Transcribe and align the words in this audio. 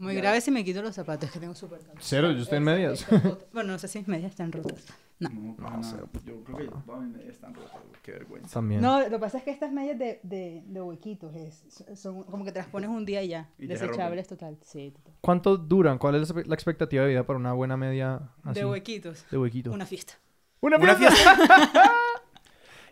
Muy 0.00 0.14
grave 0.14 0.40
si 0.40 0.50
me 0.50 0.64
quito 0.64 0.80
los 0.80 0.94
zapatos, 0.94 1.30
que 1.30 1.38
tengo 1.38 1.54
súper 1.54 1.80
calor. 1.80 1.96
Cero, 2.00 2.32
yo 2.32 2.40
estoy 2.42 2.56
en 2.56 2.64
medias. 2.64 3.06
Bueno, 3.52 3.72
no 3.72 3.78
sé 3.78 3.86
si 3.86 3.98
mis 3.98 4.08
medias 4.08 4.30
están 4.30 4.50
rotas. 4.50 4.86
No. 5.18 5.28
No, 5.28 5.54
para 5.56 5.76
nada. 5.76 6.06
Yo 6.24 6.42
creo 6.42 6.56
que 6.56 6.64
todas 6.86 7.02
mis 7.02 7.16
medias 7.16 7.34
están 7.34 7.52
rotas, 7.52 7.72
güey, 7.72 8.00
Qué 8.02 8.12
vergüenza. 8.12 8.54
También. 8.54 8.80
No, 8.80 8.98
lo 9.00 9.10
que 9.10 9.18
pasa 9.18 9.36
es 9.36 9.44
que 9.44 9.50
estas 9.50 9.70
medias 9.70 9.98
de, 9.98 10.20
de, 10.22 10.64
de 10.66 10.80
huequitos 10.80 11.34
es, 11.36 11.84
son 11.94 12.22
como 12.24 12.46
que 12.46 12.52
te 12.52 12.60
las 12.60 12.68
pones 12.68 12.88
un 12.88 13.04
día 13.04 13.22
y 13.22 13.28
ya. 13.28 13.50
Y 13.58 13.66
ya 13.66 13.76
se 13.76 13.86
Desechables 13.86 14.26
total. 14.26 14.56
Sí, 14.62 14.90
total. 14.96 15.12
¿Cuánto 15.20 15.58
duran? 15.58 15.98
¿Cuál 15.98 16.14
es 16.14 16.34
la 16.34 16.54
expectativa 16.54 17.02
de 17.02 17.10
vida 17.10 17.26
para 17.26 17.38
una 17.38 17.52
buena 17.52 17.76
media 17.76 18.30
así? 18.42 18.60
De 18.60 18.64
huequitos. 18.66 19.26
De 19.30 19.36
huequito. 19.36 19.70
Una 19.70 19.84
fiesta. 19.84 20.14
Una, 20.62 20.78
Una 20.78 20.94
fiesta. 20.94 21.36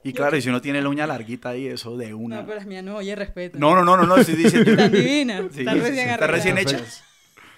y 0.05 0.13
claro, 0.13 0.37
y 0.37 0.43
si 0.43 0.49
uno 0.49 0.61
tiene 0.61 0.81
la 0.83 0.89
uña 0.89 1.07
larguita 1.07 1.51
ahí, 1.51 1.67
eso 1.67 1.97
de 1.97 2.15
una. 2.15 2.37
No, 2.37 2.43
pero 2.47 2.57
las 2.57 2.67
mías 2.67 2.85
no, 2.85 2.97
oye, 2.97 3.15
respeto. 3.15 3.59
No, 3.59 3.75
no, 3.75 3.85
no, 3.85 3.97
no, 3.97 4.07
no, 4.07 4.17
estoy 4.17 4.35
diciendo. 4.43 4.71
Están 4.71 4.93
divinas. 4.93 5.43
Sí, 5.53 5.61
están 5.61 5.79
recién 5.79 5.99
están 5.99 6.09
arregladas. 6.23 6.31
recién 6.31 6.59
hechas. 6.59 7.05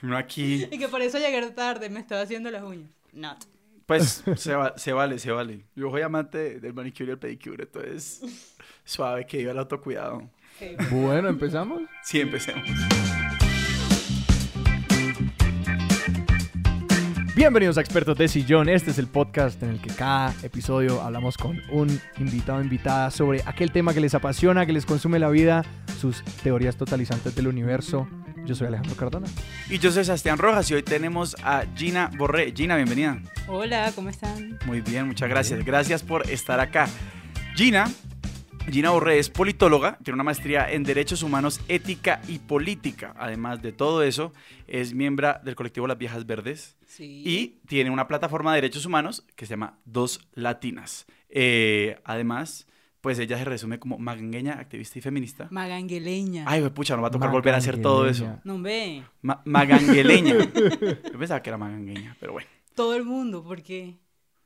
Uno 0.03 0.17
aquí. 0.17 0.67
Y 0.71 0.79
que 0.79 0.89
por 0.89 1.03
eso 1.03 1.19
llegué 1.19 1.51
tarde, 1.51 1.91
me 1.91 2.01
estaba 2.01 2.23
haciendo 2.23 2.51
las 2.51 2.62
uñas. 2.62 2.91
Not. 3.12 3.45
Pues 3.87 4.23
se, 4.37 4.55
va- 4.55 4.79
se 4.79 4.93
vale, 4.93 5.19
se 5.19 5.31
vale. 5.33 5.65
Yo 5.75 5.91
soy 5.91 6.03
amante 6.03 6.61
del 6.61 6.73
manicure 6.73 7.07
y 7.07 7.11
el 7.11 7.19
pedicure, 7.19 7.65
entonces 7.65 8.23
suave 8.84 9.27
que 9.27 9.41
iba 9.41 9.51
el 9.53 9.59
autocuidado. 9.59 10.31
Bueno, 10.91 11.29
empezamos. 11.29 11.83
Sí, 12.05 12.20
empecemos. 12.20 12.69
Bienvenidos 17.37 17.79
a 17.79 17.80
Expertos 17.80 18.19
de 18.19 18.27
Sillón. 18.27 18.69
Este 18.69 18.91
es 18.91 18.98
el 18.98 19.07
podcast 19.07 19.62
en 19.62 19.70
el 19.70 19.80
que 19.80 19.91
cada 19.95 20.34
episodio 20.43 21.01
hablamos 21.01 21.37
con 21.37 21.62
un 21.70 22.01
invitado 22.19 22.59
o 22.59 22.62
invitada 22.62 23.11
sobre 23.12 23.43
aquel 23.47 23.70
tema 23.70 23.95
que 23.95 24.01
les 24.01 24.15
apasiona, 24.15 24.66
que 24.66 24.73
les 24.73 24.84
consume 24.84 25.20
la 25.20 25.29
vida, 25.29 25.65
sus 26.01 26.25
teorías 26.43 26.77
totalizantes 26.77 27.34
del 27.37 27.47
universo. 27.47 28.09
Yo 28.45 28.56
soy 28.56 28.66
Alejandro 28.66 28.97
Cardona. 28.97 29.29
Y 29.69 29.79
yo 29.79 29.93
soy 29.93 30.05
Sebastián 30.05 30.39
Rojas 30.39 30.69
y 30.73 30.75
hoy 30.75 30.83
tenemos 30.83 31.37
a 31.45 31.65
Gina 31.77 32.11
Borré. 32.19 32.53
Gina, 32.53 32.75
bienvenida. 32.75 33.20
Hola, 33.47 33.92
¿cómo 33.95 34.08
están? 34.08 34.58
Muy 34.67 34.81
bien, 34.81 35.06
muchas 35.06 35.28
gracias. 35.28 35.64
Gracias 35.64 36.03
por 36.03 36.28
estar 36.28 36.58
acá. 36.58 36.89
Gina, 37.55 37.89
Gina 38.73 38.91
Borré 38.91 39.19
es 39.19 39.31
politóloga, 39.31 39.99
tiene 40.03 40.15
una 40.15 40.25
maestría 40.25 40.71
en 40.71 40.83
Derechos 40.83 41.23
Humanos, 41.23 41.61
Ética 41.69 42.21
y 42.29 42.39
Política. 42.39 43.15
Además 43.19 43.63
de 43.63 43.73
todo 43.73 44.03
eso, 44.03 44.33
es 44.67 44.95
miembro 44.95 45.35
del 45.45 45.55
colectivo 45.57 45.87
Las 45.87 45.99
Viejas 45.99 46.27
Verdes 46.27 46.77
Sí. 46.87 47.23
y 47.25 47.47
tiene 47.67 47.91
una 47.91 48.07
plataforma 48.09 48.53
de 48.55 48.61
derechos 48.63 48.85
humanos 48.87 49.25
que 49.37 49.47
se 49.47 49.51
llama 49.51 49.79
Dos 49.85 50.21
Latinas. 50.35 51.07
Eh, 51.29 51.98
además, 52.05 52.67
pues 53.01 53.19
ella 53.19 53.39
se 53.39 53.45
resume 53.45 53.79
como 53.79 53.98
magangueña, 53.98 54.55
activista 54.55 54.98
y 54.98 55.03
feminista. 55.03 55.48
Magangueleña. 55.51 56.45
Ay, 56.47 56.69
pucha, 56.71 56.95
nos 56.97 57.05
va 57.05 57.09
a 57.09 57.13
tocar 57.13 57.31
volver 57.31 57.55
a 57.55 57.59
hacer 57.59 57.81
todo 57.81 58.07
eso. 58.09 58.25
Magangueleña. 58.25 58.43
No 58.45 58.63
ve. 58.63 59.03
Ma- 59.23 59.43
magangueleña. 59.45 60.35
Yo 61.13 61.19
pensaba 61.19 61.41
que 61.43 61.51
era 61.51 61.57
magangueña, 61.59 62.17
pero 62.21 62.33
bueno, 62.33 62.48
Todo 62.75 62.95
el 62.97 63.05
mundo, 63.05 63.43
porque 63.43 63.97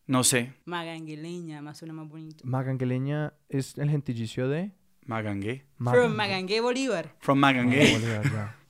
no 0.07 0.25
sé. 0.25 0.53
Magangueleña, 0.65 1.63
más 1.63 1.79
suena 1.79 1.95
más 1.95 2.09
bonito. 2.09 2.45
Magangueleña 2.47 3.33
es 3.49 3.77
el 3.79 3.91
gentilicio 3.91 4.49
de... 4.49 4.73
Magangue. 5.07 5.67
From 5.79 6.15
Magangue 6.15 6.61
Bolívar. 6.61 7.15
From 7.21 7.39
Magangue. 7.39 7.93
Bolívar, 7.93 8.33
ya. 8.33 8.57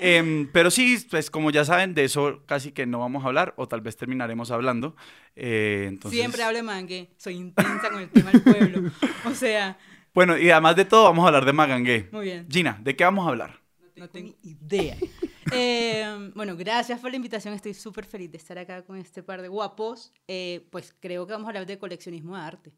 Em, 0.00 0.48
pero 0.52 0.70
sí, 0.70 0.96
pues 1.10 1.28
como 1.28 1.50
ya 1.50 1.64
saben, 1.64 1.92
de 1.92 2.04
eso 2.04 2.42
casi 2.46 2.70
que 2.70 2.86
no 2.86 3.00
vamos 3.00 3.24
a 3.24 3.26
hablar, 3.26 3.52
o 3.56 3.66
tal 3.66 3.80
vez 3.80 3.96
terminaremos 3.96 4.52
hablando. 4.52 4.94
Eh, 5.34 5.86
entonces... 5.88 6.20
Siempre 6.20 6.44
hablo 6.44 6.58
de 6.58 6.62
mangue. 6.62 7.10
Soy 7.16 7.34
intensa 7.34 7.90
con 7.90 8.00
el 8.02 8.08
tema 8.08 8.30
del 8.30 8.42
pueblo. 8.42 8.90
O 9.24 9.34
sea, 9.34 9.76
Bueno, 10.14 10.38
y 10.38 10.50
además 10.50 10.76
de 10.76 10.84
todo, 10.84 11.02
vamos 11.04 11.24
a 11.24 11.28
hablar 11.28 11.44
de 11.44 11.52
Magangue. 11.52 12.08
muy 12.12 12.26
bien. 12.26 12.46
Gina, 12.48 12.78
¿de 12.80 12.94
qué 12.94 13.02
vamos 13.02 13.26
a 13.26 13.30
hablar? 13.30 13.57
No 13.98 14.08
tengo 14.08 14.34
idea. 14.42 14.96
Eh, 15.50 16.30
bueno, 16.34 16.54
gracias 16.58 17.00
por 17.00 17.10
la 17.10 17.16
invitación. 17.16 17.54
Estoy 17.54 17.72
súper 17.72 18.04
feliz 18.04 18.30
de 18.30 18.36
estar 18.36 18.58
acá 18.58 18.84
con 18.84 18.98
este 18.98 19.22
par 19.22 19.40
de 19.40 19.48
guapos. 19.48 20.12
Eh, 20.26 20.68
pues 20.70 20.94
creo 21.00 21.26
que 21.26 21.32
vamos 21.32 21.46
a 21.46 21.48
hablar 21.48 21.64
de 21.64 21.78
coleccionismo 21.78 22.36
de 22.36 22.42
arte. 22.42 22.72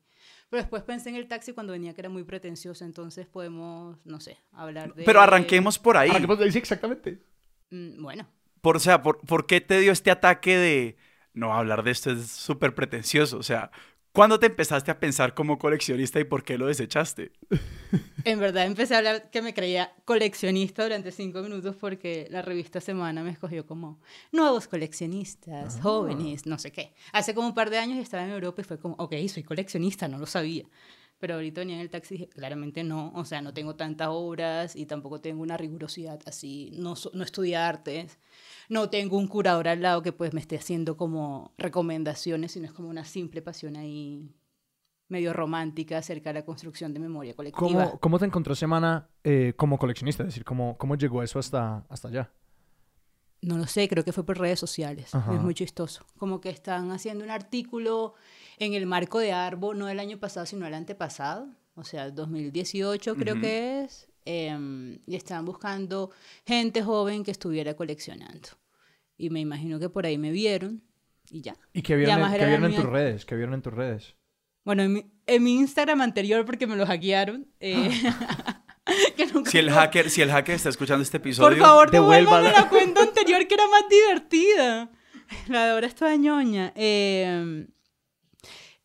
Pero 0.48 0.62
después 0.62 0.84
pensé 0.84 1.08
en 1.08 1.16
el 1.16 1.26
taxi 1.26 1.52
cuando 1.52 1.72
venía 1.72 1.94
que 1.94 2.00
era 2.00 2.08
muy 2.08 2.22
pretencioso. 2.22 2.84
Entonces 2.84 3.26
podemos, 3.26 3.98
no 4.04 4.20
sé, 4.20 4.38
hablar 4.52 4.94
de. 4.94 5.02
Pero 5.02 5.20
arranquemos 5.20 5.80
por 5.80 5.96
ahí. 5.96 6.10
Arranquemos 6.10 6.38
de 6.38 6.44
ahí, 6.44 6.52
sí, 6.52 6.58
exactamente. 6.58 7.18
Mm, 7.70 8.00
Bueno, 8.02 8.28
Por, 8.60 8.76
o 8.76 8.80
sea, 8.80 9.02
por, 9.02 9.18
¿por 9.18 9.46
qué 9.46 9.60
te 9.60 9.80
dio 9.80 9.90
este 9.90 10.12
ataque 10.12 10.56
de 10.56 10.96
no 11.32 11.52
hablar 11.52 11.82
de 11.82 11.90
esto 11.90 12.12
es 12.12 12.30
súper 12.30 12.74
pretencioso? 12.76 13.36
O 13.38 13.42
sea, 13.42 13.72
¿cuándo 14.12 14.38
te 14.38 14.46
empezaste 14.46 14.90
a 14.90 14.98
pensar 15.00 15.34
como 15.34 15.58
coleccionista 15.58 16.20
y 16.20 16.24
por 16.24 16.44
qué 16.44 16.58
lo 16.58 16.66
desechaste? 16.66 17.32
en 18.24 18.38
verdad 18.38 18.66
empecé 18.66 18.94
a 18.94 18.98
hablar 18.98 19.30
que 19.30 19.42
me 19.42 19.54
creía 19.54 19.92
coleccionista 20.04 20.82
durante 20.82 21.10
cinco 21.12 21.42
minutos 21.42 21.76
porque 21.76 22.26
la 22.30 22.42
revista 22.42 22.80
Semana 22.80 23.22
me 23.22 23.30
escogió 23.30 23.66
como 23.66 24.00
nuevos 24.32 24.68
coleccionistas, 24.68 25.76
Ah. 25.76 25.82
jóvenes, 25.82 26.46
no 26.46 26.58
sé 26.58 26.70
qué. 26.72 26.92
Hace 27.12 27.34
como 27.34 27.48
un 27.48 27.54
par 27.54 27.70
de 27.70 27.78
años 27.78 27.98
estaba 27.98 28.24
en 28.24 28.30
Europa 28.30 28.60
y 28.60 28.64
fue 28.64 28.78
como, 28.78 28.94
ok, 28.96 29.14
soy 29.28 29.42
coleccionista, 29.42 30.08
no 30.08 30.18
lo 30.18 30.26
sabía. 30.26 30.64
Pero 31.18 31.34
ahorita 31.34 31.60
venía 31.60 31.74
en 31.76 31.82
el 31.82 31.90
taxi 31.90 32.14
y 32.14 32.18
dije, 32.18 32.30
claramente 32.30 32.82
no, 32.82 33.12
o 33.14 33.24
sea, 33.26 33.42
no 33.42 33.52
tengo 33.52 33.76
tantas 33.76 34.08
obras 34.10 34.74
y 34.74 34.86
tampoco 34.86 35.20
tengo 35.20 35.42
una 35.42 35.58
rigurosidad 35.58 36.18
así, 36.26 36.70
no, 36.72 36.94
no 37.12 37.24
estudié 37.24 37.56
artes, 37.56 38.18
no 38.70 38.88
tengo 38.88 39.18
un 39.18 39.26
curador 39.26 39.66
al 39.68 39.82
lado 39.82 40.00
que 40.00 40.12
pues 40.12 40.32
me 40.32 40.40
esté 40.40 40.56
haciendo 40.56 40.96
como 40.96 41.52
recomendaciones, 41.58 42.52
sino 42.52 42.66
es 42.66 42.72
como 42.72 42.88
una 42.88 43.04
simple 43.04 43.42
pasión 43.42 43.76
ahí 43.76 44.32
medio 45.08 45.32
romántica 45.32 45.98
acerca 45.98 46.30
de 46.30 46.34
la 46.34 46.44
construcción 46.44 46.94
de 46.94 47.00
memoria 47.00 47.34
colectiva. 47.34 47.60
¿Cómo, 47.60 47.98
cómo 47.98 48.18
te 48.20 48.26
encontró 48.26 48.54
Semana 48.54 49.08
eh, 49.24 49.54
como 49.56 49.76
coleccionista? 49.76 50.22
Es 50.22 50.28
decir, 50.28 50.44
¿cómo, 50.44 50.78
¿cómo 50.78 50.94
llegó 50.94 51.20
eso 51.24 51.40
hasta, 51.40 51.84
hasta 51.88 52.08
allá? 52.08 52.30
No 53.42 53.58
lo 53.58 53.66
sé, 53.66 53.88
creo 53.88 54.04
que 54.04 54.12
fue 54.12 54.24
por 54.24 54.38
redes 54.38 54.60
sociales. 54.60 55.12
Ajá. 55.16 55.34
Es 55.34 55.40
muy 55.40 55.54
chistoso. 55.54 56.04
Como 56.16 56.40
que 56.40 56.50
están 56.50 56.92
haciendo 56.92 57.24
un 57.24 57.30
artículo 57.30 58.14
en 58.58 58.74
el 58.74 58.86
marco 58.86 59.18
de 59.18 59.32
Arbo, 59.32 59.74
no 59.74 59.88
el 59.88 59.98
año 59.98 60.18
pasado, 60.18 60.46
sino 60.46 60.64
el 60.64 60.74
antepasado, 60.74 61.48
o 61.74 61.82
sea, 61.82 62.08
2018 62.08 63.16
creo 63.16 63.40
que 63.40 63.82
es, 63.82 64.08
em, 64.26 65.00
y 65.06 65.16
están 65.16 65.44
buscando 65.44 66.10
gente 66.46 66.84
joven 66.84 67.24
que 67.24 67.32
estuviera 67.32 67.74
coleccionando. 67.74 68.59
Y 69.20 69.28
me 69.28 69.40
imagino 69.40 69.78
que 69.78 69.90
por 69.90 70.06
ahí 70.06 70.16
me 70.16 70.30
vieron 70.30 70.82
y 71.30 71.42
ya. 71.42 71.54
¿Y 71.74 71.82
qué 71.82 71.94
vieron, 71.94 72.22
en, 72.22 72.32
qué 72.38 72.46
vieron 72.46 72.64
en 72.64 72.74
tus 72.74 72.86
redes? 72.86 73.26
¿Qué 73.26 73.36
vieron 73.36 73.52
en 73.52 73.60
tus 73.60 73.74
redes? 73.74 74.16
Bueno, 74.64 74.82
en 74.82 74.92
mi, 74.94 75.12
en 75.26 75.42
mi 75.42 75.56
Instagram 75.56 76.00
anterior, 76.00 76.46
porque 76.46 76.66
me 76.66 76.74
lo 76.74 76.86
hackearon, 76.86 77.46
eh, 77.60 77.90
que 79.16 79.26
nunca 79.26 79.50
Si 79.50 79.58
el 79.58 79.70
hacker, 79.70 80.08
si 80.08 80.22
el 80.22 80.30
hacker 80.30 80.54
está 80.54 80.70
escuchando 80.70 81.02
este 81.02 81.18
episodio, 81.18 81.50
Por 81.50 81.58
favor, 81.58 81.90
devuélvame 81.90 82.50
la 82.50 82.70
cuenta 82.70 83.02
anterior 83.08 83.46
que 83.46 83.54
era 83.54 83.68
más 83.68 83.84
divertida. 83.90 84.90
La 85.48 85.66
de 85.66 85.70
ahora 85.72 85.86
es 85.86 85.94
toda 85.94 86.16
ñoña. 86.16 86.72
Eh, 86.74 87.66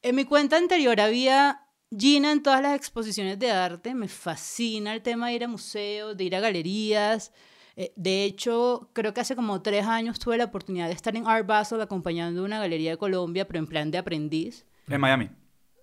en 0.01 0.15
mi 0.15 0.25
cuenta 0.25 0.57
anterior 0.57 0.99
había 0.99 1.61
Gina 1.97 2.33
en 2.33 2.43
todas 2.43 2.61
las 2.61 2.75
exposiciones 2.75 3.39
de 3.39 3.51
arte. 3.51 3.95
Me 3.95 4.09
fascina 4.09 4.93
el 4.93 5.01
tema 5.01 5.29
de 5.29 5.35
ir 5.35 5.43
a 5.45 5.47
museos, 5.47 6.17
de 6.17 6.25
ir 6.25 6.35
a 6.35 6.41
galerías. 6.41 7.31
Eh, 7.77 7.91
de 7.95 8.23
hecho, 8.23 8.89
creo 8.93 9.13
que 9.13 9.21
hace 9.21 9.35
como 9.35 9.61
tres 9.61 9.85
años 9.85 10.17
tuve 10.19 10.37
la 10.37 10.45
oportunidad 10.45 10.87
de 10.87 10.93
estar 10.93 11.15
en 11.15 11.27
Art 11.27 11.45
Basel 11.45 11.81
acompañando 11.81 12.43
una 12.43 12.59
galería 12.59 12.91
de 12.91 12.97
Colombia, 12.97 13.45
pero 13.47 13.59
en 13.59 13.67
plan 13.67 13.91
de 13.91 13.97
aprendiz. 13.97 14.65
en 14.87 15.01
Miami, 15.01 15.29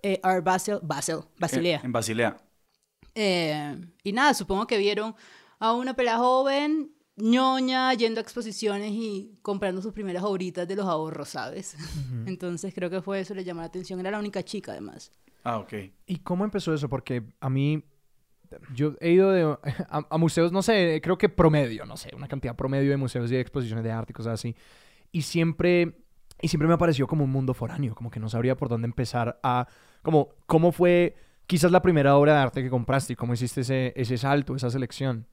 Eh, 0.01 0.19
Art 0.23 0.43
Basel, 0.43 0.79
Basel, 0.81 1.19
Basilea. 1.37 1.79
En, 1.79 1.85
en 1.85 1.91
Basilea. 1.91 2.37
Eh, 3.15 3.79
y 4.03 4.11
nada, 4.11 4.33
supongo 4.33 4.65
que 4.67 4.77
vieron 4.77 5.15
a 5.59 5.73
una 5.73 5.93
pela 5.95 6.17
joven, 6.17 6.91
ñoña, 7.15 7.93
yendo 7.93 8.19
a 8.19 8.23
exposiciones 8.23 8.91
y 8.91 9.37
comprando 9.41 9.81
sus 9.81 9.93
primeras 9.93 10.23
obritas 10.23 10.67
de 10.67 10.75
los 10.75 10.87
ahorros, 10.87 11.29
¿sabes? 11.29 11.75
Entonces 12.25 12.73
creo 12.73 12.89
que 12.89 13.01
fue 13.01 13.19
eso, 13.19 13.33
le 13.35 13.43
llamó 13.43 13.61
la 13.61 13.67
atención. 13.67 13.99
Era 13.99 14.11
la 14.11 14.19
única 14.19 14.43
chica, 14.43 14.71
además. 14.71 15.11
Ah, 15.43 15.59
ok. 15.59 15.73
¿Y 16.07 16.17
cómo 16.19 16.43
empezó 16.43 16.73
eso? 16.73 16.89
Porque 16.89 17.23
a 17.39 17.49
mí, 17.49 17.83
yo 18.73 18.95
he 18.99 19.11
ido 19.11 19.31
de, 19.31 19.43
a, 19.89 20.05
a 20.09 20.17
museos, 20.17 20.51
no 20.51 20.61
sé, 20.61 20.99
creo 21.03 21.17
que 21.17 21.29
promedio, 21.29 21.85
no 21.85 21.97
sé, 21.97 22.11
una 22.15 22.27
cantidad 22.27 22.55
promedio 22.55 22.89
de 22.89 22.97
museos 22.97 23.31
y 23.31 23.35
de 23.35 23.41
exposiciones 23.41 23.83
de 23.83 23.91
arte 23.91 24.11
y 24.11 24.13
cosas 24.13 24.33
así. 24.33 24.55
Y 25.11 25.21
siempre, 25.23 26.03
y 26.41 26.47
siempre 26.47 26.67
me 26.67 26.77
pareció 26.77 27.07
como 27.07 27.23
un 27.23 27.31
mundo 27.31 27.53
foráneo, 27.53 27.95
como 27.95 28.09
que 28.09 28.19
no 28.19 28.29
sabría 28.29 28.55
por 28.55 28.69
dónde 28.69 28.85
empezar 28.85 29.39
a, 29.43 29.67
como, 30.01 30.29
¿cómo 30.45 30.71
fue 30.71 31.15
quizás 31.47 31.71
la 31.71 31.81
primera 31.81 32.15
obra 32.15 32.33
de 32.33 32.39
arte 32.39 32.63
que 32.63 32.69
compraste 32.69 33.13
y 33.13 33.15
cómo 33.15 33.33
hiciste 33.33 33.61
ese, 33.61 33.93
ese 33.95 34.17
salto, 34.17 34.55
esa 34.55 34.69
selección? 34.69 35.27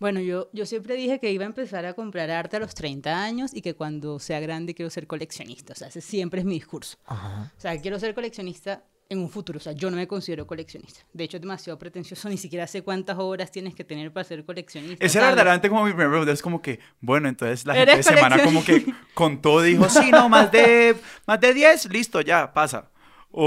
Bueno, 0.00 0.20
yo, 0.20 0.50
yo 0.52 0.66
siempre 0.66 0.96
dije 0.96 1.20
que 1.20 1.30
iba 1.30 1.44
a 1.44 1.46
empezar 1.46 1.86
a 1.86 1.94
comprar 1.94 2.30
arte 2.30 2.56
a 2.56 2.60
los 2.60 2.74
30 2.74 3.24
años 3.24 3.54
y 3.54 3.62
que 3.62 3.74
cuando 3.74 4.18
sea 4.18 4.40
grande 4.40 4.74
quiero 4.74 4.90
ser 4.90 5.06
coleccionista. 5.06 5.72
O 5.72 5.76
sea, 5.76 5.88
ese 5.88 6.00
siempre 6.00 6.40
es 6.40 6.46
mi 6.46 6.54
discurso. 6.54 6.98
Ajá. 7.06 7.52
O 7.56 7.60
sea, 7.60 7.80
quiero 7.80 7.98
ser 7.98 8.14
coleccionista 8.14 8.84
en 9.08 9.18
un 9.18 9.28
futuro. 9.28 9.58
O 9.58 9.60
sea, 9.60 9.72
yo 9.72 9.90
no 9.90 9.96
me 9.96 10.06
considero 10.06 10.46
coleccionista. 10.46 11.00
De 11.12 11.24
hecho, 11.24 11.36
es 11.36 11.40
demasiado 11.40 11.78
pretencioso. 11.78 12.28
Ni 12.30 12.36
siquiera 12.36 12.66
sé 12.66 12.82
cuántas 12.82 13.16
obras 13.18 13.50
tienes 13.50 13.74
que 13.74 13.84
tener 13.84 14.12
para 14.12 14.24
ser 14.24 14.44
coleccionista. 14.44 15.04
Esa 15.04 15.18
era 15.18 15.28
verdaderamente 15.28 15.68
como 15.68 15.84
mi 15.84 15.90
primera 15.90 16.10
pregunta. 16.10 16.32
Es 16.32 16.42
como 16.42 16.62
que, 16.62 16.80
bueno, 17.00 17.28
entonces 17.28 17.66
la 17.66 17.74
gente 17.74 17.96
de 17.96 18.02
semana 18.02 18.42
como 18.42 18.64
que 18.64 18.86
contó, 19.14 19.60
dijo, 19.60 19.88
sí, 19.88 20.10
no, 20.10 20.28
más 20.28 20.50
de, 20.50 20.96
más 21.26 21.40
de 21.40 21.54
10, 21.54 21.90
listo, 21.90 22.20
ya, 22.20 22.52
pasa. 22.52 22.90
O, 23.36 23.42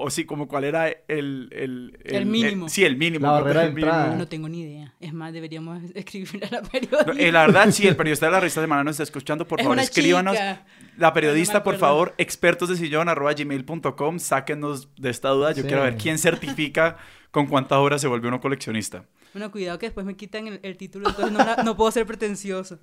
o, 0.00 0.04
o 0.04 0.10
sí, 0.10 0.24
como 0.24 0.48
cuál 0.48 0.64
era 0.64 0.88
el... 0.88 1.48
El, 1.52 1.98
El 2.04 2.26
mínimo. 2.26 2.68
sí, 2.68 2.84
el 2.84 2.96
mínimo. 2.96 3.26
La 3.26 3.32
barrera 3.34 3.62
el 3.62 3.68
de 3.68 3.74
mínimo. 3.76 3.92
entrada. 3.94 4.16
No 4.16 4.26
tengo 4.26 4.48
ni 4.48 4.62
idea. 4.62 4.92
Es 4.98 5.12
más, 5.12 5.32
deberíamos 5.32 5.80
escribir 5.94 6.44
a 6.46 6.50
la 6.50 6.60
No, 6.62 6.68
periodista. 6.68 7.12
eh, 7.16 7.30
la 7.30 7.42
verdad, 7.46 7.70
sí, 7.70 7.86
el 7.86 7.94
periodista 7.94 8.26
de 8.26 8.32
la 8.32 8.40
revista 8.40 8.60
Semana 8.60 8.82
nos 8.82 8.94
está 8.94 9.04
escuchando. 9.04 9.46
Por 9.46 9.60
Es 9.60 9.64
favor, 9.64 9.78
escríbanos. 9.78 10.34
chica. 10.34 10.66
La 10.96 11.12
periodista, 11.12 11.54
No 11.54 11.58
me 11.60 11.64
por 11.64 11.76
favor, 11.76 12.14
expertos 12.18 12.68
de 12.70 12.76
sillón, 12.76 13.08
arroba 13.08 13.32
gmail.com, 13.32 14.18
sáquenos 14.18 14.88
de 14.96 15.10
esta 15.10 15.28
duda. 15.28 15.52
Yo 15.52 15.62
Sí. 15.62 15.68
quiero 15.68 15.82
ver 15.84 15.96
quién 15.96 16.18
certifica 16.18 16.96
con 17.30 17.46
cuántas 17.46 17.78
horas 17.78 18.00
se 18.00 18.08
vuelve 18.08 18.26
uno 18.26 18.40
coleccionista. 18.40 19.04
Bueno, 19.32 19.52
cuidado 19.52 19.78
que 19.78 19.86
después 19.86 20.04
me 20.04 20.16
quitan 20.16 20.48
el, 20.48 20.58
el 20.64 20.76
título, 20.76 21.08
entonces 21.08 21.32
no, 21.32 21.38
la- 21.38 21.62
no 21.62 21.76
puedo 21.76 21.92
ser 21.92 22.04
pretencioso. 22.04 22.80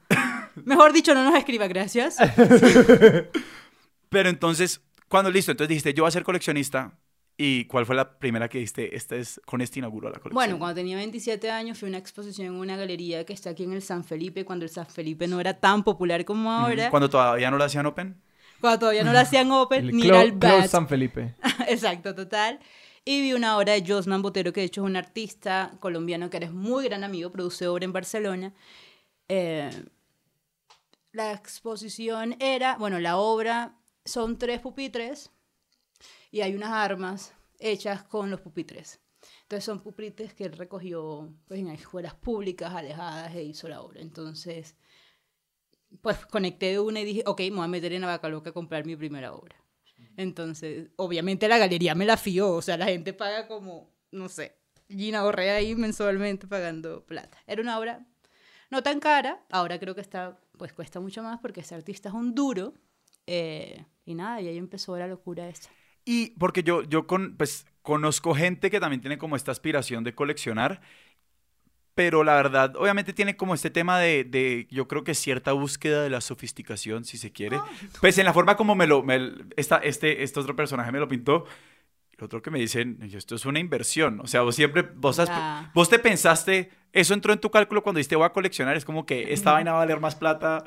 Mejor 0.64 0.94
dicho, 0.94 1.14
no 1.14 1.26
nos 1.26 1.36
escriba, 1.36 1.68
gracias. 1.68 2.16
Pero 4.10 4.30
entonces, 4.30 4.82
cuando 5.08 5.32
listo, 5.32 5.52
entonces 5.52 5.70
dijiste, 5.70 5.94
yo 5.94 6.04
voy 6.04 6.10
a 6.10 6.12
ser 6.12 6.24
coleccionista. 6.24 6.98
¿Y 7.40 7.66
cuál 7.66 7.86
fue 7.86 7.96
la 7.96 8.18
primera 8.18 8.50
que 8.50 8.58
dijiste? 8.58 8.96
Esta 8.96 9.16
es, 9.16 9.40
con 9.46 9.62
este 9.62 9.78
inauguro 9.78 10.08
la 10.10 10.14
colección. 10.18 10.34
Bueno, 10.34 10.58
cuando 10.58 10.74
tenía 10.74 10.98
27 10.98 11.52
años 11.52 11.78
fui 11.78 11.88
a 11.88 11.92
una 11.92 12.00
exposición 12.00 12.48
en 12.48 12.54
una 12.54 12.76
galería 12.76 13.26
que 13.26 13.34
está 13.34 13.52
aquí 13.52 13.64
en 13.64 13.74
el 13.74 13.84
San 13.84 14.04
Felipe, 14.04 14.44
cuando 14.44 14.66
el 14.66 14.72
San 14.72 14.88
Felipe 14.88 15.28
no 15.28 15.40
era 15.40 15.54
tan 15.60 15.84
popular 15.84 16.26
como 16.26 16.52
ahora, 16.52 16.90
Cuando 16.90 17.10
todavía 17.12 17.52
no 17.52 17.58
lo 17.58 17.64
hacían 17.64 17.86
open. 17.86 18.20
cuando 18.60 18.80
todavía 18.80 19.04
no 19.04 19.14
lo 19.14 19.20
hacían 19.20 19.52
open, 19.52 19.86
El 19.86 19.96
ni 19.96 20.08
era 20.08 20.24
el 20.24 20.32
BAT. 20.32 20.66
San 20.68 20.88
Felipe. 20.88 21.36
Exacto, 21.68 22.16
total. 22.16 22.60
Y 23.06 23.22
vi 23.22 23.34
una 23.34 23.56
obra 23.56 23.74
de 23.74 23.84
Josman 23.88 24.24
Botero, 24.24 24.52
que 24.52 24.62
de 24.62 24.66
hecho 24.66 24.82
es 24.82 24.90
un 24.90 24.96
artista 24.98 25.74
colombiano 25.80 26.32
que 26.32 26.38
eres 26.38 26.52
muy 26.52 26.86
gran 26.86 27.04
amigo, 27.04 27.32
produce 27.32 27.68
obra 27.68 27.86
en 27.86 27.94
Barcelona. 27.94 28.54
Eh, 29.30 29.70
la 31.12 31.34
exposición 31.34 32.36
era, 32.40 32.78
bueno, 32.78 33.00
la 33.00 33.18
obra 33.18 33.77
son 34.08 34.38
tres 34.38 34.60
pupitres 34.60 35.32
y 36.32 36.42
hay 36.42 36.56
unas 36.56 36.72
armas 36.72 37.34
hechas 37.60 38.04
con 38.04 38.30
los 38.30 38.42
pupitres. 38.42 39.00
Entonces 39.44 39.64
son 39.64 39.82
pupitres 39.82 40.34
que 40.34 40.46
él 40.46 40.54
recogió 40.54 41.34
pues, 41.48 41.60
en 41.60 41.70
escuelas 41.70 42.16
públicas 42.16 42.74
alejadas 42.74 43.34
e 43.36 43.44
hizo 43.44 43.68
la 43.68 43.82
obra. 43.82 44.02
Entonces, 44.02 44.76
pues 46.02 46.26
conecté 46.26 46.72
de 46.72 46.80
una 46.80 47.02
y 47.02 47.06
dije, 47.06 47.24
ok, 47.26 47.40
me 47.42 47.50
voy 47.52 47.66
a 47.66 47.68
meter 47.68 47.94
en 47.94 48.02
la 48.02 48.08
vaca 48.08 48.30
loca 48.30 48.50
a 48.52 48.54
comprar 48.54 48.86
mi 48.86 48.96
primera 48.96 49.34
obra. 49.34 49.56
Entonces, 50.16 50.90
obviamente 50.96 51.48
la 51.48 51.58
galería 51.58 51.96
me 51.96 52.06
la 52.06 52.18
fió, 52.18 52.52
o 52.52 52.62
sea, 52.62 52.78
la 52.78 52.86
gente 52.86 53.14
paga 53.14 53.48
como, 53.48 53.94
no 54.12 54.30
sé, 54.30 54.58
Gina 54.90 55.24
Borrea 55.24 55.56
ahí 55.56 55.76
mensualmente 55.76 56.48
pagando 56.48 57.06
plata. 57.06 57.38
Era 57.46 57.62
una 57.62 57.80
obra 57.80 58.06
no 58.70 58.84
tan 58.84 59.00
cara, 59.00 59.46
ahora 59.50 59.80
creo 59.80 59.96
que 59.96 60.02
está, 60.02 60.38
pues 60.58 60.74
cuesta 60.74 61.00
mucho 61.00 61.24
más 61.24 61.40
porque 61.40 61.62
este 61.62 61.76
artista 61.76 62.10
es 62.10 62.16
un 62.16 62.34
duro. 62.36 62.74
eh, 63.28 63.86
y 64.08 64.16
nada, 64.16 64.42
y 64.42 64.48
ahí 64.48 64.58
empezó 64.58 64.98
la 64.98 65.06
locura 65.08 65.48
esa. 65.48 65.70
Y 66.06 66.32
porque 66.40 66.64
yo, 66.64 66.82
yo 66.84 67.06
con, 67.06 67.36
pues, 67.38 67.66
conozco 67.84 68.34
gente 68.34 68.72
que 68.72 68.80
también 68.80 69.02
tiene 69.02 69.18
como 69.18 69.36
esta 69.36 69.52
aspiración 69.52 70.04
de 70.04 70.16
coleccionar, 70.16 70.82
pero 71.94 72.24
la 72.24 72.36
verdad, 72.36 72.76
obviamente 72.78 73.12
tiene 73.12 73.36
como 73.36 73.56
este 73.56 73.70
tema 73.72 74.00
de, 74.00 74.24
de, 74.24 74.68
yo 74.70 74.88
creo 74.88 75.04
que 75.04 75.16
cierta 75.16 75.52
búsqueda 75.54 76.04
de 76.04 76.10
la 76.12 76.22
sofisticación, 76.22 77.04
si 77.06 77.18
se 77.18 77.32
quiere. 77.32 77.58
Pues 78.00 78.18
en 78.20 78.26
la 78.26 78.34
forma 78.34 78.56
como 78.56 78.76
me 78.76 78.86
lo, 78.86 79.02
me- 79.04 79.34
esta, 79.56 79.78
este, 79.78 80.22
este 80.24 80.40
otro 80.40 80.56
personaje 80.56 80.92
me 80.92 81.00
lo 81.00 81.08
pintó, 81.08 81.46
el 82.18 82.24
otro 82.24 82.42
que 82.42 82.52
me 82.52 82.60
dicen, 82.60 83.00
esto 83.14 83.36
es 83.36 83.46
una 83.46 83.60
inversión. 83.60 84.20
O 84.22 84.28
sea, 84.28 84.42
vos 84.42 84.56
siempre, 84.56 84.84
vos, 84.84 85.18
has- 85.20 85.30
vos 85.74 85.90
te 85.90 85.98
pensaste, 85.98 86.70
eso 86.94 87.14
entró 87.16 87.34
en 87.34 87.40
tu 87.40 87.50
cálculo 87.50 87.82
cuando 87.82 87.98
dijiste 87.98 88.16
voy 88.16 88.26
a 88.26 88.30
coleccionar, 88.34 88.78
es 88.78 88.86
como 88.86 89.06
que 89.06 89.34
esta 89.34 89.52
vaina 89.54 89.72
va 89.72 89.78
a 89.80 89.86
valer 89.86 90.00
más 90.00 90.16
plata 90.16 90.64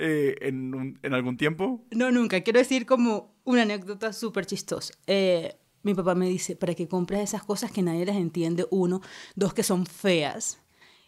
eh, 0.00 0.36
en, 0.40 0.74
un- 0.74 0.98
en 1.02 1.14
algún 1.14 1.36
tiempo. 1.36 1.84
No, 1.90 2.10
nunca. 2.10 2.40
Quiero 2.40 2.58
decir 2.58 2.86
como 2.86 3.34
una 3.44 3.62
anécdota 3.62 4.12
súper 4.12 4.46
chistosa. 4.46 4.94
Eh, 5.06 5.56
mi 5.82 5.94
papá 5.94 6.14
me 6.14 6.28
dice, 6.28 6.56
para 6.56 6.74
que 6.74 6.88
compres 6.88 7.20
esas 7.22 7.42
cosas 7.44 7.70
que 7.70 7.82
nadie 7.82 8.04
las 8.06 8.16
entiende, 8.16 8.66
uno, 8.70 9.00
dos 9.34 9.54
que 9.54 9.62
son 9.62 9.86
feas 9.86 10.58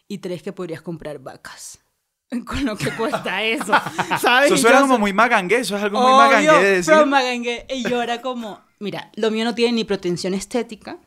y 0.07 0.17
tres 0.19 0.41
que 0.43 0.53
podrías 0.53 0.81
comprar 0.81 1.19
vacas. 1.19 1.79
Con 2.47 2.65
lo 2.65 2.75
que 2.75 2.89
cuesta 2.95 3.43
eso, 3.43 3.73
¿sabes? 4.21 4.47
Eso 4.47 4.55
Y 4.55 4.57
suena 4.57 4.81
como 4.81 4.95
so- 4.95 4.99
muy 4.99 5.13
magangue, 5.13 5.57
eso 5.57 5.77
es 5.77 5.83
algo 5.83 6.01
muy 6.01 6.11
magangue 6.13 6.51
de 6.63 6.71
decir. 6.77 6.93
pero 6.93 7.05
magangue. 7.05 7.65
Y 7.69 7.83
yo 7.87 8.01
era 8.01 8.21
como, 8.21 8.59
mira, 8.79 9.11
lo 9.15 9.29
mío 9.29 9.45
no 9.45 9.53
tiene 9.53 9.73
ni 9.73 9.83
pretensión 9.83 10.33
estética. 10.33 10.97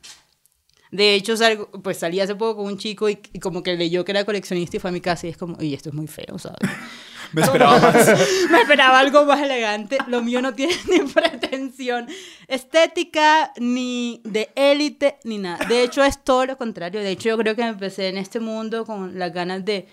De 0.92 1.14
hecho, 1.14 1.36
salgo, 1.36 1.68
pues 1.82 1.98
salí 1.98 2.20
hace 2.20 2.36
poco 2.36 2.58
con 2.62 2.66
un 2.72 2.78
chico 2.78 3.08
y, 3.10 3.18
y 3.32 3.40
como 3.40 3.62
que 3.64 3.76
leyó 3.76 4.04
que 4.04 4.12
era 4.12 4.24
coleccionista 4.24 4.76
y 4.76 4.80
fue 4.80 4.90
a 4.90 4.92
mi 4.92 5.00
casa 5.00 5.26
y 5.26 5.30
es 5.30 5.36
como, 5.36 5.56
oye, 5.56 5.74
esto 5.74 5.88
es 5.88 5.94
muy 5.96 6.06
feo, 6.06 6.38
¿sabes? 6.38 6.58
Me 7.32 7.42
esperaba 7.42 7.78
más. 7.78 8.06
Me 8.50 8.60
esperaba 8.62 8.98
algo 8.98 9.24
más 9.24 9.42
elegante. 9.42 9.98
Lo 10.08 10.22
mío 10.22 10.42
no 10.42 10.54
tiene 10.54 10.74
ni 10.90 11.00
pretensión 11.00 12.06
estética, 12.48 13.52
ni 13.58 14.20
de 14.24 14.50
élite, 14.54 15.18
ni 15.24 15.38
nada. 15.38 15.64
De 15.66 15.82
hecho, 15.82 16.04
es 16.04 16.22
todo 16.22 16.46
lo 16.46 16.56
contrario. 16.56 17.00
De 17.00 17.10
hecho, 17.10 17.28
yo 17.30 17.38
creo 17.38 17.56
que 17.56 17.62
empecé 17.62 18.08
en 18.08 18.18
este 18.18 18.40
mundo 18.40 18.84
con 18.84 19.18
las 19.18 19.32
ganas 19.32 19.64
de 19.64 19.88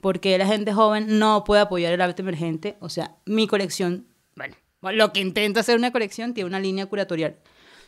por 0.00 0.20
qué 0.20 0.38
la 0.38 0.46
gente 0.46 0.72
joven 0.72 1.18
no 1.18 1.44
puede 1.44 1.62
apoyar 1.62 1.92
el 1.92 2.00
arte 2.00 2.22
emergente. 2.22 2.76
O 2.80 2.88
sea, 2.88 3.16
mi 3.24 3.46
colección, 3.46 4.06
bueno, 4.34 4.56
lo 4.80 5.12
que 5.12 5.20
intenta 5.20 5.60
hacer 5.60 5.76
una 5.76 5.90
colección 5.90 6.34
tiene 6.34 6.48
una 6.48 6.60
línea 6.60 6.86
curatorial 6.86 7.36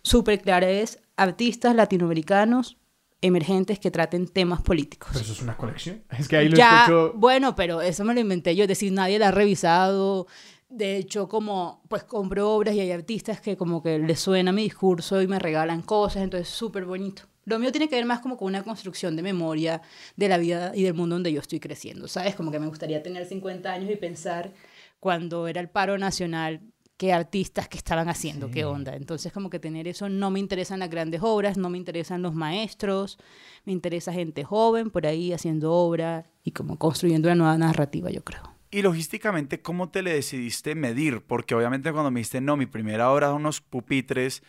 súper 0.02 0.40
clara. 0.40 0.68
Es 0.68 0.98
artistas 1.16 1.74
latinoamericanos 1.74 2.79
emergentes 3.22 3.78
que 3.78 3.90
traten 3.90 4.26
temas 4.28 4.62
políticos. 4.62 5.10
Pero 5.12 5.24
eso 5.24 5.32
es 5.32 5.42
una 5.42 5.56
colección. 5.56 6.02
Es 6.18 6.26
que 6.28 6.36
ahí 6.36 6.48
lo 6.48 6.56
Ya, 6.56 6.80
escucho. 6.84 7.12
bueno, 7.16 7.54
pero 7.54 7.80
eso 7.82 8.04
me 8.04 8.14
lo 8.14 8.20
inventé 8.20 8.56
yo, 8.56 8.64
es 8.64 8.68
decir, 8.68 8.92
nadie 8.92 9.18
la 9.18 9.28
ha 9.28 9.32
revisado. 9.32 10.26
De 10.68 10.96
hecho, 10.96 11.28
como 11.28 11.82
pues 11.88 12.04
compro 12.04 12.50
obras 12.54 12.74
y 12.74 12.80
hay 12.80 12.92
artistas 12.92 13.40
que 13.40 13.56
como 13.56 13.82
que 13.82 13.98
les 13.98 14.20
suena 14.20 14.52
mi 14.52 14.62
discurso 14.62 15.20
y 15.20 15.26
me 15.26 15.38
regalan 15.38 15.82
cosas, 15.82 16.22
entonces 16.22 16.48
súper 16.48 16.84
bonito. 16.84 17.22
Lo 17.44 17.58
mío 17.58 17.72
tiene 17.72 17.88
que 17.88 17.96
ver 17.96 18.04
más 18.04 18.20
como 18.20 18.36
con 18.36 18.46
una 18.48 18.62
construcción 18.62 19.16
de 19.16 19.22
memoria 19.22 19.82
de 20.14 20.28
la 20.28 20.38
vida 20.38 20.70
y 20.74 20.84
del 20.84 20.94
mundo 20.94 21.16
donde 21.16 21.32
yo 21.32 21.40
estoy 21.40 21.58
creciendo, 21.58 22.06
¿sabes? 22.06 22.36
Como 22.36 22.52
que 22.52 22.60
me 22.60 22.68
gustaría 22.68 23.02
tener 23.02 23.26
50 23.26 23.72
años 23.72 23.90
y 23.90 23.96
pensar 23.96 24.52
cuando 25.00 25.48
era 25.48 25.60
el 25.60 25.68
paro 25.68 25.98
nacional, 25.98 26.60
qué 27.00 27.14
artistas 27.14 27.66
que 27.66 27.78
estaban 27.78 28.10
haciendo, 28.10 28.50
qué 28.50 28.66
onda. 28.66 28.94
Entonces, 28.94 29.32
como 29.32 29.48
que 29.48 29.58
tener 29.58 29.88
eso, 29.88 30.10
no 30.10 30.30
me 30.30 30.38
interesan 30.38 30.80
las 30.80 30.90
grandes 30.90 31.22
obras, 31.22 31.56
no 31.56 31.70
me 31.70 31.78
interesan 31.78 32.20
los 32.20 32.34
maestros, 32.34 33.16
me 33.64 33.72
interesa 33.72 34.12
gente 34.12 34.44
joven 34.44 34.90
por 34.90 35.06
ahí 35.06 35.32
haciendo 35.32 35.72
obra 35.72 36.26
y 36.44 36.50
como 36.50 36.76
construyendo 36.78 37.28
una 37.28 37.36
nueva 37.36 37.56
narrativa, 37.56 38.10
yo 38.10 38.22
creo. 38.22 38.42
Y 38.70 38.82
logísticamente, 38.82 39.62
¿cómo 39.62 39.88
te 39.88 40.02
le 40.02 40.12
decidiste 40.12 40.74
medir? 40.74 41.22
Porque 41.26 41.54
obviamente 41.54 41.90
cuando 41.90 42.10
me 42.10 42.20
dijiste, 42.20 42.42
no, 42.42 42.58
mi 42.58 42.66
primera 42.66 43.10
obra 43.10 43.28
son 43.28 43.36
unos 43.36 43.62
pupitres, 43.62 44.42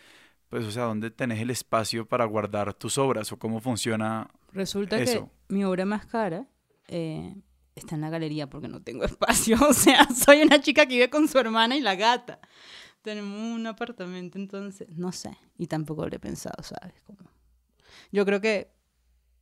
pues, 0.50 0.66
o 0.66 0.70
sea, 0.70 0.82
¿dónde 0.82 1.10
tenés 1.10 1.40
el 1.40 1.48
espacio 1.48 2.04
para 2.04 2.26
guardar 2.26 2.74
tus 2.74 2.98
obras? 2.98 3.32
¿O 3.32 3.38
cómo 3.38 3.60
funciona? 3.62 4.28
Resulta 4.52 5.00
Eso. 5.00 5.30
que 5.48 5.54
mi 5.54 5.64
obra 5.64 5.86
más 5.86 6.04
cara 6.04 6.46
eh, 6.88 7.34
está 7.74 7.94
en 7.94 8.02
la 8.02 8.10
galería 8.10 8.48
porque 8.48 8.68
no 8.68 8.82
tengo 8.82 9.04
espacio. 9.04 9.56
O 9.68 9.72
sea, 9.72 10.08
soy 10.10 10.42
una 10.42 10.60
chica 10.60 10.86
que 10.86 10.94
vive 10.94 11.10
con 11.10 11.28
su 11.28 11.38
hermana 11.38 11.76
y 11.76 11.80
la 11.80 11.94
gata. 11.94 12.40
Tenemos 13.02 13.38
un 13.40 13.66
apartamento, 13.66 14.38
entonces, 14.38 14.88
no 14.90 15.12
sé. 15.12 15.36
Y 15.58 15.66
tampoco 15.66 16.06
lo 16.06 16.14
he 16.14 16.20
pensado, 16.20 16.62
¿sabes? 16.62 16.94
Yo 18.12 18.24
creo 18.24 18.40
que, 18.40 18.70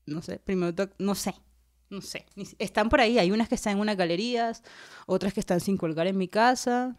no 0.07 0.23
sé, 0.23 0.39
primero, 0.39 0.75
no 0.99 1.15
sé. 1.15 1.35
No 1.91 2.01
sé. 2.01 2.25
Están 2.59 2.89
por 2.89 3.01
ahí. 3.01 3.19
Hay 3.19 3.33
unas 3.33 3.49
que 3.49 3.57
están 3.57 3.75
en 3.75 3.81
unas 3.81 3.97
galerías, 3.97 4.63
otras 5.07 5.35
que 5.35 5.41
están 5.41 5.61
sin 5.61 5.77
colgar 5.77 6.07
en 6.07 6.17
mi 6.17 6.29
casa. 6.29 6.97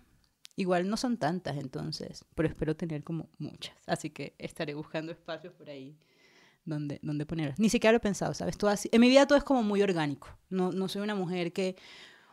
Igual 0.58 0.90
no 0.90 0.98
son 0.98 1.18
tantas, 1.18 1.58
entonces, 1.58 2.26
pero 2.36 2.50
espero 2.50 2.76
tener 2.76 3.04
como 3.04 3.30
muchas. 3.38 3.74
Así 3.88 4.10
que 4.10 4.36
estaré 4.38 4.74
buscando 4.74 5.14
espacios 5.14 5.54
por 5.54 5.70
ahí 5.70 5.98
donde, 6.66 7.00
donde 7.02 7.26
ponerlas. 7.26 7.60
Ni 7.60 7.70
siquiera 7.70 7.92
lo 7.92 7.98
he 7.98 8.02
pensado, 8.02 8.34
¿sabes? 8.34 8.58
Todo 8.58 8.70
así. 8.70 8.90
En 8.92 9.02
mi 9.02 9.10
vida 9.10 9.28
todo 9.28 9.38
es 9.38 9.44
como 9.44 9.64
muy 9.64 9.82
orgánico. 9.82 10.28
No, 10.50 10.72
no 10.72 10.88
soy 10.88 11.02
una 11.02 11.16
mujer 11.16 11.54
que 11.54 11.76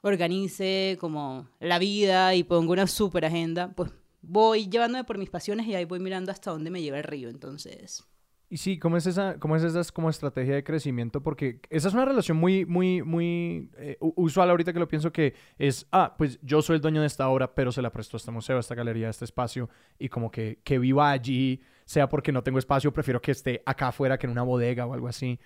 organice 0.03 0.97
como 1.01 1.49
la 1.61 1.79
vida 1.79 2.35
y 2.35 2.45
ponga 2.45 2.73
una 2.73 2.87
super 2.87 3.25
agenda. 3.25 3.73
Pues 3.75 3.91
voy 4.23 4.69
llevándome 4.69 5.05
por 5.05 5.19
mis 5.19 5.31
pasiones 5.31 5.67
y 5.67 5.75
ahí 5.75 5.85
voy 5.85 6.01
mirando 6.01 6.33
hasta 6.33 6.51
dónde 6.51 6.71
me 6.71 6.83
lleva 6.83 6.99
el 6.99 7.05
río. 7.05 7.29
Entonces, 7.29 8.05
Y 8.51 8.57
sí, 8.57 8.79
¿cómo 8.79 8.97
es 8.97 9.07
esa, 9.07 9.39
cómo 9.39 9.57
es 9.57 9.63
esa 9.63 9.83
como 9.93 10.09
estrategia 10.09 10.55
de 10.55 10.65
crecimiento? 10.65 11.23
Porque 11.23 11.61
esa 11.71 11.89
es 11.89 11.95
una 11.95 12.05
relación 12.05 12.37
muy, 12.39 12.65
muy, 12.65 13.03
muy 13.03 13.71
eh, 13.77 13.99
usual 14.01 14.51
ahorita 14.51 14.73
que 14.73 14.79
lo 14.79 14.89
pienso 14.89 15.13
que 15.13 15.35
es, 15.59 15.87
ah, 15.93 16.15
pues 16.17 16.39
yo 16.43 16.63
soy 16.63 16.77
el 16.77 16.83
dueño 16.83 17.01
de 17.01 17.07
esta 17.07 17.29
obra, 17.29 17.55
pero 17.55 17.73
se 17.73 17.83
la 17.83 17.93
presto 17.93 18.17
a 18.17 18.19
este 18.19 18.31
museo, 18.31 18.57
a 18.57 18.61
esta 18.61 18.75
galería, 18.75 19.09
a 19.09 19.11
este 19.11 19.25
espacio, 19.27 19.69
y 19.99 20.09
como 20.09 20.31
que, 20.31 20.61
que 20.65 20.79
viva 20.79 21.11
allí, 21.11 21.61
sea 21.89 22.07
porque 22.09 22.33
no 22.33 22.43
tengo 22.43 22.59
espacio, 22.59 22.93
prefiero 22.93 23.23
que 23.23 23.31
esté 23.33 23.63
acá 23.65 23.89
afuera 23.89 24.19
que 24.19 24.27
en 24.27 24.33
una 24.33 24.43
bodega 24.43 24.85
o 24.85 24.93
algo 24.93 25.09
así. 25.09 25.39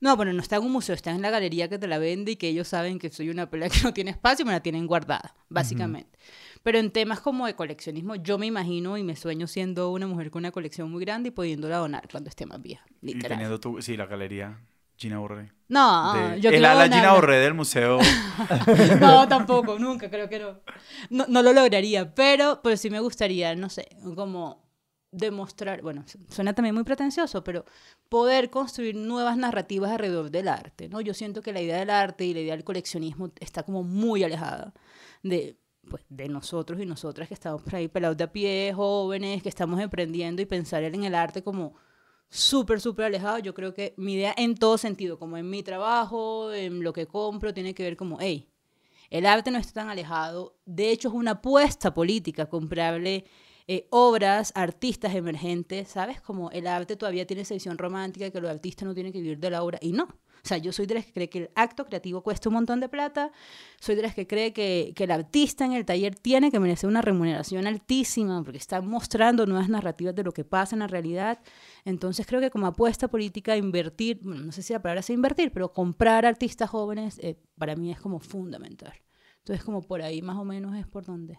no, 0.00 0.16
bueno, 0.16 0.32
no 0.32 0.40
está 0.42 0.56
en 0.56 0.64
un 0.64 0.72
museo, 0.72 0.94
está 0.96 1.12
en 1.12 1.22
la 1.22 1.30
galería 1.30 1.68
que 1.68 1.78
te 1.78 1.86
la 1.86 1.98
vende 1.98 2.32
y 2.32 2.36
que 2.36 2.48
ellos 2.48 2.66
saben 2.66 2.98
que 2.98 3.10
soy 3.10 3.30
una 3.30 3.48
pelea 3.48 3.68
que 3.70 3.80
no 3.84 3.92
tiene 3.94 4.10
espacio, 4.10 4.44
me 4.44 4.50
la 4.52 4.60
tienen 4.60 4.86
guardada, 4.88 5.36
básicamente. 5.48 6.18
Pero 6.64 6.78
en 6.78 6.90
temas 6.90 7.20
como 7.20 7.46
de 7.46 7.54
coleccionismo, 7.54 8.16
yo 8.16 8.38
me 8.38 8.46
imagino 8.46 8.98
y 8.98 9.04
me 9.04 9.14
sueño 9.14 9.46
siendo 9.46 9.92
una 9.92 10.08
mujer 10.08 10.30
con 10.32 10.40
una 10.40 10.50
colección 10.50 10.90
muy 10.90 11.04
grande 11.04 11.28
y 11.28 11.30
pudiéndola 11.30 11.76
donar 11.76 12.08
cuando 12.10 12.28
esté 12.28 12.44
más 12.46 12.60
vieja, 12.60 12.84
Y 13.00 13.14
literal. 13.14 13.38
teniendo 13.38 13.60
tu, 13.60 13.80
sí, 13.80 13.96
la 13.96 14.06
galería 14.06 14.58
Gina 14.96 15.18
Borré. 15.20 15.52
No, 15.68 16.12
De- 16.12 16.40
yo 16.40 16.50
el 16.50 16.56
quiero 16.56 16.68
ala 16.70 16.84
Gina. 16.88 17.12
Borré 17.12 17.36
del 17.38 17.54
museo. 17.54 17.98
No, 19.00 19.28
tampoco, 19.28 19.78
nunca, 19.78 20.10
creo 20.10 20.28
que 20.28 20.38
no. 20.40 20.58
no. 21.10 21.26
No 21.28 21.42
lo 21.42 21.52
lograría, 21.52 22.14
pero, 22.14 22.60
pero 22.62 22.76
sí 22.76 22.90
me 22.90 22.98
gustaría, 23.00 23.54
no 23.54 23.68
sé, 23.70 23.88
como 24.16 24.67
demostrar, 25.10 25.82
bueno, 25.82 26.04
suena 26.28 26.54
también 26.54 26.74
muy 26.74 26.84
pretencioso, 26.84 27.42
pero 27.42 27.64
poder 28.08 28.50
construir 28.50 28.94
nuevas 28.94 29.36
narrativas 29.36 29.90
alrededor 29.90 30.30
del 30.30 30.48
arte, 30.48 30.88
¿no? 30.88 31.00
Yo 31.00 31.14
siento 31.14 31.42
que 31.42 31.52
la 31.52 31.62
idea 31.62 31.78
del 31.78 31.90
arte 31.90 32.24
y 32.24 32.34
la 32.34 32.40
idea 32.40 32.54
del 32.54 32.64
coleccionismo 32.64 33.30
está 33.40 33.62
como 33.62 33.82
muy 33.82 34.22
alejada 34.22 34.74
de, 35.22 35.56
pues, 35.88 36.04
de 36.08 36.28
nosotros 36.28 36.80
y 36.80 36.86
nosotras 36.86 37.28
que 37.28 37.34
estamos 37.34 37.62
por 37.62 37.76
ahí 37.76 37.88
pelados 37.88 38.16
de 38.16 38.24
a 38.24 38.32
pie, 38.32 38.72
jóvenes, 38.74 39.42
que 39.42 39.48
estamos 39.48 39.80
emprendiendo 39.80 40.42
y 40.42 40.46
pensar 40.46 40.82
en 40.84 41.04
el 41.04 41.14
arte 41.14 41.42
como 41.42 41.74
súper, 42.28 42.80
súper 42.80 43.06
alejado. 43.06 43.38
Yo 43.38 43.54
creo 43.54 43.72
que 43.72 43.94
mi 43.96 44.14
idea 44.14 44.34
en 44.36 44.54
todo 44.54 44.76
sentido, 44.76 45.18
como 45.18 45.38
en 45.38 45.48
mi 45.48 45.62
trabajo, 45.62 46.52
en 46.52 46.82
lo 46.82 46.92
que 46.92 47.06
compro, 47.06 47.54
tiene 47.54 47.74
que 47.74 47.82
ver 47.82 47.96
como, 47.96 48.18
hey, 48.20 48.48
el 49.10 49.24
arte 49.24 49.50
no 49.50 49.58
está 49.58 49.80
tan 49.80 49.88
alejado. 49.88 50.56
De 50.66 50.90
hecho, 50.90 51.08
es 51.08 51.14
una 51.14 51.32
apuesta 51.32 51.94
política 51.94 52.46
comprarle 52.46 53.24
eh, 53.70 53.86
obras, 53.90 54.50
artistas 54.54 55.14
emergentes, 55.14 55.88
¿sabes? 55.88 56.22
Como 56.22 56.50
el 56.52 56.66
arte 56.66 56.96
todavía 56.96 57.26
tiene 57.26 57.42
esa 57.42 57.52
visión 57.52 57.76
romántica 57.76 58.30
que 58.30 58.40
los 58.40 58.50
artistas 58.50 58.86
no 58.86 58.94
tienen 58.94 59.12
que 59.12 59.20
vivir 59.20 59.38
de 59.38 59.50
la 59.50 59.62
obra. 59.62 59.78
Y 59.82 59.92
no. 59.92 60.04
O 60.04 60.48
sea, 60.48 60.56
yo 60.56 60.72
soy 60.72 60.86
de 60.86 60.94
las 60.94 61.04
que 61.04 61.12
cree 61.12 61.28
que 61.28 61.38
el 61.40 61.50
acto 61.54 61.84
creativo 61.84 62.22
cuesta 62.22 62.48
un 62.48 62.54
montón 62.54 62.80
de 62.80 62.88
plata. 62.88 63.30
Soy 63.78 63.94
de 63.94 64.00
las 64.00 64.14
que 64.14 64.26
cree 64.26 64.54
que, 64.54 64.94
que 64.96 65.04
el 65.04 65.10
artista 65.10 65.66
en 65.66 65.74
el 65.74 65.84
taller 65.84 66.14
tiene 66.14 66.50
que 66.50 66.58
merecer 66.58 66.88
una 66.88 67.02
remuneración 67.02 67.66
altísima 67.66 68.42
porque 68.42 68.56
está 68.56 68.80
mostrando 68.80 69.44
nuevas 69.44 69.68
narrativas 69.68 70.14
de 70.14 70.22
lo 70.22 70.32
que 70.32 70.44
pasa 70.44 70.74
en 70.74 70.80
la 70.80 70.86
realidad. 70.86 71.38
Entonces 71.84 72.26
creo 72.26 72.40
que 72.40 72.50
como 72.50 72.66
apuesta 72.66 73.08
política, 73.08 73.54
invertir, 73.54 74.20
bueno, 74.22 74.44
no 74.44 74.52
sé 74.52 74.62
si 74.62 74.72
la 74.72 74.80
palabra 74.80 75.00
es 75.00 75.10
invertir, 75.10 75.52
pero 75.52 75.74
comprar 75.74 76.24
artistas 76.24 76.70
jóvenes 76.70 77.18
eh, 77.18 77.38
para 77.58 77.76
mí 77.76 77.92
es 77.92 78.00
como 78.00 78.18
fundamental. 78.18 78.94
Entonces 79.40 79.62
como 79.62 79.82
por 79.82 80.00
ahí 80.00 80.22
más 80.22 80.38
o 80.38 80.44
menos 80.44 80.74
es 80.74 80.86
por 80.86 81.04
donde 81.04 81.38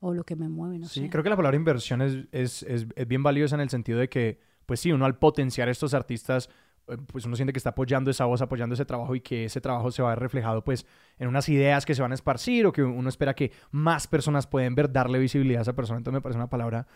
o 0.00 0.12
lo 0.14 0.24
que 0.24 0.36
me 0.36 0.48
mueve, 0.48 0.78
no 0.78 0.86
sí, 0.88 1.00
sé. 1.00 1.10
creo 1.10 1.22
que 1.22 1.30
la 1.30 1.36
palabra 1.36 1.56
inversión 1.56 2.02
es, 2.02 2.26
es, 2.32 2.62
es, 2.62 2.86
es, 2.94 3.08
bien 3.08 3.22
valiosa 3.22 3.54
en 3.54 3.62
el 3.62 3.70
sentido 3.70 3.98
de 3.98 4.08
que, 4.08 4.40
pues 4.66 4.80
sí, 4.80 4.92
uno 4.92 5.04
al 5.06 5.18
potenciar 5.18 5.68
estos 5.68 5.94
artistas, 5.94 6.50
eh, 6.88 6.96
pues 7.06 7.24
uno 7.24 7.36
siente 7.36 7.52
que 7.52 7.58
está 7.58 7.70
apoyando 7.70 8.10
esa 8.10 8.24
voz, 8.26 8.42
apoyando 8.42 8.74
ese 8.74 8.84
trabajo 8.84 9.14
y 9.14 9.20
que 9.20 9.46
ese 9.46 9.60
trabajo 9.60 9.90
se 9.90 10.02
va 10.02 10.10
a 10.10 10.14
ver 10.14 10.20
reflejado 10.20 10.62
pues 10.62 10.86
en 11.18 11.28
unas 11.28 11.48
ideas 11.48 11.86
que 11.86 11.94
se 11.94 12.02
van 12.02 12.12
a 12.12 12.14
esparcir 12.14 12.66
o 12.66 12.72
que 12.72 12.82
uno 12.82 13.08
espera 13.08 13.34
que 13.34 13.52
más 13.70 14.06
personas 14.06 14.46
pueden 14.46 14.74
ver, 14.74 14.92
darle 14.92 15.18
visibilidad 15.18 15.60
a 15.60 15.62
esa 15.62 15.74
persona. 15.74 15.98
Entonces 15.98 16.18
me 16.18 16.22
parece 16.22 16.38
una 16.38 16.50
palabra 16.50 16.86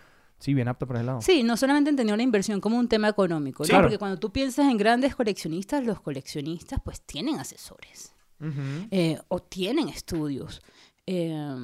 Sí, 0.40 0.54
bien 0.54 0.69
apta 0.69 0.87
por 0.87 0.97
el 0.97 1.04
lado. 1.04 1.21
Sí, 1.21 1.42
no 1.42 1.54
solamente 1.59 1.90
entendió 1.90 2.16
la 2.16 2.23
inversión 2.23 2.62
como 2.62 2.78
un 2.78 2.88
tema 2.88 3.09
económico, 3.09 3.62
¿no? 3.71 3.80
porque 3.83 3.99
cuando 3.99 4.19
tú 4.19 4.33
piensas 4.33 4.71
en 4.71 4.78
grandes 4.78 5.14
coleccionistas, 5.14 5.85
los 5.85 6.00
coleccionistas 6.00 6.80
pues 6.83 7.02
tienen 7.02 7.38
asesores 7.38 8.14
eh, 8.90 9.19
o 9.28 9.40
tienen 9.40 9.90
estudios. 9.90 10.62
Eh, 11.07 11.57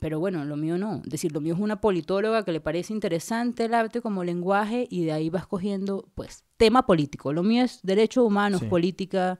pero 0.00 0.18
bueno, 0.18 0.44
lo 0.44 0.56
mío 0.56 0.78
no. 0.78 1.02
Es 1.04 1.10
decir, 1.10 1.32
lo 1.32 1.40
mío 1.40 1.54
es 1.54 1.60
una 1.60 1.80
politóloga 1.80 2.44
que 2.44 2.52
le 2.52 2.60
parece 2.60 2.92
interesante 2.92 3.66
el 3.66 3.74
arte 3.74 4.00
como 4.00 4.24
lenguaje 4.24 4.86
y 4.90 5.04
de 5.04 5.12
ahí 5.12 5.28
va 5.28 5.40
escogiendo, 5.40 6.08
pues, 6.14 6.44
tema 6.56 6.86
político. 6.86 7.32
Lo 7.32 7.42
mío 7.42 7.64
es 7.64 7.80
derechos 7.82 8.24
humanos, 8.24 8.62
política, 8.64 9.38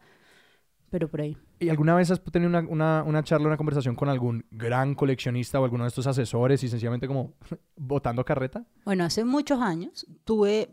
pero 0.90 1.08
por 1.08 1.22
ahí. 1.22 1.36
¿Y 1.60 1.70
alguna 1.70 1.94
vez 1.94 2.10
has 2.10 2.22
tenido 2.24 2.48
una, 2.48 2.60
una, 2.60 3.02
una, 3.04 3.22
charla, 3.22 3.46
una 3.46 3.56
conversación 3.56 3.94
con 3.94 4.08
algún 4.08 4.44
gran 4.50 4.94
coleccionista 4.94 5.60
o 5.60 5.64
alguno 5.64 5.84
de 5.84 5.88
estos 5.88 6.06
asesores 6.06 6.62
y 6.62 6.68
sencillamente 6.68 7.06
como 7.06 7.34
votando 7.76 8.24
carreta? 8.24 8.66
Bueno, 8.84 9.04
hace 9.04 9.24
muchos 9.24 9.60
años 9.60 10.06
tuve 10.24 10.68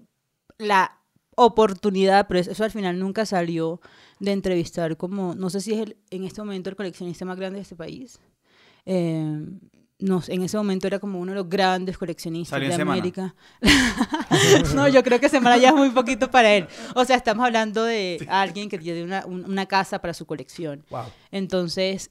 la 0.58 1.00
oportunidad, 1.36 2.28
pero 2.28 2.40
eso 2.40 2.64
al 2.64 2.72
final 2.72 3.00
nunca 3.00 3.26
salió, 3.26 3.80
de 4.20 4.32
entrevistar 4.32 4.98
como, 4.98 5.34
no 5.34 5.50
sé 5.50 5.62
si 5.62 5.74
es 5.74 5.80
el, 5.80 5.98
en 6.10 6.24
este 6.24 6.42
momento 6.42 6.70
el 6.70 6.76
coleccionista 6.76 7.26
más 7.26 7.38
grande 7.38 7.58
de 7.58 7.64
este 7.64 7.76
país. 7.76 8.20
Eh, 8.86 9.46
no, 10.02 10.22
en 10.28 10.42
ese 10.42 10.58
momento 10.58 10.88
era 10.88 11.00
como 11.00 11.20
uno 11.20 11.32
de 11.32 11.36
los 11.36 11.50
grandes 11.50 11.98
coleccionistas 11.98 12.60
de 12.60 12.74
América. 12.74 13.36
no, 14.76 14.88
yo 14.88 15.04
creo 15.04 15.20
que 15.20 15.30
Semana 15.30 15.58
ya 15.58 15.70
es 15.70 15.76
muy 15.76 15.92
poquito 15.92 16.30
para 16.32 16.52
él. 16.54 16.68
O 16.96 17.06
sea, 17.06 17.16
estamos 17.16 17.46
hablando 17.46 17.84
de 17.84 18.26
alguien 18.28 18.68
que 18.68 18.80
tiene 18.80 19.04
una, 19.04 19.26
una 19.26 19.68
casa 19.68 20.00
para 20.00 20.14
su 20.16 20.26
colección. 20.26 20.84
Entonces, 21.30 22.10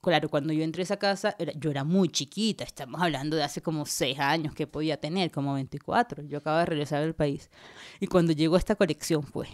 claro, 0.00 0.28
cuando 0.28 0.52
yo 0.52 0.62
entré 0.62 0.82
a 0.82 0.84
esa 0.84 0.98
casa, 0.98 1.36
yo 1.56 1.70
era 1.70 1.82
muy 1.82 2.08
chiquita. 2.08 2.62
Estamos 2.62 3.02
hablando 3.02 3.36
de 3.36 3.42
hace 3.42 3.60
como 3.60 3.86
seis 3.86 4.20
años 4.20 4.54
que 4.54 4.68
podía 4.68 4.98
tener, 4.98 5.32
como 5.32 5.54
24. 5.54 6.22
Yo 6.24 6.38
acabo 6.38 6.58
de 6.58 6.66
regresar 6.66 7.02
al 7.02 7.14
país. 7.14 7.50
Y 7.98 8.06
cuando 8.06 8.32
llegó 8.32 8.54
a 8.54 8.58
esta 8.58 8.76
colección 8.76 9.24
fue, 9.24 9.48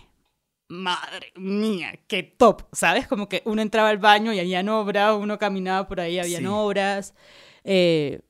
madre 0.68 1.32
mía, 1.37 1.98
qué 2.06 2.22
top, 2.22 2.62
¿sabes? 2.72 3.08
Como 3.08 3.28
que 3.28 3.42
uno 3.46 3.62
entraba 3.62 3.88
al 3.88 3.98
baño 3.98 4.32
y 4.32 4.40
había 4.40 4.60
obras, 4.75 5.16
uno 5.18 5.38
caminaba 5.38 5.88
por 5.88 6.00
ahí, 6.00 6.18
habían 6.18 6.46
obras. 6.46 7.14
Eh, 7.64 8.20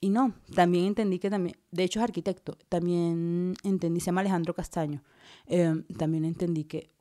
y 0.00 0.10
no, 0.10 0.34
también 0.54 0.84
entendí 0.86 1.18
que 1.18 1.30
también, 1.30 1.56
de 1.70 1.84
hecho 1.84 2.00
es 2.00 2.04
arquitecto, 2.04 2.58
también 2.68 3.54
entendí, 3.64 4.00
se 4.00 4.06
llama 4.06 4.20
Alejandro 4.20 4.54
Castaño, 4.54 5.02
eh, 5.46 5.74
también 5.96 6.24
entendí 6.26 6.64
que 6.64 6.92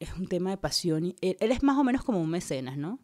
es 0.00 0.12
un 0.14 0.26
tema 0.26 0.50
de 0.50 0.56
pasión 0.56 1.06
y 1.06 1.16
él, 1.20 1.36
es 1.40 1.62
más 1.62 1.78
o 1.78 1.84
menos 1.84 2.02
como 2.02 2.20
un 2.20 2.28
mecenas, 2.28 2.76
¿no? 2.76 2.98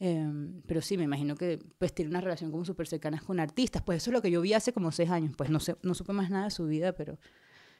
Eh, 0.00 0.28
pero 0.66 0.82
sí, 0.82 0.96
me 0.96 1.04
imagino 1.04 1.36
que 1.36 1.58
pues 1.78 1.92
tiene 1.94 2.10
una 2.10 2.20
relación 2.20 2.50
como 2.50 2.64
súper 2.64 2.86
cercana 2.88 3.20
con 3.20 3.40
artistas, 3.40 3.82
pues 3.82 4.02
eso 4.02 4.10
es 4.10 4.14
lo 4.14 4.22
que 4.22 4.30
yo 4.30 4.40
vi 4.40 4.52
hace 4.54 4.72
como 4.72 4.90
seis 4.92 5.10
años, 5.10 5.32
pues 5.36 5.50
no, 5.50 5.60
sé, 5.60 5.76
no 5.82 5.94
supe 5.94 6.12
más 6.12 6.28
nada 6.30 6.44
de 6.44 6.50
su 6.50 6.66
vida, 6.66 6.92
pero 6.92 7.18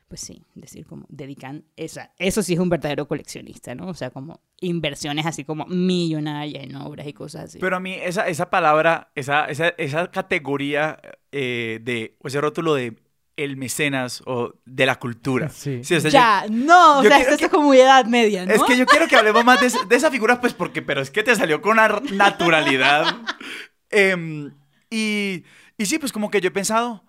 pues 0.08 0.22
sí, 0.22 0.42
decir 0.54 0.86
como 0.86 1.06
dedican 1.10 1.64
esa, 1.76 2.12
eso 2.18 2.42
sí 2.42 2.54
es 2.54 2.58
un 2.58 2.70
verdadero 2.70 3.06
coleccionista, 3.06 3.74
¿no? 3.74 3.88
O 3.88 3.94
sea, 3.94 4.10
como 4.10 4.40
inversiones 4.60 5.26
así 5.26 5.44
como 5.44 5.66
millonarias 5.66 6.64
en 6.64 6.76
obras 6.76 7.06
y 7.06 7.12
cosas 7.12 7.44
así. 7.44 7.58
Pero 7.58 7.76
a 7.76 7.80
mí 7.80 7.92
esa, 7.92 8.26
esa 8.26 8.48
palabra, 8.48 9.10
esa, 9.14 9.44
esa, 9.46 9.68
esa 9.76 10.10
categoría 10.10 10.98
eh, 11.30 11.78
de, 11.82 12.16
o 12.20 12.28
ese 12.28 12.40
rótulo 12.40 12.74
de 12.74 12.96
el 13.36 13.56
mecenas 13.56 14.22
o 14.26 14.54
de 14.64 14.86
la 14.86 14.98
cultura. 14.98 15.50
Sí. 15.58 15.80
ya, 16.10 16.46
no, 16.50 17.00
o 17.00 17.02
sea, 17.02 17.18
esto 17.18 17.44
es 17.44 17.50
como 17.50 17.74
edad 17.74 18.04
media, 18.06 18.46
¿no? 18.46 18.52
Es 18.52 18.62
que 18.62 18.76
yo 18.76 18.86
quiero 18.86 19.06
que 19.06 19.16
hablemos 19.16 19.44
más 19.44 19.60
de, 19.60 19.70
de, 19.88 19.96
esa 19.96 20.10
figura, 20.10 20.40
pues 20.40 20.54
porque, 20.54 20.82
pero 20.82 21.00
es 21.02 21.10
que 21.10 21.22
te 21.22 21.36
salió 21.36 21.60
con 21.60 21.72
una 21.72 22.00
naturalidad. 22.12 23.16
Em, 23.90 24.52
y, 24.90 25.44
y 25.78 25.86
sí, 25.86 25.98
pues 25.98 26.12
como 26.12 26.30
que 26.30 26.42
yo 26.42 26.48
he 26.48 26.50
pensado, 26.50 27.04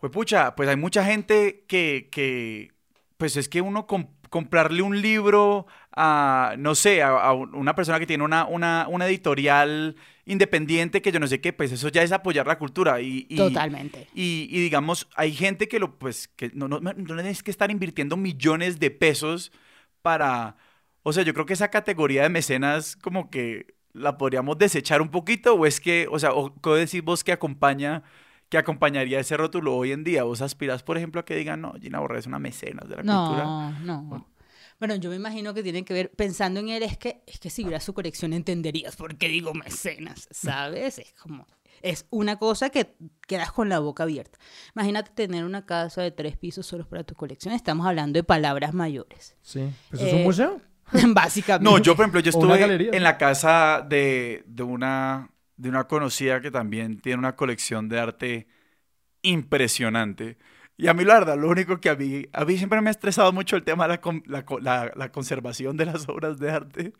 pues 0.00 0.12
pucha, 0.12 0.54
pues 0.54 0.68
hay 0.68 0.76
mucha 0.76 1.04
gente 1.04 1.64
que, 1.66 2.08
que 2.10 2.72
pues 3.16 3.36
es 3.36 3.48
que 3.48 3.60
uno 3.60 3.86
comprarle 4.28 4.82
un 4.82 5.00
libro 5.00 5.66
a, 5.92 6.54
no 6.58 6.74
sé, 6.74 7.02
a, 7.02 7.32
una 7.32 7.74
persona 7.74 7.98
que 7.98 8.06
tiene 8.06 8.24
una, 8.24 8.44
una, 8.46 8.86
una, 8.88 9.06
editorial 9.06 9.96
independiente 10.26 11.00
que 11.00 11.12
yo 11.12 11.20
no 11.20 11.26
sé 11.26 11.40
qué, 11.40 11.52
pues 11.52 11.72
eso 11.72 11.88
ya 11.88 12.02
es 12.02 12.12
apoyar 12.12 12.46
la 12.46 12.58
cultura. 12.58 13.00
Y, 13.00 13.24
Totalmente. 13.36 14.08
Y, 14.14 14.48
y, 14.50 14.60
digamos, 14.60 15.08
hay 15.14 15.32
gente 15.32 15.68
que 15.68 15.78
lo, 15.78 15.98
pues, 15.98 16.28
que 16.28 16.50
no, 16.54 16.68
no, 16.68 16.80
no 16.80 16.92
tienes 16.92 17.42
que 17.42 17.50
estar 17.50 17.70
invirtiendo 17.70 18.16
millones 18.16 18.78
de 18.78 18.90
pesos 18.90 19.52
para, 20.02 20.56
o 21.02 21.12
sea, 21.12 21.22
yo 21.22 21.32
creo 21.32 21.46
que 21.46 21.54
esa 21.54 21.70
categoría 21.70 22.22
de 22.22 22.28
mecenas 22.28 22.96
como 22.96 23.30
que 23.30 23.74
la 23.92 24.18
podríamos 24.18 24.58
desechar 24.58 25.00
un 25.00 25.10
poquito, 25.10 25.54
o 25.54 25.64
es 25.64 25.80
que, 25.80 26.06
o 26.10 26.18
sea, 26.18 26.34
o 26.34 26.54
¿qué 26.60 26.70
decís 26.70 27.02
vos 27.02 27.24
que 27.24 27.32
acompaña 27.32 28.02
que 28.48 28.58
acompañaría 28.58 29.20
ese 29.20 29.36
rótulo 29.36 29.76
hoy 29.76 29.92
en 29.92 30.04
día? 30.04 30.24
¿Vos 30.24 30.42
aspirás, 30.42 30.82
por 30.82 30.96
ejemplo, 30.96 31.20
a 31.20 31.24
que 31.24 31.34
digan, 31.34 31.60
no, 31.60 31.74
Gina 31.80 32.00
Borré 32.00 32.18
es 32.18 32.26
una 32.26 32.38
mecenas 32.38 32.88
de 32.88 32.96
la 32.96 33.02
cultura? 33.02 33.44
No, 33.44 33.70
no. 33.80 34.36
Bueno, 34.78 34.94
yo 34.96 35.08
me 35.10 35.16
imagino 35.16 35.54
que 35.54 35.62
tiene 35.62 35.84
que 35.84 35.94
ver, 35.94 36.10
pensando 36.10 36.60
en 36.60 36.68
él, 36.68 36.82
es 36.82 36.98
que, 36.98 37.22
es 37.26 37.38
que 37.38 37.48
si 37.48 37.64
vieras 37.64 37.82
su 37.82 37.94
colección 37.94 38.32
entenderías 38.34 38.94
por 38.96 39.16
qué 39.16 39.28
digo 39.28 39.54
mecenas, 39.54 40.28
¿sabes? 40.30 40.98
Es 40.98 41.14
como, 41.14 41.46
es 41.80 42.06
una 42.10 42.38
cosa 42.38 42.68
que 42.68 42.94
quedas 43.26 43.52
con 43.52 43.70
la 43.70 43.78
boca 43.78 44.02
abierta. 44.02 44.38
Imagínate 44.74 45.12
tener 45.12 45.44
una 45.44 45.64
casa 45.64 46.02
de 46.02 46.10
tres 46.10 46.36
pisos 46.36 46.66
solo 46.66 46.86
para 46.86 47.04
tu 47.04 47.14
colección, 47.14 47.54
estamos 47.54 47.86
hablando 47.86 48.18
de 48.18 48.24
palabras 48.24 48.74
mayores. 48.74 49.36
Sí, 49.40 49.60
¿Eso 49.92 50.06
es 50.06 50.12
un 50.12 50.18
eh, 50.18 50.24
museo? 50.24 50.60
Básicamente. 51.14 51.70
No, 51.70 51.78
yo 51.78 51.96
por 51.96 52.04
ejemplo, 52.04 52.20
yo 52.20 52.30
estuve 52.30 52.94
en 52.94 53.02
la 53.02 53.16
casa 53.16 53.84
de, 53.88 54.44
de 54.46 54.62
una 54.62 55.30
de 55.56 55.68
una 55.68 55.84
conocida 55.84 56.40
que 56.40 56.50
también 56.50 57.00
tiene 57.00 57.18
una 57.18 57.36
colección 57.36 57.88
de 57.88 58.00
arte 58.00 58.46
impresionante. 59.22 60.38
Y 60.78 60.88
a 60.88 60.94
mí, 60.94 61.04
la 61.04 61.14
verdad, 61.14 61.38
lo 61.38 61.48
único 61.48 61.80
que 61.80 61.88
a 61.88 61.94
mí, 61.94 62.26
a 62.34 62.44
mí 62.44 62.58
siempre 62.58 62.80
me 62.82 62.90
ha 62.90 62.92
estresado 62.92 63.32
mucho 63.32 63.56
el 63.56 63.64
tema 63.64 63.88
de 63.88 63.98
la, 64.26 64.44
la, 64.60 64.92
la, 64.94 65.12
conservación 65.12 65.78
de 65.78 65.86
las 65.86 66.06
obras 66.08 66.38
de 66.38 66.50
arte. 66.50 66.92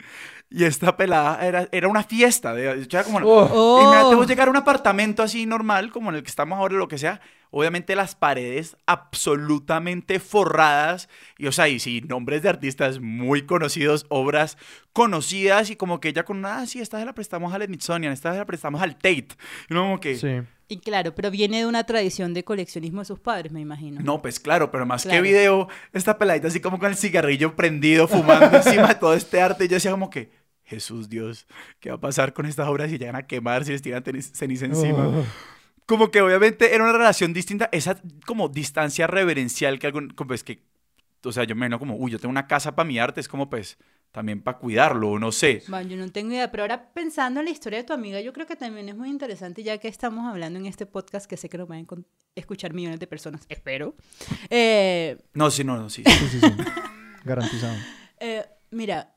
Y 0.48 0.64
esta 0.64 0.96
pelada 0.96 1.46
era, 1.46 1.68
era 1.72 1.86
una 1.86 2.02
fiesta. 2.02 2.54
De, 2.54 2.88
como, 3.04 3.18
oh. 3.18 3.82
Y 3.82 3.86
me 3.94 4.16
oh. 4.16 4.24
llegar 4.24 4.48
a 4.48 4.50
un 4.50 4.56
apartamento 4.56 5.22
así 5.22 5.44
normal, 5.44 5.90
como 5.90 6.08
en 6.08 6.16
el 6.16 6.22
que 6.22 6.30
estamos 6.30 6.58
ahora, 6.58 6.76
lo 6.76 6.88
que 6.88 6.96
sea. 6.96 7.20
Obviamente 7.50 7.96
las 7.96 8.14
paredes 8.14 8.76
absolutamente 8.86 10.20
forradas. 10.20 11.08
Y, 11.38 11.46
o 11.46 11.52
sea, 11.52 11.68
y 11.68 11.78
sí, 11.78 12.02
nombres 12.02 12.42
de 12.42 12.48
artistas 12.48 13.00
muy 13.00 13.42
conocidos, 13.46 14.06
obras 14.08 14.58
conocidas. 14.92 15.70
Y 15.70 15.76
como 15.76 16.00
que 16.00 16.08
ella 16.08 16.24
con, 16.24 16.44
ah, 16.44 16.66
sí, 16.66 16.80
esta 16.80 16.98
se 16.98 17.04
la 17.04 17.14
prestamos 17.14 17.52
al 17.52 17.64
Smithsonian, 17.64 18.12
esta 18.12 18.32
se 18.32 18.38
la 18.38 18.46
prestamos 18.46 18.82
al 18.82 18.94
Tate. 18.94 19.28
Y 19.68 19.72
uno 19.72 19.82
como 19.82 20.00
que... 20.00 20.16
Sí 20.16 20.40
y 20.68 20.78
claro, 20.78 21.14
pero 21.14 21.30
viene 21.30 21.58
de 21.58 21.66
una 21.66 21.84
tradición 21.84 22.34
de 22.34 22.42
coleccionismo 22.42 23.00
de 23.00 23.04
sus 23.04 23.20
padres, 23.20 23.52
me 23.52 23.60
imagino. 23.60 24.00
No, 24.00 24.20
pues 24.20 24.40
claro, 24.40 24.72
pero 24.72 24.84
más 24.84 25.06
que 25.06 25.20
video, 25.20 25.68
esta 25.92 26.18
peladita 26.18 26.48
así 26.48 26.60
como 26.60 26.78
con 26.78 26.90
el 26.90 26.96
cigarrillo 26.96 27.54
prendido, 27.54 28.08
fumando 28.08 28.56
encima 28.56 28.88
de 28.88 28.94
todo 28.96 29.14
este 29.14 29.40
arte, 29.40 29.64
y 29.64 29.68
yo 29.68 29.74
decía 29.74 29.92
como 29.92 30.10
que, 30.10 30.30
Jesús 30.64 31.08
Dios, 31.08 31.46
¿qué 31.78 31.90
va 31.90 31.96
a 31.96 32.00
pasar 32.00 32.32
con 32.32 32.46
estas 32.46 32.66
obras 32.66 32.90
si 32.90 32.98
llegan 32.98 33.14
a 33.14 33.28
quemar, 33.28 33.64
si 33.64 33.70
les 33.70 33.82
tiran 33.82 34.02
ceniza 34.02 34.64
encima? 34.64 35.06
Oh. 35.06 35.24
Como 35.86 36.10
que 36.10 36.20
obviamente 36.20 36.74
era 36.74 36.84
una 36.84 36.92
relación 36.92 37.32
distinta, 37.32 37.68
esa 37.72 38.00
como 38.26 38.48
distancia 38.48 39.06
reverencial 39.06 39.78
que 39.78 39.86
algún, 39.86 40.10
como 40.10 40.34
es 40.34 40.44
que, 40.44 40.62
o 41.24 41.32
sea, 41.32 41.44
yo 41.44 41.54
me 41.56 41.70
como, 41.78 41.96
uy, 41.96 42.10
yo 42.10 42.18
tengo 42.18 42.30
una 42.30 42.46
casa 42.46 42.74
para 42.74 42.86
mi 42.86 42.98
arte, 42.98 43.20
es 43.20 43.28
como 43.28 43.48
pues 43.48 43.78
también 44.10 44.40
para 44.42 44.58
cuidarlo, 44.58 45.18
no 45.18 45.30
sé. 45.30 45.62
Bueno, 45.68 45.90
yo 45.90 45.96
no 45.96 46.10
tengo 46.10 46.32
idea, 46.32 46.50
pero 46.50 46.62
ahora 46.62 46.92
pensando 46.92 47.40
en 47.40 47.46
la 47.46 47.52
historia 47.52 47.80
de 47.80 47.84
tu 47.84 47.92
amiga, 47.92 48.20
yo 48.20 48.32
creo 48.32 48.46
que 48.46 48.56
también 48.56 48.88
es 48.88 48.96
muy 48.96 49.10
interesante, 49.10 49.62
ya 49.62 49.78
que 49.78 49.88
estamos 49.88 50.26
hablando 50.26 50.58
en 50.58 50.66
este 50.66 50.86
podcast, 50.86 51.26
que 51.26 51.36
sé 51.36 51.48
que 51.48 51.58
lo 51.58 51.66
van 51.66 51.86
a 51.90 51.96
escuchar 52.34 52.72
millones 52.72 52.98
de 52.98 53.06
personas, 53.06 53.42
espero. 53.48 53.94
Eh, 54.50 55.18
no, 55.34 55.50
sí, 55.50 55.64
no, 55.64 55.76
no, 55.76 55.90
sí. 55.90 56.02
Sí, 56.06 56.28
sí, 56.30 56.40
sí. 56.40 56.52
Garantizado. 57.24 57.76
Eh, 58.18 58.44
mira, 58.70 59.15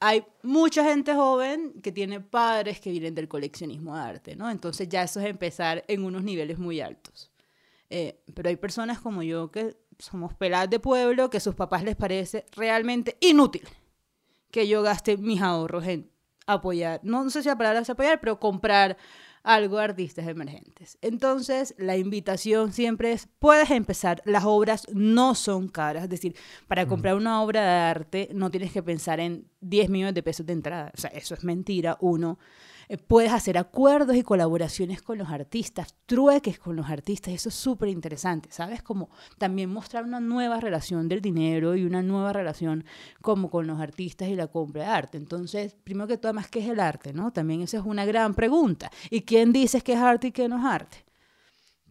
hay 0.00 0.24
mucha 0.42 0.84
gente 0.84 1.14
joven 1.14 1.80
que 1.82 1.92
tiene 1.92 2.20
padres 2.20 2.80
que 2.80 2.90
vienen 2.90 3.14
del 3.14 3.28
coleccionismo 3.28 3.94
de 3.94 4.00
arte, 4.00 4.36
¿no? 4.36 4.50
Entonces 4.50 4.88
ya 4.88 5.02
eso 5.02 5.20
es 5.20 5.26
empezar 5.26 5.84
en 5.88 6.04
unos 6.04 6.22
niveles 6.22 6.58
muy 6.58 6.80
altos. 6.80 7.32
Eh, 7.90 8.20
pero 8.34 8.48
hay 8.48 8.56
personas 8.56 9.00
como 9.00 9.22
yo 9.22 9.50
que 9.50 9.76
somos 9.98 10.34
peladas 10.34 10.70
de 10.70 10.78
pueblo, 10.78 11.30
que 11.30 11.38
a 11.38 11.40
sus 11.40 11.54
papás 11.54 11.82
les 11.82 11.96
parece 11.96 12.46
realmente 12.54 13.16
inútil 13.20 13.66
que 14.50 14.68
yo 14.68 14.82
gaste 14.82 15.16
mis 15.16 15.42
ahorros 15.42 15.86
en 15.86 16.10
apoyar, 16.46 17.00
no, 17.02 17.28
sé 17.30 17.42
si 17.42 17.48
la 17.48 17.58
palabra 17.58 17.80
es 17.80 17.90
apoyar, 17.90 18.20
pero 18.20 18.40
comprar 18.40 18.96
algo 19.48 19.78
de 19.78 19.84
artistas 19.84 20.28
emergentes. 20.28 20.98
Entonces, 21.00 21.74
la 21.78 21.96
invitación 21.96 22.70
siempre 22.70 23.12
es, 23.12 23.28
puedes 23.38 23.70
empezar, 23.70 24.20
las 24.26 24.44
obras 24.44 24.86
no 24.92 25.34
son 25.34 25.68
caras, 25.68 26.04
es 26.04 26.10
decir, 26.10 26.36
para 26.66 26.86
comprar 26.86 27.14
una 27.14 27.42
obra 27.42 27.62
de 27.62 27.68
arte 27.68 28.28
no 28.34 28.50
tienes 28.50 28.72
que 28.72 28.82
pensar 28.82 29.20
en 29.20 29.48
10 29.62 29.88
millones 29.88 30.14
de 30.14 30.22
pesos 30.22 30.44
de 30.44 30.52
entrada, 30.52 30.92
o 30.94 31.00
sea, 31.00 31.08
eso 31.10 31.32
es 31.32 31.44
mentira, 31.44 31.96
uno. 32.00 32.38
Eh, 32.88 32.96
puedes 32.96 33.32
hacer 33.32 33.58
acuerdos 33.58 34.16
y 34.16 34.22
colaboraciones 34.22 35.02
con 35.02 35.18
los 35.18 35.28
artistas, 35.28 35.94
trueques 36.06 36.58
con 36.58 36.74
los 36.74 36.88
artistas, 36.88 37.34
eso 37.34 37.50
es 37.50 37.54
súper 37.54 37.90
interesante, 37.90 38.48
¿sabes? 38.50 38.82
Como 38.82 39.10
también 39.36 39.70
mostrar 39.70 40.04
una 40.04 40.20
nueva 40.20 40.58
relación 40.58 41.06
del 41.08 41.20
dinero 41.20 41.76
y 41.76 41.84
una 41.84 42.02
nueva 42.02 42.32
relación 42.32 42.84
como 43.20 43.50
con 43.50 43.66
los 43.66 43.78
artistas 43.78 44.28
y 44.28 44.34
la 44.34 44.46
compra 44.46 44.84
de 44.84 44.88
arte. 44.88 45.18
Entonces, 45.18 45.76
primero 45.84 46.08
que 46.08 46.16
todo, 46.16 46.32
más, 46.32 46.48
¿qué 46.48 46.60
es 46.60 46.68
el 46.68 46.80
arte? 46.80 47.12
¿no? 47.12 47.30
También 47.30 47.60
esa 47.60 47.78
es 47.78 47.84
una 47.84 48.06
gran 48.06 48.34
pregunta. 48.34 48.90
¿Y 49.10 49.22
quién 49.22 49.52
dice 49.52 49.82
que 49.82 49.92
es 49.92 49.98
arte 49.98 50.28
y 50.28 50.32
qué 50.32 50.48
no 50.48 50.58
es 50.58 50.64
arte? 50.64 51.04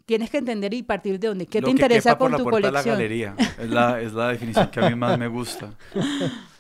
tienes 0.08 0.30
que 0.30 0.38
entender 0.38 0.74
y 0.74 0.84
partir 0.84 1.20
de 1.20 1.28
dónde. 1.28 1.46
¿Qué 1.46 1.62
te 1.62 1.70
interesa 1.70 2.18
con 2.18 2.32
tu 2.36 2.46
colección? 2.46 2.74
la 2.74 2.82
galería. 2.82 3.36
Es 3.60 3.70
la, 3.70 4.02
es 4.02 4.14
la 4.14 4.30
definición 4.30 4.72
que 4.72 4.80
a 4.80 4.90
mí 4.90 4.96
más 4.96 5.20
me 5.20 5.28
gusta. 5.28 5.72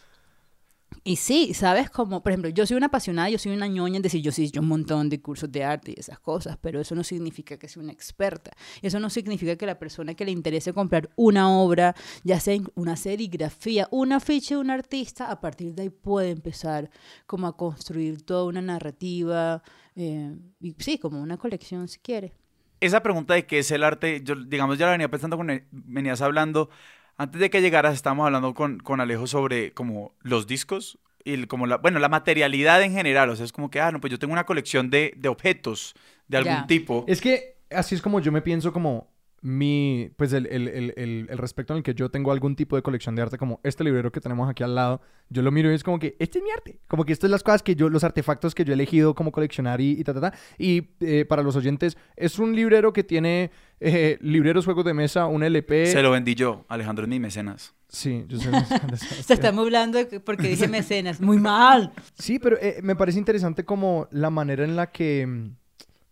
Y 1.08 1.16
sí, 1.16 1.54
¿sabes? 1.54 1.90
Como, 1.90 2.22
por 2.22 2.34
ejemplo, 2.34 2.50
yo 2.50 2.66
soy 2.66 2.76
una 2.76 2.88
apasionada, 2.88 3.30
yo 3.30 3.40
soy 3.40 3.54
una 3.54 3.66
ñoña 3.68 3.96
en 3.96 4.02
decir, 4.02 4.22
yo 4.22 4.34
sí, 4.34 4.52
yo 4.52 4.60
un 4.60 4.68
montón 4.68 5.08
de 5.08 5.22
cursos 5.22 5.50
de 5.50 5.64
arte 5.64 5.94
y 5.96 5.98
esas 5.98 6.20
cosas, 6.20 6.58
pero 6.60 6.82
eso 6.82 6.96
no 6.96 7.04
significa 7.06 7.58
que 7.58 7.70
sea 7.70 7.82
una 7.82 7.94
experta. 7.94 8.52
Eso 8.82 9.00
no 9.00 9.10
significa 9.10 9.56
que 9.56 9.66
la 9.66 9.80
persona 9.80 10.16
que 10.16 10.26
le 10.26 10.32
interese 10.32 10.74
comprar 10.74 11.10
una 11.16 11.50
obra, 11.50 11.96
ya 12.26 12.42
sea 12.42 12.60
una 12.76 12.98
serigrafía, 12.98 13.88
una 13.90 14.20
ficha 14.20 14.56
de 14.56 14.60
un 14.60 14.70
artista, 14.70 15.32
a 15.32 15.40
partir 15.40 15.74
de 15.76 15.84
ahí 15.84 15.90
puede 15.90 16.32
empezar 16.32 16.90
como 17.26 17.48
a 17.48 17.56
construir 17.56 18.26
toda 18.26 18.44
una 18.44 18.62
narrativa, 18.62 19.64
eh, 19.96 20.36
y 20.60 20.76
sí, 20.78 20.98
como 20.98 21.22
una 21.22 21.38
colección 21.38 21.88
si 21.88 22.00
quiere. 22.00 22.34
Esa 22.82 23.02
pregunta 23.02 23.34
de 23.34 23.46
qué 23.46 23.60
es 23.60 23.72
el 23.72 23.86
arte, 23.86 24.22
yo, 24.26 24.36
digamos, 24.36 24.78
ya 24.78 24.88
la 24.88 24.92
venía 24.92 25.10
pensando 25.10 25.38
cuando 25.38 25.54
venías 25.72 26.22
hablando, 26.22 26.70
antes 27.18 27.42
de 27.42 27.50
que 27.50 27.62
llegaras, 27.62 27.96
estábamos 27.96 28.26
hablando 28.26 28.54
con, 28.54 28.80
con 28.80 29.02
Alejo 29.02 29.28
sobre 29.28 29.74
como 29.74 30.14
los 30.22 30.48
discos 30.48 31.00
y 31.24 31.46
como 31.48 31.68
la, 31.68 31.78
bueno, 31.78 32.00
la 32.00 32.10
materialidad 32.10 32.82
en 32.84 32.94
general. 32.94 33.30
O 33.30 33.36
sea, 33.36 33.46
es 33.46 33.52
como 33.52 33.70
que, 33.70 33.82
ah, 33.82 33.92
no, 33.92 34.00
pues 34.00 34.12
yo 34.12 34.20
tengo 34.20 34.34
una 34.34 34.46
colección 34.46 34.90
de, 34.90 35.14
de 35.18 35.28
objetos 35.28 35.96
de 36.28 36.38
algún 36.38 36.68
tipo. 36.68 37.06
Es 37.08 37.20
que 37.20 37.58
así 37.72 37.96
es 37.96 38.02
como 38.02 38.20
yo 38.20 38.32
me 38.32 38.42
pienso 38.42 38.72
como 38.72 39.10
mi, 39.42 40.12
pues 40.18 40.34
el, 40.34 40.48
el, 40.48 40.68
el, 40.68 40.94
el, 41.30 41.38
respecto 41.38 41.74
en 41.74 41.78
el 41.78 41.84
que 41.84 41.94
yo 41.94 42.10
tengo 42.10 42.32
algún 42.32 42.56
tipo 42.56 42.76
de 42.76 42.82
colección 42.82 43.16
de 43.16 43.22
arte, 43.22 43.38
como 43.38 43.60
este 43.64 43.84
librero 43.84 44.12
que 44.12 44.20
tenemos 44.20 44.50
aquí 44.50 44.64
al 44.64 44.76
lado, 44.76 45.02
yo 45.30 45.42
lo 45.42 45.52
miro 45.52 45.72
y 45.72 45.76
es 45.76 45.84
como 45.84 46.00
que, 46.00 46.16
este 46.20 46.40
es 46.40 46.44
mi 46.44 46.52
arte, 46.52 46.80
como 46.88 47.06
que 47.06 47.14
estas 47.14 47.28
son 47.28 47.32
las 47.32 47.44
cosas 47.44 47.64
que 47.64 47.76
yo, 47.76 47.90
los 47.90 48.04
artefactos 48.04 48.56
que 48.56 48.66
yo 48.66 48.72
he 48.72 48.76
elegido 48.76 49.14
como 49.14 49.32
coleccionar 49.32 49.80
y, 49.80 49.92
y 49.92 50.04
ta, 50.04 50.14
ta, 50.14 50.22
ta. 50.22 50.34
Y 50.58 50.90
eh, 51.02 51.26
para 51.26 51.44
los 51.44 51.56
oyentes, 51.56 51.98
es 52.16 52.40
un 52.40 52.56
librero 52.56 52.94
que 52.94 53.04
tiene 53.04 53.52
eh, 53.80 54.18
libreros, 54.22 54.66
juegos 54.66 54.86
de 54.86 54.94
mesa, 54.94 55.28
un 55.28 55.44
LP. 55.44 55.86
Se 55.86 56.02
lo 56.02 56.12
vendí 56.12 56.36
yo, 56.36 56.66
Alejandro 56.68 57.06
es 57.06 57.10
mi 57.10 57.20
mecenas. 57.20 57.76
Sí, 57.90 58.26
yo 58.28 58.40
sé. 58.40 58.50
Se 59.24 59.34
está 59.34 59.50
hablando 59.50 60.00
porque 60.26 60.50
dije 60.50 60.68
mecenas, 60.68 61.22
muy 61.22 61.38
mal. 61.38 61.94
Sí, 62.18 62.40
pero 62.40 62.58
eh, 62.60 62.80
me 62.82 62.96
parece 62.96 63.20
interesante 63.20 63.64
como 63.64 64.08
la 64.12 64.30
manera 64.30 64.64
en 64.64 64.76
la 64.76 64.92
que 64.92 65.26
mm, 65.26 65.56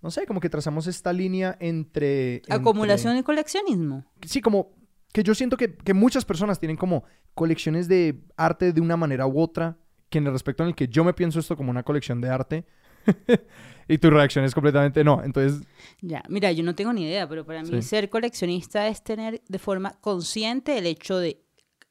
no 0.05 0.11
sé, 0.11 0.27
como 0.27 0.39
que 0.39 0.51
trazamos 0.51 0.85
esta 0.85 1.11
línea 1.11 1.57
entre... 1.59 2.43
Acumulación 2.47 3.17
y 3.17 3.23
coleccionismo. 3.23 4.05
Sí, 4.23 4.39
como 4.39 4.69
que 5.11 5.23
yo 5.23 5.33
siento 5.33 5.57
que, 5.57 5.93
muchas 5.95 6.23
personas 6.25 6.59
tienen 6.59 6.77
como 6.77 7.05
colecciones 7.33 7.87
de 7.87 8.21
arte 8.37 8.71
de 8.71 8.81
una 8.81 8.97
manera 8.97 9.25
u 9.25 9.39
otra, 9.39 9.79
que 10.09 10.19
en 10.19 10.27
el 10.27 10.33
respecto 10.33 10.61
en 10.61 10.69
el 10.69 10.75
que 10.75 10.87
yo 10.87 11.03
me 11.03 11.15
pienso 11.15 11.39
esto 11.39 11.57
como 11.57 11.71
una 11.71 11.81
colección 11.81 12.21
de 12.21 12.29
arte, 12.29 12.67
y 13.87 13.97
tu 13.97 14.11
reacción 14.11 14.45
es 14.45 14.53
completamente 14.53 15.03
no. 15.03 15.23
Entonces. 15.23 15.67
Ya, 16.01 16.21
mira, 16.29 16.51
yo 16.51 16.63
no 16.63 16.75
tengo 16.75 16.93
ni 16.93 17.05
idea, 17.05 17.27
pero 17.27 17.43
para 17.43 17.63
mí 17.63 17.81
ser 17.81 18.11
coleccionista 18.11 18.87
es 18.87 19.03
tener 19.03 19.41
de 19.47 19.57
forma 19.57 19.99
consciente 20.01 20.77
el 20.77 20.85
hecho 20.85 21.17
de 21.17 21.41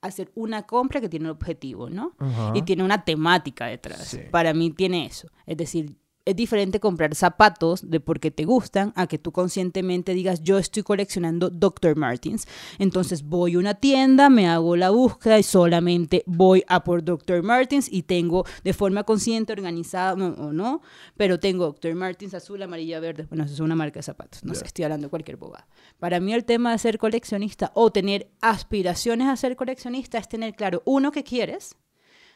hacer 0.02 0.30
una 0.36 0.62
compra 0.62 1.00
que 1.00 1.08
tiene 1.08 1.24
un 1.24 1.32
objetivo, 1.32 1.90
¿no? 1.90 2.14
Y 2.54 2.62
tiene 2.62 2.84
una 2.84 3.04
temática 3.04 3.66
detrás. 3.66 4.16
Para 4.30 4.54
mí 4.54 4.70
tiene 4.70 5.04
eso. 5.04 5.26
Es 5.46 5.56
decir, 5.56 5.96
es 6.24 6.36
diferente 6.36 6.80
comprar 6.80 7.14
zapatos 7.14 7.90
de 7.90 8.00
porque 8.00 8.30
te 8.30 8.44
gustan 8.44 8.92
a 8.96 9.06
que 9.06 9.18
tú 9.18 9.32
conscientemente 9.32 10.14
digas 10.14 10.42
yo 10.42 10.58
estoy 10.58 10.82
coleccionando 10.82 11.50
Dr. 11.50 11.96
Martins. 11.96 12.46
Entonces 12.78 13.22
voy 13.24 13.54
a 13.54 13.58
una 13.58 13.74
tienda, 13.74 14.30
me 14.30 14.48
hago 14.48 14.76
la 14.76 14.90
búsqueda 14.90 15.38
y 15.38 15.42
solamente 15.42 16.22
voy 16.26 16.64
a 16.66 16.82
por 16.84 17.04
Dr. 17.04 17.42
Martins 17.42 17.88
y 17.90 18.02
tengo 18.02 18.44
de 18.62 18.72
forma 18.72 19.04
consciente, 19.04 19.52
organizada 19.52 20.14
o 20.14 20.52
no, 20.52 20.80
pero 21.16 21.38
tengo 21.38 21.66
Dr. 21.66 21.94
Martins 21.94 22.34
azul, 22.34 22.62
amarilla, 22.62 23.00
verde. 23.00 23.26
Bueno, 23.28 23.44
eso 23.44 23.54
es 23.54 23.60
una 23.60 23.74
marca 23.74 23.98
de 23.98 24.02
zapatos. 24.02 24.44
No 24.44 24.54
sé, 24.54 24.64
estoy 24.64 24.84
hablando 24.84 25.06
de 25.06 25.10
cualquier 25.10 25.36
bobada. 25.36 25.66
Para 25.98 26.20
mí 26.20 26.32
el 26.32 26.44
tema 26.44 26.72
de 26.72 26.78
ser 26.78 26.98
coleccionista 26.98 27.70
o 27.74 27.92
tener 27.92 28.30
aspiraciones 28.40 29.28
a 29.28 29.36
ser 29.36 29.56
coleccionista 29.56 30.18
es 30.18 30.28
tener 30.28 30.54
claro, 30.54 30.82
uno, 30.86 31.12
que 31.12 31.22
quieres 31.22 31.76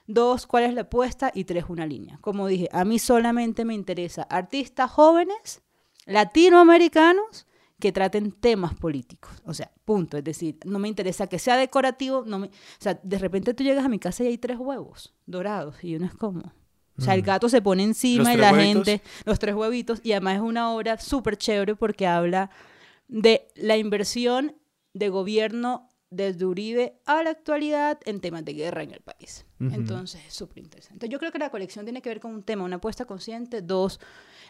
Dos, 0.08 0.46
cuál 0.46 0.64
es 0.64 0.74
la 0.74 0.80
apuesta. 0.80 1.30
Y 1.32 1.44
tres, 1.44 1.66
una 1.68 1.86
línea. 1.86 2.18
Como 2.20 2.48
dije, 2.48 2.68
a 2.72 2.84
mí 2.84 2.98
solamente 2.98 3.64
me 3.64 3.74
interesa 3.74 4.22
artistas 4.22 4.90
jóvenes, 4.90 5.62
latinoamericanos, 6.06 7.46
que 7.78 7.92
traten 7.92 8.32
temas 8.32 8.74
políticos. 8.74 9.30
O 9.44 9.54
sea, 9.54 9.70
punto. 9.84 10.16
Es 10.16 10.24
decir, 10.24 10.58
no 10.64 10.78
me 10.78 10.88
interesa 10.88 11.26
que 11.26 11.38
sea 11.38 11.56
decorativo. 11.56 12.24
No 12.26 12.38
me... 12.38 12.48
O 12.48 12.80
sea, 12.80 12.98
de 13.02 13.18
repente 13.18 13.54
tú 13.54 13.62
llegas 13.62 13.84
a 13.84 13.88
mi 13.88 13.98
casa 13.98 14.24
y 14.24 14.28
hay 14.28 14.38
tres 14.38 14.58
huevos 14.58 15.14
dorados 15.26 15.84
y 15.84 15.94
uno 15.94 16.06
es 16.06 16.14
como... 16.14 16.52
O 16.96 17.00
sea, 17.00 17.14
el 17.14 17.22
mm. 17.22 17.26
gato 17.26 17.48
se 17.48 17.62
pone 17.62 17.84
encima 17.84 18.34
y 18.34 18.36
la 18.36 18.52
gente, 18.52 19.02
los 19.24 19.38
tres 19.38 19.54
huevitos, 19.54 20.00
y 20.02 20.10
además 20.12 20.36
es 20.36 20.40
una 20.40 20.72
obra 20.72 20.98
súper 20.98 21.36
chévere 21.36 21.76
porque 21.76 22.08
habla 22.08 22.50
de 23.06 23.46
la 23.54 23.76
inversión 23.76 24.56
de 24.94 25.08
gobierno 25.08 25.88
desde 26.10 26.44
Uribe 26.44 26.98
a 27.06 27.22
la 27.22 27.30
actualidad 27.30 28.00
en 28.04 28.20
temas 28.20 28.44
de 28.44 28.54
guerra 28.54 28.82
en 28.82 28.90
el 28.90 29.00
país. 29.00 29.46
Entonces, 29.60 30.20
es 30.26 30.34
súper 30.34 30.62
interesante. 30.62 31.08
Yo 31.08 31.18
creo 31.18 31.32
que 31.32 31.38
la 31.38 31.50
colección 31.50 31.84
tiene 31.84 32.00
que 32.00 32.08
ver 32.08 32.20
con 32.20 32.32
un 32.32 32.42
tema, 32.42 32.64
una 32.64 32.76
apuesta 32.76 33.04
consciente, 33.04 33.60
dos, 33.60 33.98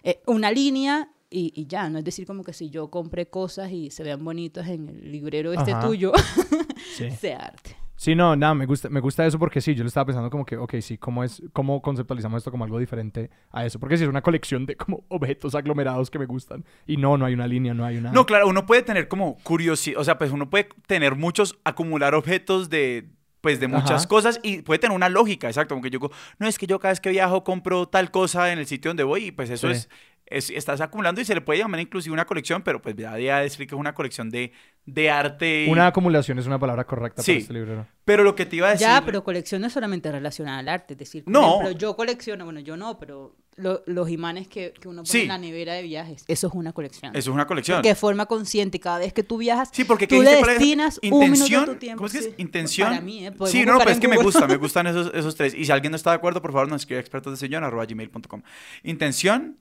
eh, 0.03 0.21
una 0.27 0.51
línea 0.51 1.11
y, 1.31 1.67
ya, 1.67 1.91
no 1.91 1.99
es 1.99 2.05
decir 2.05 2.27
como 2.27 2.43
que 2.43 2.53
si 2.53 2.71
yo 2.71 2.89
compré 2.89 3.29
cosas 3.29 3.71
y 3.71 3.91
se 3.91 4.03
vean 4.03 4.25
bonitas 4.25 4.67
en 4.69 4.89
el 4.89 5.13
librero 5.13 5.53
este 5.53 5.75
tuyo, 5.83 6.13
sea 7.21 7.39
arte. 7.39 7.77
Sí, 7.97 8.15
no, 8.15 8.37
nada, 8.37 8.55
me 8.55 8.65
gusta, 8.65 8.89
me 8.89 9.01
gusta 9.01 9.27
eso 9.27 9.41
porque 9.41 9.61
sí, 9.61 9.75
yo 9.75 9.83
le 9.83 9.89
estaba 9.89 10.07
pensando 10.07 10.31
como 10.31 10.47
que, 10.47 10.57
ok, 10.57 10.77
sí, 10.81 10.99
¿cómo, 10.99 11.25
es, 11.25 11.43
¿cómo 11.53 11.83
conceptualizamos 11.83 12.39
esto 12.39 12.53
como 12.53 12.63
algo 12.63 12.79
diferente 12.79 13.29
a 13.51 13.67
eso? 13.67 13.81
Porque 13.81 13.97
si 13.97 14.05
es 14.05 14.09
una 14.09 14.23
colección 14.23 14.67
de 14.67 14.77
como 14.77 15.03
objetos 15.09 15.57
aglomerados 15.57 16.09
que 16.09 16.21
me 16.21 16.27
gustan 16.27 16.65
y 16.87 16.97
no, 16.97 17.19
no 17.19 17.27
hay 17.27 17.35
una 17.35 17.49
línea, 17.49 17.75
no 17.75 17.85
hay 17.85 17.97
una... 17.97 18.13
No, 18.13 18.25
claro, 18.25 18.47
uno 18.47 18.67
puede 18.67 18.83
tener 18.83 19.09
como 19.09 19.37
curiosidad, 19.43 20.01
o 20.01 20.05
sea, 20.05 20.17
pues 20.17 20.31
uno 20.31 20.49
puede 20.49 20.69
tener 20.87 21.17
muchos, 21.17 21.59
acumular 21.65 22.15
objetos 22.15 22.71
de, 22.71 23.11
pues 23.41 23.61
de 23.61 23.69
muchas 23.69 24.07
cosas 24.07 24.41
y 24.43 24.63
puede 24.63 24.79
tener 24.79 24.95
una 24.95 25.09
lógica, 25.09 25.49
exacto, 25.49 25.75
como 25.75 25.83
que 25.83 25.91
yo, 25.91 25.99
no 26.39 26.49
es 26.49 26.59
que 26.59 26.67
yo 26.67 26.79
cada 26.79 26.93
vez 26.93 27.01
que 27.01 27.11
viajo 27.11 27.45
compro 27.45 27.87
tal 27.87 28.11
cosa 28.11 28.53
en 28.53 28.59
el 28.59 28.67
sitio 28.67 28.91
donde 28.91 29.05
voy 29.05 29.27
y 29.27 29.33
pues 29.33 29.51
eso 29.51 29.71
es 29.71 29.89
estás 30.31 30.81
acumulando 30.81 31.21
y 31.21 31.25
se 31.25 31.35
le 31.35 31.41
puede 31.41 31.59
llamar 31.59 31.81
inclusive 31.81 32.13
una 32.13 32.27
colección, 32.27 32.63
pero 32.63 32.83
pues 32.83 32.95
ya 32.97 33.15
día 33.15 33.39
decir 33.39 33.67
que 33.67 33.75
es 33.75 33.81
una 33.81 33.95
colección 33.95 34.31
de, 34.31 34.53
de 34.85 35.11
arte. 35.11 35.67
Una 35.71 35.89
acumulación 35.89 36.39
es 36.39 36.47
una 36.47 36.59
palabra 36.59 36.85
correcta 36.85 37.23
para 37.23 37.39
este 37.39 37.53
libro. 37.53 37.87
Pero 38.05 38.25
lo 38.25 38.35
que 38.35 38.47
te 38.47 38.57
iba 38.57 38.69
a 38.69 38.71
decir. 38.73 38.87
Ya, 38.87 39.03
pero 39.05 39.25
colección 39.25 39.61
no 39.61 39.69
es 39.69 39.73
solamente 39.73 40.11
relacionada 40.13 40.59
al 40.59 40.69
arte. 40.69 40.95
Es 40.95 40.99
decir, 40.99 41.25
por 41.25 41.33
no. 41.33 41.61
ejemplo, 41.61 41.79
yo 41.79 41.97
colecciono, 41.97 42.45
bueno, 42.45 42.61
yo 42.61 42.77
no, 42.77 42.99
pero 42.99 43.37
los 43.59 44.09
imanes 44.11 44.47
que, 44.49 44.73
que 44.81 44.89
uno 44.89 45.03
pone 45.03 45.23
en 45.23 45.29
la 45.29 45.39
nevera 45.39 45.75
de 45.75 45.83
viajes, 45.83 46.25
eso 46.29 46.47
es 46.47 46.53
una 46.55 46.73
colección. 46.73 47.15
Eso 47.17 47.31
es 47.31 47.35
una 47.35 47.47
colección. 47.47 47.83
Que 47.83 47.89
de 47.91 47.95
forma 47.95 48.27
consciente, 48.27 48.79
cada 48.81 48.99
vez 48.99 49.13
que 49.13 49.23
tú 49.23 49.37
viajas, 49.39 49.69
sí, 49.73 49.85
porque 49.85 50.07
tú 50.07 50.23
le 50.23 50.31
destinas 50.37 51.01
un 51.03 51.31
minuto 51.31 51.61
de 51.61 51.67
tu 51.67 51.75
tiempo. 51.77 51.99
¿Cómo 51.99 52.07
es 52.07 52.13
que 52.13 52.19
es? 52.31 52.31
Intención. 52.39 52.89
Para 52.91 53.01
mí, 53.01 53.27
¿eh? 53.27 53.33
Sí, 53.47 53.65
no, 53.67 53.79
pero 53.79 53.91
es 53.91 53.99
que 53.99 54.09
me 54.09 54.17
gusta, 54.17 54.47
me 54.47 54.57
gustan 54.59 54.87
esos, 54.87 55.11
esos 55.15 55.35
tres. 55.37 55.55
Y 55.55 55.65
si 55.65 55.73
alguien 55.73 55.91
no 55.91 55.97
está 55.97 56.11
de 56.11 56.17
acuerdo, 56.17 56.41
por 56.41 56.53
favor, 56.53 56.69
nos 56.69 56.83
escribe 56.83 57.01
expertos 57.01 57.39
de 57.41 57.49
gmail.com. 57.49 58.43
Intención, 58.85 59.59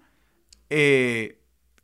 eh, 0.69 1.39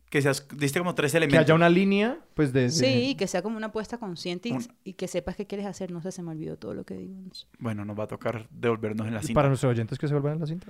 que 0.10 0.21
seas, 0.21 0.47
diste 0.56 0.78
como 0.80 0.93
tres 0.93 1.12
Que 1.12 1.17
elementos. 1.17 1.45
haya 1.45 1.56
una 1.56 1.69
línea, 1.69 2.19
pues 2.36 2.54
de... 2.54 2.62
de- 2.63 2.69
Sí, 2.69 3.15
que 3.17 3.26
sea 3.26 3.41
como 3.41 3.58
una 3.58 3.67
apuesta 3.67 3.97
consciente 3.97 4.49
y, 4.49 4.52
Un- 4.52 4.67
y 4.84 4.93
que 4.93 5.08
sepas 5.08 5.36
qué 5.36 5.47
quieres 5.47 5.65
hacer. 5.65 5.91
No 5.91 6.02
sé, 6.04 6.12
se 6.12 6.21
me 6.21 6.30
olvidó 6.32 6.56
todo 6.58 6.76
lo 6.76 6.84
que 6.84 6.93
digo. 6.95 7.15
Bueno, 7.58 7.84
nos 7.84 7.97
va 7.97 8.04
a 8.04 8.08
tocar 8.08 8.47
devolvernos 8.52 9.08
en 9.08 9.13
la 9.15 9.21
y 9.21 9.23
cinta. 9.23 9.34
para 9.34 9.47
nuestros 9.47 9.71
oyentes 9.71 9.97
que 9.97 10.08
se 10.08 10.13
vuelvan 10.13 10.34
en 10.34 10.39
la 10.41 10.45
cinta. 10.45 10.67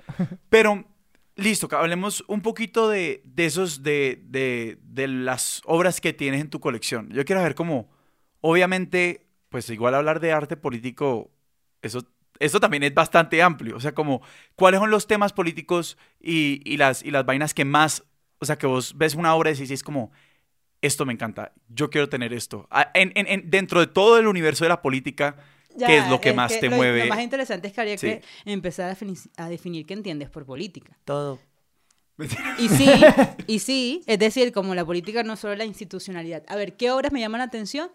Pero, 0.48 0.84
listo, 1.36 1.68
hablemos 1.76 2.24
un 2.28 2.40
poquito 2.42 2.88
de, 2.88 3.22
de 3.24 3.46
esos, 3.46 3.82
de, 3.82 4.22
de, 4.26 4.78
de 4.82 5.08
las 5.08 5.62
obras 5.64 6.00
que 6.00 6.12
tienes 6.12 6.40
en 6.40 6.50
tu 6.50 6.60
colección. 6.60 7.08
Yo 7.10 7.24
quiero 7.24 7.42
ver 7.42 7.54
cómo, 7.54 7.90
obviamente, 8.40 9.26
pues 9.48 9.68
igual 9.70 9.94
hablar 9.94 10.20
de 10.20 10.32
arte 10.32 10.56
político, 10.56 11.30
eso, 11.82 12.06
eso 12.38 12.60
también 12.60 12.82
es 12.82 12.94
bastante 12.94 13.42
amplio. 13.42 13.76
O 13.76 13.80
sea, 13.80 13.94
como, 13.94 14.22
¿cuáles 14.56 14.80
son 14.80 14.90
los 14.90 15.06
temas 15.06 15.32
políticos 15.32 15.96
y, 16.20 16.60
y 16.64 16.76
las, 16.76 17.02
y 17.02 17.10
las 17.10 17.24
vainas 17.26 17.54
que 17.54 17.64
más, 17.64 18.04
o 18.38 18.44
sea, 18.44 18.56
que 18.58 18.66
vos 18.66 18.96
ves 18.96 19.14
una 19.14 19.34
obra 19.34 19.50
y 19.50 19.54
decís 19.54 19.82
como, 19.82 20.12
esto 20.82 21.06
me 21.06 21.12
encanta, 21.14 21.52
yo 21.68 21.90
quiero 21.90 22.08
tener 22.08 22.32
esto. 22.32 22.68
En, 22.94 23.12
en- 23.14 23.26
en- 23.26 23.50
dentro 23.50 23.80
de 23.80 23.86
todo 23.86 24.18
el 24.18 24.26
universo 24.26 24.64
de 24.64 24.68
la 24.68 24.82
política, 24.82 25.36
¿qué 25.78 25.98
es 25.98 26.08
lo 26.08 26.20
que 26.20 26.32
más 26.32 26.58
te 26.58 26.68
lo- 26.68 26.76
mueve? 26.76 27.00
Lo 27.04 27.06
más 27.14 27.22
interesante 27.22 27.68
es 27.68 27.74
que 27.74 27.80
habría 27.80 27.98
Sí. 27.98 28.06
que 28.06 28.22
empezar 28.44 28.90
a, 28.90 28.96
defini- 28.96 29.30
a 29.36 29.48
definir 29.48 29.86
qué 29.86 29.94
entiendes 29.94 30.30
por 30.30 30.44
política. 30.46 30.98
Todo. 31.04 31.38
Y 32.58 32.68
sí, 32.68 32.88
y 33.48 33.58
sí, 33.58 34.02
es 34.06 34.18
decir, 34.20 34.52
como 34.52 34.74
la 34.76 34.84
política 34.84 35.22
no 35.24 35.32
es 35.32 35.40
solo 35.40 35.56
la 35.56 35.64
institucionalidad. 35.64 36.44
A 36.46 36.54
ver, 36.56 36.76
¿qué 36.76 36.90
obras 36.92 37.12
me 37.12 37.18
llaman 37.20 37.38
la 37.40 37.44
atención? 37.46 37.90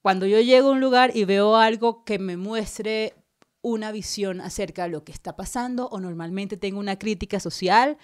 Cuando 0.00 0.26
yo 0.26 0.40
llego 0.40 0.68
a 0.68 0.72
un 0.72 0.80
lugar 0.80 1.10
y 1.16 1.24
veo 1.24 1.56
algo 1.56 2.04
que 2.04 2.18
me 2.20 2.36
muestre 2.36 3.14
una 3.62 3.90
visión 3.90 4.40
acerca 4.40 4.84
de 4.84 4.90
lo 4.90 5.02
que 5.02 5.10
está 5.10 5.34
pasando, 5.34 5.88
o 5.88 5.98
normalmente 5.98 6.56
tengo 6.56 6.78
una 6.78 6.96
crítica 7.00 7.40
social, 7.40 7.98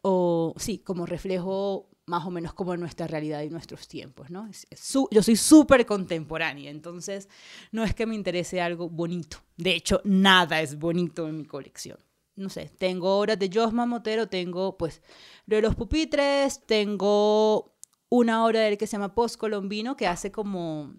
o 0.00 0.54
sí, 0.58 0.78
como 0.78 1.06
reflejo 1.06 1.88
más 2.08 2.24
o 2.26 2.30
menos 2.30 2.52
como 2.54 2.76
nuestra 2.76 3.06
realidad 3.06 3.42
y 3.42 3.50
nuestros 3.50 3.86
tiempos, 3.86 4.30
¿no? 4.30 4.46
Es- 4.48 4.66
es 4.70 4.80
su- 4.80 5.08
yo 5.10 5.22
soy 5.22 5.36
súper 5.36 5.86
contemporánea, 5.86 6.70
entonces 6.70 7.28
no 7.70 7.84
es 7.84 7.94
que 7.94 8.06
me 8.06 8.14
interese 8.14 8.60
algo 8.60 8.88
bonito. 8.88 9.38
De 9.56 9.72
hecho, 9.74 10.00
nada 10.04 10.60
es 10.60 10.78
bonito 10.78 11.28
en 11.28 11.36
mi 11.36 11.44
colección. 11.44 11.98
No 12.36 12.48
sé, 12.50 12.70
tengo 12.78 13.18
obras 13.18 13.38
de 13.38 13.50
Josma 13.52 13.84
Motero, 13.86 14.28
tengo 14.28 14.76
pues 14.78 15.02
lo 15.46 15.56
de 15.56 15.62
los 15.62 15.74
pupitres, 15.74 16.64
tengo 16.66 17.74
una 18.08 18.44
obra 18.44 18.60
de 18.60 18.68
él 18.68 18.78
que 18.78 18.86
se 18.86 18.92
llama 18.92 19.14
Postcolombino, 19.14 19.96
que 19.96 20.06
hace 20.06 20.30
como, 20.30 20.94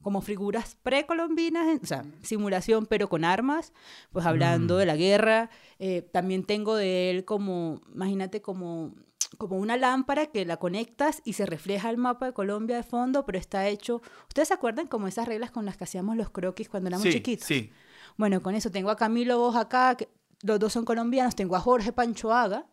como 0.00 0.20
figuras 0.22 0.76
precolombinas, 0.82 1.80
o 1.82 1.86
sea, 1.86 2.04
simulación 2.22 2.86
pero 2.86 3.08
con 3.08 3.24
armas, 3.24 3.72
pues 4.12 4.24
hablando 4.24 4.76
de 4.76 4.86
la 4.86 4.96
guerra. 4.96 5.50
Eh, 5.78 6.02
también 6.02 6.44
tengo 6.44 6.76
de 6.76 7.10
él 7.10 7.24
como, 7.24 7.80
imagínate 7.94 8.40
como, 8.40 8.94
como 9.38 9.56
una 9.56 9.76
lámpara 9.76 10.26
que 10.26 10.44
la 10.44 10.56
conectas 10.58 11.22
y 11.24 11.32
se 11.34 11.46
refleja 11.46 11.90
el 11.90 11.96
mapa 11.96 12.26
de 12.26 12.32
Colombia 12.32 12.76
de 12.76 12.82
fondo, 12.82 13.24
pero 13.24 13.38
está 13.38 13.66
hecho, 13.68 14.02
¿ustedes 14.28 14.48
se 14.48 14.54
acuerdan 14.54 14.86
como 14.86 15.08
esas 15.08 15.26
reglas 15.26 15.50
con 15.50 15.64
las 15.64 15.76
que 15.76 15.84
hacíamos 15.84 16.16
los 16.16 16.30
croquis 16.30 16.68
cuando 16.68 16.88
éramos 16.88 17.04
Sí, 17.06 17.12
chiquitos? 17.14 17.46
sí. 17.46 17.70
Bueno, 18.16 18.42
con 18.42 18.54
eso 18.54 18.70
tengo 18.70 18.90
a 18.90 18.96
Camilo 18.96 19.38
Vos 19.38 19.56
acá, 19.56 19.94
que 19.96 20.08
los 20.42 20.58
dos 20.58 20.72
son 20.72 20.84
colombianos. 20.84 21.34
Tengo 21.34 21.56
a 21.56 21.60
Jorge 21.60 21.92
Panchoaga, 21.92 22.66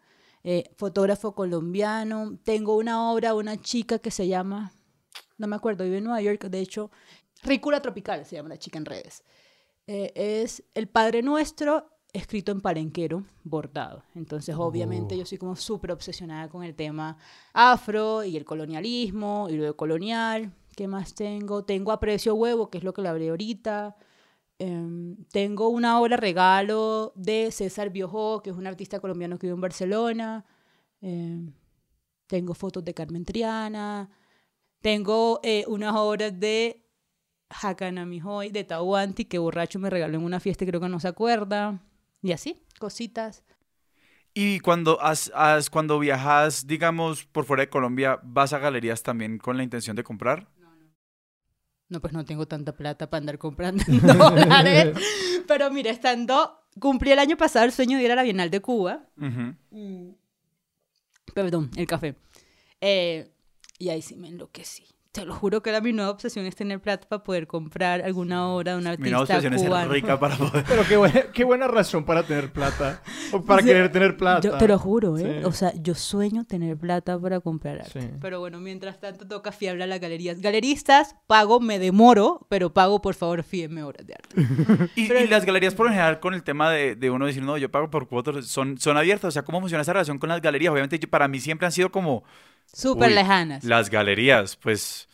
eh, 0.43 0.69
fotógrafo 0.76 1.34
colombiano. 1.34 2.38
Tengo 2.43 2.76
una 2.76 3.10
obra, 3.12 3.34
una 3.36 3.56
chica 3.62 4.00
que 4.00 4.12
se 4.12 4.28
llama, 4.28 4.74
no 5.38 5.48
me 5.48 5.56
acuerdo, 5.56 5.84
vive 5.86 6.00
en 6.00 6.04
Nueva 6.04 6.22
York, 6.22 6.43
de 6.45 6.60
hecho, 6.60 6.91
Ricura 7.43 7.82
Tropical 7.82 8.26
se 8.26 8.36
llama 8.36 8.50
la 8.50 8.58
chica 8.58 8.78
en 8.78 8.86
redes. 8.86 9.24
Eh, 9.88 10.12
es 10.43 10.63
El 10.74 10.88
Padre 10.89 11.22
Nuestro 11.24 11.89
escrito 12.13 12.52
en 12.52 12.62
palenquero, 12.62 13.24
bordado. 13.43 14.04
Entonces, 14.15 14.56
obviamente, 14.56 15.17
yo 15.17 15.26
soy 15.26 15.38
como 15.38 15.56
súper 15.56 15.91
obsesionada 15.91 16.50
con 16.50 16.63
el 16.63 16.76
tema 16.76 17.17
afro 17.54 18.24
y 18.24 18.36
el 18.38 18.45
colonialismo 18.45 19.48
y 19.50 19.58
lo 19.58 19.65
de 19.65 19.74
colonial. 19.74 20.54
¿Qué 20.76 20.88
más 20.88 21.13
tengo? 21.13 21.63
Tengo 21.63 21.91
Aprecio 21.91 22.36
Huevo, 22.36 22.69
que 22.69 22.80
es 22.80 22.84
lo 22.84 22.93
que 22.93 23.02
le 23.02 23.10
hablé 23.10 23.30
ahorita. 23.30 23.95
Em, 24.58 25.17
tengo 25.32 25.69
una 25.69 26.00
obra 26.02 26.17
regalo 26.17 27.13
de 27.15 27.52
César 27.52 27.91
Biojó, 27.91 28.41
que 28.41 28.50
es 28.50 28.56
un 28.56 28.67
artista 28.67 29.00
colombiano 29.00 29.38
que 29.38 29.48
vive 29.48 29.56
en 29.56 29.62
Barcelona. 29.62 30.45
Em, 31.02 31.54
tengo 32.28 32.54
fotos 32.54 32.84
de 32.86 32.93
Carmen 32.93 33.26
Triana. 33.26 34.10
Tengo 34.82 35.39
eh, 35.43 35.65
unas 35.67 35.95
obras 35.95 36.39
de 36.39 36.86
Hakanamihoy, 37.50 38.50
de 38.52 38.63
Tahuanti, 38.63 39.26
que 39.26 39.38
borracho 39.39 39.80
me 39.80 39.89
regaló 39.89 40.17
en 40.17 40.24
una 40.24 40.39
fiesta 40.39 40.63
y 40.63 40.67
creo 40.67 40.82
que 40.82 40.89
no 40.89 41.00
se 41.00 41.08
acuerda. 41.08 41.82
Y 42.21 42.32
así, 42.32 42.62
cositas. 42.79 43.43
Y 44.34 44.60
cuando, 44.60 45.01
has, 45.01 45.32
has- 45.34 45.69
cuando 45.69 45.99
viajas, 45.99 46.67
digamos, 46.67 47.25
por 47.25 47.45
fuera 47.45 47.62
de 47.62 47.69
Colombia, 47.69 48.19
¿vas 48.23 48.53
a 48.53 48.60
galerías 48.60 49.01
también 49.03 49.38
con 49.38 49.58
la 49.58 49.63
intención 49.63 49.95
de 49.95 50.03
comprar? 50.03 50.47
No, 51.89 51.99
pues 52.01 52.13
no 52.13 52.23
tengo 52.23 52.47
tanta 52.47 52.73
plata 52.75 53.10
para 53.10 53.19
andar 53.19 53.39
comprando 53.39 53.84
en 53.88 53.99
dólares. 54.05 54.97
Pero 55.47 55.71
mira, 55.71 55.89
estando... 55.91 56.55
Cumplí 56.79 57.12
el 57.12 57.19
año 57.19 57.36
pasado 57.36 57.65
el 57.65 57.71
sueño 57.71 57.97
de 57.97 58.03
ir 58.03 58.12
a 58.12 58.15
la 58.15 58.21
Bienal 58.23 58.51
de 58.51 58.62
Cuba. 58.62 59.10
Mm. 59.17 60.12
Perdón, 61.34 61.71
el 61.75 61.88
café. 61.88 62.15
Eh, 62.79 63.34
y 63.79 63.89
ahí 63.89 64.01
sí 64.03 64.15
me 64.15 64.27
enloquecí. 64.27 64.86
Te 65.12 65.26
lo 65.26 65.34
juro 65.34 65.63
que 65.63 65.72
era 65.72 65.82
mi 65.82 65.91
nueva 65.91 66.12
obsesión 66.12 66.45
es 66.45 66.56
tener 66.56 66.80
plata 66.80 67.08
para 67.10 67.24
poder 67.24 67.48
comprar 67.48 68.04
alguna 68.04 68.48
obra 68.48 68.74
de 68.74 68.78
un 68.78 68.84
Mi 68.84 68.89
artista 68.91 69.10
nueva 69.10 69.24
obsesión 69.24 69.54
es 69.56 69.62
ser 69.62 69.89
rica 69.89 70.19
para 70.19 70.36
poder... 70.38 70.63
Pero 70.67 70.84
qué 70.88 70.98
buena, 70.98 71.22
qué 71.34 71.43
buena 71.43 71.67
razón 71.67 72.06
para 72.06 72.22
tener 72.22 72.52
plata. 72.54 73.02
O 73.32 73.41
para 73.41 73.63
querer 73.63 73.91
tener 73.91 74.15
plata. 74.17 74.41
Yo 74.48 74.56
te 74.60 74.67
lo 74.67 74.78
juro, 74.78 75.17
¿eh? 75.17 75.39
Sí. 75.39 75.45
O 75.45 75.52
sea, 75.52 75.74
yo 75.82 75.95
sueño 75.95 76.43
tener 76.45 76.78
plata 76.78 77.19
para 77.19 77.39
comprar 77.39 77.80
arte. 77.82 78.02
Sí. 78.02 78.08
Pero 78.22 78.39
bueno, 78.39 78.60
mientras 78.60 79.00
tanto 79.00 79.28
toca 79.28 79.52
fiable 79.52 79.84
a 79.84 79.88
las 79.88 80.00
galerías. 80.00 80.39
Galeristas, 80.41 81.15
pago, 81.26 81.60
me 81.60 81.80
demoro, 81.80 82.45
pero 82.48 82.72
pago, 82.72 83.02
por 83.02 83.15
favor, 83.15 83.41
fíjenme 83.41 83.82
horas 83.82 84.06
de 84.06 84.13
arte. 84.13 84.89
Y, 84.95 85.12
y 85.12 85.28
las 85.28 85.43
galerías, 85.43 85.74
por 85.74 85.88
lo 85.88 85.91
general, 85.91 86.19
con 86.19 86.36
el 86.36 86.43
tema 86.43 86.69
de, 86.69 86.95
de 86.95 87.10
uno 87.10 87.26
decir, 87.26 87.41
no, 87.41 87.58
yo 87.58 87.72
pago 87.72 87.89
por 87.89 88.08
cuotas, 88.08 88.45
son, 88.45 88.78
son 88.78 88.95
abiertas. 88.95 89.30
O 89.30 89.32
sea, 89.32 89.41
¿cómo 89.41 89.60
funciona 89.60 89.82
esa 89.82 89.93
relación 89.93 90.19
con 90.19 90.30
las 90.30 90.39
galerías? 90.39 90.72
Obviamente, 90.72 91.00
yo- 91.00 91.10
para 91.10 91.28
mí 91.28 91.39
siempre 91.39 91.65
han 91.65 91.72
sido 91.72 91.91
como 91.91 92.24
Súper 92.73 93.12
lejanas. 93.12 93.63
las 93.63 93.89
galerías, 93.89 94.55
pues... 94.55 95.08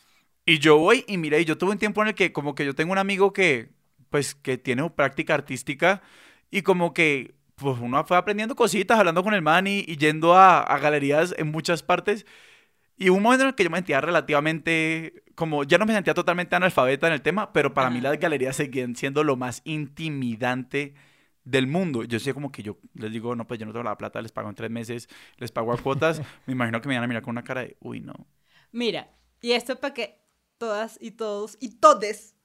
Y 0.46 0.60
yo 0.60 0.78
voy 0.78 1.04
y 1.08 1.18
mira, 1.18 1.40
y 1.40 1.46
yo 1.46 1.58
tuve 1.58 1.72
un 1.72 1.80
tiempo 1.80 2.02
en 2.04 2.10
el 2.10 2.14
que 2.16 2.32
como 2.32 2.54
que 2.54 2.66
yo 2.66 2.76
tengo 2.76 2.92
un 2.92 3.00
amigo 3.00 3.34
que, 3.34 3.70
pues, 4.12 4.36
que 4.36 4.58
tiene 4.60 4.88
práctica 4.92 5.34
artística 5.34 6.04
y 6.52 6.62
como 6.62 6.94
que, 6.94 7.34
pues, 7.56 7.78
uno 7.82 8.04
fue 8.06 8.16
aprendiendo 8.18 8.56
cositas, 8.56 9.00
hablando 9.00 9.24
con 9.24 9.34
el 9.34 9.42
man 9.42 9.66
y, 9.66 9.80
y 9.88 9.98
yendo 9.98 10.36
a, 10.36 10.60
a 10.62 10.78
galerías 10.78 11.34
en 11.38 11.50
muchas 11.52 11.82
partes. 11.82 12.26
Y 12.98 13.10
hubo 13.10 13.18
un 13.18 13.24
momento 13.24 13.44
en 13.44 13.50
el 13.50 13.56
que 13.56 13.64
yo 13.64 13.70
me 13.72 13.78
sentía 13.78 14.02
relativamente, 14.02 15.24
como, 15.36 15.64
ya 15.64 15.78
no 15.80 15.86
me 15.86 15.94
sentía 15.94 16.14
totalmente 16.14 16.56
analfabeta 16.56 17.08
en 17.08 17.14
el 17.14 17.22
tema, 17.22 17.52
pero 17.52 17.74
para 17.74 17.90
mí 17.90 18.00
las 18.00 18.20
galerías 18.20 18.56
seguían 18.56 18.96
siendo 18.96 19.24
lo 19.24 19.36
más 19.36 19.62
intimidante 19.66 20.94
del 21.46 21.68
mundo. 21.68 22.04
Yo 22.04 22.20
sé 22.20 22.34
como 22.34 22.52
que 22.52 22.64
yo 22.64 22.78
les 22.96 23.12
digo, 23.12 23.36
no, 23.36 23.48
pues 23.48 23.60
yo 23.60 23.66
no 23.66 23.72
tengo 23.72 23.84
la 23.84 23.98
plata, 23.98 24.22
les 24.22 24.32
pago 24.32 24.50
en 24.50 24.56
tres 24.56 24.70
meses, 24.72 25.08
les 25.38 25.52
pago 25.52 25.72
a 25.72 25.78
cuotas, 25.78 26.20
me 26.46 26.54
imagino 26.54 26.82
que 26.82 26.90
me 26.90 26.96
van 26.96 27.04
a 27.04 27.08
mirar 27.08 27.24
con 27.24 27.32
una 27.32 27.44
cara 27.44 27.62
de, 27.62 27.78
uy, 27.80 28.02
no. 28.02 28.14
Mira, 28.72 29.10
y 29.42 29.52
esto 29.54 29.80
para 29.80 29.94
que 29.94 30.20
todas 30.58 30.98
y 31.00 31.12
todos 31.12 31.58
y 31.62 31.70
todes 31.80 32.36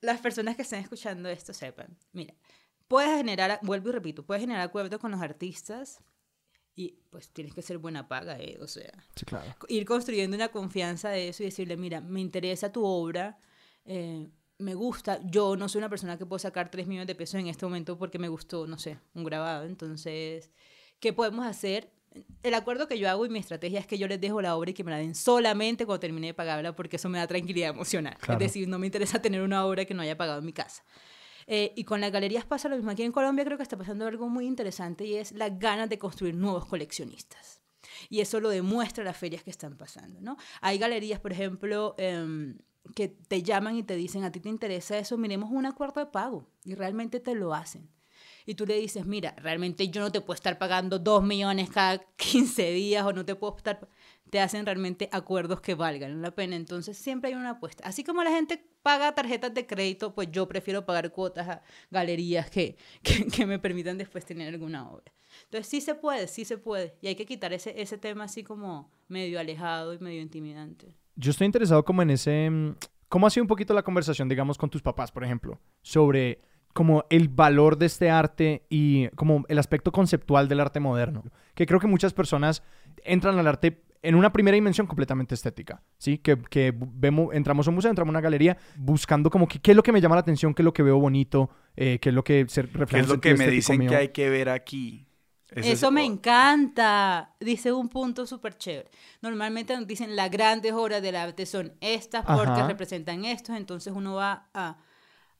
las 0.00 0.20
personas 0.20 0.56
que 0.56 0.62
estén 0.62 0.80
escuchando 0.80 1.28
esto 1.28 1.52
sepan. 1.52 1.98
Mira, 2.12 2.34
puedes 2.86 3.16
generar, 3.16 3.58
vuelvo 3.62 3.88
y 3.90 3.92
repito, 3.92 4.24
puedes 4.24 4.40
generar 4.42 4.62
acuerdos 4.62 5.00
con 5.00 5.10
los 5.10 5.20
artistas 5.20 6.02
y 6.76 7.00
pues 7.10 7.30
tienes 7.30 7.52
que 7.54 7.62
ser 7.62 7.78
buena 7.78 8.06
paga, 8.06 8.38
¿eh? 8.38 8.56
O 8.60 8.68
sea, 8.68 8.92
Sí, 9.16 9.24
claro. 9.24 9.52
ir 9.68 9.84
construyendo 9.84 10.36
una 10.36 10.48
confianza 10.48 11.08
de 11.10 11.28
eso 11.30 11.42
y 11.42 11.46
decirle, 11.46 11.76
mira, 11.76 12.00
me 12.00 12.20
interesa 12.20 12.70
tu 12.70 12.84
obra, 12.84 13.40
eh, 13.84 14.28
me 14.58 14.74
gusta, 14.74 15.20
yo 15.24 15.56
no 15.56 15.68
soy 15.68 15.78
una 15.78 15.88
persona 15.88 16.18
que 16.18 16.26
puedo 16.26 16.38
sacar 16.38 16.70
3 16.70 16.86
millones 16.86 17.06
de 17.06 17.14
pesos 17.14 17.40
en 17.40 17.46
este 17.46 17.64
momento 17.64 17.96
porque 17.96 18.18
me 18.18 18.28
gustó, 18.28 18.66
no 18.66 18.78
sé, 18.78 18.98
un 19.14 19.24
grabado, 19.24 19.64
entonces, 19.64 20.50
¿qué 21.00 21.12
podemos 21.12 21.46
hacer? 21.46 21.92
El 22.42 22.54
acuerdo 22.54 22.88
que 22.88 22.98
yo 22.98 23.08
hago 23.08 23.24
y 23.24 23.28
mi 23.28 23.38
estrategia 23.38 23.78
es 23.78 23.86
que 23.86 23.98
yo 23.98 24.08
les 24.08 24.20
dejo 24.20 24.42
la 24.42 24.56
obra 24.56 24.70
y 24.70 24.74
que 24.74 24.82
me 24.82 24.90
la 24.90 24.98
den 24.98 25.14
solamente 25.14 25.86
cuando 25.86 26.00
termine 26.00 26.28
de 26.28 26.34
pagarla 26.34 26.74
porque 26.74 26.96
eso 26.96 27.08
me 27.08 27.18
da 27.18 27.26
tranquilidad 27.26 27.70
emocional. 27.70 28.16
Claro. 28.18 28.40
Es 28.40 28.52
decir, 28.52 28.66
no 28.66 28.78
me 28.78 28.86
interesa 28.86 29.22
tener 29.22 29.42
una 29.42 29.64
obra 29.64 29.84
que 29.84 29.94
no 29.94 30.02
haya 30.02 30.16
pagado 30.16 30.40
en 30.40 30.46
mi 30.46 30.52
casa. 30.52 30.82
Eh, 31.46 31.72
y 31.76 31.84
con 31.84 32.00
las 32.00 32.10
galerías 32.10 32.44
pasa 32.44 32.68
lo 32.68 32.76
mismo. 32.76 32.90
Aquí 32.90 33.02
en 33.02 33.12
Colombia 33.12 33.44
creo 33.44 33.56
que 33.56 33.62
está 33.62 33.76
pasando 33.76 34.06
algo 34.06 34.28
muy 34.28 34.46
interesante 34.46 35.04
y 35.04 35.14
es 35.14 35.32
las 35.32 35.58
ganas 35.58 35.88
de 35.88 35.98
construir 35.98 36.34
nuevos 36.34 36.66
coleccionistas. 36.66 37.62
Y 38.10 38.20
eso 38.20 38.40
lo 38.40 38.50
demuestra 38.50 39.04
las 39.04 39.16
ferias 39.16 39.42
que 39.42 39.50
están 39.50 39.76
pasando, 39.76 40.20
¿no? 40.20 40.36
Hay 40.60 40.78
galerías, 40.78 41.20
por 41.20 41.32
ejemplo, 41.32 41.94
em, 41.98 42.58
que 42.94 43.08
te 43.08 43.42
llaman 43.42 43.76
y 43.76 43.82
te 43.82 43.96
dicen, 43.96 44.24
a 44.24 44.32
ti 44.32 44.40
te 44.40 44.48
interesa 44.48 44.98
eso, 44.98 45.16
miremos 45.16 45.50
un 45.50 45.66
acuerdo 45.66 46.00
de 46.00 46.06
pago. 46.06 46.48
Y 46.64 46.74
realmente 46.74 47.20
te 47.20 47.34
lo 47.34 47.54
hacen. 47.54 47.90
Y 48.46 48.54
tú 48.54 48.64
le 48.64 48.78
dices, 48.78 49.04
mira, 49.04 49.34
realmente 49.36 49.88
yo 49.88 50.00
no 50.00 50.10
te 50.10 50.22
puedo 50.22 50.34
estar 50.34 50.56
pagando 50.58 50.98
dos 50.98 51.22
millones 51.22 51.68
cada 51.68 51.98
15 52.16 52.70
días 52.70 53.04
o 53.04 53.12
no 53.12 53.24
te 53.24 53.34
puedo 53.34 53.56
estar... 53.56 53.88
Te 54.30 54.40
hacen 54.40 54.66
realmente 54.66 55.08
acuerdos 55.10 55.60
que 55.62 55.74
valgan 55.74 56.20
la 56.20 56.34
pena. 56.34 56.56
Entonces 56.56 56.98
siempre 56.98 57.30
hay 57.30 57.36
una 57.36 57.50
apuesta. 57.50 57.86
Así 57.86 58.04
como 58.04 58.22
la 58.22 58.30
gente 58.30 58.62
paga 58.82 59.14
tarjetas 59.14 59.54
de 59.54 59.66
crédito, 59.66 60.14
pues 60.14 60.30
yo 60.30 60.46
prefiero 60.48 60.84
pagar 60.84 61.12
cuotas 61.12 61.48
a 61.48 61.62
galerías 61.90 62.50
que, 62.50 62.76
que, 63.02 63.26
que 63.26 63.46
me 63.46 63.58
permitan 63.58 63.98
después 63.98 64.24
tener 64.24 64.52
alguna 64.52 64.90
obra. 64.90 65.12
Entonces 65.44 65.68
sí 65.68 65.80
se 65.80 65.94
puede, 65.94 66.26
sí 66.26 66.44
se 66.44 66.58
puede. 66.58 66.96
Y 67.00 67.08
hay 67.08 67.16
que 67.16 67.26
quitar 67.26 67.52
ese, 67.52 67.80
ese 67.80 67.98
tema 67.98 68.24
así 68.24 68.44
como 68.44 68.90
medio 69.08 69.40
alejado 69.40 69.94
y 69.94 69.98
medio 69.98 70.20
intimidante. 70.20 70.94
Yo 71.18 71.32
estoy 71.32 71.46
interesado 71.46 71.84
como 71.84 72.02
en 72.02 72.10
ese... 72.10 72.48
mm, 72.48 72.76
¿Cómo 73.08 73.26
ha 73.26 73.30
sido 73.30 73.44
un 73.44 73.48
poquito 73.48 73.74
la 73.74 73.82
conversación, 73.82 74.28
digamos, 74.28 74.56
con 74.56 74.70
tus 74.70 74.82
papás, 74.82 75.10
por 75.10 75.24
ejemplo, 75.24 75.58
sobre 75.82 76.40
como 76.74 77.04
el 77.10 77.28
valor 77.28 77.78
de 77.78 77.86
este 77.86 78.10
arte 78.10 78.66
y 78.68 79.08
como 79.16 79.44
el 79.48 79.58
aspecto 79.58 79.90
conceptual 79.90 80.46
del 80.46 80.60
arte 80.60 80.78
moderno? 80.78 81.24
Que 81.54 81.66
creo 81.66 81.80
que 81.80 81.86
muchas 81.86 82.12
personas 82.12 82.62
entran 83.04 83.38
al 83.38 83.46
arte 83.46 83.82
en 84.02 84.14
una 84.14 84.32
primera 84.32 84.54
dimensión 84.54 84.86
completamente 84.86 85.34
estética, 85.34 85.82
¿sí? 85.96 86.18
Que, 86.18 86.36
que 86.36 86.72
vemos, 86.76 87.34
entramos 87.34 87.66
a 87.66 87.70
un 87.70 87.76
museo, 87.76 87.90
entramos 87.90 88.10
a 88.10 88.14
una 88.14 88.20
galería 88.20 88.56
buscando 88.76 89.30
como 89.30 89.48
que 89.48 89.58
qué 89.58 89.72
es 89.72 89.76
lo 89.76 89.82
que 89.82 89.90
me 89.90 90.00
llama 90.00 90.14
la 90.14 90.20
atención, 90.20 90.54
qué 90.54 90.62
es 90.62 90.64
lo 90.64 90.72
que 90.72 90.82
veo 90.82 91.00
bonito, 91.00 91.50
eh, 91.76 91.98
qué 92.00 92.10
es 92.10 92.14
lo 92.14 92.22
que 92.22 92.44
se 92.48 92.62
refleja 92.62 92.86
¿Qué 92.86 93.00
es 93.00 93.08
lo 93.08 93.20
que 93.20 93.34
me 93.34 93.48
dicen 93.48 93.78
mío. 93.78 93.90
que 93.90 93.96
hay 93.96 94.08
que 94.08 94.30
ver 94.30 94.50
aquí? 94.50 95.07
Eso 95.50 95.86
es- 95.86 95.92
me 95.92 96.04
encanta. 96.04 97.30
Dice 97.40 97.72
un 97.72 97.88
punto 97.88 98.26
súper 98.26 98.56
chévere. 98.58 98.90
Normalmente 99.22 99.74
nos 99.76 99.86
dicen 99.86 100.14
las 100.16 100.30
grandes 100.30 100.72
obras 100.72 101.00
del 101.02 101.16
arte 101.16 101.46
son 101.46 101.72
estas 101.80 102.24
porque 102.24 102.50
Ajá. 102.52 102.66
representan 102.66 103.24
estos. 103.24 103.56
Entonces 103.56 103.92
uno 103.96 104.14
va 104.14 104.46
a, 104.52 104.76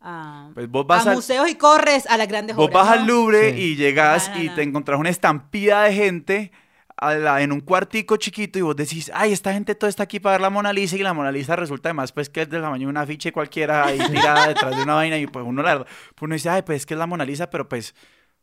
a, 0.01 0.51
Pues 0.55 0.69
vos 0.71 0.87
vas 0.87 1.07
a 1.07 1.11
al- 1.11 1.17
museos 1.17 1.49
y 1.49 1.57
corres 1.57 2.07
a 2.07 2.17
las 2.17 2.29
grandes 2.29 2.57
Vos 2.57 2.67
obras. 2.67 2.87
vas 2.87 2.97
¿no? 2.97 3.01
al 3.03 3.07
Louvre 3.07 3.53
Sí. 3.53 3.61
y 3.61 3.77
llegas 3.77 4.29
No, 4.31 4.37
no, 4.37 4.43
y 4.45 4.49
te 4.51 4.63
encontrás 4.63 4.99
una 4.99 5.11
estampida 5.11 5.83
de 5.85 5.93
gente 5.95 6.53
a 6.97 7.15
la- 7.15 7.43
en 7.43 7.53
un 7.53 7.61
cuartico 7.61 8.17
chiquito 8.17 8.59
y 8.59 8.63
vos 8.63 8.75
decís, 8.75 9.11
ay, 9.15 9.33
esta 9.33 9.53
gente 9.53 9.75
todo 9.77 9.89
está 9.89 10.03
aquí 10.05 10.19
para 10.19 10.33
ver 10.35 10.41
la 10.41 10.51
Mona 10.51 10.73
Lisa 10.73 10.97
y 10.97 11.01
la 11.01 11.13
Mona 11.15 11.31
Lisa 11.31 11.55
resulta 11.55 11.91
además 11.91 12.11
pues 12.13 12.29
que 12.29 12.43
es 12.43 12.51
del 12.51 12.61
tamaño 12.63 12.87
de 12.87 12.91
una 12.91 13.03
afiche 13.03 13.31
cualquiera 13.31 13.87
ahí 13.87 13.99
tirada 13.99 14.49
detrás 14.49 14.77
de 14.77 14.83
una 14.83 14.95
vaina 14.95 15.17
y 15.19 15.27
pues 15.29 15.45
uno 15.47 15.63
la 15.63 15.79
pues 15.85 15.89
uno 16.23 16.35
dice, 16.35 16.49
ay, 16.49 16.63
pues 16.63 16.79
es 16.79 16.87
que 16.87 16.95
es 16.95 16.99
la 16.99 17.07
Mona 17.07 17.25
Lisa, 17.25 17.51
pero 17.51 17.69
pues, 17.69 17.95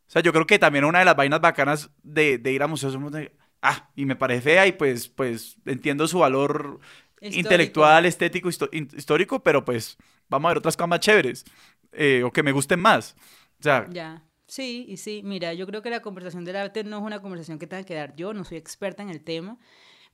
o 0.07 0.11
sea, 0.11 0.21
yo 0.21 0.31
creo 0.33 0.45
que 0.45 0.59
también 0.59 0.85
una 0.85 0.99
de 0.99 1.05
las 1.05 1.15
vainas 1.15 1.41
bacanas 1.41 1.89
de, 2.03 2.37
de 2.37 2.51
ir 2.51 2.63
a 2.63 2.67
museos, 2.67 2.95
uno 2.95 3.09
de- 3.09 3.31
ah, 3.61 3.89
y 3.95 4.05
me 4.05 4.15
parece 4.15 4.41
fea 4.41 4.67
y 4.67 4.71
pues, 4.73 5.09
pues 5.09 5.57
entiendo 5.65 6.07
su 6.07 6.19
valor 6.19 6.79
Histórico. 7.21 7.39
intelectual, 7.39 8.05
estético, 8.05 8.49
histo- 8.49 8.69
histórico, 8.95 9.41
pero 9.43 9.65
pues 9.65 9.97
vamos 10.29 10.47
a 10.47 10.49
ver 10.49 10.57
otras 10.59 10.77
cosas 10.77 10.89
más 10.89 10.99
chéveres 10.99 11.45
eh, 11.91 12.23
o 12.23 12.31
que 12.31 12.43
me 12.43 12.51
gusten 12.51 12.79
más. 12.79 13.15
O 13.59 13.63
sea, 13.63 13.87
Ya. 13.91 14.23
Sí, 14.47 14.85
y 14.87 14.97
sí. 14.97 15.21
Mira, 15.23 15.53
yo 15.55 15.65
creo 15.65 15.81
que 15.81 15.89
la 15.89 16.01
conversación 16.03 16.45
del 16.45 16.55
arte 16.57 16.83
no 16.83 16.97
es 16.97 17.03
una 17.03 17.19
conversación 17.19 17.57
que 17.57 17.65
tenga 17.65 17.83
que 17.83 17.95
dar 17.95 18.15
yo, 18.15 18.31
no 18.31 18.43
soy 18.43 18.57
experta 18.57 19.01
en 19.01 19.09
el 19.09 19.23
tema. 19.23 19.57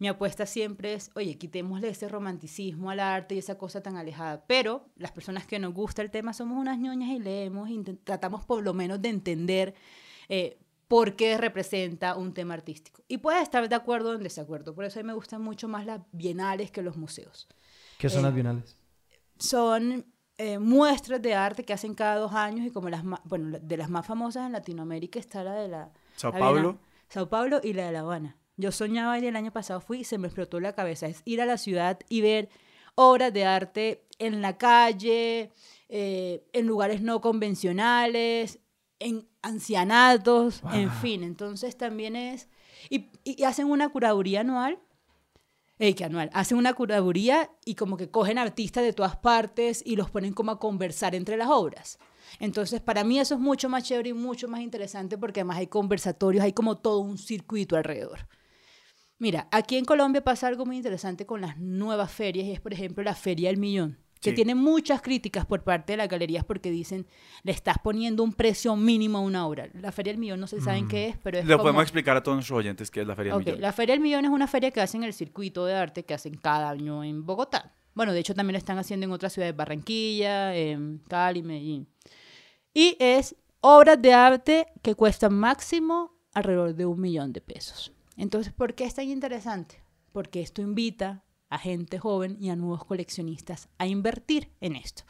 Mi 0.02 0.08
apuesta 0.08 0.48
siempre 0.48 0.96
es, 0.96 1.12
oye, 1.14 1.38
quitémosle 1.38 1.90
ese 1.90 2.10
romanticismo 2.10 2.90
al 2.90 3.00
arte 3.00 3.36
y 3.36 3.38
esa 3.38 3.60
cosa 3.60 3.82
tan 3.82 3.98
alejada. 3.98 4.44
Pero 4.48 4.84
las 4.96 5.12
personas 5.12 5.46
que 5.46 5.60
nos 5.60 5.74
gusta 5.76 6.02
el 6.02 6.10
tema 6.10 6.34
somos 6.34 6.58
unas 6.58 6.80
ñoñas 6.80 7.12
y 7.12 7.20
leemos, 7.20 7.70
y 7.70 7.78
intent- 7.78 8.00
tratamos 8.04 8.44
por 8.44 8.64
lo 8.64 8.74
menos 8.74 9.00
de 9.00 9.10
entender 9.10 9.76
eh, 10.28 10.58
por 10.88 11.16
qué 11.16 11.38
representa 11.38 12.16
un 12.16 12.34
tema 12.34 12.56
artístico. 12.56 13.04
Y 13.08 13.20
puedes 13.20 13.44
estar 13.44 13.70
de 13.70 13.76
acuerdo 13.76 14.10
o 14.10 14.14
en 14.16 14.24
desacuerdo. 14.24 14.74
Por 14.74 14.86
eso 14.86 15.00
a 15.00 15.04
mí 15.04 15.08
me 15.08 15.14
gustan 15.14 15.42
mucho 15.44 15.68
más 15.68 15.86
las 15.86 16.02
bienales 16.12 16.72
que 16.72 16.82
los 16.82 16.98
museos 16.98 17.48
¿Qué 18.00 18.10
son 18.10 18.22
Eh, 18.22 18.24
las 18.24 18.34
bienales? 18.34 18.78
son 19.38 20.06
eh, 20.40 20.58
muestras 20.58 21.22
de 21.22 21.36
arte 21.36 21.64
que 21.64 21.74
hacen 21.74 21.94
cada 21.94 22.16
dos 22.16 22.34
años 22.34 22.66
y 22.66 22.72
como 22.72 22.90
las 22.90 23.04
ma- 23.04 23.22
bueno 23.26 23.60
de 23.62 23.78
las 23.78 23.90
más 23.92 24.06
famosas 24.08 24.48
en 24.48 24.52
Latinoamérica 24.54 25.20
está 25.20 25.44
la 25.44 25.54
de 25.54 25.68
la 25.68 25.92
Sao 26.16 26.32
la 26.32 26.40
Paulo. 26.40 26.80
Sao 27.08 27.30
Paulo 27.30 27.60
y 27.64 27.74
la 27.74 27.86
de 27.86 27.92
La 27.92 28.00
Habana. 28.00 28.38
Yo 28.58 28.72
soñaba 28.72 29.18
y 29.20 29.26
el 29.26 29.36
año 29.36 29.52
pasado 29.52 29.82
fui 29.82 30.00
y 30.00 30.04
se 30.04 30.18
me 30.18 30.28
explotó 30.28 30.60
la 30.60 30.74
cabeza. 30.74 31.08
Es 31.08 31.22
ir 31.26 31.42
a 31.42 31.46
la 31.46 31.58
ciudad 31.58 32.00
y 32.10 32.22
ver 32.22 32.50
obras 32.96 33.34
de 33.34 33.46
arte 33.46 34.06
en 34.20 34.42
la 34.42 34.58
calle, 34.58 35.52
eh, 35.90 36.44
en 36.54 36.68
lugares 36.68 37.02
no 37.02 37.22
convencionales, 37.22 38.60
en 39.00 39.28
ancianatos, 39.42 40.62
en 40.74 40.92
fin. 40.92 41.24
Entonces 41.24 41.78
también 41.78 42.16
es... 42.16 42.50
Y, 42.90 43.10
y 43.24 43.44
hacen 43.44 43.68
una 43.68 43.90
curaduría 43.90 44.42
anual 44.42 44.80
eh, 45.84 45.96
que 45.96 46.04
anual. 46.04 46.30
Hacen 46.34 46.60
una 46.60 46.76
curaduría 46.76 47.50
y 47.66 47.74
como 47.74 47.98
que 47.98 48.12
cogen 48.12 48.38
artistas 48.38 48.84
de 48.84 48.94
todas 48.94 49.16
partes 49.16 49.82
y 49.84 49.96
los 49.96 50.12
ponen 50.12 50.32
como 50.32 50.52
a 50.52 50.60
conversar 50.60 51.16
entre 51.16 51.38
las 51.38 51.50
obras. 51.50 51.98
Entonces, 52.40 52.82
para 52.82 53.04
mí 53.04 53.20
eso 53.20 53.34
es 53.34 53.40
mucho 53.40 53.68
más 53.68 53.84
chévere 53.84 54.10
y 54.10 54.14
mucho 54.14 54.48
más 54.48 54.62
interesante 54.62 55.18
porque 55.18 55.40
además 55.40 55.58
hay 55.58 55.66
conversatorios, 55.66 56.44
hay 56.44 56.54
como 56.54 56.78
todo 56.78 57.00
un 57.00 57.18
circuito 57.18 57.76
alrededor. 57.76 58.28
Mira, 59.22 59.48
aquí 59.52 59.78
en 59.78 59.86
Colombia 59.86 60.24
pasa 60.24 60.48
algo 60.48 60.66
muy 60.66 60.78
interesante 60.78 61.28
con 61.28 61.42
las 61.42 61.56
nuevas 61.60 62.12
ferias 62.12 62.48
y 62.48 62.54
es, 62.54 62.60
por 62.60 62.74
ejemplo, 62.74 63.04
la 63.04 63.14
Feria 63.14 63.50
del 63.50 63.58
Millón, 63.60 64.00
que 64.20 64.32
Sí. 64.32 64.36
tiene 64.36 64.56
muchas 64.56 65.00
críticas 65.04 65.46
por 65.46 65.64
parte 65.64 65.94
de 65.94 65.98
las 65.98 66.10
galerías 66.10 66.44
porque 66.44 66.72
dicen, 66.72 67.06
le 67.44 67.52
estás 67.52 67.78
poniendo 67.84 68.24
un 68.24 68.34
precio 68.34 68.76
mínimo 68.76 69.20
a 69.20 69.22
una 69.22 69.46
obra. 69.46 69.70
La 69.74 69.92
Feria 69.92 70.12
del 70.12 70.20
Millón 70.20 70.40
no 70.40 70.48
sé 70.48 70.60
saben 70.60 70.88
qué 70.88 71.10
es, 71.10 71.18
pero 71.22 71.38
es 71.38 71.46
Le 71.46 71.54
como... 71.54 71.66
podemos 71.66 71.84
explicar 71.84 72.18
a 72.18 72.24
todos 72.24 72.36
nuestros 72.38 72.58
oyentes 72.58 72.90
qué 72.90 73.02
es 73.02 73.08
la 73.08 73.16
Feria 73.16 73.34
del 73.36 73.46
Millón. 73.46 73.62
La 73.62 73.72
Feria 73.74 73.94
del 73.94 74.02
Millón 74.02 74.26
es 74.26 74.32
una 74.32 74.48
feria 74.48 74.72
que 74.72 74.82
hacen 74.82 75.04
en 75.04 75.10
el 75.10 75.14
circuito 75.14 75.68
de 75.68 75.76
arte 75.76 76.04
que 76.04 76.16
hacen 76.16 76.34
cada 76.34 76.72
año 76.72 77.04
en 77.04 77.24
Bogotá. 77.24 77.76
Bueno, 77.94 78.14
de 78.14 78.22
hecho 78.22 78.34
también 78.34 78.54
lo 78.54 78.58
están 78.58 78.80
haciendo 78.80 79.06
en 79.06 79.12
otras 79.12 79.34
ciudades, 79.34 79.56
Barranquilla, 79.56 80.56
en 80.56 80.98
Cali, 81.08 81.44
Medellín. 81.44 81.88
Y 82.74 82.98
es 83.00 83.36
obras 83.60 84.02
de 84.02 84.14
arte 84.14 84.66
que 84.82 84.96
cuestan 84.96 85.36
máximo 85.36 86.12
alrededor 86.34 86.74
de 86.74 86.88
un 86.88 87.00
millón 87.00 87.34
de 87.34 87.42
pesos. 87.42 87.92
Entonces, 88.17 88.54
¿por 88.54 88.76
qué 88.76 88.86
es 88.86 88.95
tan 88.95 89.08
interesante? 89.08 89.82
Porque 90.12 90.41
esto 90.41 90.62
invita 90.62 91.24
a 91.50 91.58
gente 91.58 92.00
joven 92.00 92.38
y 92.39 92.50
a 92.50 92.56
nuevos 92.56 92.86
coleccionistas 92.86 93.69
a 93.78 93.88
invertir 93.88 94.52
en 94.62 94.76
esto. 94.76 95.04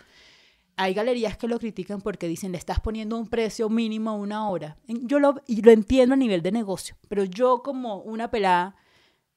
Hay 0.77 0.93
galerías 0.93 1.37
que 1.37 1.47
lo 1.47 1.59
critican 1.59 2.01
porque 2.01 2.27
dicen, 2.27 2.51
le 2.51 2.57
estás 2.57 2.79
poniendo 2.79 3.17
un 3.17 3.27
precio 3.27 3.69
mínimo 3.69 4.09
a 4.09 4.13
una. 4.47 4.77
En- 4.87 5.07
Yo 5.07 5.19
lo, 5.19 5.35
lo 5.47 5.71
entiendo 5.71 6.13
a 6.13 6.17
nivel 6.17 6.41
de 6.41 6.51
negocio, 6.51 6.95
pero 7.07 7.23
yo 7.23 7.61
como 7.61 7.97
una 7.97 8.31
pelada, 8.31 8.75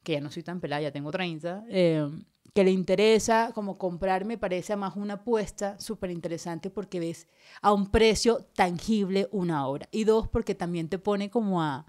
que 0.03 0.13
ya 0.13 0.21
no 0.21 0.31
soy 0.31 0.43
tan 0.43 0.61
pelada, 0.61 0.83
ya 0.83 0.93
tengo 0.93 1.11
30, 1.11 1.65
eh, 1.69 2.09
que 2.55 2.65
le 2.65 2.71
interesa 2.71 3.51
como 3.55 3.79
comprar, 3.79 4.25
me 4.25 4.39
parece 4.39 4.77
más 4.77 4.97
una 4.97 5.15
apuesta 5.15 5.79
súper 5.81 6.11
interesante 6.11 6.71
porque 6.71 7.01
ves 7.01 7.27
a 7.63 7.73
un 7.73 7.91
precio 7.91 8.47
tangible 8.55 9.29
una 9.33 9.67
obra. 9.67 9.89
Y 9.91 10.05
dos, 10.05 10.29
porque 10.29 10.55
también 10.55 10.89
te 10.89 10.99
pone 10.99 11.31
como 11.31 11.63
a, 11.63 11.87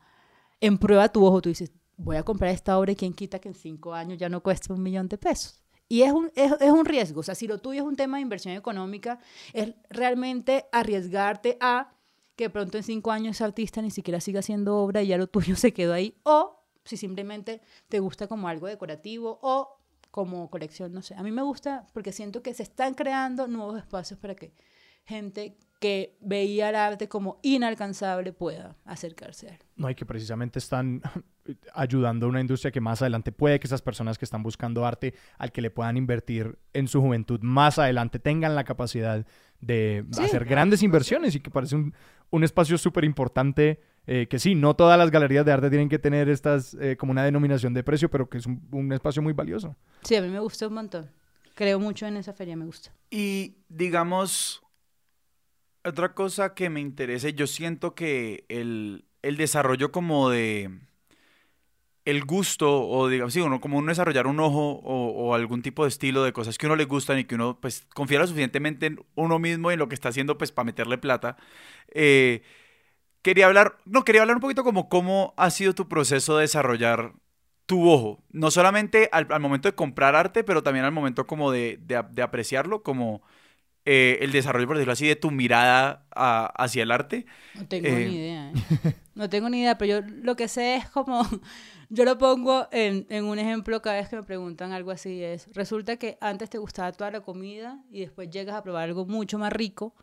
en 0.62 0.78
prueba 0.78 1.10
tu 1.10 1.26
ojo. 1.26 1.42
Tú 1.42 1.50
dices, 1.50 1.72
voy 1.98 2.18
a 2.18 2.24
comprar 2.24 2.52
esta 2.52 2.78
obra 2.78 2.92
y 2.92 2.96
quién 2.96 3.14
quita 3.14 3.40
que 3.40 3.50
en 3.50 3.56
cinco 3.56 3.94
años 3.94 4.18
ya 4.18 4.30
no 4.30 4.42
cueste 4.42 4.74
un 4.74 4.82
millón 4.82 5.08
de 5.08 5.18
pesos. 5.18 5.62
Y 5.88 6.02
es 6.02 6.12
un, 6.12 6.32
es, 6.36 6.52
es 6.60 6.72
un 6.72 6.86
riesgo. 6.86 7.20
O 7.20 7.24
sea, 7.24 7.36
si 7.36 7.48
lo 7.48 7.60
tuyo 7.60 7.82
es 7.82 7.88
un 7.88 7.96
tema 7.96 8.18
de 8.18 8.22
inversión 8.22 8.56
económica, 8.56 9.20
es 9.54 9.74
realmente 9.90 10.66
arriesgarte 10.72 11.58
a 11.60 11.92
que 12.36 12.50
pronto 12.50 12.78
en 12.78 12.84
cinco 12.84 13.12
años 13.12 13.38
ese 13.38 13.44
artista 13.44 13.82
ni 13.82 13.92
siquiera 13.92 14.20
siga 14.20 14.40
haciendo 14.40 14.78
obra 14.78 15.02
y 15.02 15.08
ya 15.08 15.18
lo 15.18 15.28
tuyo 15.28 15.56
se 15.56 15.74
quedó 15.74 15.94
ahí. 15.94 16.18
O 16.24 16.62
si 16.84 16.98
simplemente 16.98 17.62
te 17.88 18.00
gusta 18.00 18.28
como 18.28 18.48
algo 18.48 18.68
decorativo 18.68 19.40
o 19.42 19.78
como 20.12 20.50
colección, 20.50 20.94
no 20.94 21.02
sé. 21.02 21.16
A 21.16 21.24
mí 21.24 21.32
me 21.32 21.42
gusta 21.42 21.86
porque 21.94 22.12
siento 22.12 22.42
que 22.42 22.54
se 22.54 22.64
están 22.64 22.94
creando 22.94 23.48
nuevos 23.48 23.78
espacios 23.78 24.20
para 24.20 24.36
que 24.36 24.54
gente 25.04 25.58
que 25.86 26.18
veía 26.20 26.70
el 26.70 26.76
arte 26.76 27.08
como 27.08 27.40
inalcanzable 27.44 28.34
pueda 28.34 28.76
acercarse 28.86 29.48
a 29.50 29.52
él. 29.52 29.60
No, 29.76 29.88
y 29.90 29.94
que 29.94 30.04
precisamente 30.04 30.58
están 30.58 31.02
ayudando 31.76 32.26
a 32.26 32.30
una 32.30 32.42
industria 32.42 32.72
que 32.72 32.82
más 32.82 33.04
adelante 33.04 33.32
puede 33.32 33.60
que 33.60 33.68
esas 33.68 33.84
personas 33.84 34.18
que 34.18 34.26
están 34.26 34.42
buscando 34.42 34.84
arte 34.84 35.14
al 35.38 35.52
que 35.52 35.62
le 35.62 35.70
puedan 35.70 35.96
invertir 35.96 36.58
en 36.74 36.88
su 36.88 37.02
juventud 37.02 37.40
más 37.42 37.78
adelante 37.78 38.18
tengan 38.18 38.56
la 38.56 38.64
capacidad 38.64 39.26
de 39.62 40.06
Sí. 40.12 40.24
hacer 40.24 40.46
grandes 40.46 40.82
inversiones 40.82 41.36
y 41.36 41.40
que 41.40 41.52
parece 41.52 41.76
un, 41.76 41.94
un 42.32 42.44
espacio 42.44 42.78
súper 42.80 43.04
importante 43.04 43.80
eh, 44.08 44.28
que 44.28 44.40
sí, 44.40 44.56
no 44.56 44.76
todas 44.76 44.98
las 44.98 45.12
galerías 45.12 45.46
de 45.46 45.52
arte 45.52 45.70
tienen 45.70 45.90
que 45.90 46.00
tener 46.00 46.30
estas 46.30 46.74
eh, 46.76 46.98
como 46.98 47.12
una 47.12 47.24
denominación 47.24 47.74
de 47.76 47.84
precio, 47.84 48.10
pero 48.10 48.28
que 48.28 48.38
es 48.40 48.46
un, 48.48 48.68
un 48.72 48.92
espacio 48.92 49.22
muy 49.22 49.34
valioso. 49.34 49.76
Sí, 50.04 50.16
a 50.16 50.22
mí 50.22 50.30
me 50.30 50.40
gusta 50.40 50.68
un 50.68 50.74
montón. 50.74 51.10
Creo 51.56 51.80
mucho 51.80 52.06
en 52.08 52.18
esa 52.18 52.34
feria, 52.34 52.56
me 52.56 52.66
gusta. 52.66 52.92
Y 53.10 53.56
digamos, 53.70 54.62
otra 55.86 56.14
cosa 56.14 56.54
que 56.54 56.70
me 56.70 56.82
interesa, 56.82 57.30
yo 57.30 57.48
siento 57.48 57.96
que 57.96 58.46
el, 58.50 59.06
el 59.22 59.38
desarrollo 59.38 59.92
como 59.92 60.30
de 60.30 60.72
el 62.06 62.24
gusto 62.24 62.88
o 62.88 63.08
digamos, 63.10 63.34
sí, 63.34 63.42
uno, 63.42 63.60
como 63.60 63.80
uno 63.80 63.88
desarrollar 63.90 64.28
un 64.28 64.40
ojo 64.40 64.74
o, 64.84 65.08
o 65.30 65.34
algún 65.34 65.62
tipo 65.64 65.84
de 65.84 65.90
estilo 65.90 66.24
de 66.24 66.34
cosas 66.34 66.58
que 66.58 66.68
uno 66.68 66.76
le 66.76 66.86
gustan 66.86 67.18
y 67.20 67.24
que 67.26 67.34
uno 67.36 67.60
pues 67.60 67.88
confía 67.96 68.20
lo 68.20 68.28
suficientemente 68.28 68.86
en 68.88 69.00
uno 69.16 69.40
mismo 69.40 69.72
y 69.72 69.74
en 69.74 69.80
lo 69.80 69.90
que 69.90 69.96
está 69.96 70.10
haciendo 70.10 70.38
pues 70.38 70.52
para 70.52 70.66
meterle 70.66 70.98
plata. 71.00 71.36
eh, 71.94 72.44
quería 73.24 73.48
hablar, 73.48 73.78
no, 73.86 74.04
quería 74.06 74.22
hablar 74.22 74.38
un 74.38 74.42
poquito 74.42 74.64
como 74.64 74.90
cómo 74.90 75.34
ha 75.38 75.50
sido 75.52 75.76
tu 75.76 75.90
proceso 75.90 76.38
de 76.38 76.44
desarrollar 76.44 77.14
tu 77.68 77.90
ojo, 77.90 78.24
no 78.32 78.52
solamente 78.52 79.10
al, 79.14 79.28
al 79.32 79.42
momento 79.42 79.70
de 79.70 79.76
comprar 79.76 80.16
arte, 80.16 80.44
pero 80.44 80.64
también 80.64 80.86
al 80.86 80.92
momento 80.94 81.28
como 81.28 81.52
de, 81.52 81.80
de, 81.84 82.04
de 82.12 82.22
apreciarlo, 82.24 82.84
como 82.84 83.24
eh, 83.86 84.18
el 84.22 84.32
desarrollo, 84.32 84.68
por 84.68 84.78
decirlo 84.78 84.94
así, 84.94 85.08
de 85.08 85.16
tu 85.16 85.32
mirada 85.32 86.06
a- 86.16 86.48
hacia 86.64 86.84
el 86.84 86.92
arte. 86.92 87.26
No 87.54 87.68
tengo 87.68 87.88
Eh. 87.88 88.06
ni 88.08 88.16
idea. 88.16 88.52
¿eh? 88.52 88.54
No 89.16 89.30
tengo 89.30 89.50
ni 89.50 89.62
idea, 89.62 89.78
pero 89.78 90.02
yo 90.02 90.08
lo 90.24 90.36
que 90.36 90.48
sé 90.50 90.76
es 90.76 90.90
como, 90.90 91.22
yo 91.90 92.04
lo 92.04 92.18
pongo 92.18 92.68
en, 92.72 93.06
en 93.10 93.24
un 93.24 93.40
ejemplo 93.40 93.82
cada 93.82 93.96
vez 93.96 94.10
que 94.10 94.18
me 94.18 94.24
preguntan 94.24 94.74
algo 94.74 94.92
así, 94.92 95.24
es, 95.24 95.48
resulta 95.54 95.96
que 95.96 96.18
antes 96.20 96.50
te 96.50 96.58
gustaba 96.58 96.92
toda 96.92 97.12
la 97.12 97.22
comida 97.22 97.82
y 97.90 98.02
después 98.02 98.30
llegas 98.30 98.56
a 98.56 98.62
probar 98.64 98.84
algo 98.84 99.06
mucho 99.06 99.38
más 99.40 99.54
rico 99.54 99.96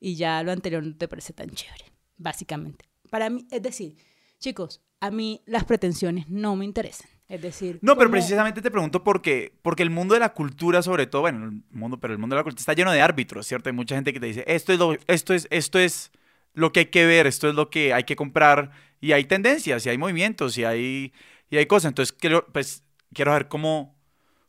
y 0.00 0.14
ya 0.16 0.42
lo 0.42 0.50
anterior 0.52 0.82
no 0.82 0.96
te 0.96 1.08
parece 1.08 1.32
tan 1.34 1.50
chévere, 1.50 1.84
básicamente. 2.16 2.86
Para 3.10 3.28
mí, 3.28 3.46
es 3.50 3.60
decir, 3.62 3.96
chicos, 4.38 4.80
a 5.00 5.10
mí 5.10 5.42
las 5.44 5.64
pretensiones 5.64 6.28
no 6.30 6.56
me 6.56 6.64
interesan. 6.64 7.10
Es 7.28 7.40
decir, 7.40 7.78
No, 7.80 7.94
pero 7.96 8.10
como- 8.10 8.12
precisamente 8.20 8.60
te 8.60 8.70
pregunto 8.70 9.02
porque, 9.02 9.52
porque 9.62 9.82
el 9.82 9.90
mundo 9.90 10.14
de 10.14 10.20
la 10.20 10.34
cultura, 10.34 10.82
sobre 10.82 11.06
todo, 11.06 11.22
bueno, 11.22 11.46
el 11.46 11.62
mundo, 11.70 11.98
pero 11.98 12.12
el 12.12 12.18
mundo 12.18 12.36
de 12.36 12.40
la 12.40 12.44
cultura 12.44 12.60
está 12.60 12.74
lleno 12.74 12.92
de 12.92 13.00
árbitros, 13.00 13.46
¿cierto? 13.46 13.70
Hay 13.70 13.74
mucha 13.74 13.94
gente 13.94 14.12
que 14.12 14.20
te 14.20 14.26
dice, 14.26 14.44
esto 14.46 14.72
es 14.72 14.78
lo, 14.78 14.94
esto 15.06 15.32
es, 15.32 15.48
esto 15.50 15.78
es 15.78 16.12
lo 16.52 16.72
que 16.72 16.80
hay 16.80 16.86
que 16.86 17.06
ver, 17.06 17.26
esto 17.26 17.48
es 17.48 17.54
lo 17.54 17.70
que 17.70 17.94
hay 17.94 18.04
que 18.04 18.14
comprar, 18.14 18.70
y 19.00 19.12
hay 19.12 19.24
tendencias, 19.24 19.84
y 19.86 19.88
hay 19.88 19.98
movimientos, 19.98 20.56
y 20.58 20.64
hay, 20.64 21.12
y 21.50 21.56
hay 21.56 21.66
cosas. 21.66 21.90
Entonces, 21.90 22.12
quiero, 22.12 22.46
pues, 22.52 22.84
quiero 23.12 23.32
ver 23.32 23.48
cómo, 23.48 23.98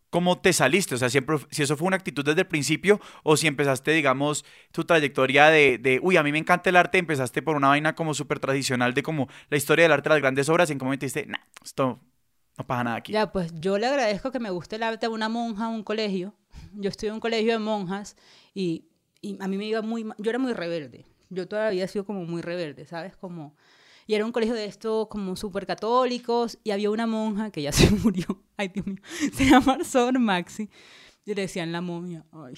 cómo 0.09 0.39
te 0.39 0.51
saliste, 0.53 0.95
o 0.95 0.97
sea, 0.97 1.09
siempre, 1.09 1.38
si 1.51 1.63
eso 1.63 1.77
fue 1.77 1.88
una 1.88 1.95
actitud 1.97 2.23
desde 2.25 2.41
el 2.41 2.47
principio, 2.47 2.99
o 3.23 3.38
si 3.38 3.47
empezaste, 3.47 3.91
digamos, 3.91 4.45
tu 4.71 4.83
trayectoria 4.83 5.47
de, 5.49 5.77
de 5.77 5.99
uy, 6.03 6.17
a 6.17 6.23
mí 6.23 6.31
me 6.33 6.39
encanta 6.39 6.69
el 6.69 6.75
arte, 6.75 6.97
empezaste 6.97 7.41
por 7.41 7.55
una 7.55 7.69
vaina 7.69 7.95
como 7.95 8.13
súper 8.13 8.39
tradicional 8.39 8.93
de 8.93 9.01
como 9.01 9.29
la 9.49 9.57
historia 9.57 9.83
del 9.85 9.93
arte 9.93 10.09
de 10.09 10.15
las 10.15 10.21
grandes 10.21 10.49
obras, 10.49 10.69
y 10.69 10.73
en 10.73 10.79
cómo 10.79 10.91
me 10.91 10.97
dijiste, 10.97 11.25
nah, 11.25 11.39
esto 11.63 12.01
no 12.58 12.65
pasa 12.65 12.84
nada 12.84 12.98
aquí. 12.98 13.12
Ya, 13.12 13.32
pues 13.32 13.52
yo 13.60 13.78
le 13.78 13.88
agradezco 13.88 14.32
que 14.32 14.39
me 14.39 14.50
guste 14.50 14.78
el 14.78 14.84
arte 14.84 15.06
a 15.06 15.10
una 15.10 15.30
monja, 15.30 15.65
a 15.65 15.70
un 15.70 15.84
colegio. 15.84 16.34
Yo 16.74 16.89
estudié 16.89 17.10
en 17.10 17.15
un 17.15 17.20
colegio 17.20 17.52
de 17.52 17.60
monjas 17.60 18.15
y, 18.54 18.86
y 19.22 19.38
a 19.41 19.48
mí 19.48 19.58
me 19.58 19.65
iba 19.65 19.82
muy... 19.82 20.06
Yo 20.18 20.30
era 20.30 20.39
muy 20.39 20.54
rebelde. 20.54 21.06
Yo 21.30 21.48
todavía 21.48 21.84
he 21.84 21.88
sido 21.88 22.06
como 22.06 22.24
muy 22.26 22.41
rebelde, 22.41 22.86
¿sabes? 22.86 23.15
Como... 23.18 23.56
Y 24.08 24.13
era 24.13 24.24
un 24.24 24.32
colegio 24.32 24.54
de 24.54 24.65
estos 24.65 25.08
como 25.08 25.36
súper 25.36 25.65
católicos 25.65 26.60
y 26.63 26.72
había 26.72 26.91
una 26.91 27.08
monja 27.08 27.50
que 27.50 27.62
ya 27.62 27.72
se 27.74 27.89
murió. 27.91 28.44
Ay, 28.56 28.70
Dios 28.70 28.86
mío. 28.86 29.02
Se 29.34 29.46
llama 29.46 29.84
Sor 29.84 30.18
Maxi. 30.20 30.70
Y 31.26 31.34
le 31.34 31.41
decían 31.41 31.72
la 31.72 31.82
momia. 31.82 32.24
Ay. 32.32 32.54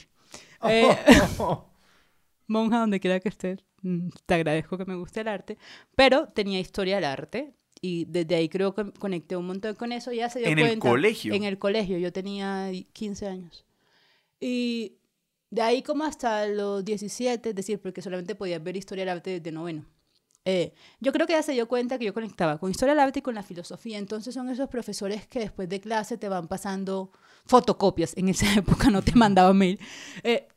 Eh, 0.63 0.97
monja, 2.47 2.79
donde 2.79 2.99
quiera 2.99 3.19
que 3.19 3.29
estés, 3.29 3.63
mm, 3.81 4.09
te 4.25 4.33
agradezco 4.33 4.77
que 4.77 4.85
me 4.85 4.95
guste 4.95 5.21
el 5.21 5.27
arte, 5.29 5.57
pero 5.95 6.27
tenía 6.29 6.59
historia 6.59 6.95
del 6.95 7.05
arte 7.05 7.53
y 7.81 8.05
desde 8.05 8.35
ahí 8.35 8.49
creo 8.49 8.73
que 8.73 8.91
conecté 8.93 9.35
un 9.35 9.47
montón 9.47 9.75
con 9.75 9.91
eso 9.91 10.11
ya 10.11 10.29
se 10.29 10.39
dio 10.39 10.47
¿En 10.49 10.59
el 10.59 10.65
cuenta. 10.67 10.89
colegio? 10.89 11.33
En 11.33 11.43
el 11.43 11.57
colegio, 11.57 11.97
yo 11.97 12.11
tenía 12.11 12.71
15 12.93 13.27
años. 13.27 13.65
Y 14.39 14.97
de 15.49 15.61
ahí 15.61 15.81
como 15.81 16.03
hasta 16.03 16.47
los 16.47 16.83
17, 16.83 17.49
es 17.49 17.55
decir, 17.55 17.79
porque 17.79 18.01
solamente 18.01 18.35
podía 18.35 18.59
ver 18.59 18.77
historia 18.77 19.03
del 19.03 19.09
arte 19.15 19.39
desde 19.39 19.51
noveno. 19.51 19.85
Eh, 20.45 20.73
yo 21.01 21.11
creo 21.11 21.27
que 21.27 21.33
ya 21.33 21.43
se 21.43 21.51
dio 21.51 21.67
cuenta 21.67 21.99
que 21.99 22.05
yo 22.05 22.13
conectaba 22.13 22.57
con 22.57 22.71
historia 22.71 22.93
del 22.93 23.01
arte 23.01 23.19
y 23.19 23.21
con 23.21 23.35
la 23.35 23.43
filosofía. 23.43 23.97
Entonces 23.97 24.33
son 24.33 24.49
esos 24.49 24.69
profesores 24.69 25.27
que 25.27 25.39
después 25.39 25.67
de 25.67 25.81
clase 25.81 26.17
te 26.17 26.29
van 26.29 26.47
pasando 26.47 27.11
fotocopias. 27.45 28.15
En 28.15 28.29
esa 28.29 28.53
época 28.57 28.89
no 28.89 29.01
te 29.01 29.13
mandaba 29.13 29.53
mail. 29.53 29.77
Eh, 30.23 30.47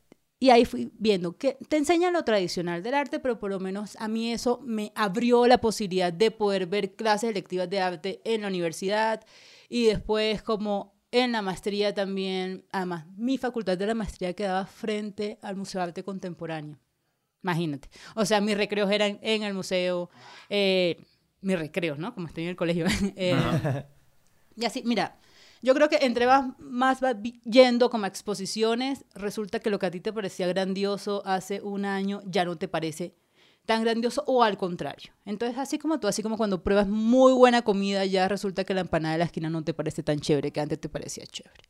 y 0.42 0.48
ahí 0.48 0.64
fui 0.64 0.90
viendo 0.98 1.36
que 1.36 1.58
te 1.68 1.76
enseñan 1.76 2.14
lo 2.14 2.24
tradicional 2.24 2.82
del 2.82 2.94
arte, 2.94 3.20
pero 3.20 3.38
por 3.38 3.50
lo 3.50 3.60
menos 3.60 3.94
a 4.00 4.08
mí 4.08 4.32
eso 4.32 4.58
me 4.64 4.90
abrió 4.94 5.46
la 5.46 5.58
posibilidad 5.58 6.10
de 6.10 6.30
poder 6.30 6.66
ver 6.66 6.96
clases 6.96 7.30
electivas 7.30 7.68
de 7.68 7.80
arte 7.80 8.20
en 8.24 8.40
la 8.40 8.48
universidad 8.48 9.22
y 9.68 9.84
después 9.84 10.42
como 10.42 10.94
en 11.12 11.32
la 11.32 11.42
maestría 11.42 11.94
también. 11.94 12.64
Además, 12.72 13.06
mi 13.18 13.36
facultad 13.36 13.76
de 13.76 13.86
la 13.86 13.94
maestría 13.94 14.32
quedaba 14.32 14.64
frente 14.64 15.38
al 15.42 15.56
Museo 15.56 15.80
de 15.82 15.88
Arte 15.88 16.04
Contemporáneo. 16.04 16.78
Imagínate. 17.42 17.90
O 18.14 18.24
sea, 18.24 18.40
mis 18.40 18.56
recreos 18.56 18.90
eran 18.90 19.18
en 19.20 19.42
el 19.42 19.52
museo, 19.52 20.08
eh, 20.48 20.96
mis 21.42 21.58
recreos, 21.58 21.98
¿no? 21.98 22.14
Como 22.14 22.28
estoy 22.28 22.44
en 22.44 22.50
el 22.50 22.56
colegio. 22.56 22.86
Eh, 23.16 23.84
y 24.56 24.64
así, 24.64 24.82
mira, 24.86 25.18
yo 25.62 25.74
creo 25.74 25.88
que 25.88 25.98
entre 26.02 26.26
más, 26.26 26.58
más 26.58 27.00
vas 27.00 27.16
yendo 27.44 27.90
como 27.90 28.04
a 28.04 28.08
exposiciones, 28.08 29.04
resulta 29.14 29.60
que 29.60 29.70
lo 29.70 29.78
que 29.78 29.86
a 29.86 29.90
ti 29.90 30.00
te 30.00 30.12
parecía 30.12 30.46
grandioso 30.46 31.22
hace 31.26 31.60
un 31.60 31.84
año 31.84 32.22
ya 32.24 32.44
no 32.44 32.56
te 32.56 32.68
parece 32.68 33.14
tan 33.66 33.82
grandioso 33.84 34.24
o 34.26 34.42
al 34.42 34.56
contrario. 34.56 35.12
Entonces, 35.24 35.58
así 35.58 35.78
como 35.78 36.00
tú, 36.00 36.08
así 36.08 36.22
como 36.22 36.36
cuando 36.36 36.62
pruebas 36.62 36.88
muy 36.88 37.32
buena 37.32 37.62
comida, 37.62 38.04
ya 38.04 38.26
resulta 38.26 38.64
que 38.64 38.74
la 38.74 38.80
empanada 38.80 39.12
de 39.12 39.18
la 39.18 39.26
esquina 39.26 39.50
no 39.50 39.62
te 39.62 39.74
parece 39.74 40.02
tan 40.02 40.18
chévere 40.18 40.50
que 40.50 40.60
antes 40.60 40.80
te 40.80 40.88
parecía 40.88 41.24
chévere. 41.24 41.62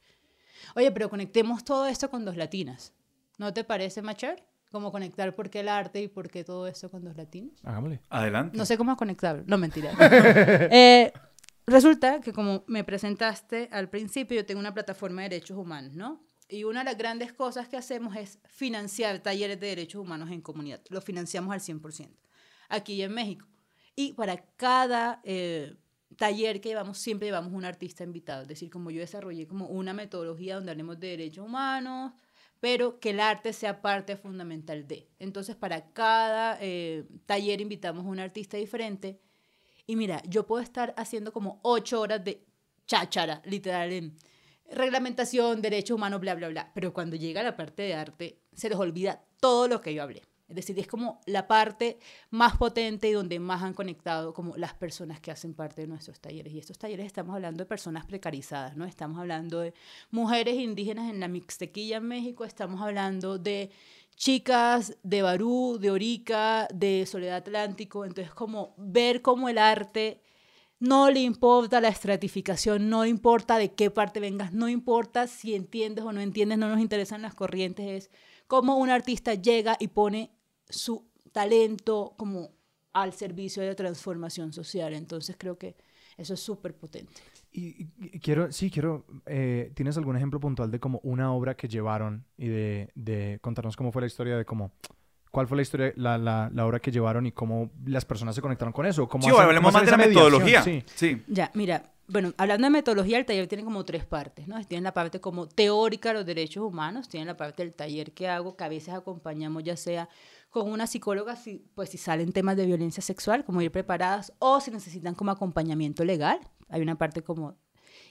Oye, 0.76 0.92
pero 0.92 1.10
conectemos 1.10 1.64
todo 1.64 1.86
esto 1.86 2.08
con 2.10 2.24
dos 2.24 2.36
latinas. 2.36 2.92
¿No 3.38 3.52
te 3.52 3.64
parece 3.64 4.02
chévere? 4.16 4.46
Como 4.70 4.92
conectar 4.92 5.34
por 5.34 5.50
qué 5.50 5.60
el 5.60 5.68
arte 5.68 6.00
y 6.00 6.08
por 6.08 6.30
qué 6.30 6.44
todo 6.44 6.68
esto 6.68 6.90
con 6.90 7.04
dos 7.04 7.16
latinos. 7.16 7.52
Hagámosle. 7.64 8.00
Adelante. 8.08 8.56
No 8.56 8.64
sé 8.64 8.78
cómo 8.78 8.96
conectarlo. 8.96 9.42
No, 9.46 9.58
mentira. 9.58 9.92
Eh, 10.70 11.12
resulta 11.70 12.20
que 12.20 12.32
como 12.32 12.64
me 12.66 12.84
presentaste 12.84 13.68
al 13.72 13.88
principio, 13.88 14.36
yo 14.36 14.46
tengo 14.46 14.60
una 14.60 14.74
plataforma 14.74 15.22
de 15.22 15.30
derechos 15.30 15.56
humanos, 15.56 15.94
¿no? 15.94 16.22
Y 16.48 16.64
una 16.64 16.80
de 16.80 16.86
las 16.86 16.98
grandes 16.98 17.32
cosas 17.32 17.68
que 17.68 17.76
hacemos 17.76 18.16
es 18.16 18.40
financiar 18.48 19.20
talleres 19.20 19.60
de 19.60 19.68
derechos 19.68 20.02
humanos 20.02 20.30
en 20.30 20.40
comunidad. 20.40 20.80
Lo 20.88 21.00
financiamos 21.00 21.52
al 21.52 21.60
100%. 21.60 22.10
Aquí 22.68 23.00
en 23.02 23.14
México. 23.14 23.46
Y 23.94 24.14
para 24.14 24.36
cada 24.56 25.20
eh, 25.22 25.76
taller 26.16 26.60
que 26.60 26.70
llevamos, 26.70 26.98
siempre 26.98 27.28
llevamos 27.28 27.52
un 27.52 27.64
artista 27.64 28.02
invitado. 28.02 28.42
Es 28.42 28.48
decir, 28.48 28.68
como 28.68 28.90
yo 28.90 29.00
desarrollé 29.00 29.46
como 29.46 29.66
una 29.66 29.92
metodología 29.92 30.56
donde 30.56 30.72
hablemos 30.72 30.98
de 30.98 31.08
derechos 31.08 31.46
humanos, 31.46 32.12
pero 32.58 32.98
que 32.98 33.10
el 33.10 33.20
arte 33.20 33.52
sea 33.52 33.80
parte 33.80 34.16
fundamental 34.16 34.86
de. 34.86 35.08
Entonces, 35.18 35.56
para 35.56 35.92
cada 35.92 36.58
eh, 36.60 37.06
taller 37.26 37.60
invitamos 37.60 38.04
a 38.04 38.08
un 38.08 38.18
artista 38.18 38.56
diferente. 38.56 39.20
Y 39.90 39.96
mira, 39.96 40.22
yo 40.28 40.46
puedo 40.46 40.62
estar 40.62 40.94
haciendo 40.96 41.32
como 41.32 41.58
ocho 41.64 42.00
horas 42.00 42.22
de 42.22 42.46
cháchara, 42.86 43.42
literal, 43.44 43.92
en 43.92 44.16
reglamentación, 44.70 45.60
derechos 45.60 45.96
humanos, 45.96 46.20
bla, 46.20 46.36
bla, 46.36 46.46
bla. 46.46 46.70
Pero 46.72 46.92
cuando 46.92 47.16
llega 47.16 47.42
la 47.42 47.56
parte 47.56 47.82
de 47.82 47.94
arte, 47.94 48.38
se 48.54 48.68
les 48.68 48.78
olvida 48.78 49.24
todo 49.40 49.66
lo 49.66 49.80
que 49.80 49.92
yo 49.92 50.04
hablé. 50.04 50.22
Es 50.46 50.54
decir, 50.54 50.78
es 50.78 50.86
como 50.86 51.20
la 51.26 51.48
parte 51.48 51.98
más 52.30 52.56
potente 52.56 53.08
y 53.08 53.12
donde 53.12 53.40
más 53.40 53.64
han 53.64 53.74
conectado 53.74 54.32
como 54.32 54.56
las 54.56 54.74
personas 54.74 55.18
que 55.18 55.32
hacen 55.32 55.54
parte 55.54 55.80
de 55.80 55.88
nuestros 55.88 56.20
talleres. 56.20 56.52
Y 56.52 56.60
estos 56.60 56.78
talleres 56.78 57.06
estamos 57.06 57.34
hablando 57.34 57.64
de 57.64 57.66
personas 57.66 58.06
precarizadas, 58.06 58.76
¿no? 58.76 58.84
Estamos 58.84 59.18
hablando 59.18 59.58
de 59.58 59.74
mujeres 60.12 60.54
indígenas 60.54 61.10
en 61.10 61.18
la 61.18 61.26
Mixtequilla 61.26 61.96
en 61.96 62.06
México, 62.06 62.44
estamos 62.44 62.80
hablando 62.80 63.38
de 63.38 63.70
chicas 64.20 64.98
de 65.02 65.22
Barú, 65.22 65.78
de 65.80 65.90
Orica, 65.90 66.68
de 66.74 67.06
Soledad 67.06 67.38
Atlántico. 67.38 68.04
Entonces, 68.04 68.32
como 68.34 68.74
ver 68.76 69.22
cómo 69.22 69.48
el 69.48 69.56
arte 69.56 70.20
no 70.78 71.10
le 71.10 71.20
importa 71.20 71.80
la 71.80 71.88
estratificación, 71.88 72.90
no 72.90 73.06
importa 73.06 73.56
de 73.56 73.72
qué 73.72 73.90
parte 73.90 74.20
vengas, 74.20 74.52
no 74.52 74.68
importa 74.68 75.26
si 75.26 75.54
entiendes 75.54 76.04
o 76.04 76.12
no 76.12 76.20
entiendes, 76.20 76.58
no 76.58 76.68
nos 76.68 76.80
interesan 76.80 77.22
las 77.22 77.34
corrientes, 77.34 77.86
es 77.86 78.10
cómo 78.46 78.76
un 78.76 78.90
artista 78.90 79.34
llega 79.34 79.78
y 79.80 79.88
pone 79.88 80.30
su 80.68 81.06
talento 81.32 82.12
como 82.18 82.50
al 82.92 83.14
servicio 83.14 83.62
de 83.62 83.70
la 83.70 83.74
transformación 83.74 84.52
social. 84.52 84.92
Entonces 84.92 85.36
creo 85.38 85.56
que 85.56 85.76
eso 86.18 86.34
es 86.34 86.40
súper 86.40 86.74
potente. 86.76 87.22
Y, 87.52 87.88
y- 87.98 88.20
quiero, 88.20 88.52
sí, 88.52 88.70
quiero, 88.70 89.04
eh, 89.26 89.72
¿tienes 89.74 89.96
algún 89.96 90.16
ejemplo 90.16 90.38
puntual 90.38 90.70
de 90.70 90.78
como 90.78 91.00
una 91.02 91.32
obra 91.32 91.56
que 91.56 91.68
llevaron 91.68 92.24
y 92.36 92.46
de, 92.48 92.90
de 92.94 93.38
contarnos 93.42 93.76
cómo 93.76 93.90
fue 93.92 94.02
la 94.02 94.06
historia 94.06 94.36
de 94.36 94.44
cómo, 94.44 94.70
cuál 95.32 95.48
fue 95.48 95.56
la 95.56 95.62
historia, 95.62 95.92
la, 95.96 96.16
la, 96.16 96.50
la 96.52 96.66
obra 96.66 96.78
que 96.80 96.92
llevaron 96.92 97.26
y 97.26 97.32
cómo 97.32 97.70
las 97.84 98.04
personas 98.04 98.34
se 98.36 98.40
conectaron 98.42 98.72
con 98.72 98.86
eso? 98.86 99.08
Cómo 99.08 99.24
Sí, 99.24 99.30
hacen- 99.30 99.42
hablemos 99.42 99.72
cómo 99.72 99.78
más 99.78 99.84
de 99.84 99.90
la 99.90 99.96
mediación? 99.96 100.24
metodología. 100.24 100.62
Sí. 100.62 100.84
Sí. 100.94 101.22
Ya, 101.26 101.50
mira, 101.54 101.92
bueno, 102.06 102.32
hablando 102.38 102.66
de 102.66 102.70
metodología, 102.70 103.18
el 103.18 103.26
taller 103.26 103.46
tiene 103.48 103.64
como 103.64 103.84
tres 103.84 104.04
partes, 104.04 104.46
¿no? 104.48 104.64
Tienen 104.64 104.84
la 104.84 104.92
parte 104.94 105.20
como 105.20 105.48
teórica 105.48 106.10
de 106.10 106.14
los 106.16 106.26
derechos 106.26 106.62
humanos, 106.64 107.08
tienen 107.08 107.26
la 107.28 107.36
parte 107.36 107.62
del 107.64 107.72
taller 107.74 108.12
que 108.12 108.28
hago, 108.28 108.56
que 108.56 108.64
a 108.64 108.68
veces 108.68 108.94
acompañamos 108.94 109.62
ya 109.64 109.76
sea 109.76 110.08
con 110.50 110.70
una 110.70 110.86
psicóloga, 110.88 111.36
si, 111.36 111.64
pues 111.74 111.90
si 111.90 111.98
salen 111.98 112.32
temas 112.32 112.56
de 112.56 112.66
violencia 112.66 113.00
sexual, 113.02 113.44
como 113.44 113.60
ir 113.62 113.70
preparadas, 113.70 114.32
o 114.40 114.60
si 114.60 114.72
necesitan 114.72 115.14
como 115.14 115.30
acompañamiento 115.30 116.04
legal, 116.04 116.40
hay 116.70 116.82
una 116.82 116.96
parte 116.96 117.22
como... 117.22 117.56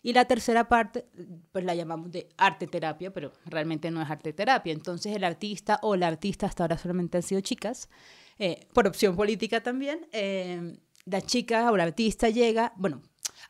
Y 0.02 0.14
la 0.14 0.26
tercera 0.26 0.70
parte, 0.70 1.06
pues 1.52 1.66
la 1.66 1.76
llamamos 1.76 2.12
de 2.12 2.30
arte 2.38 2.68
terapia, 2.68 3.12
pero 3.12 3.34
realmente 3.46 3.92
no 3.92 4.02
es 4.02 4.10
arte 4.10 4.34
terapia. 4.34 4.72
Entonces 4.72 5.16
el 5.16 5.24
artista 5.24 5.80
o 5.82 5.96
la 5.96 6.08
artista, 6.08 6.46
hasta 6.46 6.64
ahora 6.64 6.78
solamente 6.78 7.18
han 7.18 7.24
sido 7.24 7.42
chicas, 7.42 7.90
eh, 8.38 8.68
por 8.74 8.88
opción 8.88 9.16
política 9.16 9.62
también, 9.62 10.08
eh, 10.12 10.78
la 11.06 11.22
chica 11.22 11.72
o 11.72 11.78
la 11.78 11.84
artista 11.84 12.30
llega, 12.30 12.74
bueno, 12.78 13.02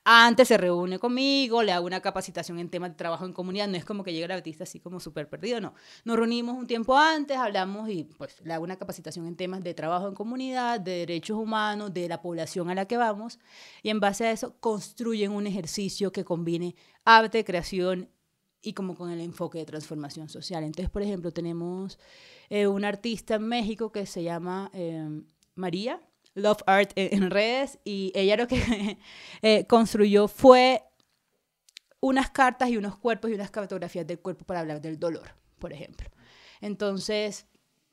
antes 0.04 0.48
se 0.48 0.58
reúne 0.58 1.00
conmigo, 1.00 1.64
le 1.64 1.72
hago 1.72 1.86
una 1.86 2.02
capacitación 2.02 2.60
en 2.60 2.70
temas 2.70 2.92
de 2.92 2.96
trabajo 2.96 3.26
en 3.26 3.34
comunidad, 3.34 3.68
no 3.68 3.78
es 3.78 3.86
como 3.86 4.04
que 4.04 4.14
llega 4.14 4.26
el 4.26 4.32
artista 4.32 4.64
así 4.64 4.80
como 4.80 5.00
súper 5.00 5.30
perdido, 5.30 5.62
no. 5.62 5.74
Nos 6.04 6.18
reunimos 6.18 6.58
un 6.58 6.68
tiempo 6.68 6.98
antes, 6.98 7.38
hablamos 7.38 7.90
y 7.90 8.04
pues 8.04 8.36
le 8.44 8.54
hago 8.54 8.64
una 8.64 8.78
capacitación 8.78 9.28
en 9.28 9.36
temas 9.36 9.64
de 9.64 9.74
trabajo 9.74 10.08
en 10.08 10.16
comunidad, 10.16 10.80
de 10.80 11.00
derechos 11.00 11.38
humanos, 11.38 11.94
de 11.94 12.08
la 12.08 12.22
población 12.22 12.70
a 12.70 12.76
la 12.76 12.86
que 12.86 12.98
vamos, 12.98 13.40
y 13.84 13.90
en 13.90 14.00
base 14.00 14.26
a 14.26 14.32
eso 14.32 14.56
construyen 14.60 15.32
un 15.32 15.48
ejercicio 15.48 16.12
que 16.12 16.24
combine 16.24 16.76
arte, 17.06 17.44
creación 17.44 18.10
y 18.62 18.74
como 18.74 18.96
con 18.96 19.10
el 19.10 19.22
enfoque 19.22 19.60
de 19.60 19.66
transformación 19.66 20.30
social. 20.30 20.64
Entonces, 20.64 20.90
por 20.90 21.02
ejemplo, 21.02 21.32
tenemos 21.32 21.98
eh, 22.50 22.68
una 22.68 22.90
artista 22.90 23.36
en 23.36 23.48
México 23.48 23.92
que 23.92 24.06
se 24.06 24.24
llama 24.24 24.70
eh, 24.74 25.08
María, 25.56 26.02
Love 26.40 26.64
Art 26.66 26.92
en, 26.96 27.30
redes, 27.30 27.80
y 27.84 28.12
ella 28.16 28.38
lo 28.38 28.48
que 28.48 28.98
eh, 29.42 29.66
construyó 29.68 30.28
fue 30.28 30.84
unas 32.02 32.30
cartas 32.30 32.70
y 32.70 32.78
unos 32.78 32.98
cuerpos 32.98 33.32
y 33.32 33.34
unas 33.34 33.52
cartografías 33.52 34.08
del 34.08 34.20
cuerpo 34.20 34.46
para 34.46 34.62
hablar 34.62 34.82
del 34.82 35.00
dolor, 35.00 35.36
por 35.60 35.74
ejemplo. 35.74 36.10
Entonces, 36.62 37.46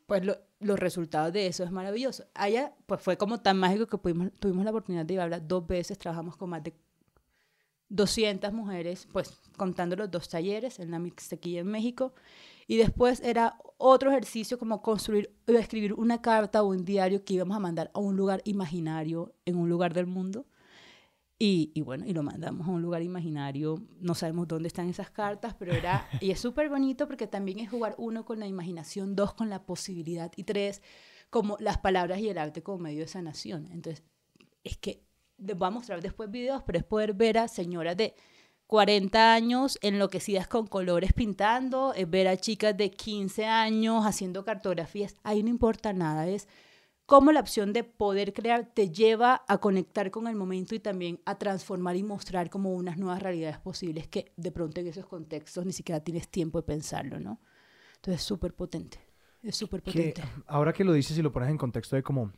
pues 0.06 0.22
los 0.60 0.78
resultados 0.78 1.32
de 1.32 1.46
eso 1.46 1.64
es 1.64 1.70
maravilloso. 1.70 2.24
Allá, 2.34 2.72
pues 2.86 3.00
fue 3.00 3.16
como 3.16 3.40
tan 3.40 3.58
mágico 3.58 3.86
que 3.86 3.98
pudimos, 3.98 4.32
tuvimos 4.38 4.64
la 4.64 4.70
oportunidad 4.70 5.04
de 5.04 5.20
hablar 5.20 5.46
dos 5.46 5.66
veces, 5.66 5.98
trabajamos 5.98 6.36
con 6.36 6.50
más 6.50 6.62
de 6.62 6.74
200 7.88 8.52
mujeres, 8.52 9.06
pues 9.12 9.40
contando 9.56 9.96
los 9.96 10.10
dos 10.10 10.28
talleres 10.28 10.78
en 10.78 10.90
la 10.90 10.98
Mixtequilla 10.98 11.60
en 11.60 11.68
México. 11.68 12.14
Y 12.66 12.76
después 12.76 13.20
era 13.20 13.58
otro 13.78 14.10
ejercicio 14.10 14.58
como 14.58 14.82
construir, 14.82 15.34
escribir 15.46 15.92
una 15.94 16.20
carta 16.20 16.62
o 16.62 16.68
un 16.68 16.84
diario 16.84 17.24
que 17.24 17.34
íbamos 17.34 17.56
a 17.56 17.60
mandar 17.60 17.90
a 17.94 18.00
un 18.00 18.16
lugar 18.16 18.42
imaginario 18.44 19.34
en 19.44 19.56
un 19.56 19.68
lugar 19.68 19.94
del 19.94 20.06
mundo. 20.06 20.46
Y, 21.38 21.70
y, 21.74 21.82
bueno, 21.82 22.06
y 22.06 22.14
lo 22.14 22.22
mandamos 22.22 22.66
a 22.66 22.70
un 22.70 22.80
lugar 22.80 23.02
imaginario. 23.02 23.82
No 24.00 24.14
sabemos 24.14 24.48
dónde 24.48 24.68
están 24.68 24.88
esas 24.88 25.10
cartas, 25.10 25.54
pero 25.54 25.74
era. 25.74 26.08
Y 26.20 26.30
es 26.30 26.40
súper 26.40 26.70
bonito 26.70 27.06
porque 27.06 27.26
también 27.26 27.58
es 27.58 27.70
jugar 27.70 27.94
uno 27.98 28.24
con 28.24 28.40
la 28.40 28.46
imaginación, 28.46 29.14
dos 29.14 29.34
con 29.34 29.50
la 29.50 29.66
posibilidad 29.66 30.32
y 30.36 30.44
tres 30.44 30.82
como 31.28 31.56
las 31.60 31.78
palabras 31.78 32.20
y 32.20 32.28
el 32.28 32.38
arte 32.38 32.62
como 32.62 32.78
medio 32.78 33.00
de 33.00 33.08
sanación. 33.08 33.68
Entonces, 33.70 34.02
es 34.64 34.78
que 34.78 35.04
les 35.38 35.56
voy 35.56 35.68
a 35.68 35.70
mostrar 35.70 36.00
después 36.00 36.30
videos, 36.30 36.62
pero 36.64 36.78
es 36.78 36.84
poder 36.84 37.12
ver 37.12 37.38
a 37.38 37.48
señoras 37.48 37.96
de 37.96 38.14
40 38.66 39.32
años 39.32 39.78
enloquecidas 39.80 40.48
con 40.48 40.66
colores 40.66 41.12
pintando, 41.12 41.94
es 41.94 42.08
ver 42.10 42.26
a 42.28 42.36
chicas 42.36 42.76
de 42.76 42.90
15 42.90 43.46
años 43.46 44.04
haciendo 44.04 44.44
cartografías. 44.44 45.14
Ahí 45.22 45.42
no 45.42 45.48
importa 45.48 45.92
nada, 45.92 46.26
es 46.26 46.48
cómo 47.06 47.30
la 47.30 47.40
opción 47.40 47.72
de 47.72 47.84
poder 47.84 48.32
crear 48.32 48.66
te 48.66 48.90
lleva 48.90 49.44
a 49.46 49.58
conectar 49.58 50.10
con 50.10 50.26
el 50.26 50.34
momento 50.34 50.74
y 50.74 50.80
también 50.80 51.20
a 51.24 51.38
transformar 51.38 51.94
y 51.96 52.02
mostrar 52.02 52.50
como 52.50 52.74
unas 52.74 52.98
nuevas 52.98 53.22
realidades 53.22 53.58
posibles 53.58 54.08
que 54.08 54.32
de 54.36 54.50
pronto 54.50 54.80
en 54.80 54.88
esos 54.88 55.06
contextos 55.06 55.64
ni 55.64 55.72
siquiera 55.72 56.00
tienes 56.00 56.28
tiempo 56.28 56.60
de 56.60 56.66
pensarlo, 56.66 57.20
¿no? 57.20 57.40
Entonces 57.94 58.20
es 58.20 58.26
súper 58.26 58.52
potente, 58.52 58.98
es 59.42 59.54
súper 59.54 59.82
potente. 59.82 60.22
ahora 60.46 60.72
que 60.72 60.84
lo 60.84 60.92
dices 60.92 61.16
y 61.16 61.22
lo 61.22 61.32
pones 61.32 61.50
en 61.50 61.58
contexto 61.58 61.94
de 61.94 62.02
cómo 62.02 62.32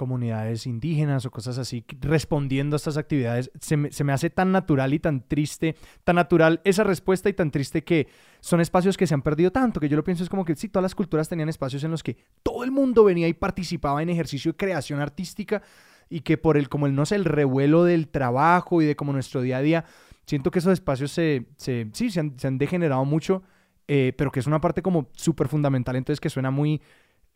comunidades 0.00 0.66
indígenas 0.66 1.26
o 1.26 1.30
cosas 1.30 1.58
así 1.58 1.84
respondiendo 2.00 2.74
a 2.74 2.78
estas 2.78 2.96
actividades, 2.96 3.50
se 3.60 3.76
me, 3.76 4.12
hace 4.14 4.30
tan 4.30 4.50
natural 4.50 4.94
y 4.94 4.98
tan 4.98 5.28
triste, 5.28 5.76
tan 6.04 6.16
natural 6.16 6.62
esa 6.64 6.84
respuesta 6.84 7.28
y 7.28 7.34
tan 7.34 7.50
triste 7.50 7.84
que 7.84 8.08
son 8.40 8.62
espacios 8.62 8.96
que 8.96 9.06
se 9.06 9.12
han 9.12 9.20
perdido 9.20 9.52
tanto, 9.52 9.78
que 9.78 9.90
yo 9.90 9.98
lo 9.98 10.02
pienso 10.02 10.22
es 10.22 10.30
como 10.30 10.46
que 10.46 10.56
sí, 10.56 10.70
todas 10.70 10.84
las 10.84 10.94
culturas 10.94 11.28
tenían 11.28 11.50
espacios 11.50 11.84
en 11.84 11.90
los 11.90 12.02
que 12.02 12.16
todo 12.42 12.64
el 12.64 12.70
mundo 12.70 13.04
venía 13.04 13.28
y 13.28 13.34
participaba 13.34 14.02
en 14.02 14.08
ejercicio 14.08 14.52
de 14.52 14.56
creación 14.56 15.00
artística 15.00 15.60
y 16.08 16.20
que 16.20 16.38
por 16.38 16.56
el, 16.56 16.70
como 16.70 16.86
el, 16.86 16.94
no 16.94 17.04
sé, 17.04 17.16
el 17.16 17.26
revuelo 17.26 17.84
del 17.84 18.08
trabajo 18.08 18.80
y 18.80 18.86
de 18.86 18.96
como 18.96 19.12
nuestro 19.12 19.42
día 19.42 19.58
a 19.58 19.60
día, 19.60 19.84
siento 20.24 20.50
que 20.50 20.60
esos 20.60 20.72
espacios 20.72 21.12
se, 21.12 21.46
se 21.58 21.90
sí, 21.92 22.08
se 22.08 22.20
han 22.20 22.56
degenerado 22.56 23.04
mucho, 23.04 23.42
eh, 23.86 24.14
pero 24.16 24.32
que 24.32 24.40
es 24.40 24.46
una 24.46 24.62
parte 24.62 24.80
como 24.80 25.10
súper 25.12 25.48
fundamental, 25.48 25.96
entonces 25.96 26.20
que 26.20 26.30
suena 26.30 26.50
muy 26.50 26.80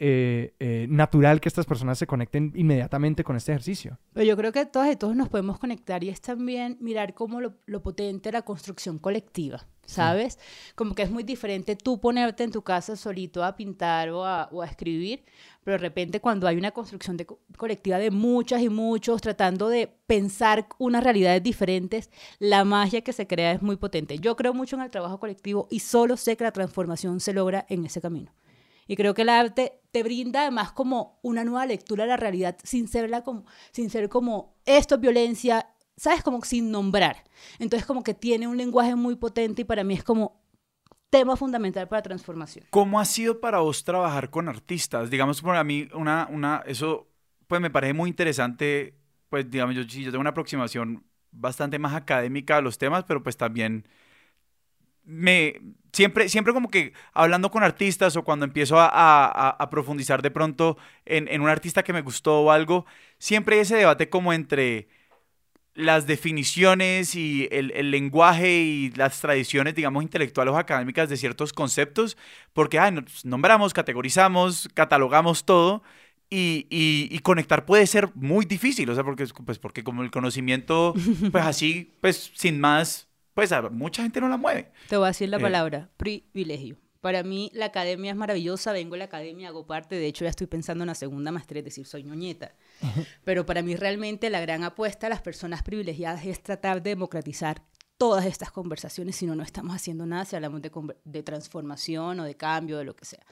eh, 0.01 0.55
eh, 0.59 0.87
natural 0.91 1.41
que 1.41 1.49
estas 1.49 1.67
personas 1.67 1.99
se 1.99 2.07
conecten 2.07 2.53
inmediatamente 2.57 3.23
con 3.23 3.37
este 3.37 3.53
ejercicio. 3.53 3.99
Pero 4.13 4.27
yo 4.27 4.37
creo 4.37 4.51
que 4.51 4.67
todas 4.67 4.93
y 4.93 4.97
todos 4.97 5.15
nos 5.15 5.29
podemos 5.29 5.59
conectar 5.59 6.03
y 6.03 6.09
es 6.09 6.21
también 6.21 6.77
mirar 6.81 7.15
cómo 7.15 7.41
lo, 7.41 7.55
lo 7.67 7.81
potente 7.81 8.33
la 8.33 8.43
construcción 8.43 8.99
colectiva, 8.99 9.65
¿sabes? 9.85 10.41
Como 10.75 10.97
que 10.97 11.03
es 11.03 11.11
muy 11.11 11.23
diferente 11.23 11.77
tú 11.77 12.01
ponerte 12.01 12.43
en 12.43 12.51
tu 12.51 12.63
casa 12.63 12.97
solito 12.97 13.45
a 13.45 13.55
pintar 13.55 14.11
o 14.11 14.25
a, 14.25 14.49
o 14.51 14.63
a 14.63 14.67
escribir, 14.67 15.25
pero 15.63 15.77
de 15.77 15.83
repente 15.83 16.21
cuando 16.21 16.49
hay 16.49 16.57
una 16.57 16.73
construcción 16.73 17.17
de, 17.17 17.27
colectiva 17.57 17.99
de 17.99 18.11
muchas 18.11 18.63
y 18.63 18.69
muchos 18.69 19.21
tratando 19.21 19.69
de 19.69 19.87
pensar 20.07 20.67
unas 20.79 21.05
realidades 21.05 21.43
diferentes, 21.43 22.11
la 22.41 22.65
magia 22.65 23.03
que 23.03 23.13
se 23.13 23.29
crea 23.29 23.53
es 23.53 23.63
muy 23.63 23.77
potente. 23.77 24.19
Yo 24.19 24.35
creo 24.35 24.55
mucho 24.55 24.75
en 24.75 24.83
el 24.83 24.91
trabajo 24.91 25.21
colectivo 25.21 25.69
y 25.71 25.79
solo 25.79 26.17
sé 26.17 26.37
que 26.37 26.45
la 26.45 26.53
transformación 26.53 27.21
se 27.21 27.33
logra 27.33 27.65
en 27.69 27.85
ese 27.85 28.01
camino. 28.01 28.33
Y 28.87 28.97
creo 28.97 29.15
que 29.15 29.23
el 29.23 29.29
arte 29.29 29.81
te 29.91 30.03
brinda 30.03 30.43
además 30.43 30.73
como 30.73 31.19
una 31.23 31.45
nueva 31.45 31.67
lectura 31.67 32.05
de 32.05 32.09
la 32.09 32.17
realidad 32.17 32.57
sin, 32.63 32.89
serla 32.89 33.23
como, 33.23 33.47
sin 33.71 33.91
ser 33.91 34.09
como 34.09 34.57
esto 34.67 34.97
es 34.97 35.01
violencia, 35.01 35.69
¿sabes? 35.97 36.23
Como 36.23 36.43
sin 36.43 36.71
nombrar. 36.71 37.25
Entonces 37.59 37.87
como 37.87 38.03
que 38.03 38.15
tiene 38.15 38.49
un 38.49 38.57
lenguaje 38.57 38.95
muy 38.95 39.17
potente 39.17 39.63
y 39.63 39.65
para 39.65 39.85
mí 39.85 39.95
es 39.95 40.05
como 40.05 40.43
tema 41.11 41.37
fundamental 41.37 41.87
para 41.87 42.03
transformación. 42.03 42.67
¿Cómo 42.71 42.99
ha 42.99 43.05
sido 43.05 43.41
para 43.41 43.61
vos 43.61 43.85
trabajar 43.85 44.31
con 44.31 44.49
artistas? 44.49 45.11
Digamos, 45.11 45.41
para 45.43 45.63
mí, 45.63 45.89
una, 45.95 46.29
una, 46.31 46.65
eso 46.67 47.09
pues 47.47 47.61
me 47.61 47.71
parece 47.71 47.93
muy 47.93 48.11
interesante, 48.11 48.99
pues 49.29 49.49
digamos, 49.49 49.77
yo, 49.77 49.83
yo 49.83 50.11
tengo 50.11 50.21
una 50.21 50.31
aproximación 50.31 51.05
bastante 51.31 51.79
más 51.79 51.95
académica 51.95 52.57
a 52.57 52.61
los 52.61 52.79
temas, 52.79 53.05
pero 53.05 53.23
pues 53.23 53.37
también 53.37 53.87
me 55.05 55.61
siempre, 55.95 56.29
siempre 56.29 56.53
como 56.53 56.69
que 56.69 56.93
hablando 57.13 57.51
con 57.51 57.63
artistas 57.63 58.17
o 58.17 58.25
cuando 58.25 58.45
empiezo 58.45 58.77
a, 58.79 59.69
profundizar 59.71 60.23
de 60.23 60.31
pronto 60.31 60.77
en, 61.07 61.41
un 61.41 61.49
artista 61.49 61.83
que 61.83 61.93
me 61.93 62.03
gustó 62.03 62.43
o 62.43 62.51
algo, 62.51 62.85
siempre 63.19 63.57
hay 63.57 63.63
ese 63.63 63.77
debate 63.77 64.09
como 64.11 64.33
entre 64.33 64.89
las 65.75 66.07
definiciones 66.07 67.15
y 67.17 67.49
el, 67.51 67.91
lenguaje 67.91 68.61
y 68.61 68.91
las 68.93 69.21
tradiciones, 69.21 69.75
digamos, 69.75 70.03
intelectuales 70.03 70.55
o 70.55 70.59
académicas 70.59 71.09
de 71.09 71.17
ciertos 71.17 71.53
conceptos, 71.53 72.17
porque 72.53 72.79
nos 72.93 73.25
nombramos, 73.25 73.73
categorizamos, 73.73 74.69
catalogamos 74.75 75.45
todo. 75.45 75.83
Y, 76.31 76.67
y, 76.69 77.17
conectar 77.21 77.65
puede 77.65 77.87
ser 77.87 78.11
muy 78.17 78.45
difícil, 78.45 78.91
o 78.91 78.95
sea, 78.95 79.05
porque, 79.05 79.25
pues 79.47 79.59
porque 79.59 79.85
como 79.85 80.03
el 80.03 80.11
conocimiento, 80.11 80.93
pues 81.31 81.45
así, 81.45 81.93
pues 82.01 82.33
sin 82.35 82.59
más, 82.59 83.09
pues 83.35 83.53
a 83.53 83.63
mucha 83.69 84.03
gente 84.03 84.21
no 84.21 84.29
la 84.29 84.37
mueve. 84.37 84.71
Te 84.89 84.97
voy 84.97 85.05
a 85.05 85.09
decir 85.09 85.29
la 85.29 85.37
eh, 85.37 85.41
palabra, 85.41 85.91
privilegio. 85.97 86.79
Para 87.01 87.23
mí 87.23 87.51
la 87.53 87.67
academia 87.67 88.13
es 88.13 88.17
maravillosa, 88.17 88.73
vengo 88.73 88.95
a 88.95 88.99
la 88.99 89.05
academia, 89.05 89.49
hago 89.49 89.67
parte, 89.67 89.97
de 89.97 90.07
hecho 90.07 90.25
ya 90.25 90.31
estoy 90.31 90.47
pensando 90.47 90.85
en 90.85 90.89
la 90.89 90.95
segunda 90.95 91.31
maestría, 91.33 91.59
es 91.59 91.67
decir, 91.67 91.85
soy 91.85 92.03
ñoñeta. 92.03 92.55
Pero 93.25 93.45
para 93.45 93.61
mí 93.61 93.77
realmente 93.77 94.31
la 94.31 94.41
gran 94.41 94.65
apuesta 94.65 95.09
a 95.09 95.11
las 95.11 95.21
personas 95.21 95.63
privilegiadas 95.63 96.25
es 96.25 96.43
tratar 96.43 96.83
de 96.83 96.91
democratizar 96.91 97.63
todas 97.99 98.25
estas 98.25 98.51
conversaciones, 98.51 99.17
si 99.17 99.27
no, 99.27 99.35
no 99.35 99.43
estamos 99.43 99.75
haciendo 99.75 100.07
nada 100.07 100.25
si 100.25 100.37
hablamos 100.37 100.63
de, 100.63 100.71
de 101.05 101.23
transformación 101.23 102.21
o 102.21 102.25
de 102.25 102.37
cambio, 102.37 102.79
de 102.79 102.85
lo 102.85 102.97
que 102.97 103.05
sea. 103.05 103.25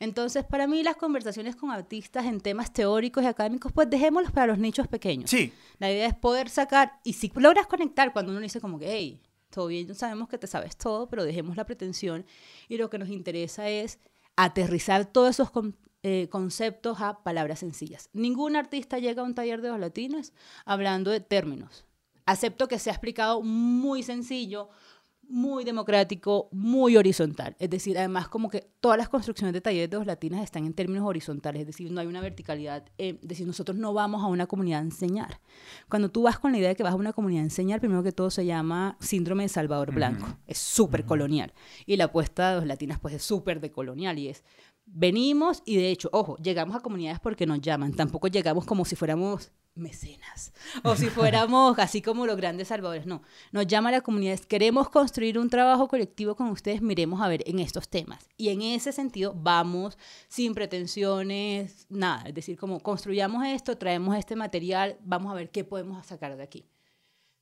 Entonces, 0.00 0.44
para 0.44 0.66
mí 0.66 0.82
las 0.82 0.96
conversaciones 0.96 1.54
con 1.54 1.70
artistas 1.70 2.26
en 2.26 2.40
temas 2.40 2.72
teóricos 2.72 3.22
y 3.22 3.26
académicos, 3.26 3.70
pues 3.70 3.88
dejémoslos 3.88 4.32
para 4.32 4.48
los 4.48 4.58
nichos 4.58 4.88
pequeños. 4.88 5.30
Sí. 5.30 5.52
La 5.78 5.92
idea 5.92 6.08
es 6.08 6.14
poder 6.14 6.48
sacar, 6.48 6.98
y 7.04 7.12
si 7.12 7.30
logras 7.36 7.68
conectar 7.68 8.12
cuando 8.12 8.32
uno 8.32 8.40
dice 8.40 8.60
como 8.60 8.80
que, 8.80 8.90
hey, 8.90 9.22
bien, 9.68 9.94
sabemos 9.94 10.28
que 10.28 10.38
te 10.38 10.46
sabes 10.46 10.76
todo, 10.76 11.08
pero 11.08 11.24
dejemos 11.24 11.56
la 11.56 11.66
pretensión 11.66 12.24
y 12.68 12.76
lo 12.76 12.90
que 12.90 12.98
nos 12.98 13.08
interesa 13.08 13.68
es 13.68 13.98
aterrizar 14.36 15.04
todos 15.04 15.30
esos 15.30 15.50
eh, 16.02 16.28
conceptos 16.30 17.00
a 17.00 17.22
palabras 17.22 17.60
sencillas. 17.60 18.08
Ningún 18.12 18.56
artista 18.56 18.98
llega 18.98 19.22
a 19.22 19.24
un 19.24 19.34
taller 19.34 19.62
de 19.62 19.68
los 19.68 19.78
latinos 19.78 20.32
hablando 20.64 21.10
de 21.10 21.20
términos. 21.20 21.84
Acepto 22.24 22.68
que 22.68 22.78
se 22.78 22.90
ha 22.90 22.92
explicado 22.92 23.42
muy 23.42 24.02
sencillo, 24.02 24.70
muy 25.28 25.64
democrático, 25.64 26.48
muy 26.52 26.96
horizontal. 26.96 27.56
Es 27.58 27.70
decir, 27.70 27.98
además 27.98 28.28
como 28.28 28.50
que 28.50 28.68
todas 28.80 28.98
las 28.98 29.08
construcciones 29.08 29.54
de 29.54 29.60
talleres 29.60 29.90
de 29.90 29.96
dos 29.96 30.06
latinas 30.06 30.42
están 30.42 30.66
en 30.66 30.74
términos 30.74 31.06
horizontales, 31.06 31.60
es 31.60 31.66
decir, 31.66 31.90
no 31.90 32.00
hay 32.00 32.06
una 32.06 32.20
verticalidad. 32.20 32.84
Eh, 32.98 33.18
es 33.22 33.28
decir, 33.28 33.46
nosotros 33.46 33.76
no 33.78 33.94
vamos 33.94 34.22
a 34.22 34.26
una 34.26 34.46
comunidad 34.46 34.80
a 34.80 34.84
enseñar. 34.84 35.40
Cuando 35.88 36.10
tú 36.10 36.22
vas 36.22 36.38
con 36.38 36.52
la 36.52 36.58
idea 36.58 36.68
de 36.68 36.76
que 36.76 36.82
vas 36.82 36.92
a 36.92 36.96
una 36.96 37.12
comunidad 37.12 37.42
a 37.42 37.44
enseñar, 37.44 37.80
primero 37.80 38.02
que 38.02 38.12
todo 38.12 38.30
se 38.30 38.44
llama 38.44 38.96
síndrome 39.00 39.44
de 39.44 39.48
Salvador 39.48 39.94
Blanco. 39.94 40.26
Es 40.46 40.58
súper 40.58 41.04
colonial. 41.04 41.52
Y 41.86 41.96
la 41.96 42.04
apuesta 42.04 42.50
de 42.50 42.56
dos 42.56 42.66
latinas 42.66 43.00
pues 43.00 43.14
es 43.14 43.22
súper 43.22 43.60
decolonial 43.60 44.18
y 44.18 44.28
es 44.28 44.44
venimos 44.84 45.62
y 45.64 45.76
de 45.76 45.90
hecho, 45.90 46.08
ojo, 46.12 46.36
llegamos 46.38 46.76
a 46.76 46.80
comunidades 46.80 47.20
porque 47.20 47.46
nos 47.46 47.60
llaman, 47.60 47.94
tampoco 47.94 48.28
llegamos 48.28 48.64
como 48.64 48.84
si 48.84 48.96
fuéramos 48.96 49.52
mecenas. 49.74 50.52
O 50.82 50.96
si 50.96 51.06
fuéramos 51.06 51.78
así 51.78 52.02
como 52.02 52.26
los 52.26 52.36
grandes 52.36 52.68
salvadores, 52.68 53.06
no, 53.06 53.22
nos 53.52 53.66
llama 53.66 53.90
la 53.90 54.00
comunidad, 54.00 54.38
queremos 54.40 54.88
construir 54.88 55.38
un 55.38 55.48
trabajo 55.48 55.88
colectivo 55.88 56.34
con 56.34 56.48
ustedes, 56.48 56.82
miremos 56.82 57.20
a 57.20 57.28
ver 57.28 57.42
en 57.46 57.58
estos 57.58 57.88
temas. 57.88 58.28
Y 58.36 58.50
en 58.50 58.62
ese 58.62 58.92
sentido 58.92 59.34
vamos 59.34 59.96
sin 60.28 60.54
pretensiones, 60.54 61.86
nada, 61.88 62.24
es 62.28 62.34
decir, 62.34 62.58
como 62.58 62.80
construyamos 62.80 63.46
esto, 63.46 63.78
traemos 63.78 64.16
este 64.16 64.36
material, 64.36 64.98
vamos 65.02 65.32
a 65.32 65.36
ver 65.36 65.50
qué 65.50 65.64
podemos 65.64 66.04
sacar 66.06 66.36
de 66.36 66.42
aquí. 66.42 66.66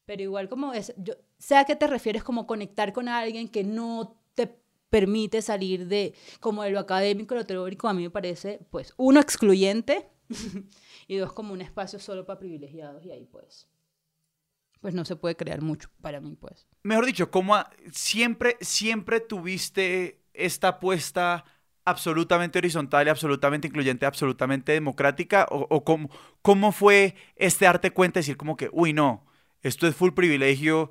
Pero 0.05 0.23
igual 0.23 0.49
como 0.49 0.73
es, 0.73 0.93
yo 0.97 1.15
sé 1.39 1.57
a 1.57 1.65
qué 1.65 1.77
te 1.77 1.87
refieres 1.87 2.23
como 2.23 2.47
conectar 2.47 2.93
con 2.93 3.09
alguien 3.09 3.49
que 3.49 3.65
no 3.65 4.17
te 4.35 4.57
permite 4.89 5.43
salir 5.43 5.87
de 5.87 6.15
como 6.41 6.63
de 6.63 6.71
lo 6.71 6.81
académico, 6.81 7.35
lo 7.35 7.47
teórico, 7.47 7.89
a 7.89 7.95
mí 7.95 8.03
me 8.03 8.11
parece, 8.11 8.61
pues, 8.71 8.93
uno 8.97 9.21
excluyente 9.21 10.09
y 11.09 11.17
dos 11.17 11.33
como 11.33 11.53
un 11.53 11.61
espacio 11.61 11.99
solo 11.99 12.25
para 12.25 12.39
privilegiados 12.39 13.05
y 13.05 13.11
ahí 13.11 13.27
pues 13.27 13.69
pues 14.81 14.95
no 14.95 15.05
se 15.05 15.17
puede 15.17 15.37
crear 15.37 15.61
mucho 15.61 15.91
para 16.01 16.21
mí 16.21 16.37
pues. 16.37 16.67
Mejor 16.83 17.05
dicho, 17.05 17.31
como 17.31 17.57
siempre 17.93 18.57
siempre 18.61 19.21
tuviste 19.21 20.23
esta 20.33 20.69
apuesta 20.69 21.45
absolutamente 21.85 22.59
horizontal 22.59 23.09
absolutamente 23.09 23.69
incluyente, 23.69 24.07
absolutamente 24.07 24.73
democrática 24.73 25.47
o, 25.51 25.67
o 25.69 25.85
cómo, 25.85 26.11
cómo 26.43 26.73
fue 26.73 27.15
este 27.37 27.67
darte 27.67 27.91
cuenta 27.91 28.21
decir 28.21 28.37
como 28.37 28.57
que, 28.57 28.71
uy, 28.73 28.93
no, 28.93 29.27
esto 29.63 29.87
es 29.87 29.95
full 29.95 30.13
privilegio, 30.13 30.91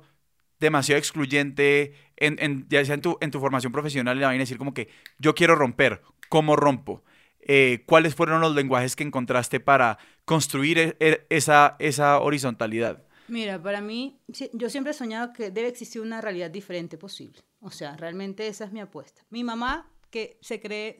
demasiado 0.60 0.98
excluyente, 0.98 1.94
en, 2.16 2.36
en, 2.38 2.66
ya 2.68 2.84
sea 2.84 2.94
en 2.94 3.00
tu, 3.00 3.16
en 3.20 3.30
tu 3.30 3.40
formación 3.40 3.72
profesional, 3.72 4.18
le 4.18 4.26
van 4.26 4.34
a 4.36 4.38
decir 4.38 4.58
como 4.58 4.74
que 4.74 4.88
yo 5.18 5.34
quiero 5.34 5.56
romper, 5.56 6.02
¿cómo 6.28 6.54
rompo? 6.54 7.02
Eh, 7.42 7.82
¿cuáles 7.86 8.14
fueron 8.14 8.40
los 8.40 8.54
lenguajes 8.54 8.96
que 8.96 9.04
encontraste 9.04 9.60
para 9.60 9.98
construir 10.24 10.78
e, 10.78 10.96
e, 11.00 11.26
esa, 11.30 11.76
esa 11.78 12.20
horizontalidad? 12.20 13.04
Mira, 13.28 13.62
para 13.62 13.80
mí, 13.80 14.20
yo 14.52 14.70
siempre 14.70 14.90
he 14.90 14.94
soñado 14.94 15.32
que 15.32 15.50
debe 15.50 15.68
existir 15.68 16.02
una 16.02 16.20
realidad 16.20 16.50
diferente 16.50 16.98
posible. 16.98 17.40
O 17.60 17.70
sea, 17.70 17.96
realmente 17.96 18.48
esa 18.48 18.64
es 18.64 18.72
mi 18.72 18.80
apuesta. 18.80 19.22
Mi 19.30 19.44
mamá, 19.44 19.88
que 20.10 20.36
se 20.40 20.60
cree, 20.60 20.98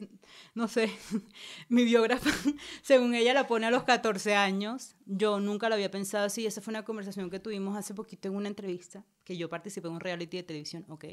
no 0.55 0.67
sé, 0.67 0.89
mi 1.69 1.83
biógrafa, 1.83 2.29
según 2.81 3.15
ella 3.15 3.33
la 3.33 3.47
pone 3.47 3.67
a 3.67 3.71
los 3.71 3.83
14 3.83 4.35
años, 4.35 4.95
yo 5.05 5.41
nunca 5.41 5.67
lo 5.67 5.75
había 5.75 5.91
pensado 5.91 6.25
así. 6.25 6.45
Esa 6.45 6.61
fue 6.61 6.71
una 6.71 6.85
conversación 6.85 7.29
que 7.29 7.39
tuvimos 7.39 7.77
hace 7.77 7.93
poquito 7.93 8.29
en 8.29 8.35
una 8.35 8.47
entrevista, 8.47 9.05
que 9.25 9.35
yo 9.35 9.49
participé 9.49 9.89
en 9.89 9.95
un 9.95 9.99
reality 9.99 10.37
de 10.37 10.43
televisión, 10.43 10.85
ok. 10.87 11.05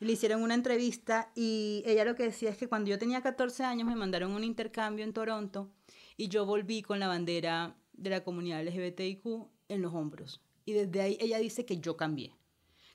Le 0.00 0.12
hicieron 0.12 0.42
una 0.42 0.54
entrevista 0.54 1.30
y 1.34 1.82
ella 1.86 2.04
lo 2.04 2.14
que 2.14 2.24
decía 2.24 2.50
es 2.50 2.56
que 2.56 2.68
cuando 2.68 2.90
yo 2.90 2.98
tenía 2.98 3.20
14 3.20 3.64
años 3.64 3.86
me 3.86 3.96
mandaron 3.96 4.32
un 4.32 4.44
intercambio 4.44 5.04
en 5.04 5.12
Toronto 5.12 5.70
y 6.16 6.28
yo 6.28 6.46
volví 6.46 6.82
con 6.82 7.00
la 7.00 7.08
bandera 7.08 7.76
de 7.92 8.10
la 8.10 8.22
comunidad 8.22 8.62
LGBTIQ 8.64 9.48
en 9.68 9.82
los 9.82 9.94
hombros. 9.94 10.40
Y 10.64 10.72
desde 10.72 11.00
ahí 11.00 11.18
ella 11.20 11.38
dice 11.38 11.64
que 11.64 11.78
yo 11.78 11.96
cambié. 11.96 12.32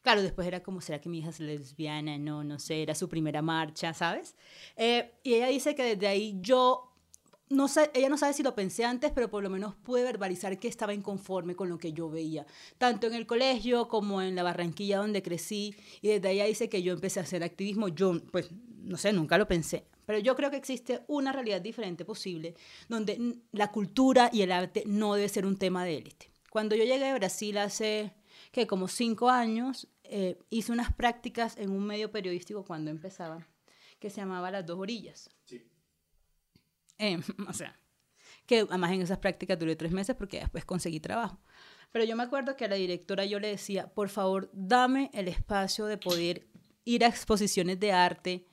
Claro, 0.04 0.22
después 0.22 0.46
era 0.46 0.62
como, 0.62 0.82
¿será 0.82 1.00
que 1.00 1.08
mi 1.08 1.20
hija 1.20 1.30
es 1.30 1.40
lesbiana? 1.40 2.18
No, 2.18 2.44
no 2.44 2.60
sé, 2.60 2.82
era 2.82 2.94
su 2.94 3.08
primera 3.08 3.42
marcha, 3.42 3.94
¿sabes? 3.94 4.36
Eh, 4.76 5.14
y 5.24 5.36
ella 5.36 5.48
dice 5.48 5.76
que 5.76 5.84
desde 5.96 6.08
ahí 6.08 6.38
yo, 6.42 6.93
ella 7.50 8.10
no 8.10 8.18
sabe 8.18 8.34
si 8.34 8.44
lo 8.44 8.56
pensé 8.56 8.86
antes, 8.86 9.12
pero 9.12 9.30
por 9.30 9.44
lo 9.44 9.50
menos 9.50 9.76
pude 9.76 10.04
verbalizar 10.04 10.58
que 10.60 10.68
estaba 10.68 10.94
inconforme 10.94 11.56
con 11.56 11.70
lo 11.70 11.78
que 11.78 11.94
yo 11.94 12.10
veía, 12.10 12.46
tanto 12.78 13.08
en 13.08 13.14
el 13.14 13.28
colegio 13.28 13.88
como 13.88 14.22
en 14.22 14.36
la 14.36 14.44
Barranquilla 14.44 14.98
donde 14.98 15.22
crecí. 15.22 15.76
Y 16.02 16.08
desde 16.08 16.32
ella 16.32 16.46
dice 16.46 16.70
que 16.70 16.82
yo 16.82 16.94
empecé 16.94 17.20
a 17.20 17.24
hacer 17.24 17.44
activismo. 17.44 17.90
Yo, 17.90 18.20
pues, 18.32 18.50
no 18.84 18.98
sé, 18.98 19.14
nunca 19.14 19.38
lo 19.38 19.48
pensé. 19.48 19.86
Pero 20.06 20.20
yo 20.20 20.36
creo 20.36 20.50
que 20.50 20.58
existe 20.58 21.02
una 21.08 21.32
realidad 21.32 21.62
diferente 21.62 22.06
posible, 22.06 22.56
donde 22.90 23.38
la 23.52 23.72
cultura 23.72 24.30
y 24.34 24.42
el 24.42 24.52
arte 24.52 24.84
no 24.86 25.16
debe 25.16 25.30
ser 25.30 25.46
un 25.46 25.58
tema 25.58 25.86
de 25.86 25.98
élite. 25.98 26.32
Cuando 26.50 26.76
yo 26.76 26.84
llegué 26.84 27.06
a 27.06 27.16
Brasil 27.16 27.58
hace, 27.58 28.14
que 28.52 28.68
como 28.68 28.88
cinco 28.88 29.30
años, 29.30 29.88
eh, 30.04 30.38
hice 30.50 30.72
unas 30.72 30.94
prácticas 30.94 31.58
en 31.58 31.72
un 31.72 31.86
medio 31.86 32.12
periodístico 32.12 32.66
cuando 32.66 32.92
empezaba, 32.92 33.48
que 34.00 34.10
se 34.10 34.18
llamaba 34.18 34.52
Las 34.52 34.66
Dos 34.66 34.78
Orillas. 34.78 35.30
Sí. 35.46 35.64
Eh, 37.04 37.20
o 37.48 37.54
sea, 37.54 37.78
que 38.46 38.60
además 38.60 38.92
en 38.92 39.02
esas 39.02 39.20
prácticas 39.20 39.60
duré 39.60 39.76
tres 39.76 39.92
meses 39.92 40.16
porque 40.16 40.40
después 40.40 40.66
conseguí 40.66 41.00
trabajo. 41.00 41.40
Pero 41.92 42.06
yo 42.06 42.16
me 42.16 42.24
acuerdo 42.24 42.56
que 42.56 42.66
a 42.66 42.70
la 42.70 42.76
directora 42.76 43.26
yo 43.26 43.40
le 43.40 43.50
decía, 43.50 43.94
por 43.94 44.10
favor, 44.10 44.50
dame 44.54 45.12
el 45.14 45.28
espacio 45.28 45.86
de 45.86 45.98
poder 45.98 46.48
ir 46.86 47.04
a 47.04 47.08
exposiciones 47.08 47.80
de 47.80 47.92
arte 47.92 48.48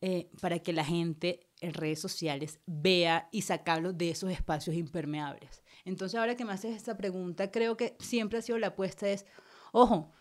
eh, 0.00 0.30
para 0.40 0.58
que 0.60 0.72
la 0.72 0.84
gente 0.84 1.48
en 1.60 1.74
redes 1.74 2.00
sociales 2.00 2.60
vea 2.66 3.28
y 3.30 3.42
sacarlo 3.42 3.92
de 3.92 4.10
esos 4.10 4.30
espacios 4.30 4.74
impermeables. 4.74 5.62
Entonces, 5.84 6.18
ahora 6.18 6.36
que 6.36 6.44
me 6.44 6.52
haces 6.52 6.74
esta 6.74 6.96
pregunta, 6.96 7.50
creo 7.50 7.76
que 7.76 7.96
siempre 8.00 8.38
ha 8.38 8.42
sido 8.42 8.58
la 8.58 8.68
apuesta 8.68 9.08
es, 9.08 9.26
ojo, 9.72 10.12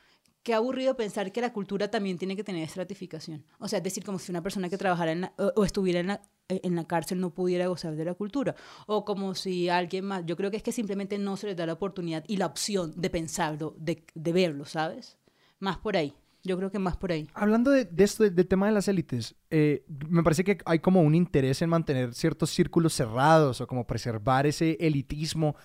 qué 0.43 0.53
aburrido 0.53 0.95
pensar 0.95 1.32
que 1.32 1.41
la 1.41 1.53
cultura 1.53 1.89
también 1.89 2.18
tiene 2.18 2.36
que 2.36 2.43
tener 2.43 2.64
estratificación. 2.64 3.45
O 3.59 3.68
sea, 3.68 3.78
es 3.78 3.84
decir, 3.84 4.03
como 4.03 4.20
si 4.20 4.32
una 4.32 4.41
persona 4.41 4.70
que 4.70 4.78
trabajara 4.78 5.12
en 5.12 5.32
o, 5.55 5.64
estuviera 5.64 5.99
en 5.99 6.07
la, 6.07 6.22
en 6.47 6.75
la, 6.75 6.85
cárcel 6.85 7.19
no 7.19 7.33
pudiera 7.33 7.67
gozar 7.67 7.95
de 7.95 8.05
la 8.05 8.13
cultura. 8.13 8.55
O 8.87 9.05
como 9.05 9.35
si 9.35 9.69
alguien 9.69 10.05
más, 10.05 10.25
yo 10.25 10.35
creo 10.35 10.51
que 10.51 10.57
es 10.57 10.63
que 10.63 10.71
simplemente 10.71 11.17
no 11.17 11.37
se 11.37 11.47
les 11.47 11.57
da 11.57 11.65
la 11.65 11.73
oportunidad 11.73 12.23
y 12.27 12.37
la 12.37 12.45
opción 12.45 12.93
de 12.95 13.09
pensarlo, 13.09 13.75
de, 13.77 14.03
de 14.13 14.33
verlo, 14.33 14.65
¿sabes? 14.65 15.17
Más 15.59 15.77
por 15.77 15.95
ahí. 15.95 16.13
Yo 16.43 16.57
creo 16.57 16.71
que 16.71 16.79
más 16.79 16.97
por 16.97 17.11
ahí. 17.11 17.27
Hablando 17.33 17.69
de, 17.69 17.87
esto, 17.97 18.27
del 18.27 18.47
tema 18.47 18.65
de 18.65 18.71
las 18.71 18.87
élites, 18.87 19.35
eh, 19.51 19.85
me 20.09 20.23
parece 20.23 20.43
que 20.43 20.57
hay 20.65 20.79
como 20.79 21.01
un 21.01 21.13
interés 21.13 21.61
en 21.61 21.69
mantener 21.69 22.13
ciertos 22.15 22.49
círculos 22.49 22.93
cerrados 22.93 23.61
o 23.61 23.67
como 23.67 23.85
preservar 23.85 24.47
ese 24.47 24.75
elitismo. 24.79 25.55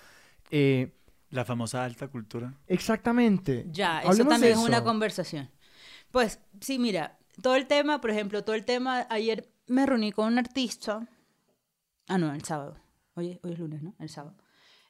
Eh, 0.51 0.93
la 1.29 1.43
famosa 1.43 1.83
alta 1.83 2.07
cultura. 2.07 2.53
Exactamente. 2.67 3.65
Ya, 3.71 4.01
eso 4.01 4.23
también 4.25 4.53
es 4.53 4.59
una 4.59 4.83
conversación. 4.83 5.49
Pues 6.11 6.39
sí, 6.61 6.79
mira, 6.79 7.17
todo 7.41 7.55
el 7.55 7.67
tema, 7.67 7.99
por 7.99 8.11
ejemplo, 8.11 8.43
todo 8.43 8.55
el 8.55 8.63
tema, 8.63 9.07
ayer 9.09 9.49
me 9.67 9.85
reuní 9.85 10.11
con 10.11 10.27
un 10.33 10.39
artista, 10.39 11.07
ah, 12.07 12.17
no, 12.17 12.33
el 12.33 12.43
sábado, 12.43 12.77
hoy, 13.15 13.39
hoy 13.43 13.53
es 13.53 13.59
lunes, 13.59 13.81
¿no? 13.81 13.95
El 13.99 14.09
sábado. 14.09 14.35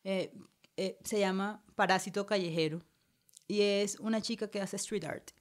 Eh, 0.04 0.32
se 1.04 1.20
llama 1.20 1.64
Parásito 1.76 2.26
Callejero 2.26 2.82
y 3.48 3.62
es 3.62 4.00
una 4.00 4.22
chica 4.22 4.50
que 4.50 4.62
hace 4.62 4.76
street 4.76 5.06
art. 5.06 5.32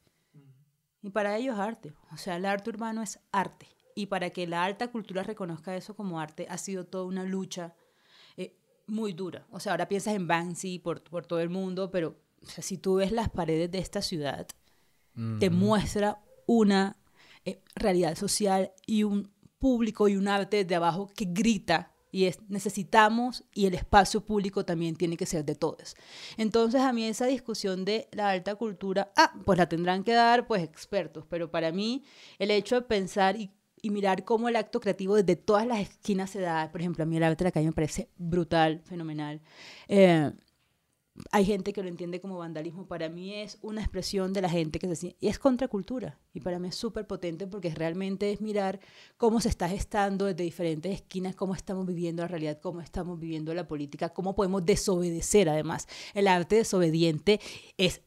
Y 1.02 1.10
para 1.10 1.36
ellos 1.36 1.54
es 1.54 1.60
arte. 1.60 1.92
O 2.12 2.16
sea, 2.16 2.36
el 2.36 2.46
arte 2.46 2.70
urbano 2.70 3.02
es 3.02 3.20
arte. 3.30 3.68
Y 3.94 4.06
para 4.06 4.30
que 4.30 4.46
la 4.46 4.64
alta 4.64 4.90
cultura 4.90 5.22
reconozca 5.22 5.76
eso 5.76 5.94
como 5.94 6.18
arte, 6.20 6.46
ha 6.50 6.58
sido 6.58 6.84
toda 6.84 7.04
una 7.04 7.24
lucha 7.24 7.74
eh, 8.36 8.56
muy 8.86 9.12
dura. 9.12 9.46
O 9.50 9.60
sea, 9.60 9.72
ahora 9.72 9.88
piensas 9.88 10.14
en 10.14 10.26
Banksy 10.26 10.78
por, 10.78 11.02
por 11.02 11.26
todo 11.26 11.40
el 11.40 11.48
mundo, 11.48 11.90
pero 11.90 12.16
si 12.42 12.78
tú 12.78 12.96
ves 12.96 13.12
las 13.12 13.30
paredes 13.30 13.70
de 13.70 13.78
esta 13.78 14.02
ciudad, 14.02 14.46
te 15.40 15.48
muestra 15.48 16.22
una 16.46 16.98
eh, 17.46 17.60
realidad 17.74 18.16
social 18.16 18.72
y 18.86 19.04
un 19.04 19.30
público 19.58 20.08
y 20.08 20.16
un 20.16 20.28
arte 20.28 20.64
de 20.64 20.74
abajo 20.74 21.08
que 21.14 21.26
grita 21.26 21.92
y 22.10 22.24
es 22.24 22.40
necesitamos 22.48 23.44
y 23.54 23.66
el 23.66 23.74
espacio 23.74 24.24
público 24.24 24.64
también 24.64 24.96
tiene 24.96 25.16
que 25.16 25.26
ser 25.26 25.44
de 25.44 25.54
todos. 25.54 25.96
Entonces 26.36 26.80
a 26.80 26.92
mí 26.92 27.04
esa 27.04 27.26
discusión 27.26 27.84
de 27.84 28.08
la 28.12 28.30
alta 28.30 28.54
cultura, 28.54 29.12
ah, 29.16 29.34
pues 29.44 29.58
la 29.58 29.68
tendrán 29.68 30.02
que 30.02 30.12
dar 30.12 30.46
pues 30.46 30.62
expertos, 30.62 31.26
pero 31.28 31.50
para 31.50 31.72
mí 31.72 32.04
el 32.38 32.50
hecho 32.50 32.76
de 32.76 32.82
pensar 32.82 33.36
y, 33.36 33.52
mirar 33.88 34.24
cómo 34.24 34.48
el 34.48 34.56
acto 34.56 34.80
creativo 34.80 35.14
desde 35.14 35.36
todas 35.36 35.64
las 35.64 35.78
esquinas 35.78 36.30
se 36.30 36.40
da, 36.40 36.72
por 36.72 36.80
ejemplo, 36.80 37.04
a 37.04 37.06
mí 37.06 37.18
el 37.18 37.22
arte 37.22 37.44
de 37.44 37.48
la 37.48 37.52
calle 37.52 37.66
me 37.66 37.72
parece 37.72 38.10
brutal, 38.16 38.80
fenomenal. 38.80 39.40
Eh, 39.86 40.32
hay 41.30 41.44
gente 41.44 41.72
que 41.72 41.82
lo 41.82 41.88
entiende 41.88 42.20
como 42.20 42.38
vandalismo. 42.38 42.86
Para 42.86 43.08
mí 43.08 43.34
es 43.34 43.58
una 43.62 43.80
expresión 43.80 44.32
de 44.32 44.42
la 44.42 44.48
gente 44.48 44.78
que 44.78 44.86
se 44.88 44.96
siente, 44.96 45.18
y 45.20 45.28
es 45.28 45.38
contracultura. 45.38 46.18
Y 46.34 46.40
para 46.40 46.58
mí 46.58 46.68
es 46.68 46.74
súper 46.74 47.06
potente 47.06 47.46
porque 47.46 47.74
realmente 47.74 48.32
es 48.32 48.40
mirar 48.40 48.80
cómo 49.16 49.40
se 49.40 49.48
está 49.48 49.68
gestando 49.68 50.26
desde 50.26 50.44
diferentes 50.44 50.92
esquinas, 50.92 51.34
cómo 51.34 51.54
estamos 51.54 51.86
viviendo 51.86 52.22
la 52.22 52.28
realidad, 52.28 52.58
cómo 52.60 52.80
estamos 52.80 53.18
viviendo 53.18 53.54
la 53.54 53.66
política, 53.66 54.10
cómo 54.10 54.34
podemos 54.34 54.64
desobedecer 54.64 55.48
además. 55.48 55.88
El 56.14 56.28
arte 56.28 56.56
desobediente 56.56 57.40
es 57.76 58.02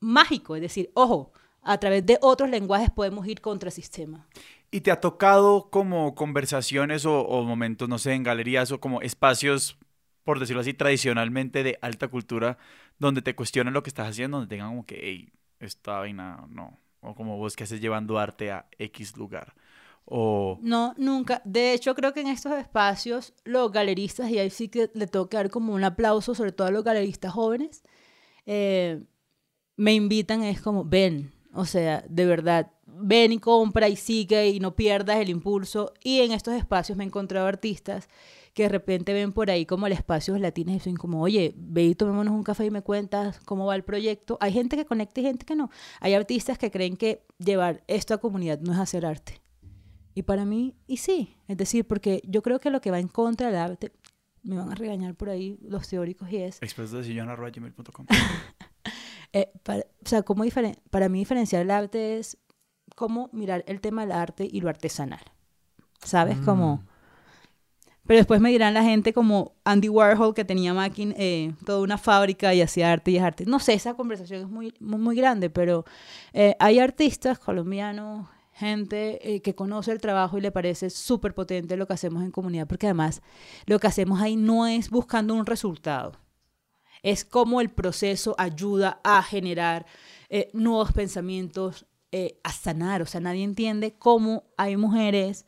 mágico, 0.00 0.56
es 0.56 0.62
decir, 0.62 0.90
ojo, 0.94 1.32
a 1.62 1.78
través 1.78 2.04
de 2.04 2.18
otros 2.20 2.50
lenguajes 2.50 2.90
podemos 2.90 3.26
ir 3.26 3.40
contra 3.40 3.68
el 3.68 3.72
sistema. 3.72 4.28
¿Y 4.70 4.82
te 4.82 4.90
ha 4.90 5.00
tocado 5.00 5.70
como 5.70 6.14
conversaciones 6.14 7.06
o, 7.06 7.20
o 7.20 7.42
momentos, 7.44 7.88
no 7.88 7.98
sé, 7.98 8.12
en 8.12 8.22
galerías 8.22 8.70
o 8.72 8.80
como 8.80 9.00
espacios 9.00 9.78
por 10.24 10.40
decirlo 10.40 10.62
así, 10.62 10.74
tradicionalmente 10.74 11.62
de 11.62 11.78
alta 11.82 12.08
cultura, 12.08 12.58
donde 12.98 13.22
te 13.22 13.34
cuestionen 13.34 13.74
lo 13.74 13.82
que 13.82 13.90
estás 13.90 14.08
haciendo, 14.08 14.38
donde 14.38 14.54
tengan 14.54 14.70
como 14.70 14.86
que, 14.86 14.98
hey, 15.02 15.32
esta 15.60 15.98
vaina 15.98 16.46
no. 16.48 16.78
O 17.00 17.14
como 17.14 17.36
vos 17.36 17.54
que 17.54 17.64
haces 17.64 17.80
llevando 17.80 18.18
arte 18.18 18.50
a 18.50 18.66
X 18.78 19.16
lugar. 19.16 19.54
O... 20.06 20.58
No, 20.62 20.94
nunca. 20.96 21.42
De 21.44 21.72
hecho, 21.72 21.94
creo 21.94 22.12
que 22.12 22.20
en 22.20 22.28
estos 22.28 22.52
espacios 22.52 23.34
los 23.44 23.70
galeristas, 23.70 24.30
y 24.30 24.38
ahí 24.38 24.50
sí 24.50 24.68
que 24.68 24.90
le 24.94 25.06
tengo 25.06 25.28
que 25.28 25.36
dar 25.36 25.50
como 25.50 25.74
un 25.74 25.84
aplauso, 25.84 26.34
sobre 26.34 26.52
todo 26.52 26.66
a 26.68 26.70
los 26.70 26.84
galeristas 26.84 27.32
jóvenes, 27.32 27.82
eh, 28.46 29.02
me 29.76 29.94
invitan, 29.94 30.42
es 30.42 30.60
como, 30.60 30.84
ven, 30.84 31.32
o 31.52 31.64
sea, 31.64 32.04
de 32.08 32.26
verdad, 32.26 32.72
ven 32.86 33.32
y 33.32 33.38
compra 33.38 33.88
y 33.88 33.96
sigue 33.96 34.48
y 34.48 34.60
no 34.60 34.74
pierdas 34.76 35.18
el 35.18 35.30
impulso. 35.30 35.92
Y 36.02 36.20
en 36.20 36.32
estos 36.32 36.54
espacios 36.54 36.96
me 36.96 37.04
he 37.04 37.06
encontrado 37.06 37.46
artistas 37.46 38.08
que 38.54 38.62
de 38.64 38.68
repente 38.68 39.12
ven 39.12 39.32
por 39.32 39.50
ahí 39.50 39.66
como 39.66 39.86
el 39.86 39.92
espacio 39.92 40.38
latinos 40.38 40.70
y 40.70 40.74
dicen 40.74 40.96
como, 40.96 41.20
oye, 41.20 41.54
ve 41.56 41.84
y 41.84 41.94
tomémonos 41.96 42.32
un 42.32 42.44
café 42.44 42.64
y 42.64 42.70
me 42.70 42.82
cuentas 42.82 43.40
cómo 43.40 43.66
va 43.66 43.74
el 43.74 43.82
proyecto. 43.82 44.38
Hay 44.40 44.52
gente 44.52 44.76
que 44.76 44.86
conecta 44.86 45.20
y 45.20 45.24
gente 45.24 45.44
que 45.44 45.56
no. 45.56 45.70
Hay 46.00 46.14
artistas 46.14 46.56
que 46.56 46.70
creen 46.70 46.96
que 46.96 47.26
llevar 47.38 47.82
esto 47.88 48.14
a 48.14 48.18
comunidad 48.18 48.60
no 48.60 48.72
es 48.72 48.78
hacer 48.78 49.04
arte. 49.04 49.42
Y 50.14 50.22
para 50.22 50.44
mí, 50.44 50.76
y 50.86 50.98
sí, 50.98 51.36
es 51.48 51.56
decir, 51.56 51.84
porque 51.84 52.22
yo 52.24 52.42
creo 52.42 52.60
que 52.60 52.70
lo 52.70 52.80
que 52.80 52.92
va 52.92 53.00
en 53.00 53.08
contra 53.08 53.48
del 53.48 53.56
arte, 53.56 53.92
me 54.44 54.56
van 54.56 54.70
a 54.70 54.76
regañar 54.76 55.16
por 55.16 55.30
ahí 55.30 55.58
los 55.60 55.88
teóricos 55.88 56.30
y 56.30 56.36
es... 56.36 56.62
Expreso 56.62 56.98
de 56.98 57.04
eh, 59.32 59.50
o 59.66 60.08
sea, 60.08 60.22
como 60.22 60.44
para 60.90 61.08
mí 61.08 61.18
diferenciar 61.18 61.62
el 61.62 61.72
arte 61.72 62.18
es 62.18 62.38
cómo 62.94 63.30
mirar 63.32 63.64
el 63.66 63.80
tema 63.80 64.02
del 64.02 64.12
arte 64.12 64.48
y 64.48 64.60
lo 64.60 64.68
artesanal. 64.68 65.22
¿Sabes? 66.04 66.38
Como 66.38 66.76
mm. 66.76 66.93
Pero 68.06 68.18
después 68.18 68.40
me 68.40 68.50
dirán 68.50 68.74
la 68.74 68.82
gente 68.82 69.14
como 69.14 69.54
Andy 69.64 69.88
Warhol, 69.88 70.34
que 70.34 70.44
tenía 70.44 70.74
máquina, 70.74 71.14
eh, 71.16 71.54
toda 71.64 71.80
una 71.80 71.96
fábrica 71.96 72.52
y 72.52 72.60
hacía 72.60 72.92
arte 72.92 73.10
y 73.12 73.16
es 73.16 73.22
arte. 73.22 73.46
No 73.46 73.58
sé, 73.58 73.72
esa 73.72 73.94
conversación 73.94 74.42
es 74.42 74.48
muy, 74.48 74.74
muy, 74.78 75.16
grande, 75.16 75.48
pero 75.48 75.86
eh, 76.34 76.54
hay 76.58 76.80
artistas 76.80 77.38
colombianos, 77.38 78.28
gente 78.52 79.34
eh, 79.34 79.40
que 79.40 79.54
conoce 79.54 79.90
el 79.90 80.00
trabajo 80.00 80.36
y 80.36 80.42
le 80.42 80.52
parece 80.52 80.90
súper 80.90 81.34
potente 81.34 81.76
lo 81.78 81.86
que 81.86 81.94
hacemos 81.94 82.22
en 82.22 82.30
comunidad, 82.30 82.66
porque 82.66 82.86
además 82.86 83.22
lo 83.64 83.78
que 83.78 83.86
hacemos 83.86 84.20
ahí 84.20 84.36
no 84.36 84.66
es 84.66 84.90
buscando 84.90 85.34
un 85.34 85.46
resultado, 85.46 86.12
es 87.02 87.24
como 87.24 87.62
el 87.62 87.70
proceso 87.70 88.34
ayuda 88.38 89.00
a 89.02 89.22
generar 89.22 89.86
nuevos 90.52 90.90
pensamientos, 90.92 91.86
a 92.42 92.52
sanar. 92.52 93.02
O 93.02 93.06
sea, 93.06 93.20
nadie 93.20 93.44
entiende 93.44 93.94
cómo 93.98 94.44
hay 94.56 94.76
mujeres 94.78 95.44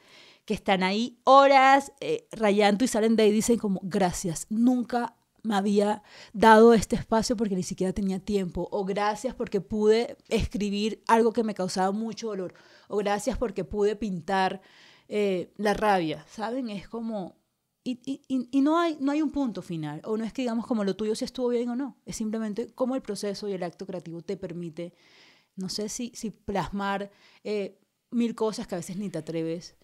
que 0.47 0.55
están 0.55 0.83
ahí 0.83 1.19
horas 1.25 1.93
eh, 2.01 2.29
rayando 2.33 2.85
y 2.85 2.89
salen 2.89 3.17
de 3.17 3.25
ahí 3.25 3.29
y 3.31 3.33
dicen 3.33 3.59
como, 3.59 3.81
gracias, 3.83 4.47
nunca 4.49 5.17
me 5.43 5.57
había 5.57 6.03
dado 6.33 6.73
este 6.73 6.97
espacio 6.97 7.37
porque 7.37 7.57
ni 7.57 7.63
siquiera 7.63 7.93
tenía 7.93 8.21
tiempo, 8.21 8.69
o 8.71 8.85
gracias 8.85 9.35
porque 9.35 9.61
pude 9.61 10.17
escribir 10.29 11.03
algo 11.09 11.33
que 11.33 11.45
me 11.45 11.55
causaba 11.55 11.91
mucho 11.93 12.29
dolor, 12.29 12.55
o 12.89 12.97
gracias 12.97 13.37
porque 13.37 13.65
pude 13.65 13.97
pintar 13.97 14.63
eh, 15.09 15.53
la 15.57 15.75
rabia, 15.75 16.25
¿saben? 16.29 16.71
Es 16.71 16.89
como... 16.89 17.37
Y, 17.85 18.01
y, 18.05 18.49
y, 18.51 18.61
no, 18.63 18.81
hay, 18.81 18.99
no 19.01 19.13
hay 19.13 19.23
un 19.23 19.31
punto 19.31 19.63
final, 19.63 20.01
o 20.05 20.17
no 20.17 20.25
es 20.25 20.33
que 20.33 20.43
digamos 20.43 20.67
como 20.67 20.83
lo 20.83 20.97
tuyo 20.97 21.15
si 21.15 21.25
estuvo 21.25 21.49
bien 21.49 21.69
o 21.69 21.77
no, 21.77 21.97
es 22.05 22.17
simplemente 22.17 22.67
cómo 22.75 22.97
el 22.97 23.03
proceso 23.03 23.49
y 23.49 23.53
el 23.53 23.63
acto 23.63 23.87
creativo 23.87 24.23
te 24.23 24.37
permite, 24.37 24.93
no 25.55 25.69
sé 25.69 25.89
si, 25.89 26.11
si 26.17 26.31
plasmar 26.31 27.13
eh, 27.45 27.79
mil 28.11 28.35
cosas 28.35 28.67
que 28.67 28.75
a 28.75 28.79
veces 28.79 28.97
ni 28.97 29.09
te 29.09 29.19
atreves. 29.19 29.77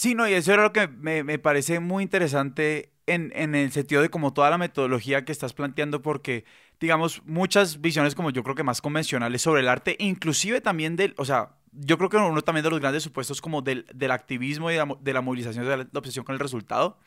Sí, 0.00 0.14
no, 0.14 0.26
y 0.26 0.32
eso 0.32 0.54
era 0.54 0.62
lo 0.62 0.72
que 0.72 0.88
me, 0.88 1.22
me 1.24 1.38
parece 1.38 1.78
muy 1.78 2.02
interesante 2.02 2.90
en, 3.06 3.32
en, 3.34 3.54
el 3.54 3.70
sentido 3.70 4.00
de 4.00 4.08
como 4.08 4.32
toda 4.32 4.48
la 4.48 4.56
metodología 4.56 5.26
que 5.26 5.32
estás 5.32 5.52
planteando, 5.52 6.00
porque, 6.00 6.46
digamos, 6.80 7.22
muchas 7.26 7.82
visiones 7.82 8.14
como 8.14 8.30
yo 8.30 8.42
creo 8.42 8.54
que 8.54 8.62
más 8.62 8.80
convencionales 8.80 9.42
sobre 9.42 9.60
el 9.60 9.68
arte, 9.68 9.96
inclusive 9.98 10.62
también 10.62 10.96
del, 10.96 11.12
o 11.18 11.26
sea, 11.26 11.50
yo 11.72 11.98
creo 11.98 12.08
que 12.08 12.16
uno 12.16 12.40
también 12.40 12.64
de 12.64 12.70
los 12.70 12.80
grandes 12.80 13.02
supuestos 13.02 13.42
como 13.42 13.60
del, 13.60 13.84
del 13.92 14.10
activismo 14.10 14.70
y 14.70 14.74
de 14.74 15.12
la, 15.12 15.20
movilización, 15.20 15.66
de 15.66 15.76
la, 15.76 15.76
la, 15.76 15.98
obsesión 15.98 16.24
con 16.24 16.32
el 16.32 16.40
resultado 16.40 16.98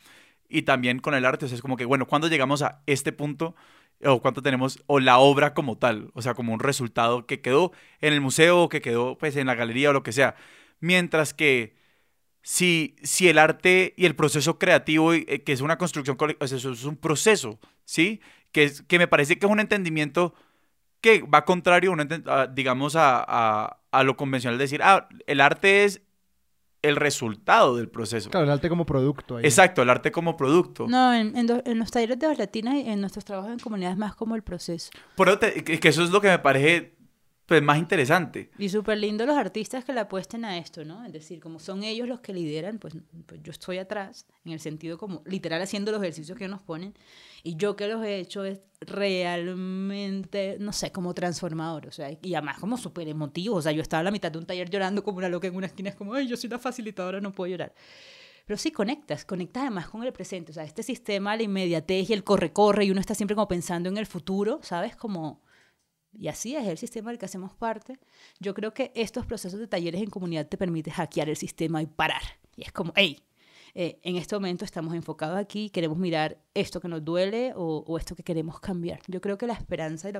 y 0.48 0.62
también 0.62 1.00
con 1.00 1.14
el 1.14 1.24
arte. 1.24 1.46
O 1.46 1.48
sea, 1.48 1.56
es 1.56 1.62
como 1.62 1.76
que, 1.76 1.86
bueno, 1.86 2.06
cuando 2.06 2.28
llegamos 2.28 2.62
a 2.62 2.80
este 2.86 3.10
punto 3.10 3.56
o 4.04 4.22
cuánto 4.22 4.40
tenemos, 4.40 4.84
o 4.86 5.00
la 5.00 5.18
obra 5.18 5.52
como 5.52 5.78
tal, 5.78 6.12
o 6.14 6.22
sea, 6.22 6.34
como 6.34 6.52
un 6.52 6.60
resultado 6.60 7.26
que 7.26 7.40
quedó 7.40 7.72
en 8.00 8.12
el 8.12 8.20
museo 8.20 8.62
o 8.62 8.68
que 8.68 8.80
quedó 8.80 9.18
pues 9.18 9.34
en 9.34 9.48
la 9.48 9.56
galería 9.56 9.90
o 9.90 9.92
lo 9.92 10.04
que 10.04 10.12
sea. 10.12 10.36
Mientras 10.78 11.34
que 11.34 11.82
si, 12.44 12.94
si 13.02 13.26
el 13.28 13.38
arte 13.38 13.94
y 13.96 14.04
el 14.04 14.14
proceso 14.14 14.58
creativo, 14.58 15.14
eh, 15.14 15.42
que 15.44 15.52
es 15.52 15.62
una 15.62 15.78
construcción, 15.78 16.18
o 16.20 16.46
sea, 16.46 16.58
eso 16.58 16.72
es 16.72 16.84
un 16.84 16.96
proceso, 16.96 17.58
¿sí? 17.86 18.20
Que, 18.52 18.64
es, 18.64 18.82
que 18.82 18.98
me 18.98 19.08
parece 19.08 19.38
que 19.38 19.46
es 19.46 19.50
un 19.50 19.60
entendimiento 19.60 20.34
que 21.00 21.22
va 21.22 21.46
contrario, 21.46 21.94
digamos, 22.52 22.96
a, 22.96 23.24
a, 23.26 23.80
a 23.90 24.02
lo 24.04 24.16
convencional 24.18 24.58
de 24.58 24.64
decir, 24.64 24.82
ah, 24.82 25.08
el 25.26 25.40
arte 25.40 25.84
es 25.84 26.02
el 26.82 26.96
resultado 26.96 27.76
del 27.76 27.88
proceso. 27.88 28.28
Claro, 28.28 28.44
el 28.44 28.52
arte 28.52 28.68
como 28.68 28.84
producto. 28.84 29.38
Ahí. 29.38 29.44
Exacto, 29.46 29.80
el 29.80 29.88
arte 29.88 30.12
como 30.12 30.36
producto. 30.36 30.86
No, 30.86 31.14
en, 31.14 31.34
en, 31.36 31.62
en 31.64 31.78
los 31.78 31.90
talleres 31.90 32.18
de 32.18 32.36
latinas 32.36 32.74
y 32.74 32.90
en 32.90 33.00
nuestros 33.00 33.24
trabajos 33.24 33.52
en 33.52 33.58
comunidades 33.58 33.96
más 33.96 34.14
como 34.14 34.36
el 34.36 34.42
proceso. 34.42 34.90
Pero 35.16 35.38
te, 35.38 35.64
que 35.64 35.88
eso 35.88 36.04
es 36.04 36.10
lo 36.10 36.20
que 36.20 36.28
me 36.28 36.38
parece 36.38 36.94
pues, 37.46 37.62
más 37.62 37.78
interesante. 37.78 38.50
Y 38.58 38.68
súper 38.68 38.98
lindo 38.98 39.26
los 39.26 39.36
artistas 39.36 39.84
que 39.84 39.92
le 39.92 40.00
apuesten 40.00 40.44
a 40.44 40.56
esto, 40.56 40.84
¿no? 40.84 41.04
Es 41.04 41.12
decir, 41.12 41.40
como 41.40 41.58
son 41.58 41.84
ellos 41.84 42.08
los 42.08 42.20
que 42.20 42.32
lideran, 42.32 42.78
pues, 42.78 42.94
pues, 43.26 43.42
yo 43.42 43.50
estoy 43.50 43.78
atrás, 43.78 44.26
en 44.44 44.52
el 44.52 44.60
sentido 44.60 44.96
como 44.96 45.22
literal 45.26 45.60
haciendo 45.60 45.92
los 45.92 46.00
ejercicios 46.00 46.38
que 46.38 46.48
nos 46.48 46.62
ponen, 46.62 46.94
y 47.42 47.56
yo 47.56 47.76
que 47.76 47.86
los 47.86 48.02
he 48.04 48.18
hecho 48.18 48.44
es 48.44 48.60
realmente, 48.80 50.56
no 50.58 50.72
sé, 50.72 50.90
como 50.90 51.12
transformador, 51.12 51.86
o 51.86 51.92
sea, 51.92 52.10
y 52.22 52.34
además 52.34 52.58
como 52.58 52.78
súper 52.78 53.08
emotivo, 53.08 53.56
o 53.56 53.62
sea, 53.62 53.72
yo 53.72 53.82
estaba 53.82 54.00
a 54.00 54.04
la 54.04 54.10
mitad 54.10 54.32
de 54.32 54.38
un 54.38 54.46
taller 54.46 54.70
llorando 54.70 55.04
como 55.04 55.18
una 55.18 55.28
loca 55.28 55.46
en 55.46 55.56
una 55.56 55.66
esquina, 55.66 55.90
es 55.90 55.96
como, 55.96 56.14
ay, 56.14 56.26
yo 56.26 56.36
soy 56.36 56.48
la 56.48 56.58
facilitadora, 56.58 57.20
no 57.20 57.32
puedo 57.32 57.50
llorar. 57.50 57.74
Pero 58.46 58.58
sí 58.58 58.72
conectas, 58.72 59.24
conectas 59.24 59.62
además 59.62 59.88
con 59.88 60.02
el 60.02 60.12
presente, 60.12 60.50
o 60.50 60.54
sea, 60.54 60.64
este 60.64 60.82
sistema, 60.82 61.36
la 61.36 61.42
inmediatez 61.42 62.08
y 62.08 62.14
el 62.14 62.24
corre-corre, 62.24 62.86
y 62.86 62.90
uno 62.90 63.00
está 63.00 63.14
siempre 63.14 63.34
como 63.34 63.48
pensando 63.48 63.90
en 63.90 63.98
el 63.98 64.06
futuro, 64.06 64.60
¿sabes? 64.62 64.96
Como 64.96 65.43
y 66.18 66.28
así 66.28 66.56
es 66.56 66.66
el 66.66 66.78
sistema 66.78 67.10
del 67.10 67.18
que 67.18 67.26
hacemos 67.26 67.52
parte, 67.52 67.98
yo 68.40 68.54
creo 68.54 68.72
que 68.72 68.92
estos 68.94 69.26
procesos 69.26 69.58
de 69.60 69.66
talleres 69.66 70.02
en 70.02 70.10
comunidad 70.10 70.46
te 70.46 70.56
permiten 70.56 70.92
hackear 70.92 71.28
el 71.28 71.36
sistema 71.36 71.82
y 71.82 71.86
parar. 71.86 72.22
Y 72.56 72.62
es 72.62 72.72
como, 72.72 72.92
hey, 72.96 73.22
eh, 73.74 73.98
en 74.04 74.16
este 74.16 74.36
momento 74.36 74.64
estamos 74.64 74.94
enfocados 74.94 75.36
aquí, 75.36 75.68
queremos 75.68 75.98
mirar 75.98 76.38
esto 76.54 76.80
que 76.80 76.86
nos 76.86 77.04
duele 77.04 77.52
o, 77.56 77.98
esto 77.98 78.14
que 78.14 78.22
queremos 78.22 78.60
cambiar. 78.60 79.00
Yo 79.08 79.20
creo 79.20 79.36
que 79.36 79.48
la 79.48 79.54
esperanza 79.54 80.10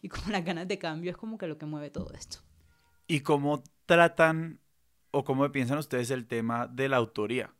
y, 0.00 0.08
como 0.08 0.30
las 0.30 0.44
ganas 0.44 0.68
de 0.68 0.78
cambio 0.78 1.10
es 1.10 1.16
como 1.16 1.36
que 1.36 1.48
lo 1.48 1.58
que 1.58 1.66
mueve 1.66 1.90
todo 1.90 2.12
esto. 2.14 2.38
¿Y 3.08 3.20
cómo 3.20 3.64
tratan 3.86 4.60
o 5.10 5.24
cómo 5.24 5.50
piensan 5.50 5.78
ustedes 5.78 6.12
el 6.12 6.26
tema 6.26 6.68
de 6.68 6.88
la 6.88 6.98
autoría? 6.98 7.52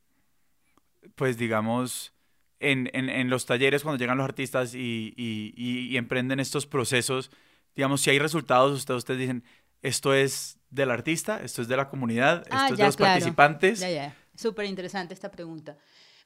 Pues 1.16 1.36
digamos, 1.36 2.14
en, 2.60 2.88
en, 2.92 3.28
los 3.28 3.46
talleres 3.46 3.82
cuando 3.82 3.98
llegan 3.98 4.18
los 4.18 4.24
artistas 4.24 4.74
y, 4.74 5.14
y 5.16 5.96
emprenden 5.96 6.38
estos 6.38 6.66
procesos, 6.66 7.32
digamos, 7.76 8.00
si 8.00 8.10
hay 8.10 8.18
resultados, 8.18 8.72
ustedes, 8.78 8.98
ustedes 8.98 9.20
dicen, 9.20 9.44
esto 9.82 10.12
es 10.14 10.58
del 10.70 10.90
artista, 10.90 11.42
esto 11.42 11.62
es 11.62 11.68
de 11.68 11.76
la 11.76 11.88
comunidad, 11.88 12.42
esto 12.42 12.50
Ah, 12.56 12.68
es 12.70 12.76
de 12.78 12.84
los 12.84 12.96
claro. 12.96 13.12
participantes. 13.14 13.80
Ya, 13.80 13.90
ya. 13.90 14.16
Súper 14.36 14.66
interesante 14.66 15.14
esta 15.14 15.30
pregunta. 15.30 15.76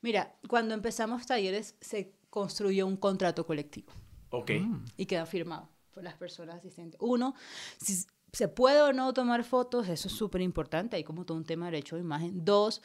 Mira, 0.03 0.35
cuando 0.49 0.75
empezamos 0.75 1.25
talleres 1.27 1.77
se 1.81 2.15
construyó 2.31 2.87
un 2.87 2.97
contrato 2.97 3.47
colectivo 3.47 3.93
Ok. 4.31 4.51
y 4.97 5.07
queda 5.07 5.25
firmado 5.27 5.69
por 5.93 6.03
las 6.03 6.15
personas 6.15 6.57
asistentes. 6.57 7.01
Uno, 7.01 7.35
si 7.79 8.05
se 8.33 8.49
puede 8.49 8.81
o 8.83 8.93
no 8.93 9.13
tomar 9.15 9.45
fotos, 9.45 9.89
eso 9.89 10.09
es 10.09 10.15
súper 10.15 10.41
importante, 10.43 10.97
hay 10.97 11.05
como 11.05 11.25
todo 11.25 11.39
un 11.39 11.45
tema 11.45 11.67
de 11.67 11.73
derecho 11.73 11.95
de 11.97 12.03
imagen. 12.03 12.45
Dos, 12.45 12.83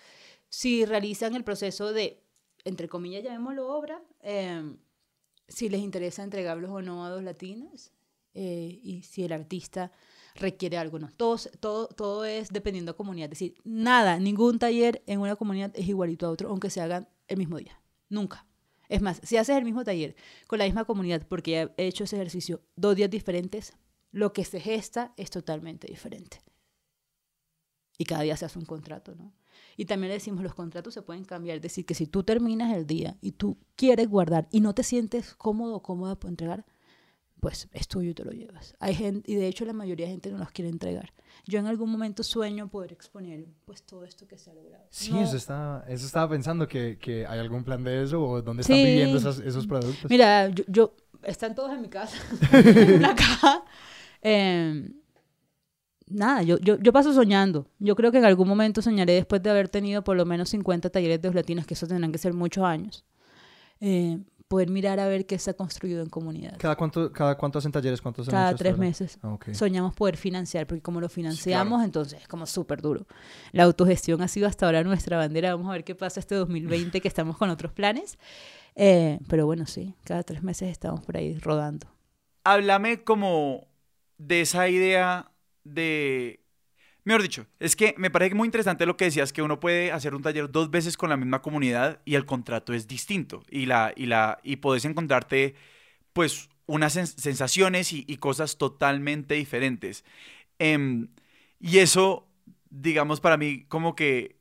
si 0.48 0.86
realizan 0.86 1.36
el 1.36 1.44
proceso 1.44 1.92
de, 1.92 2.24
entre 2.64 2.88
comillas, 2.88 3.24
llamémoslo 3.24 3.68
obra, 3.68 4.02
eh, 4.22 4.64
si 5.48 5.68
les 5.70 5.82
interesa 5.82 6.24
entregarlos 6.24 6.70
o 6.70 6.82
no 6.84 7.04
a 7.04 7.10
dos 7.10 7.24
latinas 7.24 7.92
eh, 8.34 8.80
y 8.82 9.04
si 9.04 9.24
el 9.24 9.32
artista 9.32 9.92
requiere 10.36 10.78
algo 10.78 11.00
no. 11.00 11.10
Todo, 11.12 11.38
todo, 11.60 11.88
todo 11.88 12.26
es 12.26 12.50
dependiendo 12.50 12.94
de 12.94 12.98
comunidad. 12.98 13.26
Es 13.26 13.40
decir, 13.40 13.56
nada, 13.64 14.20
ningún 14.20 14.60
taller 14.60 15.04
en 15.06 15.20
una 15.20 15.36
comunidad 15.36 15.72
es 15.76 15.88
igualito 15.88 16.28
a 16.28 16.30
otro, 16.30 16.50
aunque 16.50 16.70
se 16.70 16.82
hagan 16.82 17.08
el 17.28 17.38
mismo 17.38 17.58
día. 17.58 17.82
Nunca. 18.10 18.46
Es 18.88 19.02
más, 19.02 19.22
si 19.24 19.38
haces 19.38 19.56
el 19.56 19.66
mismo 19.66 19.84
taller 19.84 20.16
con 20.48 20.60
la 20.60 20.66
misma 20.66 20.86
comunidad, 20.86 21.26
porque 21.28 21.70
he 21.78 21.88
hecho 21.88 22.06
ese 22.06 22.16
ejercicio 22.16 22.62
dos 22.76 22.96
días 22.96 23.10
diferentes, 23.10 23.74
lo 24.12 24.34
que 24.34 24.44
se 24.44 24.60
gesta 24.60 25.14
es 25.16 25.30
totalmente 25.30 25.88
diferente. 25.88 26.42
Y 27.98 28.06
cada 28.06 28.24
día 28.24 28.36
se 28.36 28.46
hace 28.46 28.58
un 28.58 28.66
contrato, 28.66 29.14
¿no? 29.16 29.34
Y 29.78 29.86
también 29.86 30.10
le 30.10 30.16
decimos, 30.16 30.44
los 30.44 30.56
contratos 30.56 30.94
se 30.94 31.02
pueden 31.02 31.24
cambiar. 31.24 31.58
Es 31.58 31.62
decir, 31.62 31.86
que 31.86 31.94
si 31.94 32.08
tú 32.08 32.24
terminas 32.24 32.76
el 32.76 32.88
día 32.88 33.18
y 33.22 33.34
tú 33.34 33.58
quieres 33.76 34.08
guardar 34.08 34.48
y 34.52 34.62
no 34.62 34.74
te 34.74 34.84
sientes 34.84 35.36
cómodo 35.36 35.76
o 35.76 35.84
cómoda 35.84 36.18
por 36.18 36.30
entregar, 36.30 36.66
pues 37.40 37.68
es 37.72 37.88
tuyo 37.88 38.12
y 38.12 38.14
te 38.14 38.24
lo 38.26 38.32
llevas. 38.32 38.76
Hay 38.80 38.94
gente, 38.96 39.32
y 39.32 39.36
de 39.36 39.48
hecho 39.48 39.66
la 39.66 39.74
mayoría 39.74 40.06
de 40.06 40.12
gente 40.14 40.32
no 40.32 40.38
los 40.38 40.52
quiere 40.52 40.70
entregar. 40.70 41.14
Yo 41.46 41.58
en 41.60 41.66
algún 41.68 41.90
momento 41.90 42.22
sueño 42.24 42.70
poder 42.70 42.92
exponer 42.92 43.46
pues 43.66 43.84
todo 43.84 44.04
esto 44.04 44.28
que 44.28 44.38
se 44.38 44.52
ha 44.52 44.54
logrado. 44.54 44.86
Sí, 44.90 45.12
No- 45.12 45.22
eso, 45.22 45.38
estaba, 45.38 45.84
eso 45.88 46.06
estaba 46.06 46.30
pensando, 46.30 46.68
que, 46.68 46.98
que 47.00 47.26
hay 47.26 47.40
algún 47.40 47.64
plan 47.64 47.84
de 47.84 48.04
eso 48.04 48.22
o 48.22 48.42
dónde 48.42 48.62
están 48.62 48.78
Sí. 48.78 48.84
viviendo 48.84 49.18
esos, 49.18 49.40
esos 49.40 49.66
productos. 49.68 50.10
Mira, 50.10 50.50
yo, 50.50 50.64
yo- 50.68 50.94
están 51.24 51.56
todos 51.56 51.72
en 51.72 51.82
mi 51.82 51.90
casa, 51.90 52.18
en 52.52 52.96
una 52.96 53.16
caja. 53.16 53.64
Eh, 54.22 54.92
nada, 56.08 56.44
yo, 56.44 56.58
yo, 56.60 56.78
yo 56.80 56.92
paso 56.94 57.14
soñando. 57.14 57.68
Yo 57.80 57.96
creo 57.96 58.12
que 58.12 58.18
en 58.18 58.26
algún 58.26 58.48
momento 58.48 58.82
soñaré 58.82 59.14
después 59.14 59.42
de 59.44 59.50
haber 59.50 59.70
tenido 59.70 60.04
por 60.04 60.18
lo 60.18 60.26
menos 60.26 60.50
50 60.50 60.90
talleres 60.90 61.22
de 61.22 61.34
latinos, 61.34 61.66
que 61.66 61.74
eso 61.74 61.88
tendrán 61.88 62.12
que 62.12 62.18
ser 62.18 62.34
muchos 62.34 62.64
años, 62.64 63.06
eh, 63.80 64.20
poder 64.50 64.70
mirar 64.72 65.00
a 65.00 65.08
ver 65.08 65.28
qué 65.28 65.38
se 65.38 65.52
ha 65.52 65.54
construido 65.54 66.02
en 66.02 66.10
comunidad. 66.10 66.58
¿Cada 66.58 66.76
cuánto, 66.76 67.14
cada 67.14 67.38
cuánto 67.38 67.60
hacen 67.60 67.72
talleres? 67.72 68.02
¿Cuántos 68.02 68.28
Cada 68.28 68.56
tres 68.56 68.78
meses. 68.78 69.20
Ah. 69.22 69.38
Soñamos 69.54 69.94
poder 69.94 70.18
financiar, 70.18 70.66
porque 70.66 70.82
como 70.82 71.00
lo 71.00 71.08
financiamos, 71.08 71.84
entonces 71.84 72.24
es 72.24 72.28
como 72.28 72.48
súper 72.48 72.82
duro. 72.82 73.06
La 73.52 73.64
autogestión 73.64 74.22
ha 74.24 74.28
sido 74.28 74.48
hasta 74.48 74.66
ahora 74.66 74.84
nuestra 74.84 75.18
bandera. 75.18 75.56
Vamos 75.56 75.70
a 75.70 75.74
ver 75.74 75.84
qué 75.84 75.94
pasa 75.94 76.20
este 76.20 76.34
2020, 76.34 77.00
que 77.00 77.08
estamos 77.08 77.38
con 77.38 77.52
otros 77.52 77.72
planes. 77.72 78.18
Eh, 78.76 79.20
pero 79.30 79.46
bueno, 79.46 79.68
sí, 79.68 79.94
cada 80.04 80.24
tres 80.24 80.42
meses 80.42 80.70
estamos 80.70 81.02
por 81.02 81.16
ahí 81.16 81.38
rodando. 81.38 81.86
Háblame 82.44 83.04
como 83.04 83.68
de 84.18 84.42
esa 84.42 84.68
idea 84.68 85.32
de... 85.64 86.39
Mejor 87.06 87.22
dicho, 87.24 87.48
es 87.60 87.76
que 87.76 87.96
me 87.98 88.12
parece 88.12 88.36
muy 88.36 88.46
interesante 88.48 88.86
lo 88.86 88.98
que 88.98 89.06
decías, 89.06 89.34
que 89.34 89.42
uno 89.42 89.60
puede 89.60 89.92
hacer 89.92 90.14
un 90.14 90.22
taller 90.22 90.52
dos 90.52 90.70
veces 90.70 90.98
con 90.98 91.10
la 91.10 91.18
misma 91.18 91.42
comunidad 91.42 92.02
y 92.06 92.16
el 92.16 92.26
contrato 92.26 92.74
es 92.74 92.88
distinto. 92.88 93.44
Y, 93.50 93.66
la, 93.66 93.94
y, 93.96 94.06
la, 94.06 94.40
y 94.44 94.58
podés 94.58 94.86
encontrarte, 94.86 95.56
pues, 96.14 96.50
unas 96.68 96.96
sens- 96.98 97.16
sensaciones 97.20 97.94
y, 97.94 98.06
cosas 98.18 98.58
totalmente 98.58 99.36
diferentes. 99.36 100.06
Em, 100.60 101.10
y 101.60 101.80
eso, 101.80 102.28
digamos, 102.70 103.22
para 103.22 103.38
mí 103.38 103.66
como 103.70 103.96
que 103.96 104.38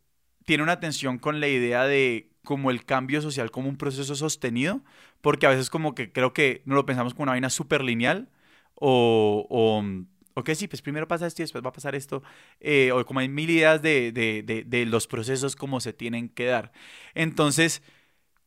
tiene 0.46 0.62
una 0.64 0.80
tensión 0.80 1.18
con 1.18 1.40
la 1.40 1.48
idea 1.48 1.84
de 1.86 2.30
como 2.44 2.70
el 2.70 2.84
cambio 2.86 3.22
social 3.22 3.50
como 3.50 3.68
un 3.68 3.76
proceso 3.78 4.14
sostenido, 4.16 4.82
porque 5.20 5.46
a 5.46 5.50
veces 5.50 5.70
como 5.70 5.94
que 5.94 6.12
creo 6.12 6.32
que 6.34 6.62
no 6.66 6.74
lo 6.76 6.86
pensamos 6.86 7.14
como 7.14 7.24
una 7.24 7.32
vaina 7.32 7.50
súper 7.50 7.82
lineal, 7.84 8.30
o, 8.74 9.46
o 10.38 10.44
que 10.44 10.54
sí, 10.54 10.68
pues 10.68 10.82
primero 10.82 11.08
pasa 11.08 11.26
esto 11.26 11.42
y 11.42 11.44
después 11.44 11.64
va 11.64 11.70
a 11.70 11.72
pasar 11.72 11.94
esto, 11.96 12.22
eh, 12.60 12.92
o 12.92 13.04
como 13.04 13.20
hay 13.20 13.28
mil 13.28 13.50
ideas 13.50 13.82
de, 13.82 14.12
de, 14.12 14.42
de, 14.44 14.62
de 14.64 14.86
los 14.86 15.08
procesos 15.08 15.56
como 15.56 15.80
se 15.80 15.92
tienen 15.92 16.28
que 16.28 16.44
dar. 16.44 16.70
Entonces, 17.14 17.82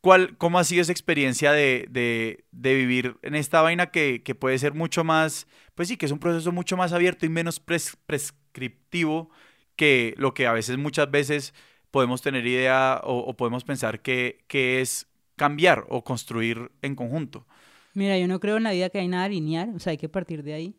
¿cuál, 0.00 0.36
¿cómo 0.38 0.58
ha 0.58 0.64
sido 0.64 0.80
esa 0.80 0.92
experiencia 0.92 1.52
de, 1.52 2.44
vivir 2.50 3.16
en 3.22 3.34
esta 3.34 3.60
vaina 3.60 3.90
que, 3.90 4.22
que 4.22 4.34
puede 4.34 4.58
ser 4.58 4.72
mucho 4.72 5.04
más, 5.04 5.46
pues 5.74 5.88
sí, 5.88 5.98
que 5.98 6.06
es 6.06 6.12
un 6.12 6.18
proceso 6.18 6.50
mucho 6.50 6.78
más 6.78 6.94
abierto 6.94 7.26
y 7.26 7.28
menos 7.28 7.64
pres- 7.64 7.96
prescriptivo 8.06 9.30
que 9.76 10.14
lo 10.16 10.32
que 10.32 10.46
a 10.46 10.52
veces, 10.52 10.78
muchas 10.78 11.10
veces 11.10 11.52
podemos 11.90 12.22
tener 12.22 12.46
idea 12.46 13.02
o, 13.04 13.36
podemos 13.36 13.64
pensar 13.64 14.00
que, 14.00 14.44
que, 14.48 14.80
es 14.80 15.06
cambiar 15.36 15.84
o 15.88 16.04
construir 16.04 16.70
en 16.80 16.94
conjunto. 16.94 17.46
Mira, 17.94 18.18
yo 18.18 18.26
no 18.28 18.40
creo 18.40 18.56
en 18.56 18.62
la 18.62 18.72
vida 18.72 18.88
que 18.88 18.98
hay 18.98 19.08
nada 19.08 19.28
lineal, 19.28 19.74
o 19.76 19.78
sea, 19.78 19.90
hay 19.90 19.98
que 19.98 20.08
partir 20.08 20.42
de 20.42 20.54
ahí. 20.54 20.74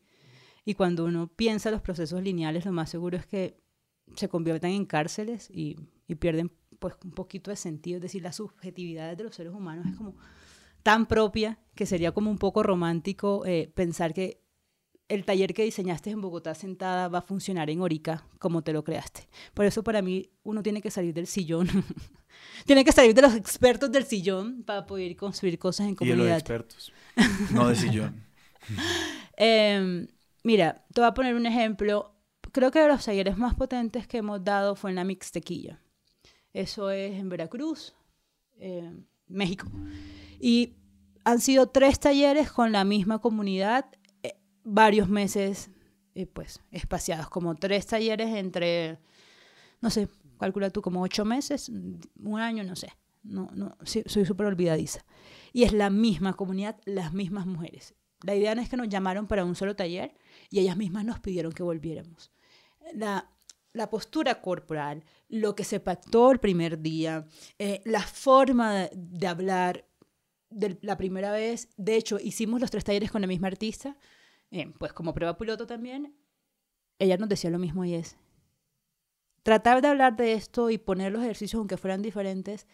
Y 0.66 0.76
cuando 0.76 1.06
uno 1.06 1.28
piensa 1.28 1.72
los 1.72 1.82
procesos 1.82 2.22
lineales, 2.22 2.66
lo 2.66 2.72
más 2.72 2.90
seguro 2.90 3.18
es 3.18 3.26
que 3.26 3.60
se 4.16 4.30
conviertan 4.30 4.72
en 4.72 4.86
cárceles 4.86 5.50
y, 5.50 5.78
y 6.08 6.16
pierden 6.16 6.52
pues 6.80 6.96
un 7.04 7.12
poquito 7.12 7.50
de 7.50 7.56
sentido, 7.56 7.98
es 7.98 8.02
decir, 8.02 8.22
la 8.22 8.34
subjetividad 8.34 9.16
de 9.16 9.24
los 9.24 9.36
seres 9.36 9.54
humanos 9.54 9.86
es 9.90 9.96
como 9.96 10.16
tan 10.84 11.06
propia 11.06 11.58
que 11.76 11.86
sería 11.86 12.12
como 12.12 12.30
un 12.30 12.38
poco 12.38 12.62
romántico 12.62 13.46
eh, 13.46 13.72
pensar 13.74 14.14
que 14.14 14.42
el 15.08 15.26
taller 15.26 15.54
que 15.54 15.64
diseñaste 15.64 16.10
en 16.10 16.22
Bogotá 16.22 16.56
sentada 16.56 17.08
va 17.08 17.20
a 17.20 17.22
funcionar 17.22 17.70
en 17.70 17.82
Orica 17.82 18.28
como 18.40 18.64
te 18.64 18.74
lo 18.74 18.84
creaste. 18.84 19.28
Por 19.54 19.66
eso 19.66 19.84
para 19.84 20.02
mí 20.02 20.30
uno 20.44 20.64
tiene 20.64 20.82
que 20.82 20.92
salir 20.92 21.14
del 21.14 21.28
sillón. 21.28 21.70
tiene 22.66 22.84
que 22.84 22.92
salir 22.92 23.14
de 23.14 23.22
los 23.22 23.36
expertos 23.36 23.92
del 23.92 24.06
sillón 24.06 24.64
para 24.64 24.86
poder 24.86 25.16
construir 25.16 25.58
cosas 25.58 25.88
en 25.88 25.96
comunidad. 25.96 26.18
Y 26.18 26.22
de 26.24 26.30
los 26.30 26.40
expertos, 26.40 26.94
no 27.52 27.68
de 27.68 27.76
sillón. 27.76 28.24
Em, 29.36 30.08
mira, 30.44 30.86
te 30.94 31.02
voy 31.02 31.08
a 31.08 31.14
poner 31.14 31.36
un 31.36 31.46
ejemplo. 31.46 32.16
Creo 32.52 32.72
que 32.72 32.80
de 32.80 32.88
los 32.88 33.04
talleres 33.04 33.38
más 33.38 33.56
potentes 33.56 34.08
que 34.08 34.20
hemos 34.20 34.44
dado 34.44 34.76
fue 34.76 34.92
en 34.92 34.98
la 34.98 35.04
Mixtequilla. 35.04 35.82
Eso 36.54 36.92
es 36.92 37.20
en 37.20 37.30
Veracruz, 37.30 37.96
eh, 38.58 38.94
México. 39.28 39.68
Y 40.40 40.76
han 41.24 41.40
sido 41.40 41.68
tres 41.68 42.00
talleres 42.00 42.52
con 42.52 42.72
la 42.72 42.84
misma 42.84 43.20
comunidad, 43.20 43.86
eh, 44.22 44.36
varios 44.64 45.10
meses, 45.10 45.72
eh, 46.14 46.28
pues, 46.28 46.62
espaciados, 46.70 47.30
como 47.30 47.56
tres 47.56 47.88
talleres 47.88 48.36
entre, 48.36 49.00
no 49.82 49.90
sé, 49.90 50.08
calcula 50.40 50.70
tú, 50.70 50.82
como 50.82 51.02
ocho 51.02 51.26
meses, 51.26 51.70
un 51.70 52.40
año, 52.40 52.64
no 52.64 52.76
sé. 52.76 52.90
No, 53.24 53.50
no, 53.54 53.78
soy 53.86 54.26
súper 54.26 54.48
olvidadiza. 54.48 55.06
Y 55.54 55.64
es 55.64 55.72
la 55.72 55.90
misma 55.90 56.34
comunidad, 56.34 56.78
las 56.84 57.14
mismas 57.14 57.46
mujeres. 57.46 57.96
La 58.22 58.36
idea 58.36 58.54
no 58.54 58.62
es 58.62 58.70
que 58.70 58.78
nos 58.78 58.90
llamaron 58.90 59.28
para 59.28 59.46
un 59.46 59.56
solo 59.56 59.76
taller 59.76 60.14
y 60.54 60.60
ellas 60.60 60.78
mismas 60.78 61.04
nos 61.04 61.20
pidieron 61.20 61.52
que 61.52 61.64
volviéramos. 61.64 62.32
La, 62.94 63.28
la 63.74 63.90
postura 63.90 64.40
corporal, 64.40 65.04
lo 65.28 65.56
que 65.56 65.64
se 65.64 65.80
pactó 65.80 66.30
el 66.30 66.40
primer 66.40 66.80
día, 66.80 67.26
eh, 67.58 67.82
la 67.86 68.02
forma 68.02 68.88
de, 68.94 69.28
hablar 69.28 69.88
de 70.52 70.78
la 70.84 70.96
primera 70.96 71.32
vez. 71.32 71.70
De 71.76 71.96
hecho, 71.96 72.20
hicimos 72.20 72.62
los 72.62 72.70
tres 72.70 72.84
talleres 72.84 73.10
con 73.10 73.22
la 73.22 73.28
misma 73.28 73.48
artista, 73.48 73.98
pues 74.78 74.94
como 74.94 75.16
prueba 75.16 75.40
piloto 75.40 75.66
también. 75.66 76.16
Ella 77.00 77.18
nos 77.18 77.30
decía 77.30 77.50
lo 77.50 77.58
mismo 77.58 77.84
y 77.84 77.96
es, 77.96 78.16
tratar 79.42 79.82
de 79.82 79.88
hablar 79.88 80.16
de 80.16 80.34
esto 80.34 80.70
y 80.70 80.78
poner 80.78 81.12
los 81.12 81.24
ejercicios, 81.24 81.58
aunque 81.58 81.78
fueran 81.78 82.04
diferentes, 82.04 82.68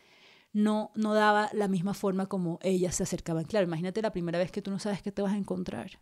no, 0.51 0.91
no 0.95 1.13
daba 1.13 1.49
la 1.53 1.69
misma 1.69 1.93
forma 1.93 2.25
como 2.25 2.59
ellas 2.61 2.95
se 2.97 3.03
acercaban. 3.03 3.45
Claro, 3.45 3.67
imagínate 3.67 4.01
la 4.01 4.11
primera 4.11 4.37
vez 4.37 4.51
que 4.51 4.61
tú 4.61 4.69
no 4.69 4.79
sabes 4.79 5.01
qué 5.01 5.13
te 5.13 5.21
vas 5.21 5.31
a 5.31 5.37
encontrar 5.37 6.01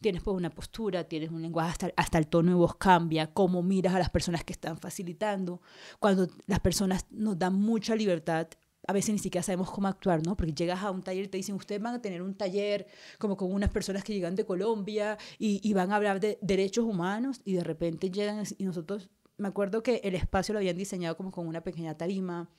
tienes 0.00 0.22
pues 0.22 0.36
una 0.36 0.50
postura, 0.50 1.04
tienes 1.04 1.30
un 1.30 1.42
lenguaje, 1.42 1.70
hasta, 1.70 1.92
hasta 1.96 2.18
el 2.18 2.26
tono 2.26 2.50
de 2.50 2.56
voz 2.56 2.76
cambia, 2.76 3.32
cómo 3.32 3.62
miras 3.62 3.94
a 3.94 3.98
las 3.98 4.10
personas 4.10 4.44
que 4.44 4.52
están 4.52 4.78
facilitando. 4.78 5.60
Cuando 5.98 6.28
las 6.46 6.60
personas 6.60 7.06
nos 7.10 7.38
dan 7.38 7.54
mucha 7.54 7.94
libertad, 7.94 8.48
a 8.86 8.92
veces 8.92 9.12
ni 9.12 9.18
siquiera 9.18 9.42
sabemos 9.42 9.70
cómo 9.70 9.86
actuar, 9.86 10.24
¿no? 10.24 10.34
Porque 10.34 10.52
llegas 10.52 10.82
a 10.82 10.90
un 10.90 11.02
taller 11.02 11.24
y 11.24 11.28
te 11.28 11.36
dicen, 11.36 11.54
ustedes 11.54 11.80
van 11.80 11.94
a 11.94 12.00
tener 12.00 12.22
un 12.22 12.34
taller 12.34 12.86
como 13.18 13.36
con 13.36 13.52
unas 13.52 13.70
personas 13.70 14.02
que 14.02 14.14
llegan 14.14 14.34
de 14.34 14.46
Colombia 14.46 15.18
y, 15.38 15.60
y 15.62 15.74
van 15.74 15.92
a 15.92 15.96
hablar 15.96 16.20
de 16.20 16.38
derechos 16.40 16.86
humanos 16.86 17.42
y 17.44 17.52
de 17.52 17.64
repente 17.64 18.10
llegan 18.10 18.42
y 18.56 18.64
nosotros, 18.64 19.10
me 19.36 19.48
acuerdo 19.48 19.82
que 19.82 20.00
el 20.04 20.14
espacio 20.14 20.54
lo 20.54 20.58
habían 20.58 20.78
diseñado 20.78 21.16
como 21.18 21.30
con 21.30 21.46
una 21.46 21.62
pequeña 21.62 21.96
tarima, 21.98 22.50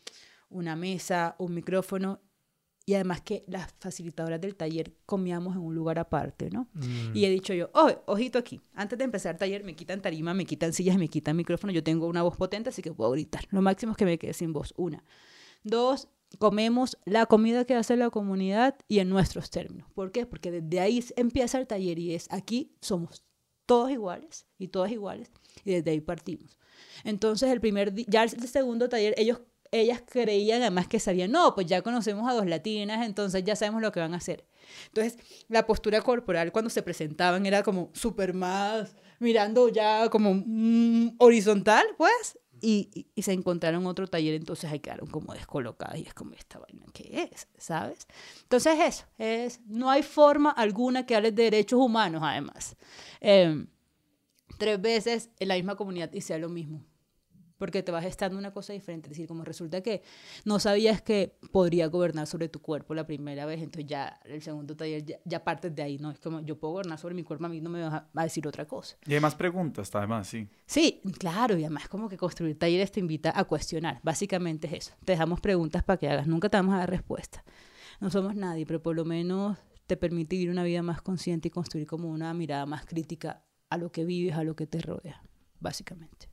una 0.50 0.76
mesa, 0.76 1.36
un 1.40 1.54
micrófono 1.54 2.22
y 2.90 2.96
además 2.96 3.22
que 3.22 3.44
las 3.46 3.72
facilitadoras 3.78 4.42
del 4.42 4.56
taller 4.56 4.92
comíamos 5.06 5.56
en 5.56 5.62
un 5.62 5.76
lugar 5.76 6.00
aparte, 6.00 6.50
¿no? 6.50 6.70
Mm. 6.74 7.16
Y 7.16 7.24
he 7.24 7.30
dicho 7.30 7.54
yo, 7.54 7.70
oh, 7.76 7.92
ojito 8.08 8.40
aquí, 8.40 8.60
antes 8.74 8.98
de 8.98 9.06
empezar 9.06 9.36
el 9.36 9.38
taller 9.38 9.64
me 9.64 9.76
quitan 9.76 10.02
tarima, 10.02 10.34
me 10.34 10.44
quitan 10.44 10.74
sillas, 10.74 10.98
me 10.98 11.08
quitan 11.08 11.38
micrófono, 11.38 11.72
yo 11.72 11.84
tengo 11.84 12.08
una 12.08 12.24
voz 12.24 12.36
potente, 12.36 12.70
así 12.70 12.82
que 12.82 12.92
puedo 12.92 13.12
gritar. 13.12 13.46
Lo 13.52 13.62
máximo 13.62 13.92
es 13.92 13.98
que 14.00 14.06
me 14.06 14.18
quede 14.18 14.34
sin 14.34 14.54
voz, 14.54 14.74
una. 14.76 15.04
Dos, 15.64 16.08
comemos 16.40 16.98
la 17.06 17.28
comida 17.28 17.64
que 17.64 17.76
hace 17.76 17.96
la 17.96 18.10
comunidad 18.10 18.76
y 18.88 18.98
en 18.98 19.10
nuestros 19.10 19.52
términos. 19.52 19.88
¿Por 19.94 20.12
qué? 20.12 20.26
Porque 20.26 20.50
desde 20.50 20.80
ahí 20.80 21.06
empieza 21.16 21.60
el 21.60 21.68
taller 21.68 22.00
y 22.00 22.16
es 22.16 22.26
aquí 22.32 22.72
somos 22.82 23.24
todos 23.68 23.92
iguales 23.92 24.48
y 24.58 24.70
todas 24.70 24.92
iguales 24.92 25.32
y 25.64 25.74
desde 25.74 25.92
ahí 25.92 26.02
partimos. 26.02 26.58
Entonces 27.04 27.52
el 27.52 27.62
primer 27.62 27.94
ya 28.10 28.24
el 28.24 28.48
segundo 28.48 28.90
taller 28.90 29.14
ellos 29.16 29.42
ellas 29.72 30.02
creían 30.06 30.62
además 30.62 30.88
que 30.88 31.00
sabían, 31.00 31.32
no, 31.32 31.54
pues 31.56 31.68
ya 31.68 31.82
conocemos 31.82 32.30
a 32.30 32.34
dos 32.34 32.46
latinas, 32.46 33.06
entonces 33.06 33.44
ya 33.44 33.56
sabemos 33.56 33.82
lo 33.82 33.92
que 33.92 34.00
van 34.00 34.14
a 34.14 34.18
hacer. 34.18 34.46
Entonces, 34.88 35.18
la 35.48 35.66
postura 35.66 36.02
corporal 36.02 36.52
cuando 36.52 36.70
se 36.70 36.84
presentaban 36.84 37.46
era 37.46 37.64
como 37.64 37.90
súper 37.94 38.34
más, 38.34 38.96
mirando 39.20 39.70
ya 39.70 40.10
como 40.10 40.34
mm, 40.34 41.16
horizontal, 41.20 41.86
pues, 41.98 42.40
y, 42.62 43.08
se 43.22 43.32
encontraron 43.32 43.86
otro 43.88 44.08
taller, 44.08 44.34
entonces 44.34 44.70
ahí 44.70 44.80
quedaron 44.80 45.08
como 45.08 45.34
descolocadas 45.34 45.98
y 45.98 46.04
es 46.04 46.14
como 46.14 46.34
esta 46.34 46.60
vaina, 46.60 46.86
¿qué 46.94 47.30
es? 47.32 47.48
¿Sabes? 47.58 48.08
Entonces 48.44 48.78
eso, 48.80 49.06
es, 49.18 49.62
no 49.66 49.90
hay 49.90 50.04
forma 50.04 50.52
alguna 50.52 51.06
que 51.06 51.16
hable 51.16 51.32
de 51.32 51.44
derechos 51.44 51.80
humanos, 51.80 52.22
además. 52.24 52.76
Em, 53.22 53.68
tres 54.58 54.82
veces 54.82 55.30
en 55.40 55.48
la 55.48 55.56
misma 55.56 55.76
comunidad 55.76 56.12
y 56.12 56.22
sea 56.22 56.38
lo 56.38 56.50
mismo 56.50 56.84
porque 57.60 57.84
te 57.84 57.92
vas 57.92 58.06
estando 58.06 58.40
una 58.40 58.52
cosa 58.52 58.74
diferente. 58.74 59.08
Es 59.08 59.12
decir, 59.12 59.28
como 59.28 59.44
resulta 59.44 59.82
que 59.82 60.02
no 60.46 60.60
sabías 60.60 61.02
que 61.02 61.38
podría 61.52 61.88
gobernar 61.88 62.26
sobre 62.26 62.50
tu 62.50 62.62
cuerpo 62.62 62.96
la 62.96 63.06
primera 63.06 63.46
vez, 63.46 63.62
entonces 63.62 63.86
ya 63.86 64.20
el 64.24 64.42
segundo 64.42 64.76
taller 64.76 65.20
ya, 65.26 65.44
partes 65.44 65.76
de 65.76 65.84
ahí, 65.84 65.98
¿no? 66.00 66.10
Es 66.10 66.20
como 66.20 66.40
yo 66.40 66.58
puedo 66.58 66.72
gobernar 66.72 66.98
sobre 66.98 67.14
mi 67.14 67.24
cuerpo, 67.24 67.46
a 67.46 67.50
mí 67.50 67.62
no 67.62 67.70
me 67.70 67.82
va 67.82 68.10
a, 68.16 68.24
decir 68.24 68.48
otra 68.48 68.66
cosa. 68.66 68.98
Y 69.06 69.14
hay 69.14 69.20
más 69.20 69.36
preguntas, 69.36 69.94
además, 69.94 70.28
sí. 70.28 70.48
Sí, 70.66 71.02
claro, 71.20 71.58
y 71.58 71.66
además 71.66 71.90
como 71.90 72.08
que 72.08 72.18
construir 72.18 72.58
talleres 72.58 72.92
te 72.92 73.02
invita 73.02 73.38
a 73.38 73.44
cuestionar, 73.44 74.00
básicamente 74.04 74.68
es 74.68 74.88
eso. 74.88 74.96
Te 75.04 75.12
dejamos 75.12 75.42
preguntas 75.42 75.84
para 75.84 75.98
que 75.98 76.10
hagas, 76.10 76.28
nunca 76.28 76.50
te 76.50 76.58
vamos 76.58 76.76
a 76.76 76.80
dar 76.80 76.90
respuesta. 76.90 77.44
No 78.00 78.10
somos 78.10 78.36
nadie, 78.36 78.66
pero 78.66 78.82
por 78.82 78.96
lo 78.96 79.04
menos 79.04 79.58
te 79.86 79.98
permite 79.98 80.38
vivir 80.38 80.52
una 80.52 80.64
vida 80.64 80.82
más 80.82 81.02
consciente 81.02 81.50
y 81.50 81.52
construir 81.52 81.88
como 81.88 82.10
una 82.10 82.34
mirada 82.34 82.66
más 82.66 82.86
crítica 82.86 83.44
a 83.70 83.78
lo 83.78 83.92
que 83.92 84.06
vives, 84.06 84.36
a 84.36 84.44
lo 84.44 84.56
que 84.56 84.66
te 84.66 84.80
rodea, 84.80 85.22
básicamente. 85.60 86.29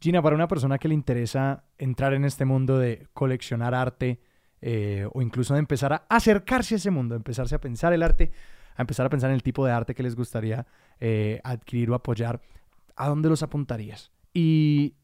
Gina, 0.00 0.22
para 0.22 0.36
una 0.36 0.48
persona 0.48 0.78
que 0.78 0.88
le 0.88 0.94
interesa 0.94 1.64
entrar 1.78 2.14
en 2.14 2.24
este 2.24 2.44
mundo 2.44 2.78
de 2.78 3.06
coleccionar 3.12 3.74
arte 3.74 4.20
eh, 4.60 5.08
o 5.12 5.22
incluso 5.22 5.54
de 5.54 5.60
empezar 5.60 5.92
a 5.92 6.06
acercarse 6.08 6.74
a 6.74 6.76
ese 6.76 6.90
mundo, 6.90 7.14
empezarse 7.14 7.54
a 7.54 7.60
pensar 7.60 7.92
el 7.92 8.02
arte, 8.02 8.32
a 8.76 8.82
empezar 8.82 9.06
a 9.06 9.10
pensar 9.10 9.30
en 9.30 9.34
el 9.34 9.42
tipo 9.42 9.64
de 9.64 9.72
arte 9.72 9.94
que 9.94 10.02
les 10.02 10.14
gustaría 10.14 10.66
eh, 11.00 11.40
adquirir 11.44 11.90
o 11.90 11.94
apoyar, 11.94 12.40
¿a 12.94 13.08
dónde 13.08 13.28
los 13.28 13.42
apuntarías? 13.42 14.10
Y, 14.32 14.94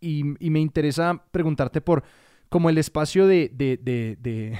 me 0.00 0.58
interesa 0.58 1.22
preguntarte 1.30 1.80
por 1.80 2.02
como 2.48 2.68
el 2.70 2.78
espacio 2.78 3.28
de, 3.28 3.50
de 3.54 4.58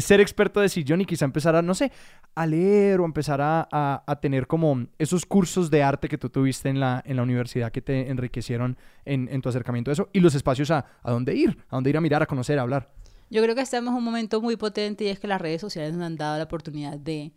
ser 0.00 0.20
experto 0.20 0.60
de 0.60 0.68
sillón 0.68 1.00
y 1.00 1.04
quizá 1.04 1.24
empezar 1.24 1.56
a, 1.56 1.62
no 1.62 1.74
sé, 1.74 1.92
a 2.34 2.46
leer 2.46 3.00
o 3.00 3.04
empezar 3.04 3.40
a, 3.40 3.68
a, 3.70 4.20
tener 4.20 4.46
como 4.46 4.86
esos 4.98 5.26
cursos 5.26 5.70
de 5.70 5.82
arte 5.82 6.08
que 6.08 6.18
tú 6.18 6.28
tuviste 6.30 6.68
en 6.68 6.80
la, 6.80 7.02
en 7.04 7.16
la 7.16 7.22
universidad 7.22 7.70
que 7.70 7.82
te 7.82 8.10
enriquecieron 8.10 8.76
en, 9.04 9.28
en 9.30 9.40
tu 9.42 9.48
acercamiento 9.48 9.90
a 9.90 9.92
eso 9.92 10.08
y 10.12 10.20
los 10.20 10.34
espacios 10.34 10.70
a, 10.70 10.86
a 11.02 11.12
dónde 11.12 11.34
ir, 11.34 11.58
a 11.68 11.76
dónde 11.76 11.90
ir 11.90 11.96
a 11.96 12.00
mirar, 12.00 12.22
a 12.22 12.26
conocer, 12.26 12.58
a 12.58 12.62
hablar. 12.62 12.92
Yo 13.30 13.42
creo 13.42 13.54
que 13.54 13.62
estamos 13.62 13.92
en 13.92 13.98
un 13.98 14.04
momento 14.04 14.40
muy 14.40 14.56
potente 14.56 15.04
y 15.04 15.08
es 15.08 15.18
que 15.18 15.26
las 15.26 15.40
redes 15.40 15.60
sociales 15.60 15.94
nos 15.94 16.04
han 16.04 16.16
dado 16.16 16.38
la 16.38 16.44
oportunidad 16.44 16.98
de 16.98 17.32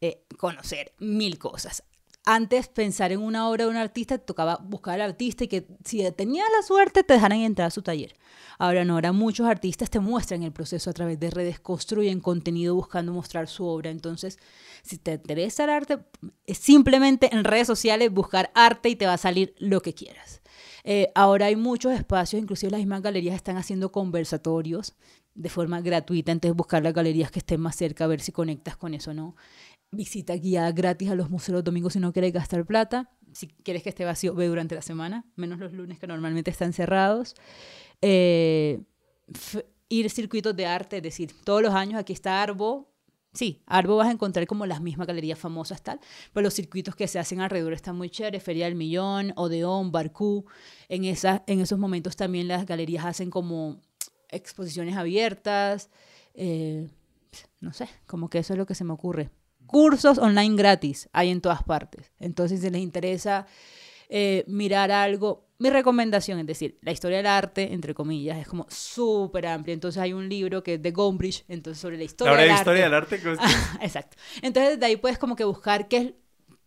eh, 0.00 0.24
conocer 0.38 0.92
mil 0.98 1.38
cosas 1.38 1.84
antes 2.24 2.68
pensar 2.68 3.10
en 3.10 3.20
una 3.20 3.48
obra 3.48 3.64
de 3.64 3.70
un 3.70 3.76
artista, 3.76 4.18
tocaba 4.18 4.58
buscar 4.62 4.94
al 4.94 5.10
artista 5.10 5.44
y 5.44 5.48
que 5.48 5.66
si 5.84 6.08
tenías 6.12 6.46
la 6.56 6.62
suerte 6.64 7.02
te 7.02 7.14
dejaran 7.14 7.40
entrar 7.40 7.68
a 7.68 7.70
su 7.70 7.82
taller. 7.82 8.14
Ahora 8.58 8.84
no, 8.84 8.94
ahora 8.94 9.12
muchos 9.12 9.46
artistas 9.46 9.90
te 9.90 9.98
muestran 9.98 10.44
el 10.44 10.52
proceso 10.52 10.90
a 10.90 10.92
través 10.92 11.18
de 11.18 11.30
redes, 11.30 11.58
construyen 11.58 12.20
contenido 12.20 12.74
buscando 12.74 13.12
mostrar 13.12 13.48
su 13.48 13.66
obra. 13.66 13.90
Entonces, 13.90 14.38
si 14.82 14.98
te 14.98 15.14
interesa 15.14 15.64
el 15.64 15.70
arte, 15.70 15.98
simplemente 16.46 17.34
en 17.34 17.42
redes 17.42 17.66
sociales 17.66 18.12
buscar 18.12 18.52
arte 18.54 18.88
y 18.88 18.96
te 18.96 19.06
va 19.06 19.14
a 19.14 19.18
salir 19.18 19.54
lo 19.58 19.80
que 19.80 19.94
quieras. 19.94 20.42
Eh, 20.84 21.10
ahora 21.14 21.46
hay 21.46 21.56
muchos 21.56 21.92
espacios, 21.92 22.42
inclusive 22.42 22.70
las 22.70 22.80
mismas 22.80 23.02
galerías 23.02 23.34
están 23.34 23.56
haciendo 23.56 23.90
conversatorios 23.90 24.94
de 25.34 25.48
forma 25.48 25.80
gratuita, 25.80 26.30
entonces 26.30 26.56
buscar 26.56 26.82
las 26.82 26.92
galerías 26.92 27.30
que 27.30 27.38
estén 27.38 27.60
más 27.60 27.76
cerca, 27.76 28.04
a 28.04 28.06
ver 28.06 28.20
si 28.20 28.32
conectas 28.32 28.76
con 28.76 28.92
eso 28.92 29.12
o 29.12 29.14
no 29.14 29.34
visita 29.92 30.34
guiada 30.36 30.72
gratis 30.72 31.10
a 31.10 31.14
los 31.14 31.30
museos 31.30 31.56
los 31.56 31.64
domingos 31.64 31.92
si 31.92 32.00
no 32.00 32.12
quieres 32.12 32.32
gastar 32.32 32.66
plata. 32.66 33.10
Si 33.32 33.46
quieres 33.46 33.82
que 33.82 33.90
esté 33.90 34.04
vacío, 34.04 34.34
ve 34.34 34.48
durante 34.48 34.74
la 34.74 34.82
semana, 34.82 35.24
menos 35.36 35.58
los 35.58 35.72
lunes 35.72 35.98
que 35.98 36.06
normalmente 36.06 36.50
están 36.50 36.72
cerrados. 36.72 37.34
Eh, 38.00 38.82
ir 39.88 40.10
circuitos 40.10 40.56
de 40.56 40.66
arte, 40.66 40.96
es 40.96 41.02
decir, 41.02 41.32
todos 41.44 41.62
los 41.62 41.74
años 41.74 42.00
aquí 42.00 42.12
está 42.12 42.42
Arbo, 42.42 42.92
Sí, 43.34 43.62
Arbo 43.64 43.96
vas 43.96 44.08
a 44.08 44.10
encontrar 44.10 44.46
como 44.46 44.66
las 44.66 44.82
mismas 44.82 45.06
galerías 45.06 45.38
famosas 45.38 45.82
tal, 45.82 46.00
pero 46.34 46.44
los 46.44 46.52
circuitos 46.52 46.94
que 46.94 47.08
se 47.08 47.18
hacen 47.18 47.40
alrededor 47.40 47.72
están 47.72 47.96
muy 47.96 48.10
chéveres, 48.10 48.42
Feria 48.42 48.66
del 48.66 48.74
Millón, 48.74 49.32
Odeón, 49.36 49.90
Barcú, 49.90 50.44
en, 50.90 51.06
esa, 51.06 51.42
en 51.46 51.60
esos 51.60 51.78
momentos 51.78 52.14
también 52.14 52.46
las 52.46 52.66
galerías 52.66 53.06
hacen 53.06 53.30
como 53.30 53.80
exposiciones 54.28 54.96
abiertas, 54.96 55.88
eh, 56.34 56.90
no 57.60 57.72
sé, 57.72 57.88
como 58.06 58.28
que 58.28 58.38
eso 58.38 58.52
es 58.52 58.58
lo 58.58 58.66
que 58.66 58.74
se 58.74 58.84
me 58.84 58.92
ocurre. 58.92 59.30
Cursos 59.72 60.18
online 60.18 60.54
gratis 60.56 61.08
hay 61.12 61.30
en 61.30 61.40
todas 61.40 61.62
partes, 61.64 62.12
entonces 62.20 62.60
si 62.60 62.70
les 62.70 62.80
interesa 62.82 63.46
eh, 64.08 64.44
mirar 64.46 64.90
algo, 64.90 65.48
mi 65.58 65.70
recomendación 65.70 66.38
es 66.40 66.46
decir, 66.46 66.78
la 66.82 66.92
historia 66.92 67.16
del 67.16 67.26
arte, 67.26 67.72
entre 67.72 67.94
comillas, 67.94 68.38
es 68.38 68.46
como 68.46 68.66
súper 68.68 69.46
amplia. 69.46 69.72
Entonces 69.72 70.02
hay 70.02 70.12
un 70.12 70.28
libro 70.28 70.62
que 70.62 70.74
es 70.74 70.82
de 70.82 70.90
Gombrich, 70.90 71.44
entonces 71.48 71.80
sobre 71.80 71.96
la 71.96 72.04
historia 72.04 72.30
Ahora 72.32 72.42
del 72.42 72.50
hay 72.50 72.58
arte. 72.58 72.62
historia 72.62 72.84
del 72.84 72.94
arte. 72.94 73.20
¿cómo 73.20 73.32
es 73.34 73.38
que- 73.40 73.46
Exacto. 73.86 74.16
Entonces 74.42 74.78
de 74.78 74.86
ahí 74.86 74.96
puedes 74.96 75.18
como 75.18 75.34
que 75.36 75.44
buscar 75.44 75.88
qué 75.88 75.96
es, 75.96 76.12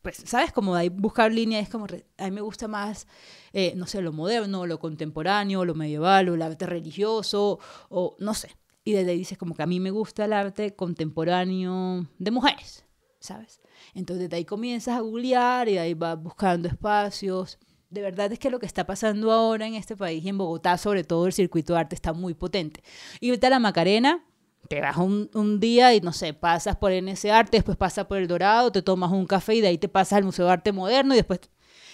pues, 0.01 0.17
¿sabes? 0.25 0.51
Como 0.51 0.73
de 0.75 0.81
ahí 0.81 0.89
buscar 0.89 1.31
líneas, 1.31 1.63
es 1.63 1.69
como, 1.69 1.85
a 1.85 2.23
mí 2.25 2.31
me 2.31 2.41
gusta 2.41 2.67
más, 2.67 3.05
eh, 3.53 3.73
no 3.75 3.85
sé, 3.85 4.01
lo 4.01 4.11
moderno, 4.13 4.65
lo 4.65 4.79
contemporáneo, 4.79 5.65
lo 5.65 5.75
medieval, 5.75 6.29
o 6.29 6.33
el 6.35 6.41
arte 6.41 6.65
religioso, 6.65 7.59
o 7.89 8.15
no 8.19 8.33
sé. 8.33 8.49
Y 8.83 8.93
desde 8.93 9.11
ahí 9.11 9.17
dices 9.17 9.37
como 9.37 9.55
que 9.55 9.61
a 9.63 9.67
mí 9.67 9.79
me 9.79 9.91
gusta 9.91 10.25
el 10.25 10.33
arte 10.33 10.73
contemporáneo 10.75 12.07
de 12.17 12.31
mujeres, 12.31 12.85
¿sabes? 13.25 13.61
Entonces 13.93 14.29
de 14.29 14.37
ahí 14.37 14.45
comienzas 14.45 14.97
a 14.97 15.01
googlear 15.01 15.67
y 15.69 15.73
de 15.73 15.79
ahí 15.79 15.93
vas 15.93 16.21
buscando 16.21 16.67
espacios. 16.67 17.59
De 17.89 18.01
verdad 18.01 18.31
es 18.31 18.39
que 18.39 18.49
lo 18.49 18.59
que 18.59 18.65
está 18.65 18.85
pasando 18.85 19.31
ahora 19.31 19.67
en 19.67 19.75
este 19.75 19.95
país 19.95 20.23
y 20.23 20.29
en 20.29 20.37
Bogotá, 20.37 20.77
sobre 20.77 21.03
todo 21.03 21.27
el 21.27 21.33
circuito 21.33 21.73
de 21.73 21.79
arte, 21.79 21.95
está 21.95 22.13
muy 22.13 22.33
potente. 22.33 22.83
Y 23.19 23.29
ahorita 23.29 23.49
la 23.49 23.59
Macarena, 23.59 24.23
te 24.67 24.81
vas 24.81 24.97
un, 24.97 25.29
un 25.33 25.59
día 25.59 25.93
y 25.93 26.01
no 26.01 26.11
sé, 26.11 26.33
pasas 26.33 26.75
por 26.75 26.91
NS 26.91 27.25
Arte, 27.25 27.57
después 27.57 27.77
pasas 27.77 28.05
por 28.05 28.17
El 28.17 28.27
Dorado, 28.27 28.71
te 28.71 28.81
tomas 28.81 29.11
un 29.11 29.25
café 29.25 29.55
y 29.55 29.61
de 29.61 29.67
ahí 29.67 29.77
te 29.77 29.87
pasas 29.87 30.17
al 30.17 30.23
Museo 30.23 30.45
de 30.45 30.51
Arte 30.51 30.71
Moderno 30.71 31.13
y 31.13 31.17
después... 31.17 31.39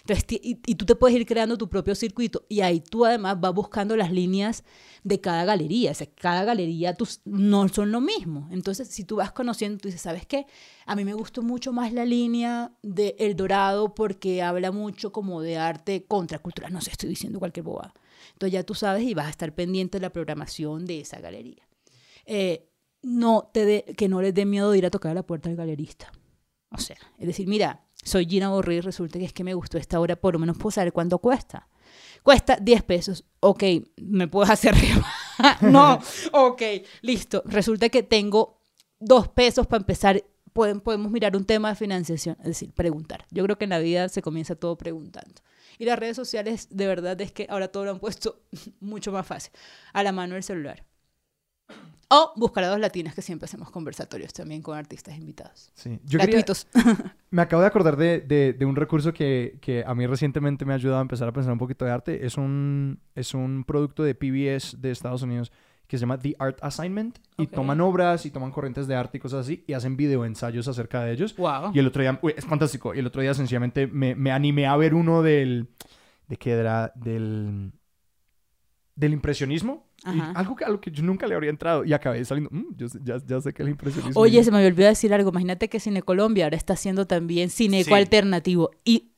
Entonces, 0.02 0.26
y, 0.30 0.56
tú 0.76 0.86
te 0.86 0.96
puedes 0.96 1.16
ir 1.16 1.26
creando 1.26 1.58
tu 1.58 1.70
propio 1.70 1.96
circuito 1.96 2.46
y 2.50 2.62
ahí 2.62 2.82
tú 2.82 3.06
además 3.06 3.40
vas 3.40 3.54
buscando 3.54 3.96
las 3.96 4.12
líneas 4.12 4.64
de 5.04 5.22
cada 5.22 5.46
galería. 5.46 5.92
O 5.92 5.94
sea, 5.94 6.08
cada 6.16 6.44
galería 6.44 6.96
tus, 6.96 7.22
no 7.26 7.68
son 7.70 7.92
lo 7.92 8.02
mismo. 8.02 8.48
Entonces, 8.52 8.88
si 8.88 9.04
tú 9.04 9.18
vas 9.18 9.32
conociendo, 9.32 9.78
tú 9.78 9.88
dices, 9.88 10.02
¿sabes 10.02 10.26
qué? 10.26 10.46
A 10.86 10.96
mí 10.96 11.06
me 11.06 11.14
gustó 11.14 11.42
mucho 11.42 11.72
más 11.72 11.94
la 11.94 12.06
línea 12.06 12.74
de 12.82 13.16
El 13.20 13.36
Dorado 13.36 13.94
porque 13.96 14.42
habla 14.42 14.72
mucho 14.72 15.12
como 15.12 15.42
de 15.42 15.58
arte 15.58 16.06
contracultural. 16.08 16.74
No 16.74 16.82
sé, 16.82 16.92
estoy 16.92 17.10
diciendo 17.10 17.40
cualquier 17.40 17.66
bobada. 17.66 17.94
Entonces 18.34 18.54
ya 18.54 18.64
tú 18.64 18.74
sabes 18.76 19.04
y 19.04 19.14
vas 19.14 19.28
a 19.28 19.32
estar 19.32 19.54
pendiente 19.54 19.98
de 19.98 20.02
la 20.02 20.12
programación 20.12 20.86
de 20.86 21.02
esa 21.02 21.20
galería 21.20 21.68
eh, 22.26 22.70
no 23.02 23.50
te 23.54 23.66
dé- 23.66 23.96
que 23.98 24.08
no 24.08 24.22
les 24.22 24.34
dé 24.34 24.46
miedo 24.46 24.72
de 24.72 24.78
ir 24.78 24.86
a 24.86 24.92
tocar 24.92 25.12
a 25.12 25.16
la 25.16 25.26
puerta 25.26 25.50
del 25.50 25.58
galerista. 25.58 26.12
O 26.70 26.78
sea, 26.78 26.98
es 27.18 27.28
decir, 27.28 27.48
mira, 27.48 27.86
soy 28.04 28.26
Gina 28.26 28.50
Borré 28.50 28.76
y 28.76 28.82
resulta 28.82 29.20
que 29.20 29.26
es 29.26 29.34
que 29.34 29.44
me 29.44 29.54
gustó 29.54 29.78
esta 29.78 30.00
obra, 30.00 30.16
por 30.16 30.34
lo 30.34 30.40
menos 30.40 30.58
puedo 30.58 30.72
saber 30.72 30.92
cuánto 30.94 31.20
cuesta. 31.20 31.68
Cuesta 32.24 32.58
10 32.62 32.84
pesos. 32.84 33.26
Ok, 33.40 33.64
¿me 33.98 34.28
puedes 34.28 34.50
hacer 34.50 34.76
no, 35.62 36.00
ok, 36.34 36.62
listo. 37.02 37.42
Resulta 37.46 37.90
que 37.90 38.04
tengo 38.04 38.60
dos 39.00 39.28
pesos 39.28 39.68
para 39.68 39.82
empezar. 39.82 40.24
Pueden, 40.54 40.82
podemos 40.82 41.12
mirar 41.12 41.36
un 41.36 41.46
tema 41.46 41.70
de 41.70 41.76
financiación, 41.76 42.36
es 42.42 42.46
decir, 42.48 42.72
preguntar. 42.74 43.26
Yo 43.32 43.44
creo 43.44 43.58
que 43.58 43.64
en 43.64 43.70
la 43.70 43.80
vida 43.80 44.10
se 44.10 44.22
comienza 44.22 44.56
todo 44.56 44.78
preguntando. 44.78 45.42
Y 45.80 45.86
las 45.86 45.98
redes 45.98 46.16
sociales, 46.16 46.68
de 46.70 46.86
verdad, 46.88 47.20
es 47.22 47.32
que 47.32 47.48
ahora 47.50 47.70
todo 47.70 47.86
lo 47.86 47.92
han 47.92 48.00
puesto 48.00 48.42
mucho 48.82 49.12
más 49.12 49.26
fácil. 49.26 49.52
A 49.94 50.04
la 50.04 50.12
mano 50.12 50.36
del 50.36 50.44
celular. 50.44 50.84
O 52.10 52.34
buscar 52.36 52.66
a 52.66 52.68
dos 52.68 52.80
latinas, 52.80 53.16
que 53.16 53.22
siempre 53.22 53.46
hacemos 53.46 53.72
conversatorios 53.72 54.34
también 54.34 54.62
con 54.62 54.78
artistas 54.78 55.16
invitados. 55.18 55.72
Sí. 55.76 56.00
Yo 56.04 56.20
quería- 56.20 56.36
Gratuitos. 56.44 56.68
me 57.32 57.42
acabo 57.42 57.62
de 57.62 57.68
acordar 57.68 57.96
de, 57.98 58.20
de- 58.22 58.54
de 58.54 58.66
un 58.66 58.76
recurso 58.76 59.14
que, 59.14 59.58
que 59.62 59.84
a 59.86 59.96
mí 59.96 60.06
recientemente 60.06 60.66
me 60.66 60.74
ha 60.74 60.76
ayudado 60.76 61.00
a 61.00 61.02
empezar 61.02 61.28
a 61.28 61.32
pensar 61.34 61.52
un 61.54 61.60
poquito 61.60 61.86
de 61.86 61.92
arte. 61.92 62.26
Es 62.26 62.38
un, 62.38 63.00
es 63.16 63.34
un 63.34 63.64
producto 63.64 64.04
de 64.04 64.14
PBS 64.16 64.82
de 64.82 64.92
Estados 64.92 65.22
Unidos 65.24 65.52
que 65.88 65.98
se 65.98 66.02
llama 66.02 66.18
The 66.20 66.36
Art 66.40 66.58
Assignment. 66.62 67.20
Y 67.38 67.48
toman 67.48 67.82
obras 67.82 68.26
y 68.26 68.32
toman 68.32 68.52
corrientes 68.52 68.88
de 68.88 68.96
arte 68.96 69.18
y 69.18 69.20
cosas 69.22 69.42
así 69.46 69.64
y 69.68 69.74
hacen 69.74 69.98
videoensayos 69.98 70.68
acerca 70.68 71.04
de 71.04 71.12
ellos. 71.14 71.36
wow. 71.36 71.72
Y 71.74 71.80
el 71.80 71.88
otro 71.88 72.02
día, 72.02 72.18
uy, 72.22 72.34
es 72.38 72.46
fantástico. 72.46 72.94
Y 72.96 73.00
el 73.00 73.08
otro 73.08 73.22
día 73.22 73.34
sencillamente 73.34 73.88
me, 73.88 74.16
me 74.16 74.32
animé 74.32 74.68
a 74.68 74.78
ver 74.78 74.94
uno 74.94 75.22
del, 75.22 75.68
¿de 76.28 76.38
qué 76.38 76.52
era? 76.52 76.92
Del, 76.96 77.72
del 78.96 79.14
impresionismo. 79.14 79.86
Y 80.06 80.20
algo 80.36 80.56
que, 80.56 80.66
a 80.66 80.70
lo 80.70 80.82
que 80.82 80.90
yo 80.92 81.04
nunca 81.04 81.28
le 81.28 81.36
habría 81.36 81.50
entrado. 81.52 81.86
Y 81.86 81.94
acabé 81.94 82.24
saliendo, 82.26 82.50
"Mm, 82.52 82.76
yo 82.76 82.88
ya, 83.04 83.18
ya 83.26 83.40
sé 83.42 83.54
que 83.54 83.62
el 83.64 83.70
impresionismo. 83.70 84.20
Oye, 84.20 84.44
se 84.44 84.50
me 84.52 84.58
había 84.58 84.70
olvidado 84.70 84.92
decir 84.92 85.14
algo. 85.14 85.30
Imagínate 85.30 85.70
que 85.70 85.80
Cine 85.80 86.02
Colombia 86.02 86.46
ahora 86.46 86.58
está 86.58 86.74
haciendo 86.74 87.06
también 87.06 87.50
cineco 87.50 87.90
Sí. 87.90 87.94
alternativo. 87.94 88.72
Y 88.84 89.12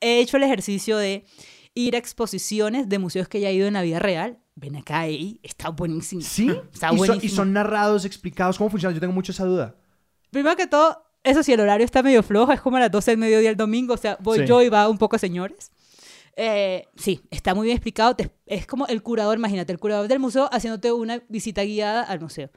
he 0.00 0.20
hecho 0.20 0.36
el 0.36 0.42
ejercicio 0.42 0.98
de 0.98 1.24
ir 1.74 1.94
a 1.94 1.98
exposiciones 1.98 2.88
de 2.88 2.98
museos 2.98 3.28
que 3.28 3.40
ya 3.40 3.48
he 3.50 3.54
ido 3.54 3.66
en 3.68 3.74
la 3.74 3.82
vida 3.82 3.98
real. 4.00 4.38
Ven 4.54 4.76
acá, 4.76 5.08
y 5.08 5.40
está 5.44 5.70
buenísimo. 5.70 6.20
Sí, 6.20 6.48
Está 6.72 6.88
y, 6.88 6.90
son, 6.90 6.94
y 6.96 6.98
buenísimo. 7.08 7.34
son 7.36 7.52
narrados, 7.52 8.04
explicados, 8.04 8.58
¿cómo 8.58 8.68
funciona? 8.70 8.92
Yo 8.92 9.00
tengo 9.00 9.12
mucho 9.12 9.30
esa 9.32 9.44
duda. 9.44 9.76
Primero 10.30 10.56
que 10.56 10.66
todo, 10.66 11.00
eso 11.22 11.42
sí, 11.44 11.52
el 11.52 11.60
horario 11.60 11.84
está 11.84 12.02
medio 12.02 12.22
flojo. 12.24 12.52
Es 12.52 12.60
como 12.60 12.76
a 12.76 12.80
las 12.80 12.90
12 12.90 13.12
del 13.12 13.18
mediodía 13.18 13.50
el 13.50 13.56
domingo. 13.56 13.94
O 13.94 13.96
sea, 13.96 14.18
voy 14.20 14.40
Sí. 14.40 14.46
yo 14.46 14.60
y 14.62 14.68
va 14.68 14.88
un 14.88 14.98
poco 14.98 15.16
señores. 15.16 15.70
Eh, 16.40 16.86
sí, 16.96 17.20
está 17.32 17.52
muy 17.54 17.64
bien 17.66 17.76
explicado. 17.76 18.14
te- 18.14 18.30
es 18.46 18.64
como 18.66 18.86
el 18.86 19.02
curador, 19.02 19.36
imagínate, 19.38 19.72
el 19.72 19.78
curador 19.80 20.06
del 20.06 20.20
museo 20.20 20.48
haciéndote 20.52 20.92
una 20.92 21.20
visita 21.28 21.64
guiada 21.64 22.02
al 22.04 22.20
museo. 22.20 22.48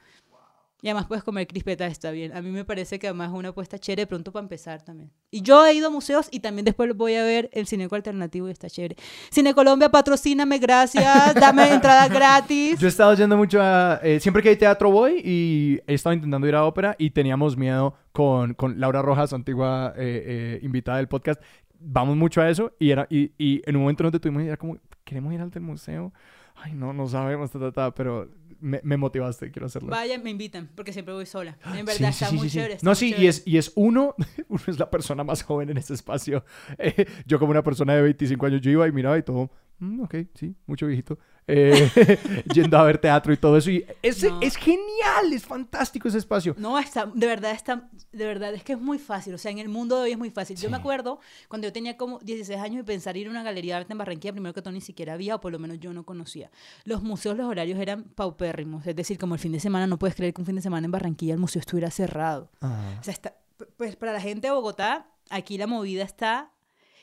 Y 0.84 0.88
además 0.88 1.06
puedes 1.08 1.24
comer 1.24 1.46
crispetas, 1.46 1.92
está 1.92 2.10
bien. 2.10 2.36
A 2.36 2.42
mí 2.42 2.50
me 2.50 2.66
parece 2.66 2.98
que 2.98 3.06
además 3.08 3.30
es 3.30 3.36
una 3.36 3.50
apuesta 3.50 3.78
chévere 3.78 4.08
pronto 4.08 4.32
para 4.32 4.42
empezar 4.42 4.82
también. 4.82 5.12
Y 5.30 5.44
yo 5.44 5.64
he 5.64 5.74
ido 5.76 5.88
a 5.88 5.90
museos 5.92 6.28
y 6.32 6.40
también 6.40 6.66
después 6.66 6.96
voy 6.98 7.14
a 7.14 7.24
ver 7.24 7.52
el 7.54 7.68
Cineco 7.68 7.94
Alternativo 7.96 8.48
y 8.48 8.52
está 8.52 8.68
chévere. 8.68 8.96
Cine 9.30 9.54
Colombia, 9.54 9.90
patrocíname, 9.90 10.58
gracias. 10.58 11.36
Dame 11.36 11.72
entrada 11.72 12.08
gratis. 12.08 12.80
Yo 12.80 12.88
he 12.88 12.90
estado 12.90 13.14
yendo 13.14 13.38
mucho 13.38 13.62
a... 13.62 14.00
eh, 14.02 14.20
siempre 14.20 14.42
que 14.42 14.50
hay 14.50 14.56
teatro 14.56 14.90
voy 14.90 15.22
y 15.24 15.80
he 15.86 15.94
estado 15.94 16.14
intentando 16.16 16.48
ir 16.48 16.56
a 16.56 16.66
ópera 16.66 16.96
y 16.98 17.12
teníamos 17.12 17.56
miedo 17.58 17.94
con, 18.12 18.56
con 18.56 18.80
Laura 18.80 19.04
Rojas, 19.04 19.34
antigua 19.34 19.94
eh, 19.96 20.24
eh, 20.26 20.60
invitada 20.64 20.98
del 20.98 21.08
podcast. 21.08 21.40
Vamos 21.84 22.16
mucho 22.16 22.42
a 22.42 22.50
eso 22.50 22.74
y, 22.80 22.92
era, 22.92 23.08
y, 23.10 23.32
y 23.38 23.62
en 23.66 23.76
un 23.76 23.82
momento 23.84 24.04
nos 24.04 24.12
detuvimos 24.12 24.44
y 24.44 24.48
era 24.48 24.58
como, 24.58 24.78
¿queremos 25.04 25.34
ir 25.34 25.42
al 25.42 25.50
del 25.50 25.64
museo? 25.64 26.14
Ay, 26.56 26.74
no, 26.74 26.94
no 26.94 27.08
sabemos, 27.08 27.50
ta, 27.50 27.60
ta, 27.60 27.72
ta, 27.72 27.96
pero 27.96 28.30
me, 28.60 28.80
me 28.84 28.98
motivaste, 28.98 29.50
quiero 29.50 29.66
hacerlo. 29.66 29.90
Vaya, 29.90 30.20
me 30.20 30.30
invitan, 30.30 30.70
porque 30.76 30.94
siempre 30.94 31.14
voy 31.14 31.26
sola. 31.26 31.58
En 31.66 31.72
Sí, 31.78 31.78
verdad 31.78 31.96
sí, 31.96 32.04
está 32.06 32.26
sí, 32.28 32.36
muy 32.36 32.50
sí, 32.50 32.58
chévere. 32.58 32.74
está 32.76 32.86
No, 32.86 32.92
muy 32.92 32.96
sí, 32.98 33.06
y 33.08 33.10
chévere. 33.10 33.28
es, 33.30 33.44
y 33.48 33.58
es 33.58 33.72
uno, 33.76 34.14
uno 34.48 34.62
es 34.68 34.78
la 34.78 34.90
persona 34.92 35.24
más 35.24 35.42
joven 35.42 35.70
en 35.72 35.78
ese 35.78 35.94
espacio. 35.96 36.46
Eh, 36.78 37.08
yo 37.26 37.40
como 37.40 37.52
una 37.52 37.64
persona 37.64 37.96
de 37.96 38.02
25 38.04 38.46
años, 38.46 38.62
yo 38.62 38.70
iba 38.70 38.88
y 38.88 38.92
miraba 38.92 39.18
y 39.18 39.24
todo, 39.24 39.50
"Mm, 39.80 40.02
ok, 40.02 40.16
sí, 40.36 40.56
mucho 40.68 40.86
viejito. 40.86 41.18
Eh, 41.54 42.44
yendo 42.54 42.78
a 42.78 42.84
ver 42.84 42.98
teatro 42.98 43.34
y 43.34 43.38
todo 43.38 43.58
eso. 43.58 43.70
Y 43.70 43.86
ese, 44.02 44.30
No. 44.30 44.40
es 44.42 44.56
genial, 44.56 45.34
es 45.34 45.44
fantástico 45.46 46.08
ese 46.08 46.18
espacio. 46.18 46.56
No, 46.58 46.80
está, 46.80 47.06
de 47.14 47.28
verdad 47.28 47.52
está, 47.52 47.90
de 48.12 48.26
verdad 48.26 48.54
es 48.54 48.64
que 48.64 48.74
es 48.74 48.80
muy 48.80 49.00
fácil, 49.00 49.34
o 49.34 49.38
sea, 49.38 49.52
en 49.52 49.60
el 49.60 49.68
mundo 49.70 49.98
de 49.98 50.04
hoy 50.04 50.12
es 50.12 50.18
muy 50.18 50.30
fácil. 50.30 50.56
Yo 50.58 50.70
me 50.70 50.78
acuerdo 50.78 51.20
cuando 51.50 51.68
yo 51.68 51.74
tenía 51.74 51.98
como 51.98 52.20
16 52.20 52.60
años 52.60 52.82
y 52.82 52.84
pensar 52.84 53.18
ir 53.18 53.28
a 53.28 53.30
una 53.32 53.44
galería 53.44 53.76
de 53.76 53.82
arte 53.82 53.94
en 53.94 53.98
Barranquilla, 53.98 54.32
primero 54.32 54.54
que 54.54 54.62
todo 54.62 54.72
ni 54.72 54.82
siquiera 54.82 55.14
había, 55.14 55.36
o 55.36 55.42
por 55.42 55.52
lo 55.52 55.60
menos 55.60 55.80
yo 55.80 55.92
no 55.94 56.06
conocía. 56.06 56.50
Los 56.86 57.04
museos, 57.04 57.36
los 57.38 57.48
horarios 57.48 57.80
eran 57.80 58.04
paupérrimos, 58.04 58.88
es 58.88 58.96
decir, 58.96 59.18
como 59.18 59.36
el 59.36 59.40
fin 59.42 59.52
de 59.52 59.60
semana, 59.60 59.88
no 59.88 60.00
puedes 60.00 60.16
creer 60.16 60.34
que 60.34 60.42
un 60.42 60.46
fin 60.46 60.56
de 60.56 60.62
semana 60.62 60.86
en 60.86 60.92
Barranquilla 60.92 61.34
el 61.34 61.40
museo 61.40 61.60
estuviera 61.60 61.92
cerrado. 61.92 62.50
O 62.62 63.04
sea, 63.04 63.14
está, 63.14 63.36
pues 63.78 63.96
para 63.98 64.14
la 64.14 64.22
gente 64.22 64.48
de 64.48 64.54
Bogotá, 64.54 65.08
aquí 65.30 65.58
la 65.58 65.68
movida 65.68 66.04
está 66.04 66.52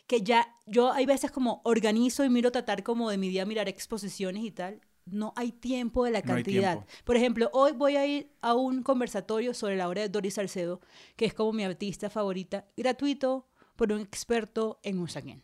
que 0.09 0.23
ya 0.23 0.53
yo 0.67 0.91
hay 0.93 1.07
veces 1.07 1.31
como 1.31 1.61
organizo 1.65 2.25
y 2.25 2.29
miro 2.31 2.51
tratar 2.51 2.83
como 2.83 3.09
de 3.11 3.19
mi 3.19 3.29
día 3.29 3.47
mirar 3.47 3.69
exposiciones 3.69 4.43
y 4.43 4.51
tal. 4.51 4.81
No 5.07 5.33
hay 5.37 5.53
tiempo 5.53 6.05
de 6.05 6.11
la 6.11 6.23
cantidad. 6.23 6.85
Por 7.05 7.17
ejemplo, 7.17 7.49
hoy 7.53 7.73
voy 7.73 7.97
a 7.97 8.05
ir 8.07 8.31
a 8.43 8.55
un 8.55 8.83
conversatorio 8.83 9.55
sobre 9.55 9.77
la 9.77 9.89
obra 9.89 10.03
de 10.03 10.09
Doris 10.09 10.35
Salcedo, 10.35 10.81
que 11.17 11.25
es 11.27 11.33
como 11.35 11.53
mi 11.53 11.63
artista 11.63 12.11
favorita, 12.11 12.67
gratuito 12.77 13.47
por 13.77 13.93
un 13.93 14.01
experto 14.01 14.81
en 14.83 14.99
Usaquén. 14.99 15.43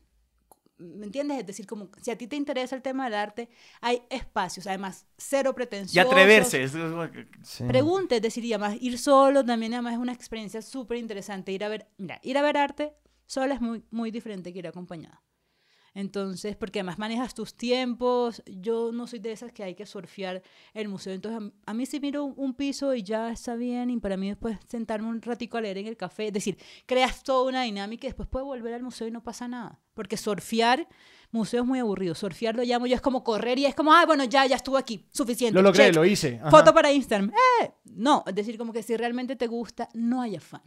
¿Me 0.77 1.07
entiendes? 1.07 1.39
Es 1.39 1.47
decir, 1.47 1.67
como 1.67 1.89
si 2.03 2.11
a 2.11 2.19
ti 2.19 2.27
te 2.27 2.35
interesa 2.37 2.75
el 2.75 2.83
tema 2.83 3.05
del 3.05 3.15
arte, 3.15 3.49
hay 3.81 4.03
espacios, 4.11 4.67
además, 4.67 5.07
cero 5.17 5.51
Y 5.53 5.55
pretensiosos. 5.55 6.11
atreverse. 6.13 6.63
es- 6.63 6.75
es- 6.75 6.93
Sí. 7.45 7.65
Pregunte, 7.65 8.17
es 8.17 8.23
decir, 8.23 8.45
y 8.45 8.53
además 8.53 8.77
ir 8.81 8.99
solo 8.99 9.45
también 9.45 9.73
además 9.75 9.93
es 9.95 9.99
una 10.01 10.13
experiencia 10.13 10.61
súper 10.63 10.99
interesante. 10.99 11.53
Ir 11.53 11.63
a 11.65 11.69
ver, 11.69 11.87
mira, 11.97 12.19
ir 12.23 12.37
a 12.37 12.43
ver 12.43 12.57
arte 12.57 12.93
sola 13.27 13.55
es 13.55 13.61
muy, 13.61 13.85
muy 13.91 14.11
diferente 14.11 14.53
que 14.53 14.59
ir 14.59 14.67
acompañada. 14.67 15.23
Entonces, 15.95 16.57
porque 16.57 16.81
además 16.81 16.99
manejas 16.99 17.35
tus 17.35 17.55
tiempos, 17.55 18.43
yo 18.47 18.91
no 18.91 19.07
soy 19.07 19.21
de 19.21 19.31
esas 19.31 19.53
que 19.53 19.63
hay 19.63 19.77
que 19.77 19.87
surfear 19.87 20.43
el 20.75 20.89
museo, 20.89 21.15
entonces 21.15 21.53
a, 21.67 21.73
mí 21.73 21.87
sí 21.87 22.01
miro 22.01 22.25
un, 22.25 22.55
piso 22.55 22.95
y 22.95 23.05
ya 23.05 23.31
está 23.31 23.55
bien, 23.55 23.91
y 23.91 24.01
para 24.01 24.17
mí 24.17 24.29
después 24.29 24.59
sentarme 24.67 25.09
un 25.09 25.23
ratico 25.23 25.57
a 25.57 25.61
leer 25.61 25.79
en 25.79 25.87
el 25.87 25.97
café, 25.97 26.27
es 26.27 26.33
decir, 26.33 26.59
creas 26.87 27.23
toda 27.23 27.49
una 27.49 27.63
dinámica 27.63 28.07
y 28.07 28.11
después 28.11 28.29
puedes 28.29 28.45
volver 28.45 28.75
al 28.75 28.83
museo 28.83 29.07
y 29.07 29.13
no 29.13 29.23
pasa 29.23 29.47
nada, 29.47 29.81
porque 29.95 30.17
surfear 30.17 30.89
museo 31.31 31.63
es 31.63 31.67
muy 31.67 31.79
aburrido, 31.79 32.17
surfear 32.17 32.57
lo 32.57 32.65
llamo 32.65 32.89
yo 32.89 32.97
es 32.97 33.01
como 33.01 33.23
correr 33.23 33.61
y 33.61 33.67
es 33.67 33.77
como, 33.77 33.93
ah, 33.93 34.05
bueno, 34.05 34.25
ya, 34.25 34.47
ya 34.47 34.57
estuvo 34.57 34.77
aquí, 34.77 35.07
suficiente. 35.13 35.55
Lo 35.55 35.63
logré, 35.63 35.93
lo 35.93 36.05
hice. 36.05 36.41
Foto 36.51 36.75
para 36.75 36.91
Instagram. 36.91 37.31
Eh, 37.63 37.71
no, 37.85 38.25
es 38.27 38.35
decir, 38.35 38.59
como 38.59 38.73
que 38.73 38.83
si 38.83 38.97
realmente 38.97 39.37
te 39.37 39.47
gusta, 39.47 39.89
no 39.95 40.21
hay 40.21 40.35
afán. 40.35 40.63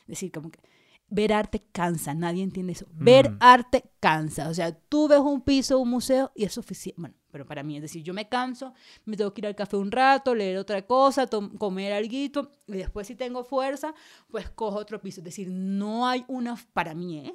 Es 0.00 0.06
decir, 0.06 0.32
como 0.32 0.50
que 0.50 0.60
ver 1.08 1.32
arte 1.32 1.62
cansa, 1.72 2.14
nadie 2.14 2.42
entiende 2.42 2.72
eso. 2.72 2.86
Ver 2.92 3.30
mm. 3.30 3.36
arte 3.40 3.90
cansa, 4.00 4.48
o 4.48 4.54
sea, 4.54 4.72
tú 4.72 5.08
ves 5.08 5.20
un 5.20 5.42
piso, 5.42 5.78
un 5.78 5.90
museo 5.90 6.32
y 6.34 6.44
es 6.44 6.52
suficiente. 6.52 7.00
Bueno, 7.00 7.16
pero 7.30 7.46
para 7.46 7.62
mí, 7.62 7.76
es 7.76 7.82
decir, 7.82 8.02
yo 8.02 8.14
me 8.14 8.28
canso, 8.28 8.74
me 9.04 9.16
tengo 9.16 9.32
que 9.32 9.40
ir 9.40 9.46
al 9.46 9.54
café 9.54 9.76
un 9.76 9.90
rato, 9.90 10.34
leer 10.34 10.56
otra 10.58 10.86
cosa, 10.86 11.28
comer 11.58 11.92
algo 11.92 12.14
y 12.14 12.30
después 12.66 13.06
si 13.06 13.14
tengo 13.14 13.44
fuerza, 13.44 13.94
pues 14.28 14.50
cojo 14.50 14.78
otro 14.78 15.00
piso. 15.00 15.20
Es 15.20 15.24
decir, 15.24 15.48
no 15.50 16.06
hay 16.06 16.24
una, 16.28 16.56
para 16.72 16.94
mí, 16.94 17.18
¿eh? 17.18 17.34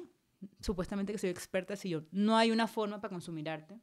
supuestamente 0.60 1.12
que 1.12 1.18
soy 1.18 1.30
experta, 1.30 1.76
si 1.76 1.90
yo, 1.90 2.02
no 2.12 2.36
hay 2.36 2.50
una 2.50 2.66
forma 2.66 3.00
para 3.00 3.12
consumir 3.12 3.48
arte 3.48 3.80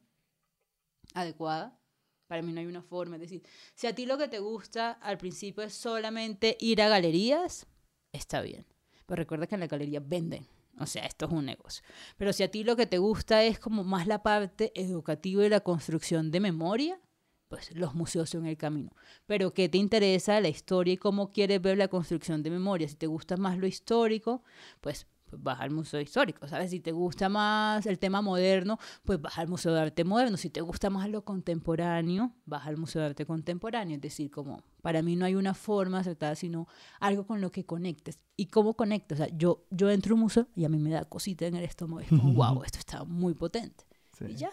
adecuada. 1.14 1.78
Para 2.26 2.42
mí 2.42 2.52
no 2.52 2.60
hay 2.60 2.66
una 2.66 2.82
forma. 2.82 3.16
Es 3.16 3.22
decir, 3.22 3.42
si 3.74 3.86
a 3.86 3.94
ti 3.94 4.04
lo 4.04 4.18
que 4.18 4.28
te 4.28 4.38
gusta 4.38 4.92
al 4.92 5.16
principio 5.16 5.64
es 5.64 5.72
solamente 5.72 6.58
ir 6.60 6.82
a 6.82 6.88
galerías, 6.88 7.66
está 8.12 8.42
bien. 8.42 8.66
Pero 9.08 9.20
recuerda 9.20 9.46
que 9.46 9.54
en 9.54 9.60
la 9.60 9.66
galería 9.66 10.00
venden. 10.04 10.46
O 10.78 10.86
sea, 10.86 11.06
esto 11.06 11.24
es 11.24 11.32
un 11.32 11.46
negocio. 11.46 11.82
Pero 12.18 12.32
si 12.34 12.42
a 12.42 12.50
ti 12.50 12.62
lo 12.62 12.76
que 12.76 12.86
te 12.86 12.98
gusta 12.98 13.42
es 13.42 13.58
como 13.58 13.82
más 13.82 14.06
la 14.06 14.22
parte 14.22 14.70
educativa 14.74 15.44
y 15.44 15.48
la 15.48 15.60
construcción 15.60 16.30
de 16.30 16.40
memoria, 16.40 17.00
pues 17.48 17.74
los 17.74 17.94
museos 17.94 18.28
son 18.28 18.44
el 18.44 18.58
camino. 18.58 18.90
Pero 19.26 19.54
¿qué 19.54 19.70
te 19.70 19.78
interesa 19.78 20.40
la 20.42 20.48
historia 20.48 20.92
y 20.92 20.98
cómo 20.98 21.30
quieres 21.30 21.62
ver 21.62 21.78
la 21.78 21.88
construcción 21.88 22.42
de 22.42 22.50
memoria? 22.50 22.86
Si 22.86 22.96
te 22.96 23.06
gusta 23.06 23.38
más 23.38 23.56
lo 23.56 23.66
histórico, 23.66 24.44
pues 24.82 25.06
pues 25.28 25.42
vas 25.42 25.60
al 25.60 25.70
Museo 25.70 26.00
Histórico, 26.00 26.48
¿sabes? 26.48 26.70
Si 26.70 26.80
te 26.80 26.92
gusta 26.92 27.28
más 27.28 27.86
el 27.86 27.98
tema 27.98 28.22
moderno, 28.22 28.78
pues 29.04 29.20
vas 29.20 29.38
al 29.38 29.48
Museo 29.48 29.74
de 29.74 29.80
Arte 29.80 30.04
Moderno. 30.04 30.36
Si 30.36 30.50
te 30.50 30.60
gusta 30.60 30.90
más 30.90 31.08
lo 31.08 31.24
contemporáneo, 31.24 32.32
vas 32.46 32.66
al 32.66 32.76
Museo 32.76 33.02
de 33.02 33.08
Arte 33.08 33.26
Contemporáneo. 33.26 33.96
Es 33.96 34.02
decir, 34.02 34.30
como 34.30 34.62
para 34.82 35.02
mí 35.02 35.16
no 35.16 35.24
hay 35.24 35.34
una 35.34 35.54
forma 35.54 35.98
acertada, 36.00 36.34
sino 36.34 36.66
algo 37.00 37.26
con 37.26 37.40
lo 37.40 37.50
que 37.50 37.64
conectes. 37.64 38.18
¿Y 38.36 38.46
cómo 38.46 38.74
conectas? 38.74 39.20
O 39.20 39.24
sea, 39.24 39.36
yo, 39.36 39.64
yo 39.70 39.90
entro 39.90 40.12
a 40.12 40.14
un 40.14 40.20
museo 40.20 40.46
y 40.54 40.64
a 40.64 40.68
mí 40.68 40.78
me 40.78 40.90
da 40.90 41.04
cosita 41.04 41.46
en 41.46 41.56
el 41.56 41.64
estómago. 41.64 42.00
Es 42.00 42.08
como, 42.08 42.32
wow, 42.34 42.62
esto 42.64 42.78
está 42.78 43.04
muy 43.04 43.34
potente. 43.34 43.84
Y 44.20 44.34
ya. 44.34 44.50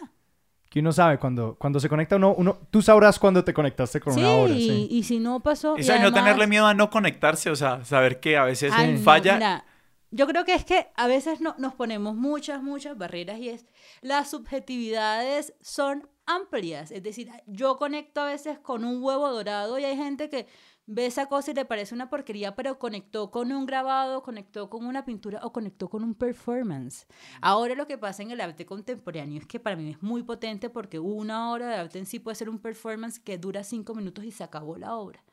Que 0.68 0.80
uno 0.80 0.92
sabe 0.92 1.18
cuando, 1.18 1.56
cuando 1.58 1.80
se 1.80 1.88
conecta 1.88 2.16
uno, 2.16 2.34
uno, 2.36 2.58
tú 2.70 2.82
sabrás 2.82 3.18
cuando 3.18 3.44
te 3.44 3.54
conectaste 3.54 4.00
con 4.00 4.12
una 4.14 4.30
obra. 4.30 4.54
Sí, 4.54 4.88
y 4.90 5.02
si 5.04 5.18
no 5.20 5.40
pasó. 5.40 5.76
Eso 5.76 5.96
y 5.96 6.00
no 6.00 6.12
tenerle 6.12 6.46
miedo 6.46 6.66
a 6.66 6.74
no 6.74 6.90
conectarse, 6.90 7.50
o 7.50 7.56
sea, 7.56 7.84
saber 7.84 8.20
que 8.20 8.36
a 8.36 8.44
veces 8.44 8.72
falla 9.02 9.64
yo 10.10 10.26
creo 10.26 10.44
que 10.44 10.54
es 10.54 10.64
que 10.64 10.88
a 10.94 11.06
veces 11.06 11.40
no, 11.40 11.54
nos 11.58 11.74
ponemos 11.74 12.14
muchas, 12.14 12.62
muchas 12.62 12.96
barreras 12.96 13.38
y 13.38 13.48
es 13.48 13.66
las 14.02 14.30
subjetividades 14.30 15.54
son 15.60 16.08
amplias. 16.26 16.90
Es 16.90 17.02
decir, 17.02 17.30
yo 17.46 17.76
conecto 17.76 18.20
a 18.20 18.26
veces 18.26 18.58
con 18.58 18.84
un 18.84 19.02
huevo 19.02 19.32
dorado 19.32 19.78
y 19.78 19.84
hay 19.84 19.96
gente 19.96 20.28
que 20.28 20.46
ve 20.86 21.06
esa 21.06 21.26
cosa 21.26 21.50
y 21.50 21.54
le 21.54 21.64
parece 21.64 21.94
una 21.94 22.08
porquería, 22.08 22.54
pero 22.54 22.78
conectó 22.78 23.30
con 23.30 23.50
un 23.50 23.66
grabado, 23.66 24.22
conectó 24.22 24.70
con 24.70 24.86
una 24.86 25.04
pintura 25.04 25.40
o 25.42 25.52
conectó 25.52 25.88
con 25.88 26.04
un 26.04 26.14
performance. 26.14 27.06
Ahora 27.40 27.74
lo 27.74 27.86
que 27.86 27.98
pasa 27.98 28.22
en 28.22 28.30
el 28.30 28.40
arte 28.40 28.66
contemporáneo 28.66 29.40
es 29.40 29.46
que 29.46 29.60
para 29.60 29.76
mí 29.76 29.90
es 29.90 30.02
muy 30.02 30.22
potente 30.22 30.70
porque 30.70 30.98
una 30.98 31.50
hora 31.50 31.68
de 31.68 31.74
arte 31.74 31.98
en 31.98 32.06
sí 32.06 32.20
puede 32.20 32.36
ser 32.36 32.48
un 32.48 32.60
performance 32.60 33.18
que 33.18 33.38
dura 33.38 33.64
cinco 33.64 33.94
minutos 33.94 34.24
y 34.24 34.30
se 34.30 34.44
acabó 34.44 34.76
la 34.76 34.94
obra. 34.94 35.24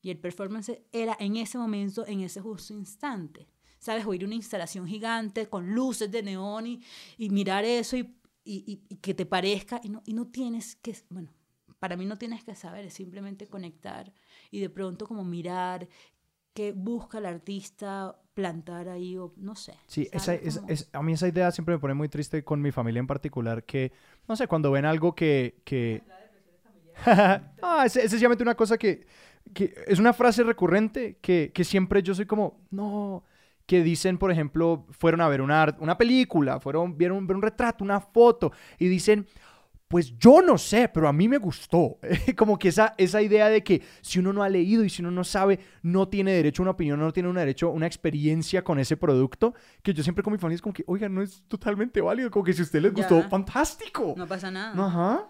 Y 0.00 0.10
el 0.10 0.18
performance 0.18 0.80
era 0.92 1.16
en 1.18 1.36
ese 1.36 1.58
momento, 1.58 2.06
en 2.06 2.20
ese 2.20 2.40
justo 2.40 2.72
instante. 2.72 3.48
¿Sabes? 3.78 4.06
O 4.06 4.14
ir 4.14 4.22
a 4.22 4.26
una 4.26 4.34
instalación 4.34 4.86
gigante 4.86 5.48
con 5.48 5.74
luces 5.74 6.10
de 6.10 6.22
neón 6.22 6.66
y, 6.66 6.82
y 7.16 7.30
mirar 7.30 7.64
eso 7.64 7.96
y, 7.96 8.14
y, 8.44 8.82
y, 8.88 8.96
que 8.96 9.14
te 9.14 9.26
parezca 9.26 9.80
y 9.82 9.88
no, 9.88 10.02
y 10.06 10.14
no 10.14 10.26
tienes 10.26 10.76
que, 10.76 10.96
bueno, 11.10 11.32
para 11.78 11.96
mí 11.96 12.06
no 12.06 12.16
tienes 12.16 12.44
que 12.44 12.54
saber, 12.54 12.86
es 12.86 12.94
simplemente 12.94 13.46
conectar 13.46 14.12
y 14.50 14.60
de 14.60 14.70
pronto 14.70 15.06
como 15.06 15.24
mirar 15.24 15.88
qué 16.54 16.72
busca 16.72 17.18
el 17.18 17.26
artista 17.26 18.18
plantar 18.34 18.88
ahí 18.88 19.16
o 19.16 19.32
no 19.36 19.54
sé. 19.54 19.74
Sí, 19.86 20.08
esa, 20.12 20.34
es, 20.34 20.60
es, 20.68 20.88
a 20.92 21.02
mí 21.02 21.12
esa 21.12 21.28
idea 21.28 21.50
siempre 21.50 21.74
me 21.74 21.78
pone 21.78 21.94
muy 21.94 22.08
triste 22.08 22.42
con 22.42 22.60
mi 22.60 22.72
familia 22.72 23.00
en 23.00 23.06
particular, 23.06 23.64
que, 23.64 23.92
no 24.26 24.36
sé, 24.36 24.46
cuando 24.48 24.70
ven 24.70 24.84
algo 24.84 25.14
que... 25.14 25.60
que... 25.64 26.02
ah, 27.06 27.84
es, 27.86 27.94
es 27.96 28.10
sencillamente 28.10 28.42
una 28.42 28.56
cosa 28.56 28.76
que, 28.76 29.06
que 29.54 29.74
es 29.86 29.98
una 29.98 30.12
frase 30.12 30.42
recurrente 30.42 31.18
que, 31.20 31.52
que 31.54 31.64
siempre 31.64 32.02
yo 32.02 32.14
soy 32.14 32.26
como, 32.26 32.60
no, 32.70 33.24
que 33.68 33.82
dicen, 33.82 34.16
por 34.16 34.32
ejemplo, 34.32 34.86
fueron 34.98 35.20
a 35.20 35.28
ver 35.28 35.42
una, 35.42 35.76
una 35.78 35.98
película, 35.98 36.58
fueron, 36.58 36.96
vieron 36.96 37.26
ver 37.26 37.36
un 37.36 37.42
retrato, 37.42 37.84
una 37.84 38.00
foto, 38.00 38.50
y 38.78 38.88
dicen, 38.88 39.26
pues 39.88 40.18
yo 40.18 40.40
no 40.40 40.56
sé, 40.56 40.88
pero 40.88 41.06
a 41.06 41.12
mí 41.12 41.28
me 41.28 41.36
gustó. 41.36 41.98
Como 42.36 42.58
que 42.58 42.68
esa, 42.68 42.94
esa 42.96 43.20
idea 43.20 43.50
de 43.50 43.62
que 43.62 43.82
si 44.00 44.20
uno 44.20 44.32
no 44.32 44.42
ha 44.42 44.48
leído 44.48 44.84
y 44.84 44.88
si 44.88 45.02
uno 45.02 45.10
no 45.10 45.22
sabe, 45.22 45.60
no 45.82 46.08
tiene 46.08 46.32
derecho 46.32 46.62
a 46.62 46.64
una 46.64 46.70
opinión, 46.70 46.98
no 46.98 47.12
tiene 47.12 47.28
un 47.28 47.34
derecho 47.34 47.68
a 47.68 47.72
una 47.72 47.86
experiencia 47.86 48.64
con 48.64 48.78
ese 48.78 48.96
producto, 48.96 49.52
que 49.82 49.92
yo 49.92 50.02
siempre 50.02 50.24
con 50.24 50.32
mi 50.32 50.38
familia 50.38 50.56
es 50.56 50.62
como 50.62 50.72
que, 50.72 50.84
oiga, 50.86 51.10
no 51.10 51.20
es 51.20 51.42
totalmente 51.46 52.00
válido, 52.00 52.30
como 52.30 52.46
que 52.46 52.54
si 52.54 52.62
a 52.62 52.64
usted 52.64 52.80
les 52.80 52.94
gustó, 52.94 53.22
fantástico. 53.28 54.14
No 54.16 54.26
pasa 54.26 54.50
nada. 54.50 54.82
Ajá. 54.82 55.28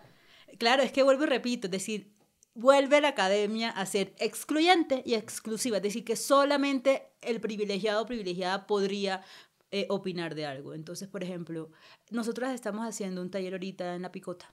Claro, 0.58 0.84
es 0.84 0.92
que 0.92 1.02
vuelvo 1.02 1.24
y 1.24 1.26
repito, 1.26 1.66
es 1.66 1.72
decir, 1.72 2.12
vuelve 2.54 3.00
la 3.00 3.08
academia 3.08 3.70
a 3.70 3.86
ser 3.86 4.14
excluyente 4.18 5.02
y 5.06 5.14
exclusiva, 5.14 5.76
es 5.76 5.82
decir, 5.82 6.04
que 6.04 6.16
solamente 6.16 7.12
el 7.20 7.40
privilegiado 7.40 8.02
o 8.02 8.06
privilegiada 8.06 8.66
podría 8.66 9.22
eh, 9.70 9.86
opinar 9.90 10.34
de 10.34 10.46
algo. 10.46 10.74
Entonces, 10.74 11.08
por 11.08 11.22
ejemplo, 11.22 11.70
nosotros 12.10 12.50
estamos 12.50 12.86
haciendo 12.86 13.22
un 13.22 13.30
taller 13.30 13.52
ahorita 13.54 13.94
en 13.94 14.02
la 14.02 14.12
picota, 14.12 14.52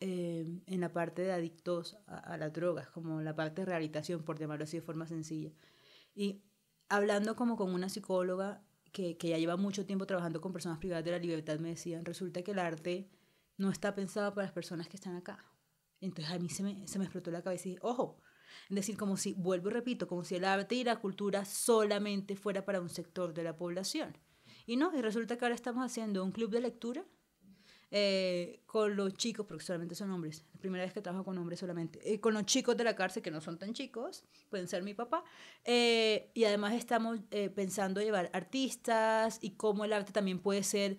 eh, 0.00 0.44
en 0.66 0.80
la 0.80 0.92
parte 0.92 1.22
de 1.22 1.32
adictos 1.32 1.96
a, 2.06 2.36
las 2.36 2.52
drogas, 2.52 2.90
como 2.90 3.20
la 3.22 3.34
parte 3.34 3.62
de 3.62 3.66
rehabilitación, 3.66 4.22
por 4.22 4.38
llamarlo 4.38 4.64
así 4.64 4.76
de 4.76 4.82
forma 4.82 5.06
sencilla. 5.06 5.52
Y 6.14 6.42
hablando 6.88 7.36
como 7.36 7.56
con 7.56 7.72
una 7.72 7.88
psicóloga 7.88 8.62
que, 8.92 9.16
que 9.16 9.28
ya 9.28 9.38
lleva 9.38 9.56
mucho 9.56 9.86
tiempo 9.86 10.06
trabajando 10.06 10.40
con 10.40 10.52
personas 10.52 10.78
privadas 10.78 11.04
de 11.04 11.12
la 11.12 11.18
libertad, 11.18 11.58
me 11.58 11.70
decían, 11.70 12.04
resulta 12.04 12.42
que 12.42 12.50
el 12.52 12.58
arte 12.58 13.08
no 13.56 13.70
está 13.70 13.94
pensado 13.94 14.34
para 14.34 14.46
las 14.46 14.52
personas 14.52 14.88
que 14.88 14.96
están 14.96 15.16
acá 15.16 15.44
entonces 16.00 16.32
a 16.32 16.38
mí 16.38 16.48
se 16.48 16.62
me, 16.62 16.86
se 16.86 16.98
me 16.98 17.04
explotó 17.04 17.30
la 17.30 17.42
cabeza 17.42 17.68
y 17.68 17.72
dije, 17.72 17.80
ojo, 17.82 18.20
es 18.68 18.76
decir, 18.76 18.96
como 18.96 19.16
si, 19.16 19.34
vuelvo 19.34 19.70
y 19.70 19.72
repito, 19.72 20.06
como 20.06 20.24
si 20.24 20.36
el 20.36 20.44
arte 20.44 20.74
y 20.74 20.84
la 20.84 20.96
cultura 20.96 21.44
solamente 21.44 22.36
fuera 22.36 22.64
para 22.64 22.80
un 22.80 22.88
sector 22.88 23.34
de 23.34 23.42
la 23.42 23.56
población. 23.56 24.16
Y 24.66 24.76
no, 24.76 24.96
y 24.96 25.00
resulta 25.00 25.36
que 25.36 25.44
ahora 25.44 25.54
estamos 25.54 25.84
haciendo 25.84 26.24
un 26.24 26.32
club 26.32 26.50
de 26.50 26.60
lectura 26.60 27.04
eh, 27.90 28.60
con 28.66 28.96
los 28.96 29.14
chicos, 29.14 29.46
porque 29.46 29.64
solamente 29.64 29.94
son 29.94 30.10
hombres, 30.10 30.44
la 30.52 30.60
primera 30.60 30.84
vez 30.84 30.92
que 30.92 31.00
trabajo 31.00 31.24
con 31.24 31.38
hombres 31.38 31.58
solamente, 31.60 31.98
eh, 32.12 32.20
con 32.20 32.34
los 32.34 32.44
chicos 32.44 32.76
de 32.76 32.84
la 32.84 32.94
cárcel 32.94 33.22
que 33.22 33.30
no 33.30 33.40
son 33.40 33.58
tan 33.58 33.72
chicos, 33.72 34.24
pueden 34.50 34.68
ser 34.68 34.82
mi 34.82 34.92
papá, 34.92 35.24
eh, 35.64 36.30
y 36.34 36.44
además 36.44 36.74
estamos 36.74 37.20
pensando 37.54 38.02
llevar 38.02 38.28
artistas 38.34 39.38
y 39.40 39.52
cómo 39.52 39.86
el 39.86 39.94
arte 39.94 40.12
también 40.12 40.38
puede 40.38 40.62
ser 40.62 40.92
eh, 40.92 40.98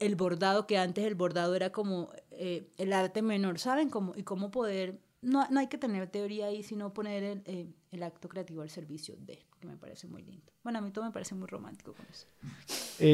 el 0.00 0.16
bordado, 0.16 0.66
que 0.66 0.78
antes 0.78 1.04
el 1.04 1.14
bordado 1.14 1.54
era 1.54 1.70
como 1.70 2.10
eh, 2.30 2.68
el 2.76 2.92
arte 2.92 3.22
menor, 3.22 3.58
¿saben? 3.58 3.90
Como, 3.90 4.14
y 4.16 4.22
cómo 4.22 4.50
poder, 4.50 4.98
no, 5.22 5.46
no 5.50 5.60
hay 5.60 5.68
que 5.68 5.78
tener 5.78 6.08
teoría 6.08 6.46
ahí, 6.46 6.62
sino 6.62 6.92
poner 6.92 7.22
el, 7.22 7.42
eh, 7.46 7.66
el, 7.90 8.02
acto 8.02 8.28
creativo 8.28 8.62
al 8.62 8.70
servicio 8.70 9.16
de, 9.18 9.44
que 9.60 9.66
me 9.66 9.76
parece 9.76 10.06
muy 10.06 10.22
lindo. 10.22 10.52
Bueno, 10.62 10.78
a 10.78 10.82
mí 10.82 10.90
todo 10.90 11.04
me 11.04 11.10
parece 11.10 11.34
muy 11.34 11.46
romántico 11.46 11.92
con 11.94 12.06
eso. 12.06 12.26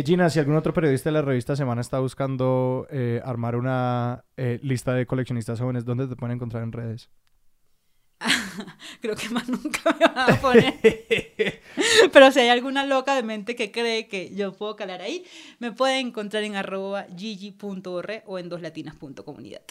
Gina, 0.05 0.31
si 0.31 0.39
algún 0.39 0.57
otro 0.57 0.73
periodista 0.73 1.11
de 1.11 1.15
la 1.15 1.23
revista 1.23 1.55
Semana 1.57 1.81
está 1.81 2.01
buscando 2.01 2.87
armar 3.23 3.57
una 3.57 4.25
lista 4.37 4.95
de 4.95 5.07
coleccionistas 5.07 5.61
jóvenes, 5.61 5.85
¿dónde 5.85 6.07
te 6.07 6.17
pueden 6.17 6.37
encontrar 6.37 6.63
en 6.63 6.73
redes? 6.73 7.11
creo 9.01 9.17
que 9.17 9.29
más 9.29 9.49
nunca 9.49 9.97
me 9.99 10.07
van 10.07 10.31
a 10.31 10.41
poner. 10.41 10.75
Pero 12.13 12.33
si 12.33 12.41
hay 12.41 12.49
alguna 12.49 12.87
loca 12.87 13.15
de 13.15 13.23
mente 13.23 13.57
que 13.57 13.71
cree 13.71 14.09
que 14.09 14.35
yo 14.35 14.53
puedo 14.53 14.77
calar 14.77 15.01
ahí, 15.01 15.25
me 15.59 15.73
pueden 15.73 16.09
encontrar 16.09 16.45
en 16.45 16.57
arroba 16.57 17.07
gigi.org 17.17 18.23
o 18.27 18.39
en 18.39 18.49
doslatinas.comunidad. 18.49 19.63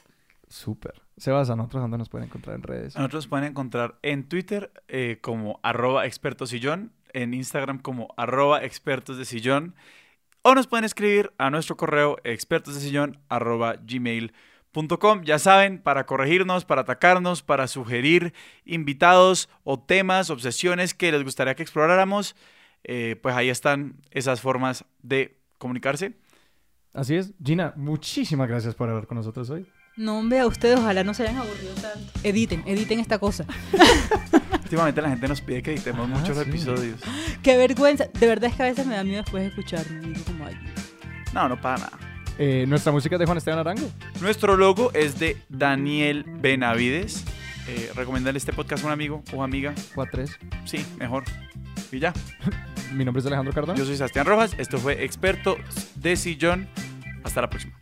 Súper. 0.48 1.02
Sebas, 1.18 1.50
¿a 1.50 1.56
nosotros 1.56 1.82
dónde 1.82 1.98
nos 1.98 2.10
pueden 2.10 2.28
encontrar 2.28 2.56
en 2.56 2.64
redes? 2.64 2.96
A 2.96 3.00
nosotros 3.00 3.28
pueden 3.28 3.46
encontrar 3.46 3.98
en 4.02 4.28
Twitter 4.28 4.72
eh, 4.88 5.18
como 5.22 5.60
arroba 5.64 6.06
expertosillón, 6.06 6.92
en 7.14 7.34
Instagram 7.34 7.80
como 7.80 8.14
arroba 8.18 8.64
expertos 8.64 9.18
de 9.18 9.26
sillón, 9.26 9.76
o 10.42 10.54
nos 10.56 10.68
pueden 10.68 10.84
escribir 10.84 11.32
a 11.38 11.50
nuestro 11.50 11.78
correo 11.78 12.18
expertosdesillón 12.24 13.20
arroba 13.30 13.76
gmail.com 13.82 14.53
ya 15.24 15.40
saben, 15.40 15.78
para 15.80 16.06
corregirnos, 16.06 16.66
para 16.66 16.82
atacarnos, 16.82 17.42
para 17.44 17.68
sugerir 17.68 18.34
invitados 18.66 19.50
o 19.64 19.80
temas, 19.80 20.30
obsesiones 20.30 20.94
que 20.94 21.12
les 21.12 21.24
gustaría 21.24 21.56
que 21.56 21.64
exploráramos, 21.64 22.36
eh, 22.84 23.18
pues 23.22 23.36
ahí 23.36 23.50
están 23.50 23.96
esas 24.12 24.42
formas 24.42 24.86
de 25.02 25.38
comunicarse. 25.58 26.14
Así 26.94 27.16
es. 27.16 27.34
Gina, 27.44 27.74
muchísimas 27.76 28.48
gracias 28.48 28.76
por 28.76 28.90
hablar 28.90 29.08
con 29.08 29.18
nosotros 29.18 29.50
hoy. 29.50 29.66
No, 29.96 30.18
hombre, 30.18 30.40
a 30.40 30.48
ustedes 30.48 30.80
ojalá 30.80 31.04
no 31.04 31.14
se 31.14 31.24
hayan 31.24 31.38
aburrido 31.38 31.74
tanto. 31.76 32.12
Editen, 32.24 32.64
editen 32.66 33.00
esta 33.00 33.20
cosa. 33.20 33.46
Últimamente 34.64 35.02
la 35.04 35.10
gente 35.10 35.28
nos 35.28 35.40
pide 35.42 35.62
que 35.62 35.72
editemos 35.74 36.10
Ah, 36.12 36.18
muchos 36.20 36.36
sí. 36.38 36.44
episodios. 36.50 37.00
Qué 37.44 37.58
vergüenza. 37.58 38.06
De 38.06 38.28
verdad 38.28 38.50
es 38.50 38.56
que 38.56 38.64
a 38.64 38.66
veces 38.66 38.88
me 38.88 38.96
da 38.96 39.04
miedo 39.04 39.22
después 39.22 39.44
de 39.44 39.50
escucharme. 39.50 40.00
Digo 40.00 40.26
como, 40.26 40.48
ay, 40.48 40.56
No, 41.34 41.48
no 41.48 41.62
para 41.62 41.78
nada. 41.78 42.13
Eh, 42.38 42.66
nuestra 42.68 42.92
música 42.92 43.16
es 43.16 43.20
de 43.20 43.26
Juan 43.26 43.38
Esteban 43.38 43.60
Arango. 43.60 43.90
Nuestro 44.22 44.58
logo 44.58 44.92
es 44.94 45.20
de 45.20 45.38
Daniel 45.50 46.26
Benavides. 46.28 47.24
Eh, 47.68 47.92
recomendarle 47.96 48.38
este 48.38 48.52
podcast 48.52 48.84
a 48.84 48.88
un 48.88 48.94
amigo 48.94 49.24
o 49.34 49.44
amiga. 49.44 49.74
4-3. 49.96 50.38
Sí, 50.66 50.86
mejor. 50.98 51.24
Y 51.92 52.00
ya. 52.00 52.14
Mi 52.94 53.06
nombre 53.06 53.22
es 53.22 53.26
Alejandro 53.26 53.54
Cardona. 53.54 53.78
Yo 53.78 53.86
soy 53.86 53.96
Sebastián 53.96 54.26
Rojas. 54.26 54.54
Esto 54.58 54.78
fue 54.78 55.04
Experto 55.04 55.58
de 55.96 56.16
Sillón. 56.16 56.68
Hasta 57.24 57.42
la 57.42 57.50
próxima. 57.50 57.74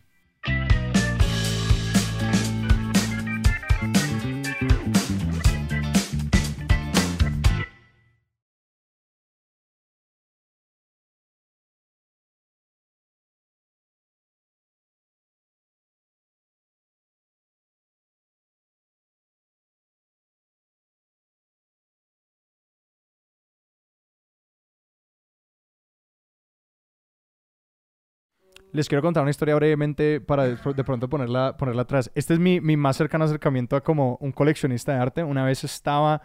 Les 28.73 28.87
quiero 28.87 29.01
contar 29.01 29.23
una 29.23 29.31
historia 29.31 29.55
brevemente 29.55 30.21
para 30.21 30.47
de 30.47 30.83
pronto 30.83 31.09
ponerla, 31.09 31.57
ponerla 31.57 31.81
atrás. 31.81 32.09
Este 32.15 32.33
es 32.33 32.39
mi, 32.39 32.61
mi 32.61 32.77
más 32.77 32.95
cercano 32.95 33.25
acercamiento 33.25 33.75
a 33.75 33.83
como 33.83 34.17
un 34.21 34.31
coleccionista 34.31 34.93
de 34.93 34.99
arte. 34.99 35.23
Una 35.23 35.43
vez 35.43 35.63
estaba 35.63 36.21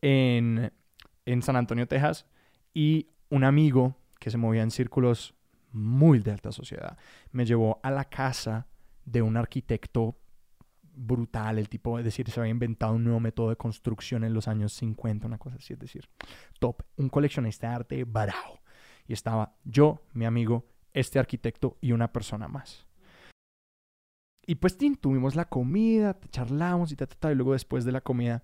en, 0.00 0.72
en 1.26 1.42
San 1.42 1.56
Antonio, 1.56 1.88
Texas, 1.88 2.26
y 2.72 3.08
un 3.28 3.42
amigo 3.42 3.96
que 4.20 4.30
se 4.30 4.38
movía 4.38 4.62
en 4.62 4.70
círculos 4.70 5.34
muy 5.72 6.18
de 6.18 6.32
alta 6.32 6.52
sociedad 6.52 6.98
me 7.32 7.44
llevó 7.44 7.80
a 7.82 7.90
la 7.90 8.04
casa 8.04 8.66
de 9.04 9.22
un 9.22 9.36
arquitecto 9.36 10.16
brutal. 10.82 11.58
El 11.58 11.68
tipo, 11.68 11.98
es 11.98 12.04
decir, 12.04 12.30
se 12.30 12.38
había 12.40 12.50
inventado 12.50 12.94
un 12.94 13.04
nuevo 13.04 13.20
método 13.20 13.50
de 13.50 13.56
construcción 13.56 14.24
en 14.24 14.34
los 14.34 14.48
años 14.48 14.72
50, 14.74 15.26
una 15.26 15.38
cosa 15.38 15.56
así, 15.56 15.72
es 15.72 15.78
decir, 15.78 16.08
top. 16.58 16.82
Un 16.96 17.08
coleccionista 17.08 17.68
de 17.68 17.74
arte 17.74 18.04
barao. 18.04 18.60
Y 19.06 19.12
estaba 19.12 19.56
yo, 19.64 20.02
mi 20.12 20.24
amigo, 20.24 20.66
este 20.94 21.18
arquitecto 21.18 21.76
y 21.80 21.92
una 21.92 22.12
persona 22.12 22.48
más. 22.48 22.86
Y 24.46 24.56
pues 24.56 24.76
tin, 24.76 24.96
tuvimos 24.96 25.36
la 25.36 25.44
comida, 25.44 26.18
charlamos 26.30 26.90
y 26.92 26.96
ta, 26.96 27.06
ta, 27.06 27.14
ta, 27.18 27.32
y 27.32 27.34
luego 27.34 27.52
después 27.52 27.84
de 27.84 27.92
la 27.92 28.00
comida. 28.00 28.42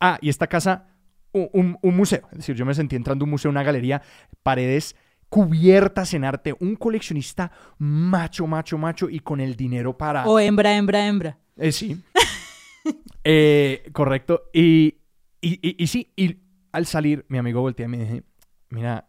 Ah, 0.00 0.18
y 0.20 0.28
esta 0.28 0.46
casa, 0.46 0.88
un, 1.32 1.48
un- 1.52 1.78
un 1.80 1.96
museo. 1.96 2.28
Es 2.32 2.38
decir, 2.38 2.54
yo 2.56 2.66
me 2.66 2.74
sentí 2.74 2.96
entrando 2.96 3.22
a 3.22 3.26
un 3.26 3.30
museo, 3.30 3.50
una 3.50 3.62
galería, 3.62 4.02
paredes 4.42 4.94
cubiertas 5.30 6.14
en 6.14 6.24
arte, 6.24 6.54
un 6.60 6.74
coleccionista 6.76 7.52
macho, 7.78 8.46
macho, 8.46 8.78
macho 8.78 9.08
y 9.10 9.20
con 9.20 9.40
el 9.40 9.56
dinero 9.56 9.96
para... 9.96 10.26
O 10.26 10.38
hembra, 10.38 10.76
hembra, 10.76 11.06
hembra. 11.06 11.38
Eh, 11.56 11.72
sí. 11.72 12.02
Eh, 13.24 13.90
correcto. 13.92 14.44
Y, 14.54 14.94
y, 15.42 15.58
y- 15.68 15.76
y 15.82 15.86
sí, 15.88 16.12
y 16.16 16.38
al 16.72 16.86
salir, 16.86 17.26
mi 17.28 17.36
amigo 17.36 17.60
voltea 17.60 17.84
y 17.84 17.88
me 17.88 17.98
dice, 17.98 18.22
mira, 18.70 19.08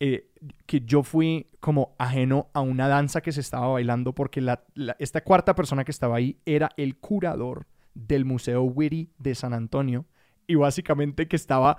eh, 0.00 0.28
que 0.66 0.80
yo 0.82 1.02
fui 1.02 1.46
como 1.60 1.94
ajeno 1.98 2.48
a 2.52 2.60
una 2.60 2.86
danza 2.88 3.20
que 3.20 3.32
se 3.32 3.40
estaba 3.40 3.68
bailando 3.68 4.14
porque 4.14 4.40
la, 4.40 4.62
la- 4.74 4.96
esta 4.98 5.22
cuarta 5.22 5.54
persona 5.54 5.84
que 5.84 5.90
estaba 5.90 6.16
ahí 6.16 6.38
era 6.44 6.70
el 6.76 6.96
curador 6.96 7.66
del 7.94 8.24
Museo 8.24 8.62
Witty 8.62 9.10
de 9.18 9.34
San 9.34 9.54
Antonio 9.54 10.04
y 10.46 10.54
básicamente 10.54 11.26
que 11.28 11.36
estaba 11.36 11.78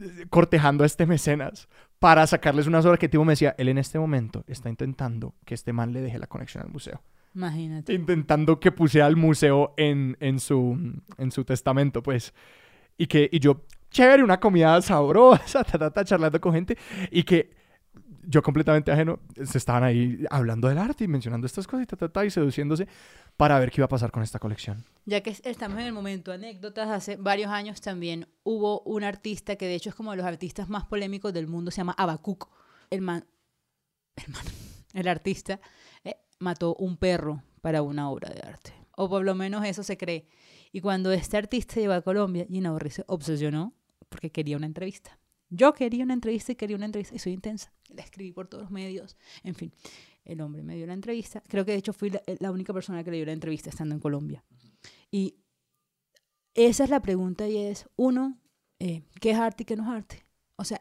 eh, 0.00 0.26
cortejando 0.30 0.84
a 0.84 0.86
este 0.86 1.04
mecenas 1.06 1.68
para 1.98 2.26
sacarles 2.28 2.68
unas 2.68 2.84
horas 2.86 3.00
que 3.00 3.08
tipo 3.08 3.24
me 3.24 3.32
decía, 3.32 3.54
él 3.58 3.68
en 3.68 3.78
este 3.78 3.98
momento 3.98 4.44
está 4.46 4.68
intentando 4.70 5.34
que 5.44 5.54
este 5.54 5.72
man 5.72 5.92
le 5.92 6.00
deje 6.00 6.18
la 6.20 6.28
conexión 6.28 6.62
al 6.64 6.70
museo 6.70 7.02
Imagínate. 7.34 7.92
intentando 7.92 8.60
que 8.60 8.70
pusiera 8.72 9.06
al 9.06 9.16
museo 9.16 9.74
en, 9.76 10.16
en, 10.20 10.38
su, 10.38 10.78
en 11.18 11.30
su 11.32 11.44
testamento, 11.44 12.02
pues. 12.02 12.32
Y 12.96 13.06
que 13.06 13.28
y 13.30 13.38
yo, 13.40 13.62
chévere, 13.90 14.22
una 14.22 14.40
comida 14.40 14.80
sabrosa, 14.82 15.64
ta, 15.64 15.78
ta, 15.78 15.90
ta, 15.90 16.04
charlando 16.04 16.40
con 16.40 16.52
gente. 16.52 16.76
Y 17.10 17.22
que 17.22 17.58
yo 18.30 18.42
completamente 18.42 18.92
ajeno, 18.92 19.20
se 19.42 19.56
estaban 19.56 19.82
ahí 19.82 20.24
hablando 20.28 20.68
del 20.68 20.76
arte 20.76 21.04
y 21.04 21.08
mencionando 21.08 21.46
estas 21.46 21.66
cosas 21.66 21.84
y, 21.84 21.86
ta, 21.86 21.96
ta, 21.96 22.10
ta, 22.10 22.24
y 22.26 22.30
seduciéndose 22.30 22.86
para 23.38 23.58
ver 23.58 23.70
qué 23.70 23.80
iba 23.80 23.86
a 23.86 23.88
pasar 23.88 24.10
con 24.10 24.22
esta 24.22 24.38
colección. 24.38 24.84
Ya 25.06 25.22
que 25.22 25.34
estamos 25.44 25.78
en 25.78 25.86
el 25.86 25.92
momento 25.92 26.30
anécdotas, 26.30 26.88
hace 26.90 27.16
varios 27.16 27.50
años 27.50 27.80
también 27.80 28.28
hubo 28.42 28.80
un 28.82 29.02
artista 29.02 29.56
que 29.56 29.66
de 29.66 29.76
hecho 29.76 29.88
es 29.88 29.94
como 29.94 30.10
de 30.10 30.18
los 30.18 30.26
artistas 30.26 30.68
más 30.68 30.84
polémicos 30.84 31.32
del 31.32 31.46
mundo, 31.46 31.70
se 31.70 31.78
llama 31.78 31.94
Abacuc. 31.96 32.50
El 32.90 33.00
man, 33.00 33.24
el 34.16 34.32
man, 34.32 34.44
el 34.92 35.08
artista 35.08 35.60
eh, 36.04 36.16
mató 36.38 36.74
un 36.74 36.98
perro 36.98 37.42
para 37.62 37.80
una 37.80 38.10
obra 38.10 38.28
de 38.28 38.46
arte. 38.46 38.74
O 38.96 39.08
por 39.08 39.24
lo 39.24 39.34
menos 39.34 39.64
eso 39.64 39.82
se 39.82 39.96
cree. 39.96 40.28
Y 40.70 40.80
cuando 40.82 41.12
este 41.12 41.38
artista 41.38 41.76
llegó 41.76 41.94
a 41.94 42.02
Colombia, 42.02 42.44
Gina 42.46 42.72
Borri 42.72 42.90
se 42.90 43.04
obsesionó 43.06 43.77
porque 44.08 44.30
quería 44.30 44.56
una 44.56 44.66
entrevista. 44.66 45.18
Yo 45.50 45.72
quería 45.72 46.04
una 46.04 46.14
entrevista 46.14 46.52
y 46.52 46.56
quería 46.56 46.76
una 46.76 46.86
entrevista 46.86 47.14
y 47.14 47.18
soy 47.18 47.32
intensa. 47.32 47.72
La 47.88 48.02
escribí 48.02 48.32
por 48.32 48.48
todos 48.48 48.64
los 48.64 48.70
medios. 48.70 49.16
En 49.42 49.54
fin, 49.54 49.72
el 50.24 50.40
hombre 50.40 50.62
me 50.62 50.76
dio 50.76 50.86
la 50.86 50.92
entrevista. 50.92 51.42
Creo 51.48 51.64
que 51.64 51.72
de 51.72 51.78
hecho 51.78 51.92
fui 51.92 52.12
la, 52.40 52.52
única 52.52 52.72
persona 52.72 53.02
que 53.02 53.10
le 53.10 53.16
dio 53.16 53.26
la 53.26 53.32
entrevista 53.32 53.70
estando 53.70 53.94
en 53.94 54.00
Colombia. 54.00 54.44
Y 55.10 55.36
esa 56.54 56.84
es 56.84 56.90
la 56.90 57.00
pregunta 57.00 57.48
y 57.48 57.56
es, 57.56 57.88
uno, 57.96 58.38
eh, 58.78 59.02
¿qué 59.20 59.30
es 59.30 59.38
arte 59.38 59.62
y 59.62 59.66
qué 59.66 59.76
no 59.76 59.84
es 59.84 59.88
arte? 59.88 60.26
O 60.56 60.64
sea, 60.64 60.78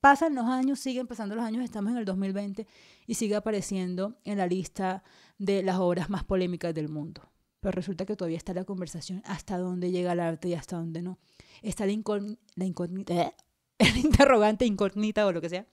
pasan 0.00 0.34
los 0.34 0.46
años, 0.46 0.80
siguen 0.80 1.06
pasando 1.06 1.36
los 1.36 1.44
años, 1.44 1.62
estamos 1.62 1.92
en 1.92 1.98
el 1.98 2.04
2020 2.04 2.66
y 3.06 3.14
sigue 3.14 3.36
apareciendo 3.36 4.18
en 4.24 4.38
la 4.38 4.48
lista 4.48 5.04
de 5.38 5.62
las 5.62 5.78
obras 5.78 6.10
más 6.10 6.24
polémicas 6.24 6.74
del 6.74 6.88
mundo. 6.88 7.31
Pero 7.62 7.72
resulta 7.72 8.04
que 8.04 8.16
todavía 8.16 8.36
está 8.36 8.52
la 8.52 8.64
conversación 8.64 9.22
hasta 9.24 9.56
dónde 9.56 9.90
llega 9.92 10.12
el 10.12 10.20
arte 10.20 10.48
y 10.48 10.54
hasta 10.54 10.76
dónde 10.76 11.00
no. 11.00 11.18
Está 11.62 11.86
la, 11.86 11.92
incógn- 11.92 12.36
la 12.56 12.64
incógnita, 12.64 13.14
¿eh? 13.14 13.34
el 13.78 13.96
interrogante 13.98 14.66
incógnita 14.66 15.24
o 15.26 15.32
lo 15.32 15.40
que 15.40 15.48
sea, 15.48 15.66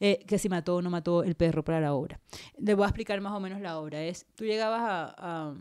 eh, 0.00 0.24
que 0.26 0.38
si 0.38 0.48
mató 0.48 0.76
o 0.76 0.82
no 0.82 0.88
mató 0.88 1.24
el 1.24 1.34
perro 1.34 1.64
para 1.64 1.80
la 1.80 1.94
obra. 1.94 2.20
Le 2.58 2.74
voy 2.74 2.84
a 2.84 2.88
explicar 2.88 3.20
más 3.20 3.32
o 3.32 3.40
menos 3.40 3.60
la 3.60 3.78
obra. 3.78 4.00
Es, 4.02 4.24
tú 4.36 4.44
llegabas 4.44 4.82
a, 4.82 5.14
a 5.18 5.54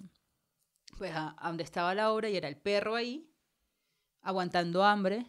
pues 1.00 1.12
a, 1.16 1.36
a 1.38 1.48
donde 1.48 1.64
estaba 1.64 1.96
la 1.96 2.12
obra 2.14 2.30
y 2.30 2.38
era 2.38 2.48
el 2.48 2.58
perro 2.58 2.94
ahí, 2.96 3.28
aguantando 4.22 4.84
hambre, 4.84 5.26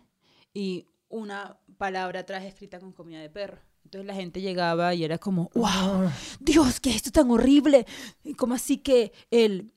y 0.52 0.86
una 1.08 1.58
palabra 1.78 2.20
atrás 2.20 2.44
escrita 2.44 2.78
con 2.78 2.92
comida 2.92 3.20
de 3.20 3.30
perro. 3.30 3.58
Entonces 3.84 4.06
la 4.06 4.14
gente 4.14 4.40
llegaba 4.40 4.94
y 4.94 5.04
era 5.04 5.18
como, 5.18 5.50
wow, 5.54 6.10
Dios, 6.40 6.78
¿qué 6.80 6.90
es 6.90 6.96
esto 6.96 7.10
tan 7.10 7.30
horrible? 7.30 7.86
¿Y 8.22 8.34
¿Cómo 8.34 8.54
así 8.54 8.78
que 8.78 9.12
el, 9.30 9.72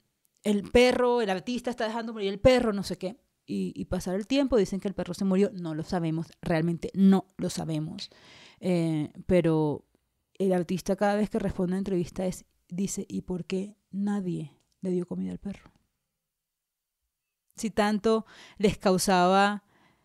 el 0.46 0.64
perro, 0.72 1.22
el 1.22 1.30
artista 1.32 1.72
está 1.72 1.86
dejando 1.86 2.14
morir 2.14 2.30
el 2.30 2.40
perro, 2.40 2.72
no 2.72 2.84
sé 2.84 2.98
qué? 2.98 3.18
Y, 3.48 3.74
y 3.76 3.86
pasar 3.86 4.16
el 4.16 4.28
tiempo, 4.28 4.58
dicen 4.58 4.80
que 4.80 4.88
el 4.88 4.94
perro 4.94 5.14
se 5.14 5.26
murió, 5.26 5.52
no 5.54 5.74
lo 5.74 5.84
sabemos, 5.84 6.28
realmente 6.42 6.92
no 6.94 7.26
lo 7.38 7.50
sabemos. 7.50 8.12
Eh, 8.60 9.12
pero 9.26 9.86
el 10.36 10.54
artista 10.54 10.96
cada 10.96 11.16
vez 11.16 11.32
que 11.32 11.40
responde 11.40 11.76
a 11.76 11.80
entrevista 11.80 12.26
es, 12.28 12.46
dice, 12.70 13.06
¿y 13.10 13.22
por 13.22 13.46
qué 13.46 13.76
nadie 13.90 14.52
le 14.82 14.92
dio 14.92 15.08
comida 15.08 15.32
al 15.32 15.40
perro? 15.40 15.72
Si 17.56 17.72
tanto 17.72 18.28
les 18.58 18.78
causaba 18.78 19.64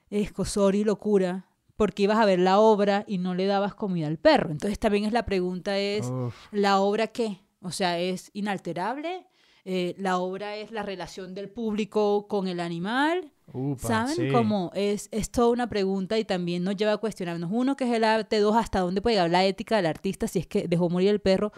escosor 0.09 0.75
y 0.75 0.85
locura, 0.85 1.51
porque 1.77 2.05
ibas 2.05 2.19
a 2.19 2.25
ver 2.25 2.39
la 2.39 2.61
obra 2.61 3.05
y 3.07 3.19
no 3.19 3.35
le 3.35 3.47
dabas 3.47 3.75
comida 3.75 4.07
al 4.07 4.19
perro. 4.19 4.51
Entonces 4.51 4.79
también 4.79 5.05
es 5.05 5.13
la 5.13 5.27
pregunta 5.27 5.79
es, 5.79 6.07
Uf, 6.07 6.35
¿la 6.51 6.81
obra 6.81 7.09
qué? 7.09 7.43
O 7.61 7.73
sea, 7.73 7.99
¿es 7.99 8.31
inalterable? 8.33 9.27
Eh, 9.65 9.95
¿La 9.99 10.19
obra 10.19 10.57
es 10.57 10.71
la 10.71 10.83
relación 10.83 11.35
del 11.35 11.49
público 11.51 12.27
con 12.29 12.49
el 12.49 12.61
animal? 12.61 13.33
upa, 13.53 13.89
¿Saben 13.89 14.15
sí. 14.17 14.29
cómo? 14.31 14.71
Es, 14.75 15.09
es 15.13 15.31
toda 15.31 15.49
una 15.49 15.69
pregunta 15.69 16.19
y 16.19 16.25
también 16.25 16.63
nos 16.65 16.77
lleva 16.77 16.93
a 16.93 16.97
cuestionarnos. 16.99 17.51
Uno, 17.53 17.77
¿qué 17.77 17.85
es 17.85 17.93
el 17.95 18.05
arte? 18.05 18.39
Dos, 18.39 18.57
¿hasta 18.57 18.81
dónde 18.81 19.03
puede 19.03 19.17
llegar 19.17 19.31
la 19.31 19.45
ética 19.45 19.77
del 19.77 19.87
artista 19.87 20.29
si 20.29 20.39
es 20.39 20.47
que 20.47 20.69
dejó 20.69 20.89
morir 20.89 21.09
el 21.11 21.21
perro? 21.21 21.53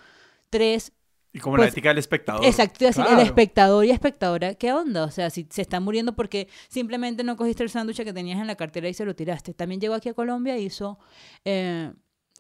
Tres, 0.50 0.92
Y 1.34 1.38
como 1.38 1.56
Pues, 1.56 1.66
la 1.68 1.70
ética 1.70 1.88
del 1.90 1.98
espectador. 1.98 2.44
Exacto, 2.44 2.84
Claro. 2.92 3.12
el 3.12 3.20
espectador 3.26 3.84
y 3.86 3.90
espectadora, 3.90 4.54
¿qué 4.54 4.72
onda? 4.72 5.04
O 5.04 5.10
sea, 5.10 5.30
si 5.30 5.46
se 5.48 5.62
están 5.62 5.82
muriendo 5.82 6.14
porque 6.14 6.46
simplemente 6.68 7.24
no 7.24 7.36
cogiste 7.36 7.62
el 7.62 7.70
sándwich 7.70 8.02
que 8.04 8.12
tenías 8.12 8.38
en 8.40 8.46
la 8.46 8.54
cartera 8.56 8.88
y 8.88 8.94
se 8.94 9.04
lo 9.06 9.14
tiraste. 9.14 9.54
También 9.54 9.80
llegó 9.80 9.94
aquí 9.94 10.08
a 10.10 10.14
Colombia 10.14 10.56
e 10.56 10.60
hizo 10.62 10.98
eh, 11.46 11.90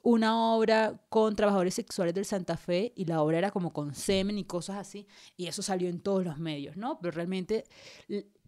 una 0.02 0.52
obra 0.54 1.00
con 1.08 1.36
trabajadores 1.36 1.74
sexuales 1.74 2.12
del 2.14 2.24
Santa 2.24 2.56
Fe 2.56 2.92
y 2.96 3.04
la 3.04 3.22
obra 3.22 3.38
era 3.38 3.50
como 3.50 3.72
con 3.72 3.94
semen 3.94 4.36
y 4.38 4.44
cosas 4.44 4.76
así 4.76 5.06
y 5.36 5.46
eso 5.46 5.62
salió 5.62 5.88
en 5.88 6.00
todos 6.00 6.24
los 6.24 6.38
medios, 6.38 6.76
¿no? 6.76 6.98
Pero 7.00 7.12
realmente 7.12 7.64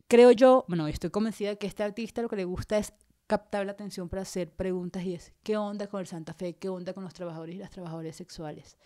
creo 0.09 0.33
yo, 0.33 0.65
bueno, 0.69 0.87
estoy 0.89 1.11
convencida 1.11 1.57
que 1.57 1.67
este 1.67 1.83
artista 1.83 2.23
lo 2.23 2.29
que 2.29 2.37
le 2.37 2.45
gusta 2.45 2.77
es 2.79 2.93
captar 3.27 3.65
la 3.65 3.73
atención 3.73 4.09
para 4.09 4.23
hacer 4.23 4.53
preguntas 4.53 5.03
y 5.05 5.15
es, 5.15 5.33
¿qué 5.43 5.57
onda 5.57 5.87
con 5.87 6.01
el 6.01 6.07
Santa 6.07 6.35
Fe? 6.35 6.57
¿Qué 6.57 6.69
onda 6.69 6.93
con 6.93 7.05
los 7.05 7.15
trabajadores 7.15 7.55
y 7.55 7.59
las 7.59 7.71
trabajadoras 7.71 8.15
sexuales? 8.17 8.77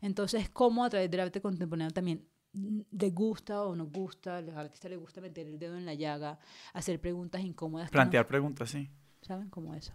Entonces, 0.00 0.48
¿cómo 0.50 0.84
a 0.84 0.90
través 0.90 1.10
del 1.10 1.20
arte 1.20 1.40
contemporáneo 1.40 1.90
también 1.90 2.24
mm, 2.52 2.80
le 2.92 3.10
gusta 3.10 3.62
o 3.64 3.74
no 3.74 3.86
gusta, 3.86 4.36
a 4.36 4.40
los 4.42 4.54
artistas 4.54 4.90
les 4.90 5.00
gusta 5.00 5.20
meter 5.20 5.46
el 5.48 5.58
dedo 5.58 5.76
en 5.76 5.84
la 5.84 5.94
llaga, 5.94 6.38
hacer 6.74 7.00
preguntas 7.00 7.40
incómodas? 7.42 7.86
no- 7.86 7.92
Plantear 7.92 8.26
preguntas, 8.28 8.70
sí. 8.70 8.88
¿Saben 9.22 9.48
cómo 9.50 9.74
eso? 9.74 9.92